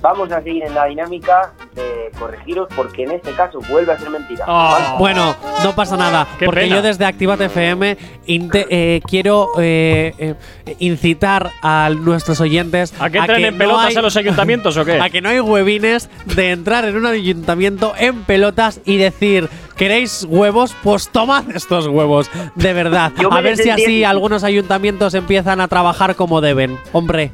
vamos 0.00 0.30
a 0.30 0.40
seguir 0.42 0.62
en 0.62 0.74
la 0.74 0.84
dinámica 0.86 1.52
de 1.74 2.10
corregiros 2.18 2.68
porque 2.76 3.02
en 3.02 3.12
este 3.12 3.32
caso 3.32 3.60
vuelve 3.68 3.92
a 3.92 3.98
ser 3.98 4.10
mentira. 4.10 4.44
Ah. 4.46 4.96
Bueno, 4.98 5.34
no 5.64 5.74
pasa 5.74 5.96
nada, 5.96 6.26
Qué 6.38 6.44
porque 6.46 6.62
pena. 6.62 6.76
yo 6.76 6.82
desde 6.82 7.04
Activate 7.04 7.46
FM 7.46 7.96
eh, 8.26 9.00
quiero 9.08 9.48
eh, 9.58 10.14
eh, 10.18 10.34
incitar 10.78 11.50
a 11.62 11.90
nuestros 11.90 12.40
oyentes 12.40 12.94
¿A 13.00 13.10
que 13.10 13.18
entren 13.18 13.44
en 13.44 13.58
pelotas 13.58 13.96
a 13.96 14.02
los 14.02 14.16
ayuntamientos 14.16 14.76
o 14.76 14.84
qué? 14.84 15.00
A 15.00 15.10
que 15.10 15.20
no 15.20 15.28
hay 15.30 15.40
huevines 15.40 16.08
de 16.26 16.52
entrar 16.52 16.84
en 16.84 16.96
un 16.96 17.06
ayuntamiento 17.06 17.92
en 17.98 18.22
pelotas 18.22 18.80
y 18.84 18.98
decir, 18.98 19.48
¿queréis 19.78 20.26
huevos? 20.28 20.76
Pues 20.82 21.08
tomad 21.08 21.44
estos 21.54 21.86
huevos, 21.86 22.30
de 22.54 22.72
verdad. 22.74 23.12
A 23.30 23.40
ver 23.40 23.56
si 23.56 23.70
así 23.70 24.04
algunos 24.04 24.44
ayuntamientos 24.44 25.14
empiezan 25.14 25.62
a 25.62 25.68
trabajar 25.68 26.16
como 26.16 26.42
deben. 26.42 26.78
Hombre, 26.92 27.32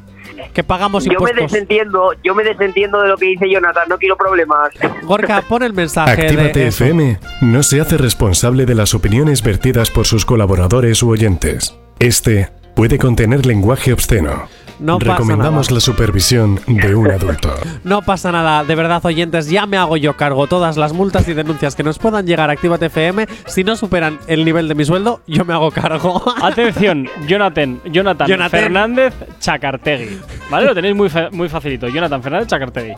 que 0.53 0.63
pagamos 0.63 1.03
Yo 1.03 1.09
me 1.09 1.15
impuestos. 1.15 1.51
desentiendo, 1.51 2.13
yo 2.23 2.33
me 2.33 2.43
desentiendo 2.43 3.01
de 3.01 3.09
lo 3.09 3.17
que 3.17 3.25
dice 3.25 3.49
Jonathan, 3.49 3.89
no 3.89 3.97
quiero 3.97 4.15
problemas. 4.15 4.69
Gorka, 5.03 5.41
pon 5.41 5.63
el 5.63 5.73
mensaje 5.73 6.11
Actívate 6.11 6.59
de... 6.59 6.67
FM 6.67 7.19
no 7.41 7.63
se 7.63 7.81
hace 7.81 7.97
responsable 7.97 8.65
de 8.65 8.75
las 8.75 8.93
opiniones 8.93 9.43
vertidas 9.43 9.91
por 9.91 10.05
sus 10.05 10.25
colaboradores 10.25 11.03
u 11.03 11.09
oyentes. 11.09 11.77
Este 11.99 12.49
puede 12.75 12.97
contener 12.97 13.45
lenguaje 13.45 13.91
obsceno. 13.93 14.47
No 14.79 14.99
pasa 14.99 15.13
Recomendamos 15.13 15.67
nada. 15.67 15.75
la 15.75 15.79
supervisión 15.81 16.59
de 16.67 16.95
un 16.95 17.09
adulto. 17.11 17.53
No 17.83 18.01
pasa 18.01 18.31
nada, 18.31 18.63
de 18.63 18.73
verdad, 18.75 19.05
oyentes, 19.05 19.49
ya 19.49 19.65
me 19.65 19.77
hago 19.77 19.95
yo 19.97 20.17
cargo. 20.17 20.47
Todas 20.47 20.75
las 20.75 20.91
multas 20.93 21.27
y 21.27 21.33
denuncias 21.33 21.75
que 21.75 21.83
nos 21.83 21.99
puedan 21.99 22.25
llegar 22.25 22.49
a 22.49 22.53
Actívate 22.53 22.87
FM, 22.87 23.27
si 23.47 23.63
no 23.63 23.75
superan 23.75 24.19
el 24.27 24.43
nivel 24.43 24.67
de 24.67 24.75
mi 24.75 24.85
sueldo, 24.85 25.21
yo 25.27 25.45
me 25.45 25.53
hago 25.53 25.71
cargo. 25.71 26.23
Atención, 26.41 27.07
Jonathan, 27.27 27.79
Jonathan, 27.85 28.27
Jonathan. 28.27 28.49
Fernández 28.61 29.13
Chacartegui. 29.39 30.19
¿Vale? 30.49 30.65
Lo 30.65 30.73
tenéis 30.75 30.95
muy, 30.95 31.09
muy 31.31 31.47
facilito. 31.49 31.87
Jonathan 31.87 32.21
Fernández 32.23 32.47
Chacartegui. 32.47 32.93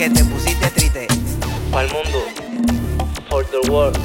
que 0.00 0.08
te 0.08 0.24
pusiste 0.24 0.70
triste. 0.70 1.06
Para 1.70 1.86
el 1.86 1.92
mundo. 1.92 2.24
For 3.28 3.44
the 3.44 3.70
world. 3.70 3.98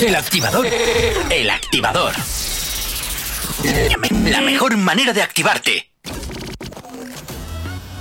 El 0.00 0.14
activador. 0.14 0.66
El 1.30 1.50
activador. 1.50 2.12
La 4.26 4.40
mejor 4.40 4.76
manera 4.76 5.12
de 5.12 5.22
activarte. 5.22 5.93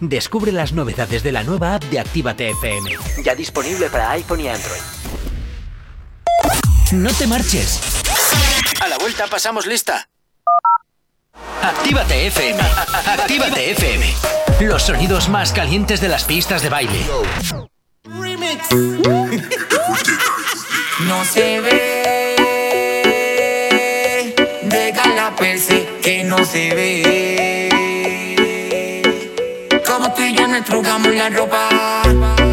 Descubre 0.00 0.50
las 0.50 0.72
novedades 0.72 1.22
de 1.22 1.30
la 1.30 1.42
nueva 1.42 1.74
app 1.74 1.84
de 1.84 2.00
Actívate 2.00 2.48
FM. 2.50 2.90
Ya 3.22 3.34
disponible 3.34 3.90
para 3.90 4.10
iPhone 4.12 4.40
y 4.40 4.48
Android. 4.48 4.80
No 6.92 7.12
te 7.12 7.26
marches. 7.26 7.80
A 8.80 8.88
la 8.88 8.96
vuelta 8.96 9.26
pasamos 9.26 9.66
lista. 9.66 10.08
Actívate 11.62 12.28
FM. 12.28 12.60
Actívate 13.18 13.72
FM. 13.72 14.14
Los 14.60 14.84
sonidos 14.84 15.28
más 15.28 15.52
calientes 15.52 16.00
de 16.00 16.08
las 16.08 16.24
pistas 16.24 16.62
de 16.62 16.70
baile. 16.70 17.04
No 21.00 21.24
se 21.26 21.60
ve. 21.60 22.14
Deja 24.62 25.08
la 25.14 25.36
perse 25.36 25.86
que 26.02 26.24
no 26.24 26.42
se 26.46 26.74
ve. 26.74 27.69
Nos 30.50 30.64
trugamos 30.64 31.14
la 31.14 31.28
ropa. 31.30 31.68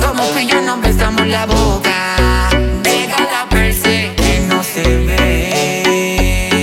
Como 0.05 0.23
tú 0.29 0.39
y 0.39 0.45
yo 0.45 0.61
nos 0.61 0.79
besamos 0.81 1.25
la 1.27 1.45
boca. 1.45 2.49
Deja 2.83 3.17
la 3.21 3.49
perse 3.49 4.11
que 4.15 4.39
no 4.47 4.63
se 4.63 4.83
ve. 5.05 6.53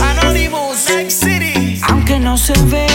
Anonymous, 0.00 0.90
X 0.90 1.14
City. 1.20 1.80
Aunque 1.88 2.18
no 2.18 2.36
se 2.36 2.54
ve, 2.64 2.86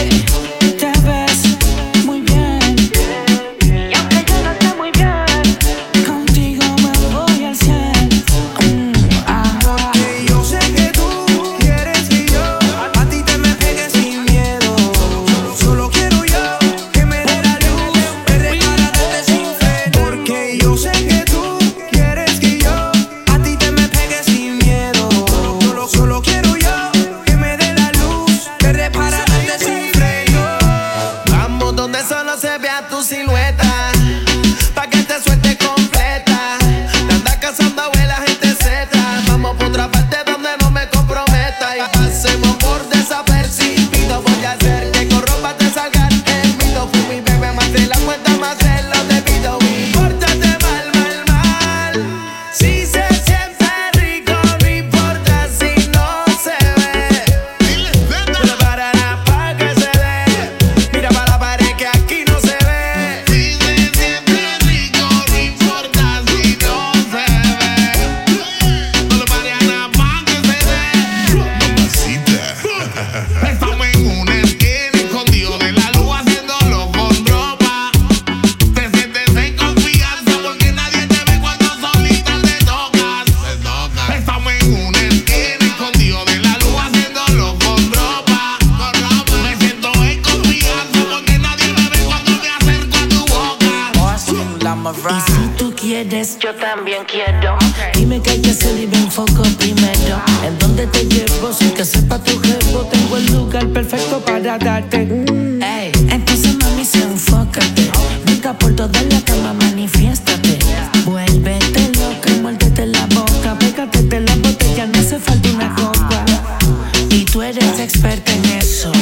eres 117.50 117.80
experta 117.80 118.32
en 118.32 118.44
eso. 118.58 118.92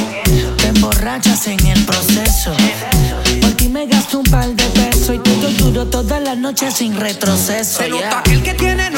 Te 0.57 0.69
emborrachas 0.69 1.47
en 1.49 1.67
el 1.67 1.85
proceso. 1.85 2.55
Por 3.41 3.53
ti 3.53 3.69
me 3.69 3.87
gasto 3.87 4.21
un 4.21 4.25
par 4.25 4.49
de 4.49 4.65
pesos 4.65 5.17
y 5.17 5.19
todo 5.19 5.51
duro 5.59 5.87
toda 5.87 6.19
la 6.19 6.35
noche 6.35 6.71
sin 6.71 6.97
retroceso. 6.97 7.79
Se 7.79 7.91
yeah. 7.91 8.09
nota 8.09 8.23
que 8.23 8.33
el 8.33 8.43
que 8.43 8.55
tiene 8.55 8.91
no 8.91 8.98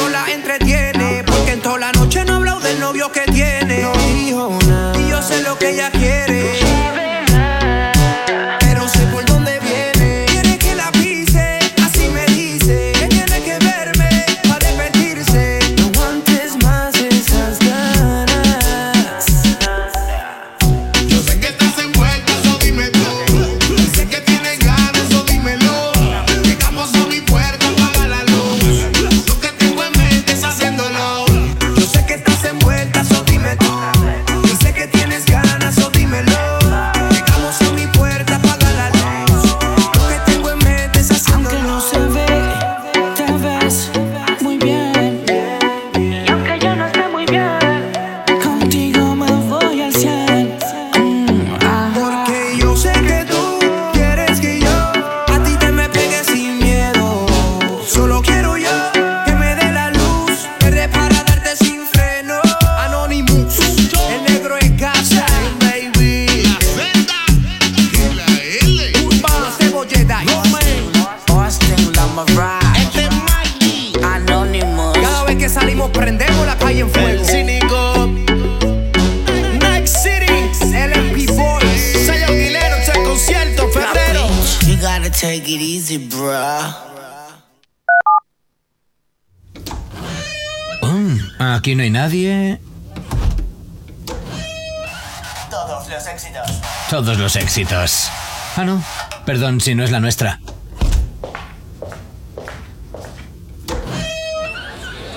Éxitos. 97.36 98.11
Ah, 98.57 98.65
no. 98.65 98.82
Perdón 99.24 99.61
si 99.61 99.74
no 99.74 99.85
es 99.85 99.90
la 99.90 100.01
nuestra. 100.01 100.40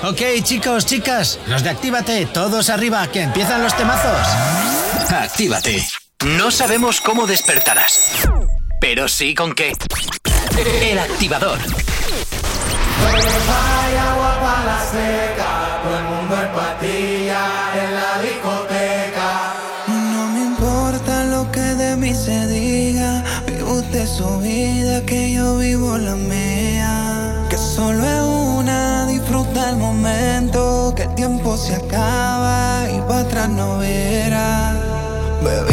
Ok, 0.04 0.22
chicos, 0.44 0.86
chicas, 0.86 1.40
los 1.48 1.64
de 1.64 1.70
Actívate, 1.70 2.26
todos 2.26 2.70
arriba, 2.70 3.08
que 3.08 3.22
empiezan 3.22 3.64
los 3.64 3.76
temazos. 3.76 4.28
Actívate. 5.10 5.88
No 6.26 6.52
sabemos 6.52 7.00
cómo 7.00 7.26
despertarás, 7.26 8.00
pero 8.82 9.08
sí 9.08 9.34
con 9.34 9.54
qué. 9.54 9.74
El 10.82 11.00
activador. 11.00 11.58
Hay 13.06 13.96
agua 13.96 14.40
para 14.42 14.66
la 14.66 14.86
seca, 14.92 15.80
todo 15.84 15.98
el 15.98 16.04
mundo 16.04 16.36
en 16.42 16.52
patilla 16.52 17.48
en 17.76 17.93
su 24.14 24.38
vida, 24.40 25.02
que 25.08 25.32
yo 25.34 25.58
vivo 25.58 25.98
la 25.98 26.16
mía. 26.16 27.48
Que 27.50 27.58
solo 27.58 28.04
es 28.04 28.22
una, 28.60 29.08
disfruta 29.08 29.72
el 29.72 29.78
momento. 29.78 30.94
Que 30.96 31.04
el 31.04 31.16
tiempo 31.16 31.58
se 31.58 31.76
acaba 31.76 32.86
y 32.96 33.00
para 33.08 33.22
atrás 33.22 33.50
no 33.50 33.80
verá. 33.80 34.76
Bebiendo, 35.44 35.73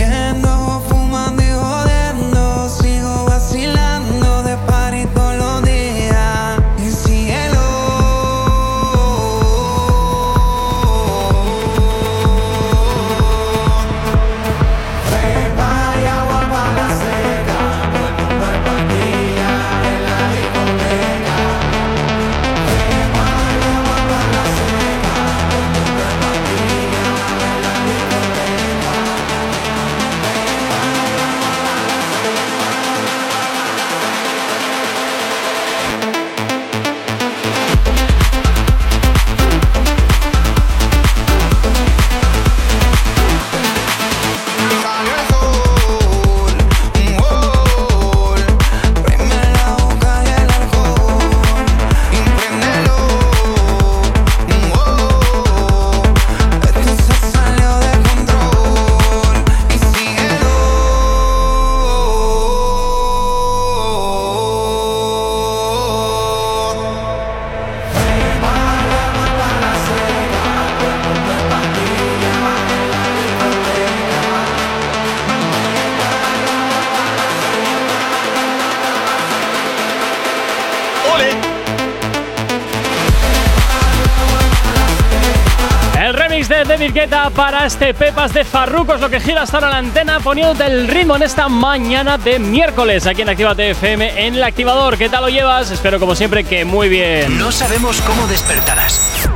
Guetta 86.89 87.29
para 87.29 87.67
este 87.67 87.93
Pepas 87.93 88.33
de 88.33 88.43
Farruko 88.43 88.95
es 88.95 89.03
lo 89.03 89.11
que 89.11 89.21
gira 89.21 89.43
hasta 89.43 89.59
ahora 89.59 89.69
la 89.69 89.77
antena 89.77 90.19
poniéndote 90.19 90.65
el 90.65 90.89
ritmo 90.89 91.15
en 91.15 91.23
esta 91.23 91.47
mañana 91.47 92.17
de 92.17 92.39
miércoles 92.39 93.07
aquí 93.07 93.21
en 93.21 93.29
Actívate 93.29 93.71
FM 93.73 94.27
en 94.27 94.35
el 94.35 94.43
activador. 94.43 94.97
¿Qué 94.97 95.11
tal 95.11 95.25
lo 95.25 95.29
llevas? 95.29 95.71
Espero 95.71 96.01
como 96.01 96.15
siempre 96.15 96.43
que 96.43 96.65
muy 96.65 96.89
bien. 96.89 97.39
No 97.39 97.53
sabemos 97.53 98.01
cómo 98.01 98.27
despertarás, 98.27 99.29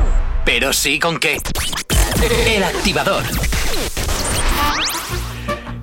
pero 0.46 0.72
sí 0.72 0.98
con 0.98 1.18
qué. 1.18 1.38
El 2.46 2.64
activador. 2.64 3.22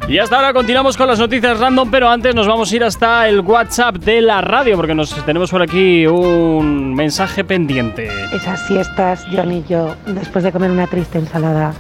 Y 0.07 0.17
hasta 0.17 0.35
ahora 0.35 0.51
continuamos 0.51 0.97
con 0.97 1.07
las 1.07 1.19
noticias 1.19 1.59
random, 1.59 1.89
pero 1.89 2.09
antes 2.09 2.35
nos 2.35 2.47
vamos 2.47 2.71
a 2.71 2.75
ir 2.75 2.83
hasta 2.83 3.29
el 3.29 3.39
WhatsApp 3.39 3.95
de 3.97 4.21
la 4.21 4.41
radio 4.41 4.75
porque 4.75 4.93
nos 4.93 5.13
tenemos 5.25 5.51
por 5.51 5.61
aquí 5.61 6.05
un 6.05 6.93
mensaje 6.93 7.43
pendiente. 7.45 8.09
Esas 8.33 8.67
siestas, 8.67 9.25
John 9.31 9.51
y 9.51 9.63
yo, 9.69 9.95
después 10.07 10.43
de 10.43 10.51
comer 10.51 10.71
una 10.71 10.87
triste 10.87 11.17
ensalada, 11.17 11.73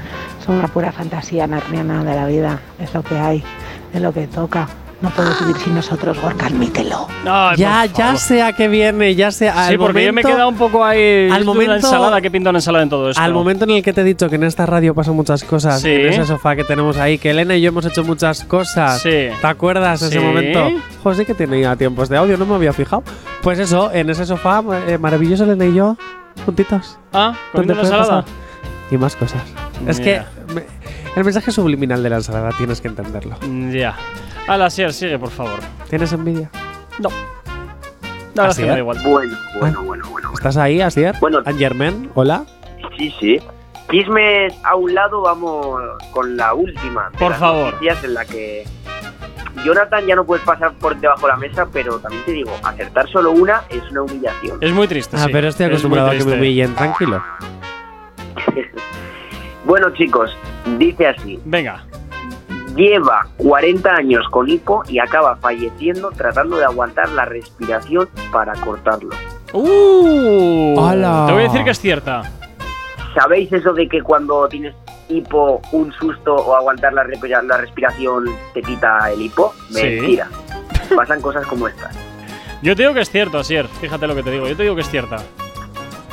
son 0.45 0.55
una 0.55 0.67
pura 0.67 0.91
fantasía 0.91 1.45
narniana 1.45 2.03
de 2.03 2.15
la 2.15 2.27
vida. 2.27 2.59
Es 2.79 2.93
lo 2.93 3.03
que 3.03 3.17
hay, 3.17 3.43
es 3.93 4.01
lo 4.01 4.13
que 4.13 4.27
toca. 4.27 4.67
No 5.01 5.09
puedes 5.09 5.39
vivir 5.39 5.55
sin 5.57 5.73
nosotros, 5.73 6.19
Gorka, 6.21 6.45
admítelo. 6.45 7.07
ya, 7.57 7.85
ya 7.87 8.15
sé 8.17 8.43
a 8.43 8.53
qué 8.53 8.67
viene, 8.67 9.15
ya 9.15 9.31
sé. 9.31 9.45
Sí, 9.51 9.51
al 9.57 9.77
porque 9.79 10.05
yo 10.05 10.13
me 10.13 10.21
he 10.21 10.23
quedado 10.23 10.47
un 10.47 10.55
poco 10.57 10.85
ahí. 10.85 11.27
al 11.29 11.41
una 11.41 11.45
momento- 11.53 11.73
ensalada, 11.73 12.21
¿qué 12.21 12.29
pinta 12.29 12.51
una 12.51 12.59
ensalada 12.59 12.83
en 12.83 12.89
todo 12.89 13.09
esto? 13.09 13.19
Al 13.19 13.33
momento 13.33 13.63
en 13.65 13.71
el 13.71 13.83
que 13.83 13.93
te 13.93 14.01
he 14.01 14.03
dicho 14.03 14.29
que 14.29 14.35
en 14.35 14.43
esta 14.43 14.67
radio 14.67 14.93
pasan 14.93 15.15
muchas 15.15 15.43
cosas, 15.43 15.81
Sí. 15.81 15.89
en 15.89 16.07
ese 16.09 16.25
sofá 16.25 16.55
que 16.55 16.63
tenemos 16.63 16.97
ahí, 16.97 17.17
que 17.17 17.31
Elena 17.31 17.55
y 17.55 17.61
yo 17.61 17.69
hemos 17.69 17.83
hecho 17.85 18.03
muchas 18.03 18.43
cosas. 18.45 19.01
Sí. 19.01 19.09
¿Te 19.41 19.47
acuerdas 19.47 20.01
de 20.01 20.07
ese 20.09 20.19
Sí. 20.19 20.23
momento? 20.23 20.69
José 21.01 21.25
que 21.25 21.33
tenía 21.33 21.75
tiempos 21.75 22.07
de 22.07 22.17
audio, 22.17 22.37
no 22.37 22.45
me 22.45 22.53
había 22.55 22.71
fijado. 22.73 23.03
Pues 23.41 23.57
eso, 23.57 23.91
en 23.91 24.09
ese 24.11 24.27
sofá 24.27 24.61
eh, 24.87 24.99
maravilloso 24.99 25.45
Elena 25.45 25.65
y 25.65 25.73
yo, 25.73 25.97
juntitos. 26.45 26.99
Ah, 27.11 27.33
comiendo 27.51 27.73
¿Dónde 27.73 27.73
una 27.73 27.81
ensalada. 27.81 28.21
pasar? 28.23 28.35
Y 28.91 28.97
más 28.97 29.15
cosas. 29.15 29.41
Es 29.87 29.99
que 29.99 30.21
me- 30.53 30.65
el 31.15 31.23
mensaje 31.23 31.51
subliminal 31.51 32.03
de 32.03 32.09
la 32.09 32.17
ensalada 32.17 32.51
tienes 32.57 32.81
que 32.81 32.87
entenderlo. 32.87 33.35
Ya. 33.71 33.95
Sier, 34.69 34.91
sigue, 34.93 35.17
por 35.17 35.29
favor. 35.29 35.59
¿Tienes 35.89 36.11
envidia? 36.13 36.49
No. 36.99 37.09
Es 37.09 37.15
que 37.15 38.31
me 38.35 38.43
da 38.43 38.47
¿Asier? 38.47 38.77
igual. 38.79 38.97
Bueno, 39.03 39.37
bueno, 39.59 39.83
bueno, 39.83 40.05
bueno. 40.09 40.31
¿Estás 40.33 40.57
ahí, 40.57 40.81
Asier? 40.81 41.15
Bueno. 41.19 41.39
Angermen, 41.45 42.09
hola. 42.15 42.45
Sí, 42.97 43.13
sí. 43.19 43.39
Chismes 43.89 44.53
a 44.63 44.75
un 44.75 44.93
lado, 44.93 45.21
vamos 45.21 45.81
con 46.11 46.35
la 46.37 46.53
última. 46.53 47.09
de 47.11 47.17
Por 47.17 47.31
las 47.31 47.39
favor. 47.39 47.73
noticias 47.73 48.03
en 48.03 48.13
la 48.13 48.25
que 48.25 48.63
Jonathan 49.65 50.05
ya 50.05 50.15
no 50.15 50.25
puedes 50.25 50.43
pasar 50.45 50.73
por 50.73 50.95
debajo 50.97 51.21
de 51.27 51.27
la 51.33 51.37
mesa, 51.37 51.67
pero 51.71 51.99
también 51.99 52.23
te 52.25 52.31
digo, 52.31 52.51
acertar 52.63 53.09
solo 53.09 53.31
una 53.31 53.63
es 53.69 53.83
una 53.91 54.03
humillación. 54.03 54.57
Es 54.61 54.71
muy 54.71 54.87
triste. 54.87 55.17
Ah, 55.17 55.25
sí. 55.25 55.29
pero 55.31 55.47
estoy 55.49 55.65
Es 55.65 55.71
acostumbrado 55.71 56.09
a 56.09 56.11
que 56.11 56.23
me 56.25 56.33
humillen, 56.33 56.73
tranquilo. 56.75 57.21
Bueno, 59.63 59.91
chicos, 59.91 60.35
dice 60.79 61.07
así. 61.07 61.39
Venga. 61.45 61.85
Lleva 62.75 63.27
40 63.37 63.89
años 63.93 64.25
con 64.29 64.47
hipo 64.49 64.83
y 64.87 64.99
acaba 64.99 65.35
falleciendo 65.37 66.09
tratando 66.11 66.57
de 66.57 66.65
aguantar 66.65 67.09
la 67.09 67.25
respiración 67.25 68.07
para 68.31 68.53
cortarlo. 68.53 69.09
¡Uh! 69.53 70.79
¡Hala! 70.79 71.25
Te 71.27 71.33
voy 71.33 71.41
a 71.43 71.47
decir 71.47 71.63
que 71.63 71.71
es 71.71 71.79
cierta. 71.79 72.23
¿Sabéis 73.13 73.51
eso 73.51 73.73
de 73.73 73.89
que 73.89 74.01
cuando 74.01 74.47
tienes 74.47 74.73
hipo, 75.09 75.61
un 75.73 75.91
susto 75.93 76.33
o 76.33 76.55
aguantar 76.55 76.93
la, 76.93 77.03
respira- 77.03 77.41
la 77.41 77.57
respiración 77.57 78.25
te 78.53 78.61
quita 78.61 79.11
el 79.11 79.21
hipo? 79.21 79.53
Sí. 79.69 79.83
Mentira. 79.83 80.27
Pasan 80.95 81.21
cosas 81.21 81.45
como 81.47 81.67
estas. 81.67 81.93
Yo 82.61 82.75
te 82.75 82.83
digo 82.83 82.93
que 82.93 83.01
es 83.01 83.09
cierto, 83.09 83.39
Asier. 83.39 83.67
Fíjate 83.67 84.07
lo 84.07 84.15
que 84.15 84.23
te 84.23 84.31
digo. 84.31 84.47
Yo 84.47 84.55
te 84.55 84.63
digo 84.63 84.75
que 84.75 84.81
es 84.81 84.89
cierta. 84.89 85.17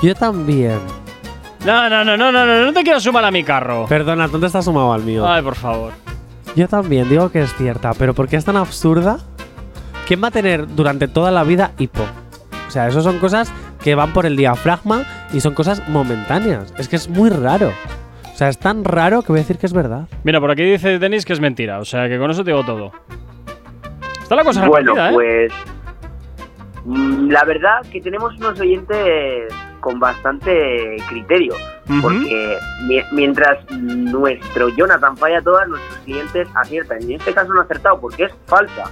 Yo 0.02 0.14
también. 0.14 0.80
No, 1.64 1.88
no, 1.88 2.04
no, 2.04 2.16
no, 2.16 2.32
no, 2.32 2.46
no, 2.46 2.64
no 2.66 2.72
te 2.72 2.82
quiero 2.82 2.98
sumar 3.00 3.24
a 3.24 3.30
mi 3.30 3.44
carro. 3.44 3.86
Perdona, 3.88 4.26
¿dónde 4.28 4.46
estás 4.48 4.64
sumado 4.64 4.92
al 4.92 5.02
mío? 5.02 5.28
Ay, 5.28 5.42
por 5.42 5.54
favor. 5.56 5.92
Yo 6.58 6.66
también 6.66 7.08
digo 7.08 7.30
que 7.30 7.40
es 7.40 7.54
cierta, 7.54 7.94
pero 7.94 8.14
¿por 8.14 8.26
qué 8.26 8.34
es 8.34 8.44
tan 8.44 8.56
absurda? 8.56 9.20
¿Quién 10.08 10.20
va 10.20 10.26
a 10.26 10.30
tener 10.32 10.66
durante 10.66 11.06
toda 11.06 11.30
la 11.30 11.44
vida 11.44 11.70
hipo? 11.78 12.02
O 12.66 12.70
sea, 12.72 12.88
eso 12.88 13.00
son 13.00 13.20
cosas 13.20 13.52
que 13.80 13.94
van 13.94 14.12
por 14.12 14.26
el 14.26 14.36
diafragma 14.36 15.04
y 15.32 15.38
son 15.38 15.54
cosas 15.54 15.88
momentáneas. 15.88 16.74
Es 16.76 16.88
que 16.88 16.96
es 16.96 17.08
muy 17.08 17.30
raro. 17.30 17.68
O 18.24 18.36
sea, 18.36 18.48
es 18.48 18.58
tan 18.58 18.82
raro 18.82 19.22
que 19.22 19.28
voy 19.28 19.38
a 19.38 19.42
decir 19.42 19.56
que 19.56 19.66
es 19.66 19.72
verdad. 19.72 20.08
Mira, 20.24 20.40
por 20.40 20.50
aquí 20.50 20.64
dice 20.64 20.98
Denis 20.98 21.24
que 21.24 21.32
es 21.32 21.38
mentira. 21.38 21.78
O 21.78 21.84
sea, 21.84 22.08
que 22.08 22.18
con 22.18 22.28
eso 22.28 22.42
te 22.42 22.50
digo 22.50 22.64
todo. 22.64 22.90
Está 24.20 24.34
la 24.34 24.42
cosa 24.42 24.66
bueno, 24.66 24.94
repartida, 24.94 25.10
¿eh? 25.10 25.14
pues 25.14 25.52
mm, 26.86 27.30
la 27.30 27.44
verdad 27.44 27.86
que 27.92 28.00
tenemos 28.00 28.36
unos 28.36 28.58
oyentes 28.58 29.54
con 29.80 29.98
bastante 30.00 30.96
criterio. 31.08 31.54
Porque 32.02 32.56
mi- 32.86 33.02
mientras 33.12 33.58
nuestro 33.70 34.68
Jonathan 34.70 35.16
falla 35.16 35.40
todas, 35.42 35.66
nuestros 35.68 35.98
clientes 36.04 36.46
aciertan. 36.54 36.98
Y 37.02 37.14
en 37.14 37.20
este 37.20 37.32
caso 37.32 37.52
no 37.52 37.60
ha 37.60 37.64
acertado 37.64 37.98
porque 38.00 38.24
es 38.24 38.32
falsa. 38.46 38.84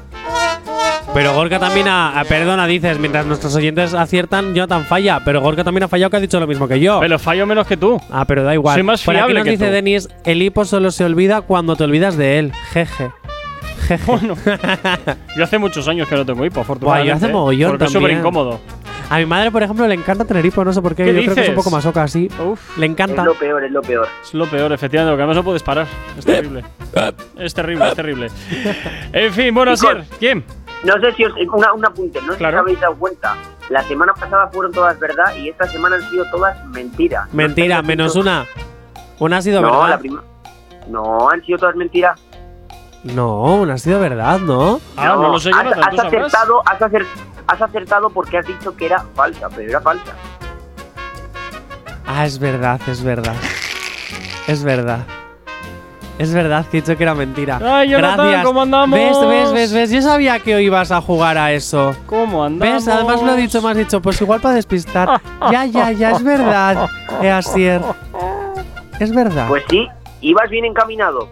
Pero 1.14 1.34
Gorka 1.34 1.58
también 1.58 1.88
ha, 1.88 2.18
ah, 2.18 2.24
perdona, 2.24 2.66
dices, 2.66 2.98
mientras 2.98 3.26
nuestros 3.26 3.54
oyentes 3.54 3.94
aciertan, 3.94 4.54
Jonathan 4.54 4.84
falla. 4.84 5.20
Pero 5.24 5.40
Gorka 5.40 5.62
también 5.62 5.84
ha 5.84 5.88
fallado 5.88 6.10
que 6.10 6.16
ha 6.16 6.20
dicho 6.20 6.40
lo 6.40 6.46
mismo 6.46 6.66
que 6.68 6.80
yo. 6.80 6.98
Pero 7.00 7.18
fallo 7.18 7.46
menos 7.46 7.66
que 7.66 7.76
tú. 7.76 8.00
ah, 8.10 8.24
pero 8.26 8.42
da 8.42 8.54
igual. 8.54 8.74
Soy 8.74 8.82
más 8.82 9.02
Por 9.02 9.14
aquí 9.14 9.18
fiable 9.20 9.34
nos 9.40 9.44
que 9.44 9.50
dice 9.50 9.66
tú. 9.66 9.72
Denis, 9.72 10.08
el 10.24 10.42
hipo 10.42 10.64
solo 10.64 10.90
se 10.90 11.04
olvida 11.04 11.42
cuando 11.42 11.76
te 11.76 11.84
olvidas 11.84 12.16
de 12.16 12.38
él. 12.38 12.52
Jeje. 12.72 13.10
Jeje. 13.86 14.04
Bueno, 14.06 14.34
yo 15.36 15.44
hace 15.44 15.58
muchos 15.58 15.86
años 15.86 16.08
que 16.08 16.16
no 16.16 16.24
tengo 16.26 16.44
hipo, 16.44 16.54
Buah, 16.56 16.62
afortunadamente. 16.64 17.08
yo 17.10 17.14
hace 17.16 17.26
¿eh? 17.26 17.32
mogollón 17.32 17.70
Porque 17.72 17.84
es 17.84 17.92
también. 17.92 18.10
súper 18.10 18.18
incómodo. 18.18 18.60
A 19.08 19.18
mi 19.18 19.26
madre, 19.26 19.50
por 19.52 19.62
ejemplo, 19.62 19.86
le 19.86 19.94
encanta 19.94 20.24
tener 20.24 20.44
hipo, 20.44 20.64
no 20.64 20.72
sé 20.72 20.82
por 20.82 20.94
qué. 20.96 21.04
¿Qué 21.04 21.14
yo 21.14 21.22
creo 21.22 21.34
que 21.36 21.40
es 21.42 21.48
un 21.50 21.54
poco 21.54 21.70
masoca 21.70 22.02
así. 22.02 22.28
Le 22.76 22.86
encanta. 22.86 23.22
Es 23.22 23.26
lo 23.26 23.34
peor, 23.34 23.62
es 23.64 23.70
lo 23.70 23.80
peor. 23.82 24.08
Es 24.22 24.34
lo 24.34 24.46
peor, 24.46 24.72
efectivamente, 24.72 25.12
porque 25.12 25.22
además 25.22 25.36
no 25.36 25.44
puedes 25.44 25.62
parar. 25.62 25.86
Es 26.18 26.24
terrible. 26.24 26.64
es 27.38 27.54
terrible, 27.54 27.88
es 27.88 27.94
terrible. 27.94 28.30
En 29.12 29.32
fin, 29.32 29.54
bueno, 29.54 29.70
Asier, 29.72 30.04
¿quién? 30.18 30.44
No 30.82 30.94
sé 31.00 31.12
si 31.14 31.24
os. 31.24 31.32
Una, 31.52 31.72
un 31.72 31.86
apunte, 31.86 32.20
no 32.22 32.32
sé 32.32 32.38
Claro. 32.38 32.56
si 32.56 32.58
os 32.58 32.62
habéis 32.62 32.80
dado 32.80 32.96
cuenta. 32.96 33.36
La 33.68 33.82
semana 33.84 34.12
pasada 34.12 34.48
fueron 34.52 34.72
todas 34.72 34.98
verdad 34.98 35.34
y 35.36 35.48
esta 35.50 35.66
semana 35.68 35.96
han 35.96 36.10
sido 36.10 36.24
todas 36.30 36.64
mentira. 36.66 37.28
Mentira, 37.32 37.82
menos 37.82 38.16
una. 38.16 38.44
Una 39.20 39.36
ha 39.38 39.42
sido 39.42 39.60
No, 39.62 39.70
verdad. 39.70 39.88
la 39.90 39.98
prima. 39.98 40.24
No, 40.88 41.30
han 41.30 41.44
sido 41.44 41.58
todas 41.58 41.76
mentiras. 41.76 42.20
No, 43.04 43.56
una 43.62 43.74
ha 43.74 43.78
sido 43.78 44.00
verdad, 44.00 44.38
¿no? 44.40 44.80
Ah, 44.96 45.14
no 45.16 45.28
lo 45.32 45.38
sé, 45.38 45.50
has, 45.50 45.66
has 45.78 45.98
acertado, 46.06 46.60
has, 46.66 46.82
acer- 46.82 47.06
has 47.46 47.60
acertado 47.62 48.10
porque 48.10 48.38
has 48.38 48.46
dicho 48.46 48.76
que 48.76 48.86
era 48.86 49.04
falsa, 49.14 49.48
pero 49.54 49.68
era 49.68 49.80
falsa. 49.80 50.12
Ah, 52.06 52.24
es 52.24 52.38
verdad, 52.38 52.80
es 52.88 53.02
verdad. 53.02 53.34
Es 54.46 54.62
verdad. 54.62 55.00
Es 56.18 56.32
verdad 56.32 56.64
que 56.66 56.78
he 56.78 56.80
dicho 56.80 56.96
que 56.96 57.02
era 57.02 57.14
mentira. 57.14 57.58
Ay, 57.62 57.90
Jonathan, 57.90 58.16
Gracias. 58.16 58.44
¿cómo 58.46 58.62
andamos? 58.62 58.98
¿Ves, 58.98 59.20
ves, 59.28 59.52
ves, 59.52 59.72
ves? 59.72 59.90
Yo 59.90 60.00
sabía 60.00 60.38
que 60.38 60.54
hoy 60.54 60.64
ibas 60.64 60.90
a 60.90 61.02
jugar 61.02 61.36
a 61.36 61.52
eso. 61.52 61.94
¿Cómo 62.06 62.42
andamos? 62.42 62.86
¿Ves? 62.86 62.88
Además 62.88 63.22
lo 63.22 63.34
he 63.34 63.36
dicho, 63.36 63.60
me 63.60 63.70
has 63.70 63.76
dicho, 63.76 64.00
pues 64.00 64.20
igual 64.22 64.40
para 64.40 64.54
despistar. 64.54 65.20
ya, 65.50 65.66
ya, 65.66 65.92
ya, 65.92 66.12
es 66.12 66.22
verdad. 66.22 66.88
Eh, 67.20 67.30
Asier. 67.30 67.82
Es 68.98 69.14
verdad. 69.14 69.46
Pues 69.48 69.64
sí, 69.68 69.86
ibas 70.22 70.48
bien 70.48 70.64
encaminado. 70.64 71.28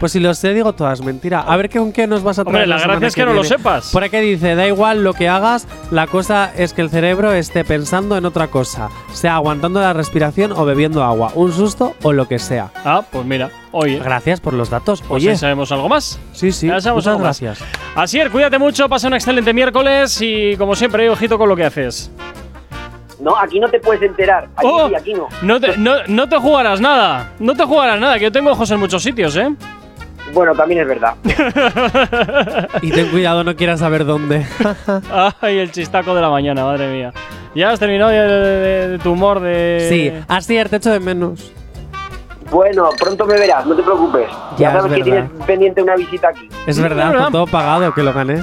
Pues 0.00 0.12
si 0.12 0.18
lo 0.20 0.32
sé, 0.32 0.54
digo 0.54 0.72
todas 0.72 1.02
mentira. 1.02 1.40
A 1.40 1.56
ver 1.58 1.68
¿qué- 1.68 1.78
con 1.78 1.92
qué 1.92 2.06
nos 2.06 2.22
vas 2.22 2.38
a 2.38 2.42
traer. 2.44 2.56
Hombre, 2.62 2.66
la 2.66 2.78
semana 2.78 2.94
gracia 3.00 3.08
es 3.08 3.14
que 3.14 3.24
no 3.26 3.34
lo 3.34 3.44
sepas. 3.44 3.90
Por 3.92 4.02
aquí 4.02 4.16
dice, 4.18 4.54
da 4.54 4.66
igual 4.66 5.04
lo 5.04 5.12
que 5.12 5.28
hagas, 5.28 5.68
la 5.90 6.06
cosa 6.06 6.50
es 6.56 6.72
que 6.72 6.80
el 6.80 6.88
cerebro 6.88 7.32
esté 7.32 7.64
pensando 7.66 8.16
en 8.16 8.24
otra 8.24 8.48
cosa, 8.48 8.88
sea 9.12 9.34
aguantando 9.34 9.78
la 9.80 9.92
respiración 9.92 10.52
o 10.52 10.64
bebiendo 10.64 11.04
agua, 11.04 11.32
un 11.34 11.52
susto 11.52 11.94
o 12.02 12.14
lo 12.14 12.26
que 12.26 12.38
sea. 12.38 12.70
Ah, 12.82 13.02
pues 13.10 13.26
mira, 13.26 13.50
oye. 13.72 13.98
Gracias 13.98 14.40
por 14.40 14.54
los 14.54 14.70
datos. 14.70 15.02
Pues 15.02 15.22
Oye, 15.22 15.36
sabemos 15.36 15.70
algo 15.70 15.88
más. 15.90 16.18
sí, 16.32 16.50
sí, 16.50 16.66
Ya 16.68 16.80
sabemos 16.80 17.06
algo 17.06 17.20
gracias. 17.20 17.58
Asier, 17.94 18.30
cuídate 18.30 18.58
mucho, 18.58 18.88
pasa 18.88 19.06
un 19.06 19.14
excelente 19.14 19.52
miércoles 19.52 20.18
y 20.22 20.56
como 20.56 20.74
siempre, 20.74 21.10
ojito 21.10 21.36
con 21.36 21.46
lo 21.48 21.54
que 21.56 21.64
haces. 21.64 22.10
No, 23.20 23.36
aquí 23.38 23.60
no 23.60 23.68
te 23.68 23.78
puedes 23.80 24.00
enterar. 24.00 24.44
Aquí 24.56 24.66
Oh, 24.66 24.88
sí, 24.88 24.94
aquí 24.94 25.12
no. 25.12 25.28
No 25.42 25.60
te, 25.60 25.76
no, 25.76 25.96
no 26.06 26.26
te 26.26 26.38
jugarás 26.38 26.80
nada. 26.80 27.32
No 27.38 27.54
te 27.54 27.64
jugarás 27.64 28.00
nada, 28.00 28.14
que 28.18 28.24
yo 28.24 28.32
tengo 28.32 28.50
ojos 28.50 28.70
en 28.70 28.80
muchos 28.80 29.02
sitios, 29.02 29.36
¿eh? 29.36 29.50
Bueno, 30.32 30.54
también 30.54 30.82
es 30.82 30.86
verdad. 30.88 31.14
Y 32.82 32.90
ten 32.90 33.08
cuidado, 33.10 33.44
no 33.44 33.54
quieras 33.56 33.80
saber 33.80 34.04
dónde. 34.04 34.46
Ay, 35.40 35.58
el 35.58 35.70
chistaco 35.72 36.14
de 36.14 36.20
la 36.20 36.30
mañana, 36.30 36.64
madre 36.64 36.88
mía. 36.92 37.12
¿Ya 37.54 37.70
has 37.70 37.80
terminado 37.80 38.12
ya 38.12 38.22
de, 38.22 38.28
de- 38.38 38.88
de 38.88 38.98
tu 38.98 39.12
humor 39.12 39.40
de. 39.40 39.86
sí, 39.88 40.12
Asier, 40.28 40.68
te 40.68 40.76
echo 40.76 40.90
de 40.90 41.00
menos. 41.00 41.52
Bueno, 42.50 42.88
pronto 42.98 43.26
me 43.26 43.34
verás, 43.34 43.64
no 43.66 43.74
te 43.76 43.82
preocupes. 43.82 44.28
Ya, 44.56 44.72
Ya, 44.72 44.72
sabes 44.80 44.92
es 44.92 44.98
que 44.98 45.04
tienes 45.04 45.30
pendiente 45.46 45.82
una 45.82 45.94
visita 45.96 46.28
aquí. 46.28 46.48
Es 46.66 46.78
verdad, 46.80 47.14
con 47.24 47.32
todo 47.32 47.46
pagado 47.46 47.92
que 47.94 48.02
lo 48.02 48.12
gané. 48.12 48.42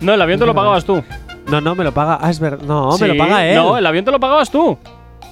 No, 0.00 0.12
el 0.14 0.22
avión 0.22 0.38
te 0.38 0.46
lo 0.46 0.54
pagabas 0.54 0.84
tú. 0.84 1.02
No, 1.48 1.60
no, 1.60 1.74
me 1.74 1.84
lo 1.84 1.92
paga. 1.92 2.18
Ah, 2.20 2.30
es 2.30 2.40
verdad. 2.40 2.64
No, 2.66 2.96
me 2.98 3.08
lo 3.08 3.16
paga 3.16 3.46
él. 3.46 3.56
No, 3.56 3.76
el 3.76 3.86
avión 3.86 4.04
te 4.04 4.10
lo 4.10 4.18
pagabas 4.20 4.50
tú. 4.50 4.78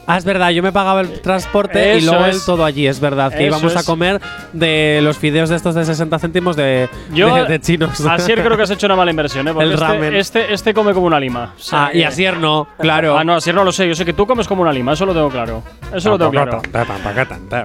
Ah, 0.07 0.19
es 0.19 0.25
verdad, 0.25 0.51
yo 0.51 0.63
me 0.63 0.73
pagaba 0.73 1.01
el 1.03 1.21
transporte 1.21 1.99
y 1.99 2.01
luego 2.03 2.27
es. 2.27 2.45
todo 2.45 2.65
allí, 2.65 2.87
es 2.87 2.99
verdad. 2.99 3.33
Que 3.33 3.47
íbamos 3.47 3.77
a 3.77 3.85
comer 3.85 4.21
de 4.53 5.01
los 5.03 5.17
fideos 5.17 5.49
de 5.49 5.57
estos 5.57 5.75
de 5.75 5.85
60 5.85 6.19
céntimos 6.19 6.57
de, 6.57 6.89
Yo, 7.13 7.35
de, 7.35 7.45
de 7.45 7.61
chinos. 7.61 8.01
Asier 8.01 8.43
creo 8.43 8.57
que 8.57 8.65
has 8.65 8.71
hecho 8.71 8.87
una 8.87 8.97
mala 8.97 9.11
inversión, 9.13 9.47
¿eh? 9.47 9.53
Porque 9.53 9.67
El 9.69 9.75
este, 9.75 9.85
ramen. 9.87 10.17
Este, 10.17 10.53
este 10.53 10.75
come 10.75 10.93
como 10.93 11.07
una 11.07 11.21
lima. 11.21 11.55
O 11.57 11.61
sea 11.63 11.87
Ah, 11.87 11.91
y 11.93 11.99
que- 12.01 12.07
Asier 12.07 12.37
no, 12.37 12.67
claro. 12.79 13.17
Ah, 13.17 13.25
no, 13.25 13.35
Asier 13.37 13.55
no 13.55 13.65
lo 13.65 13.71
sé. 13.73 13.87
Yo 13.89 13.95
sé 13.95 14.05
que 14.05 14.13
tú 14.13 14.27
comes 14.27 14.49
como 14.49 14.63
una 14.63 14.73
lima, 14.73 14.93
eso 14.93 15.07
lo 15.07 15.15
tengo 15.15 15.31
claro. 15.31 15.63
Eso 15.95 16.11
lo 16.11 16.19
tengo 16.19 16.31
claro. 16.33 16.61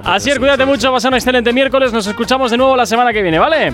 Asier, 0.04 0.40
cuídate 0.40 0.66
mucho, 0.66 0.92
pasa 0.92 1.08
un 1.08 1.16
excelente 1.16 1.52
miércoles. 1.52 1.92
Nos 1.92 2.06
escuchamos 2.08 2.52
de 2.52 2.58
nuevo 2.58 2.76
la 2.76 2.86
semana 2.86 3.12
que 3.14 3.22
viene, 3.22 3.40
¿vale? 3.40 3.74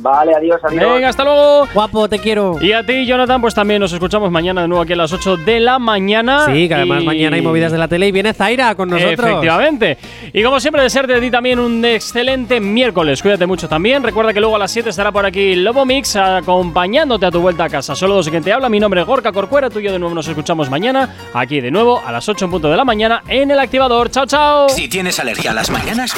Vale, 0.00 0.34
adiós, 0.34 0.60
adiós. 0.62 0.92
Venga, 0.94 1.08
hasta 1.08 1.24
luego. 1.24 1.66
Guapo, 1.74 2.08
te 2.08 2.18
quiero. 2.18 2.56
Y 2.60 2.72
a 2.72 2.84
ti, 2.84 3.04
Jonathan, 3.06 3.40
pues 3.40 3.54
también 3.54 3.80
nos 3.80 3.92
escuchamos 3.92 4.30
mañana 4.30 4.62
de 4.62 4.68
nuevo 4.68 4.82
aquí 4.82 4.92
a 4.92 4.96
las 4.96 5.12
8 5.12 5.36
de 5.38 5.60
la 5.60 5.78
mañana. 5.78 6.46
Sí, 6.46 6.68
que 6.68 6.74
además 6.74 7.02
Y- 7.02 7.06
mañana 7.06 7.36
hay 7.36 7.42
movidas 7.42 7.72
de 7.72 7.78
la 7.78 7.88
tele 7.88 8.08
y 8.08 8.12
viene 8.12 8.32
Zaira 8.32 8.74
con 8.74 8.88
nosotros. 8.90 9.12
Efectivamente. 9.18 9.98
Y 10.32 10.42
como 10.42 10.60
siempre, 10.60 10.82
desearte 10.82 11.14
de 11.14 11.20
ti 11.20 11.30
también 11.30 11.58
un 11.58 11.84
excelente 11.84 12.60
miércoles. 12.60 13.20
Cuídate 13.22 13.46
mucho 13.46 13.68
también. 13.68 14.02
Recuerda 14.02 14.32
que 14.32 14.40
luego 14.40 14.56
a 14.56 14.58
las 14.58 14.70
7 14.70 14.90
estará 14.90 15.10
por 15.12 15.26
aquí 15.26 15.54
Lobo 15.56 15.84
Mix 15.84 16.16
acompañándote 16.16 17.26
a 17.26 17.30
tu 17.30 17.40
vuelta 17.40 17.64
a 17.64 17.68
casa. 17.68 17.94
Solo 17.94 18.14
dos 18.14 18.28
que 18.30 18.40
te 18.40 18.52
habla. 18.52 18.68
Mi 18.68 18.80
nombre 18.80 19.00
es 19.00 19.06
Gorka 19.06 19.32
Corcuera. 19.32 19.70
Tú 19.70 19.80
y 19.80 19.84
yo 19.84 19.92
de 19.92 19.98
nuevo 19.98 20.14
nos 20.14 20.28
escuchamos 20.28 20.70
mañana. 20.70 21.14
Aquí 21.34 21.60
de 21.60 21.70
nuevo 21.70 22.00
a 22.04 22.12
las 22.12 22.28
8 22.28 22.44
en 22.44 22.50
punto 22.50 22.70
de 22.70 22.76
la 22.76 22.84
mañana 22.84 23.22
en 23.28 23.50
el 23.50 23.58
activador. 23.58 24.10
¡Chao, 24.10 24.26
chao! 24.26 24.68
Si 24.68 24.88
tienes 24.88 25.18
alergia 25.18 25.50
a 25.50 25.54
las 25.54 25.70
mañanas, 25.70 26.14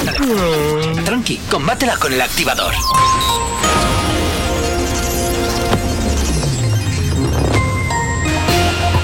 tranqui, 1.05 1.37
combátela 1.49 1.95
con 1.97 2.13
el 2.13 2.21
activador. 2.21 2.73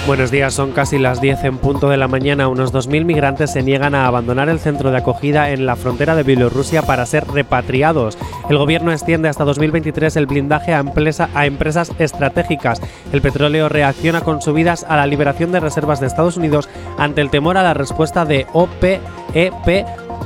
Buenos 0.08 0.32
días, 0.32 0.54
son 0.54 0.72
casi 0.72 0.98
las 0.98 1.20
10 1.20 1.44
en 1.44 1.58
punto 1.58 1.90
de 1.90 1.98
la 1.98 2.08
mañana. 2.08 2.48
Unos 2.48 2.74
2.000 2.74 3.04
migrantes 3.04 3.52
se 3.52 3.62
niegan 3.62 3.94
a 3.94 4.08
abandonar 4.08 4.48
el 4.48 4.58
centro 4.60 4.90
de 4.90 4.98
acogida 4.98 5.50
en 5.52 5.66
la 5.66 5.76
frontera 5.76 6.16
de 6.16 6.24
Bielorrusia 6.24 6.82
para 6.82 7.06
ser 7.06 7.28
repatriados. 7.28 8.18
El 8.50 8.58
gobierno 8.58 8.94
extiende 8.94 9.28
hasta 9.28 9.44
2023 9.44 10.16
el 10.16 10.26
blindaje 10.26 10.74
a, 10.74 10.80
empresa- 10.80 11.30
a 11.36 11.46
empresas 11.46 11.92
estratégicas. 12.00 12.82
El 13.12 13.22
petróleo 13.22 13.68
reacciona 13.68 14.22
con 14.22 14.42
subidas 14.42 14.86
a 14.88 14.96
la 14.96 15.06
liberación 15.08 15.52
de 15.52 15.60
reservas 15.60 16.00
de 16.00 16.08
Estados 16.08 16.38
Unidos 16.38 16.70
ante 16.98 17.20
el 17.20 17.30
temor 17.30 17.58
a 17.58 17.64
la 17.64 17.74
respuesta 17.74 18.24
de 18.24 18.48
OPEP 18.54 19.02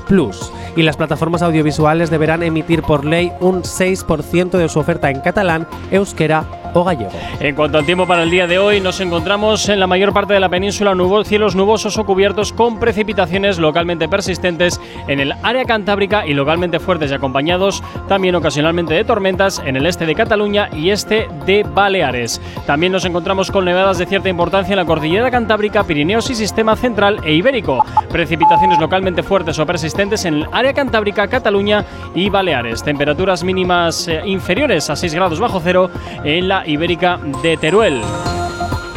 Plus. 0.07 0.51
Y 0.75 0.83
las 0.83 0.97
plataformas 0.97 1.41
audiovisuales 1.41 2.09
deberán 2.09 2.43
emitir 2.43 2.81
por 2.83 3.03
ley 3.05 3.31
un 3.39 3.63
6% 3.63 4.51
de 4.51 4.69
su 4.69 4.79
oferta 4.79 5.09
en 5.09 5.19
catalán, 5.21 5.67
euskera 5.91 6.45
o 6.73 6.85
gallego. 6.85 7.11
En 7.41 7.53
cuanto 7.53 7.77
al 7.77 7.85
tiempo 7.85 8.07
para 8.07 8.23
el 8.23 8.29
día 8.31 8.47
de 8.47 8.57
hoy, 8.57 8.79
nos 8.79 9.01
encontramos 9.01 9.67
en 9.67 9.81
la 9.81 9.87
mayor 9.87 10.13
parte 10.13 10.33
de 10.33 10.39
la 10.39 10.47
península 10.47 10.95
nubo- 10.95 11.25
cielos 11.25 11.53
nubosos 11.53 11.97
o 11.97 12.05
cubiertos 12.05 12.53
con 12.53 12.79
precipitaciones 12.79 13.59
localmente 13.59 14.07
persistentes 14.07 14.79
en 15.09 15.19
el 15.19 15.33
área 15.43 15.65
cantábrica 15.65 16.25
y 16.25 16.33
localmente 16.33 16.79
fuertes 16.79 17.11
y 17.11 17.13
acompañados 17.13 17.83
también 18.07 18.35
ocasionalmente 18.35 18.93
de 18.93 19.03
tormentas 19.03 19.61
en 19.65 19.75
el 19.75 19.85
este 19.85 20.05
de 20.05 20.15
Cataluña 20.15 20.69
y 20.71 20.91
este 20.91 21.27
de 21.45 21.63
Baleares. 21.63 22.39
También 22.65 22.93
nos 22.93 23.03
encontramos 23.03 23.51
con 23.51 23.65
nevadas 23.65 23.97
de 23.97 24.05
cierta 24.05 24.29
importancia 24.29 24.71
en 24.71 24.77
la 24.79 24.85
cordillera 24.85 25.29
cantábrica, 25.29 25.83
Pirineos 25.83 26.29
y 26.29 26.35
sistema 26.35 26.77
central 26.77 27.19
e 27.25 27.33
ibérico. 27.33 27.83
Precipitaciones 28.09 28.79
localmente 28.79 29.23
fuertes 29.23 29.59
o 29.59 29.65
persistentes 29.65 29.80
persistentes 29.81 30.25
en 30.25 30.35
el 30.35 30.47
área 30.51 30.73
cantábrica, 30.73 31.27
Cataluña 31.27 31.83
y 32.13 32.29
Baleares. 32.29 32.83
Temperaturas 32.83 33.43
mínimas 33.43 34.07
eh, 34.07 34.21
inferiores 34.25 34.91
a 34.91 34.95
6 34.95 35.15
grados 35.15 35.39
bajo 35.39 35.59
cero 35.59 35.89
en 36.23 36.47
la 36.47 36.67
Ibérica 36.67 37.19
de 37.41 37.57
Teruel. 37.57 37.99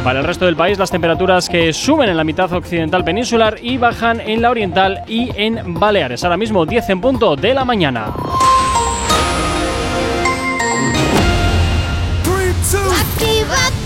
Para 0.03 0.19
el 0.19 0.25
resto 0.27 0.45
del 0.45 0.55
país, 0.55 0.77
las 0.77 0.91
temperaturas 0.91 1.49
que 1.49 1.73
suben 1.73 2.09
en 2.09 2.17
la 2.17 2.23
mitad 2.23 2.53
occidental 2.53 3.03
peninsular 3.03 3.57
y 3.59 3.79
bajan 3.79 4.21
en 4.21 4.43
la 4.43 4.51
oriental 4.51 5.01
y 5.07 5.31
en 5.35 5.73
Baleares. 5.73 6.23
Ahora 6.23 6.37
mismo 6.37 6.67
10 6.67 6.87
en 6.91 7.01
punto 7.01 7.35
de 7.35 7.55
la 7.55 7.65
mañana. 7.65 8.13
Three. 13.17 13.84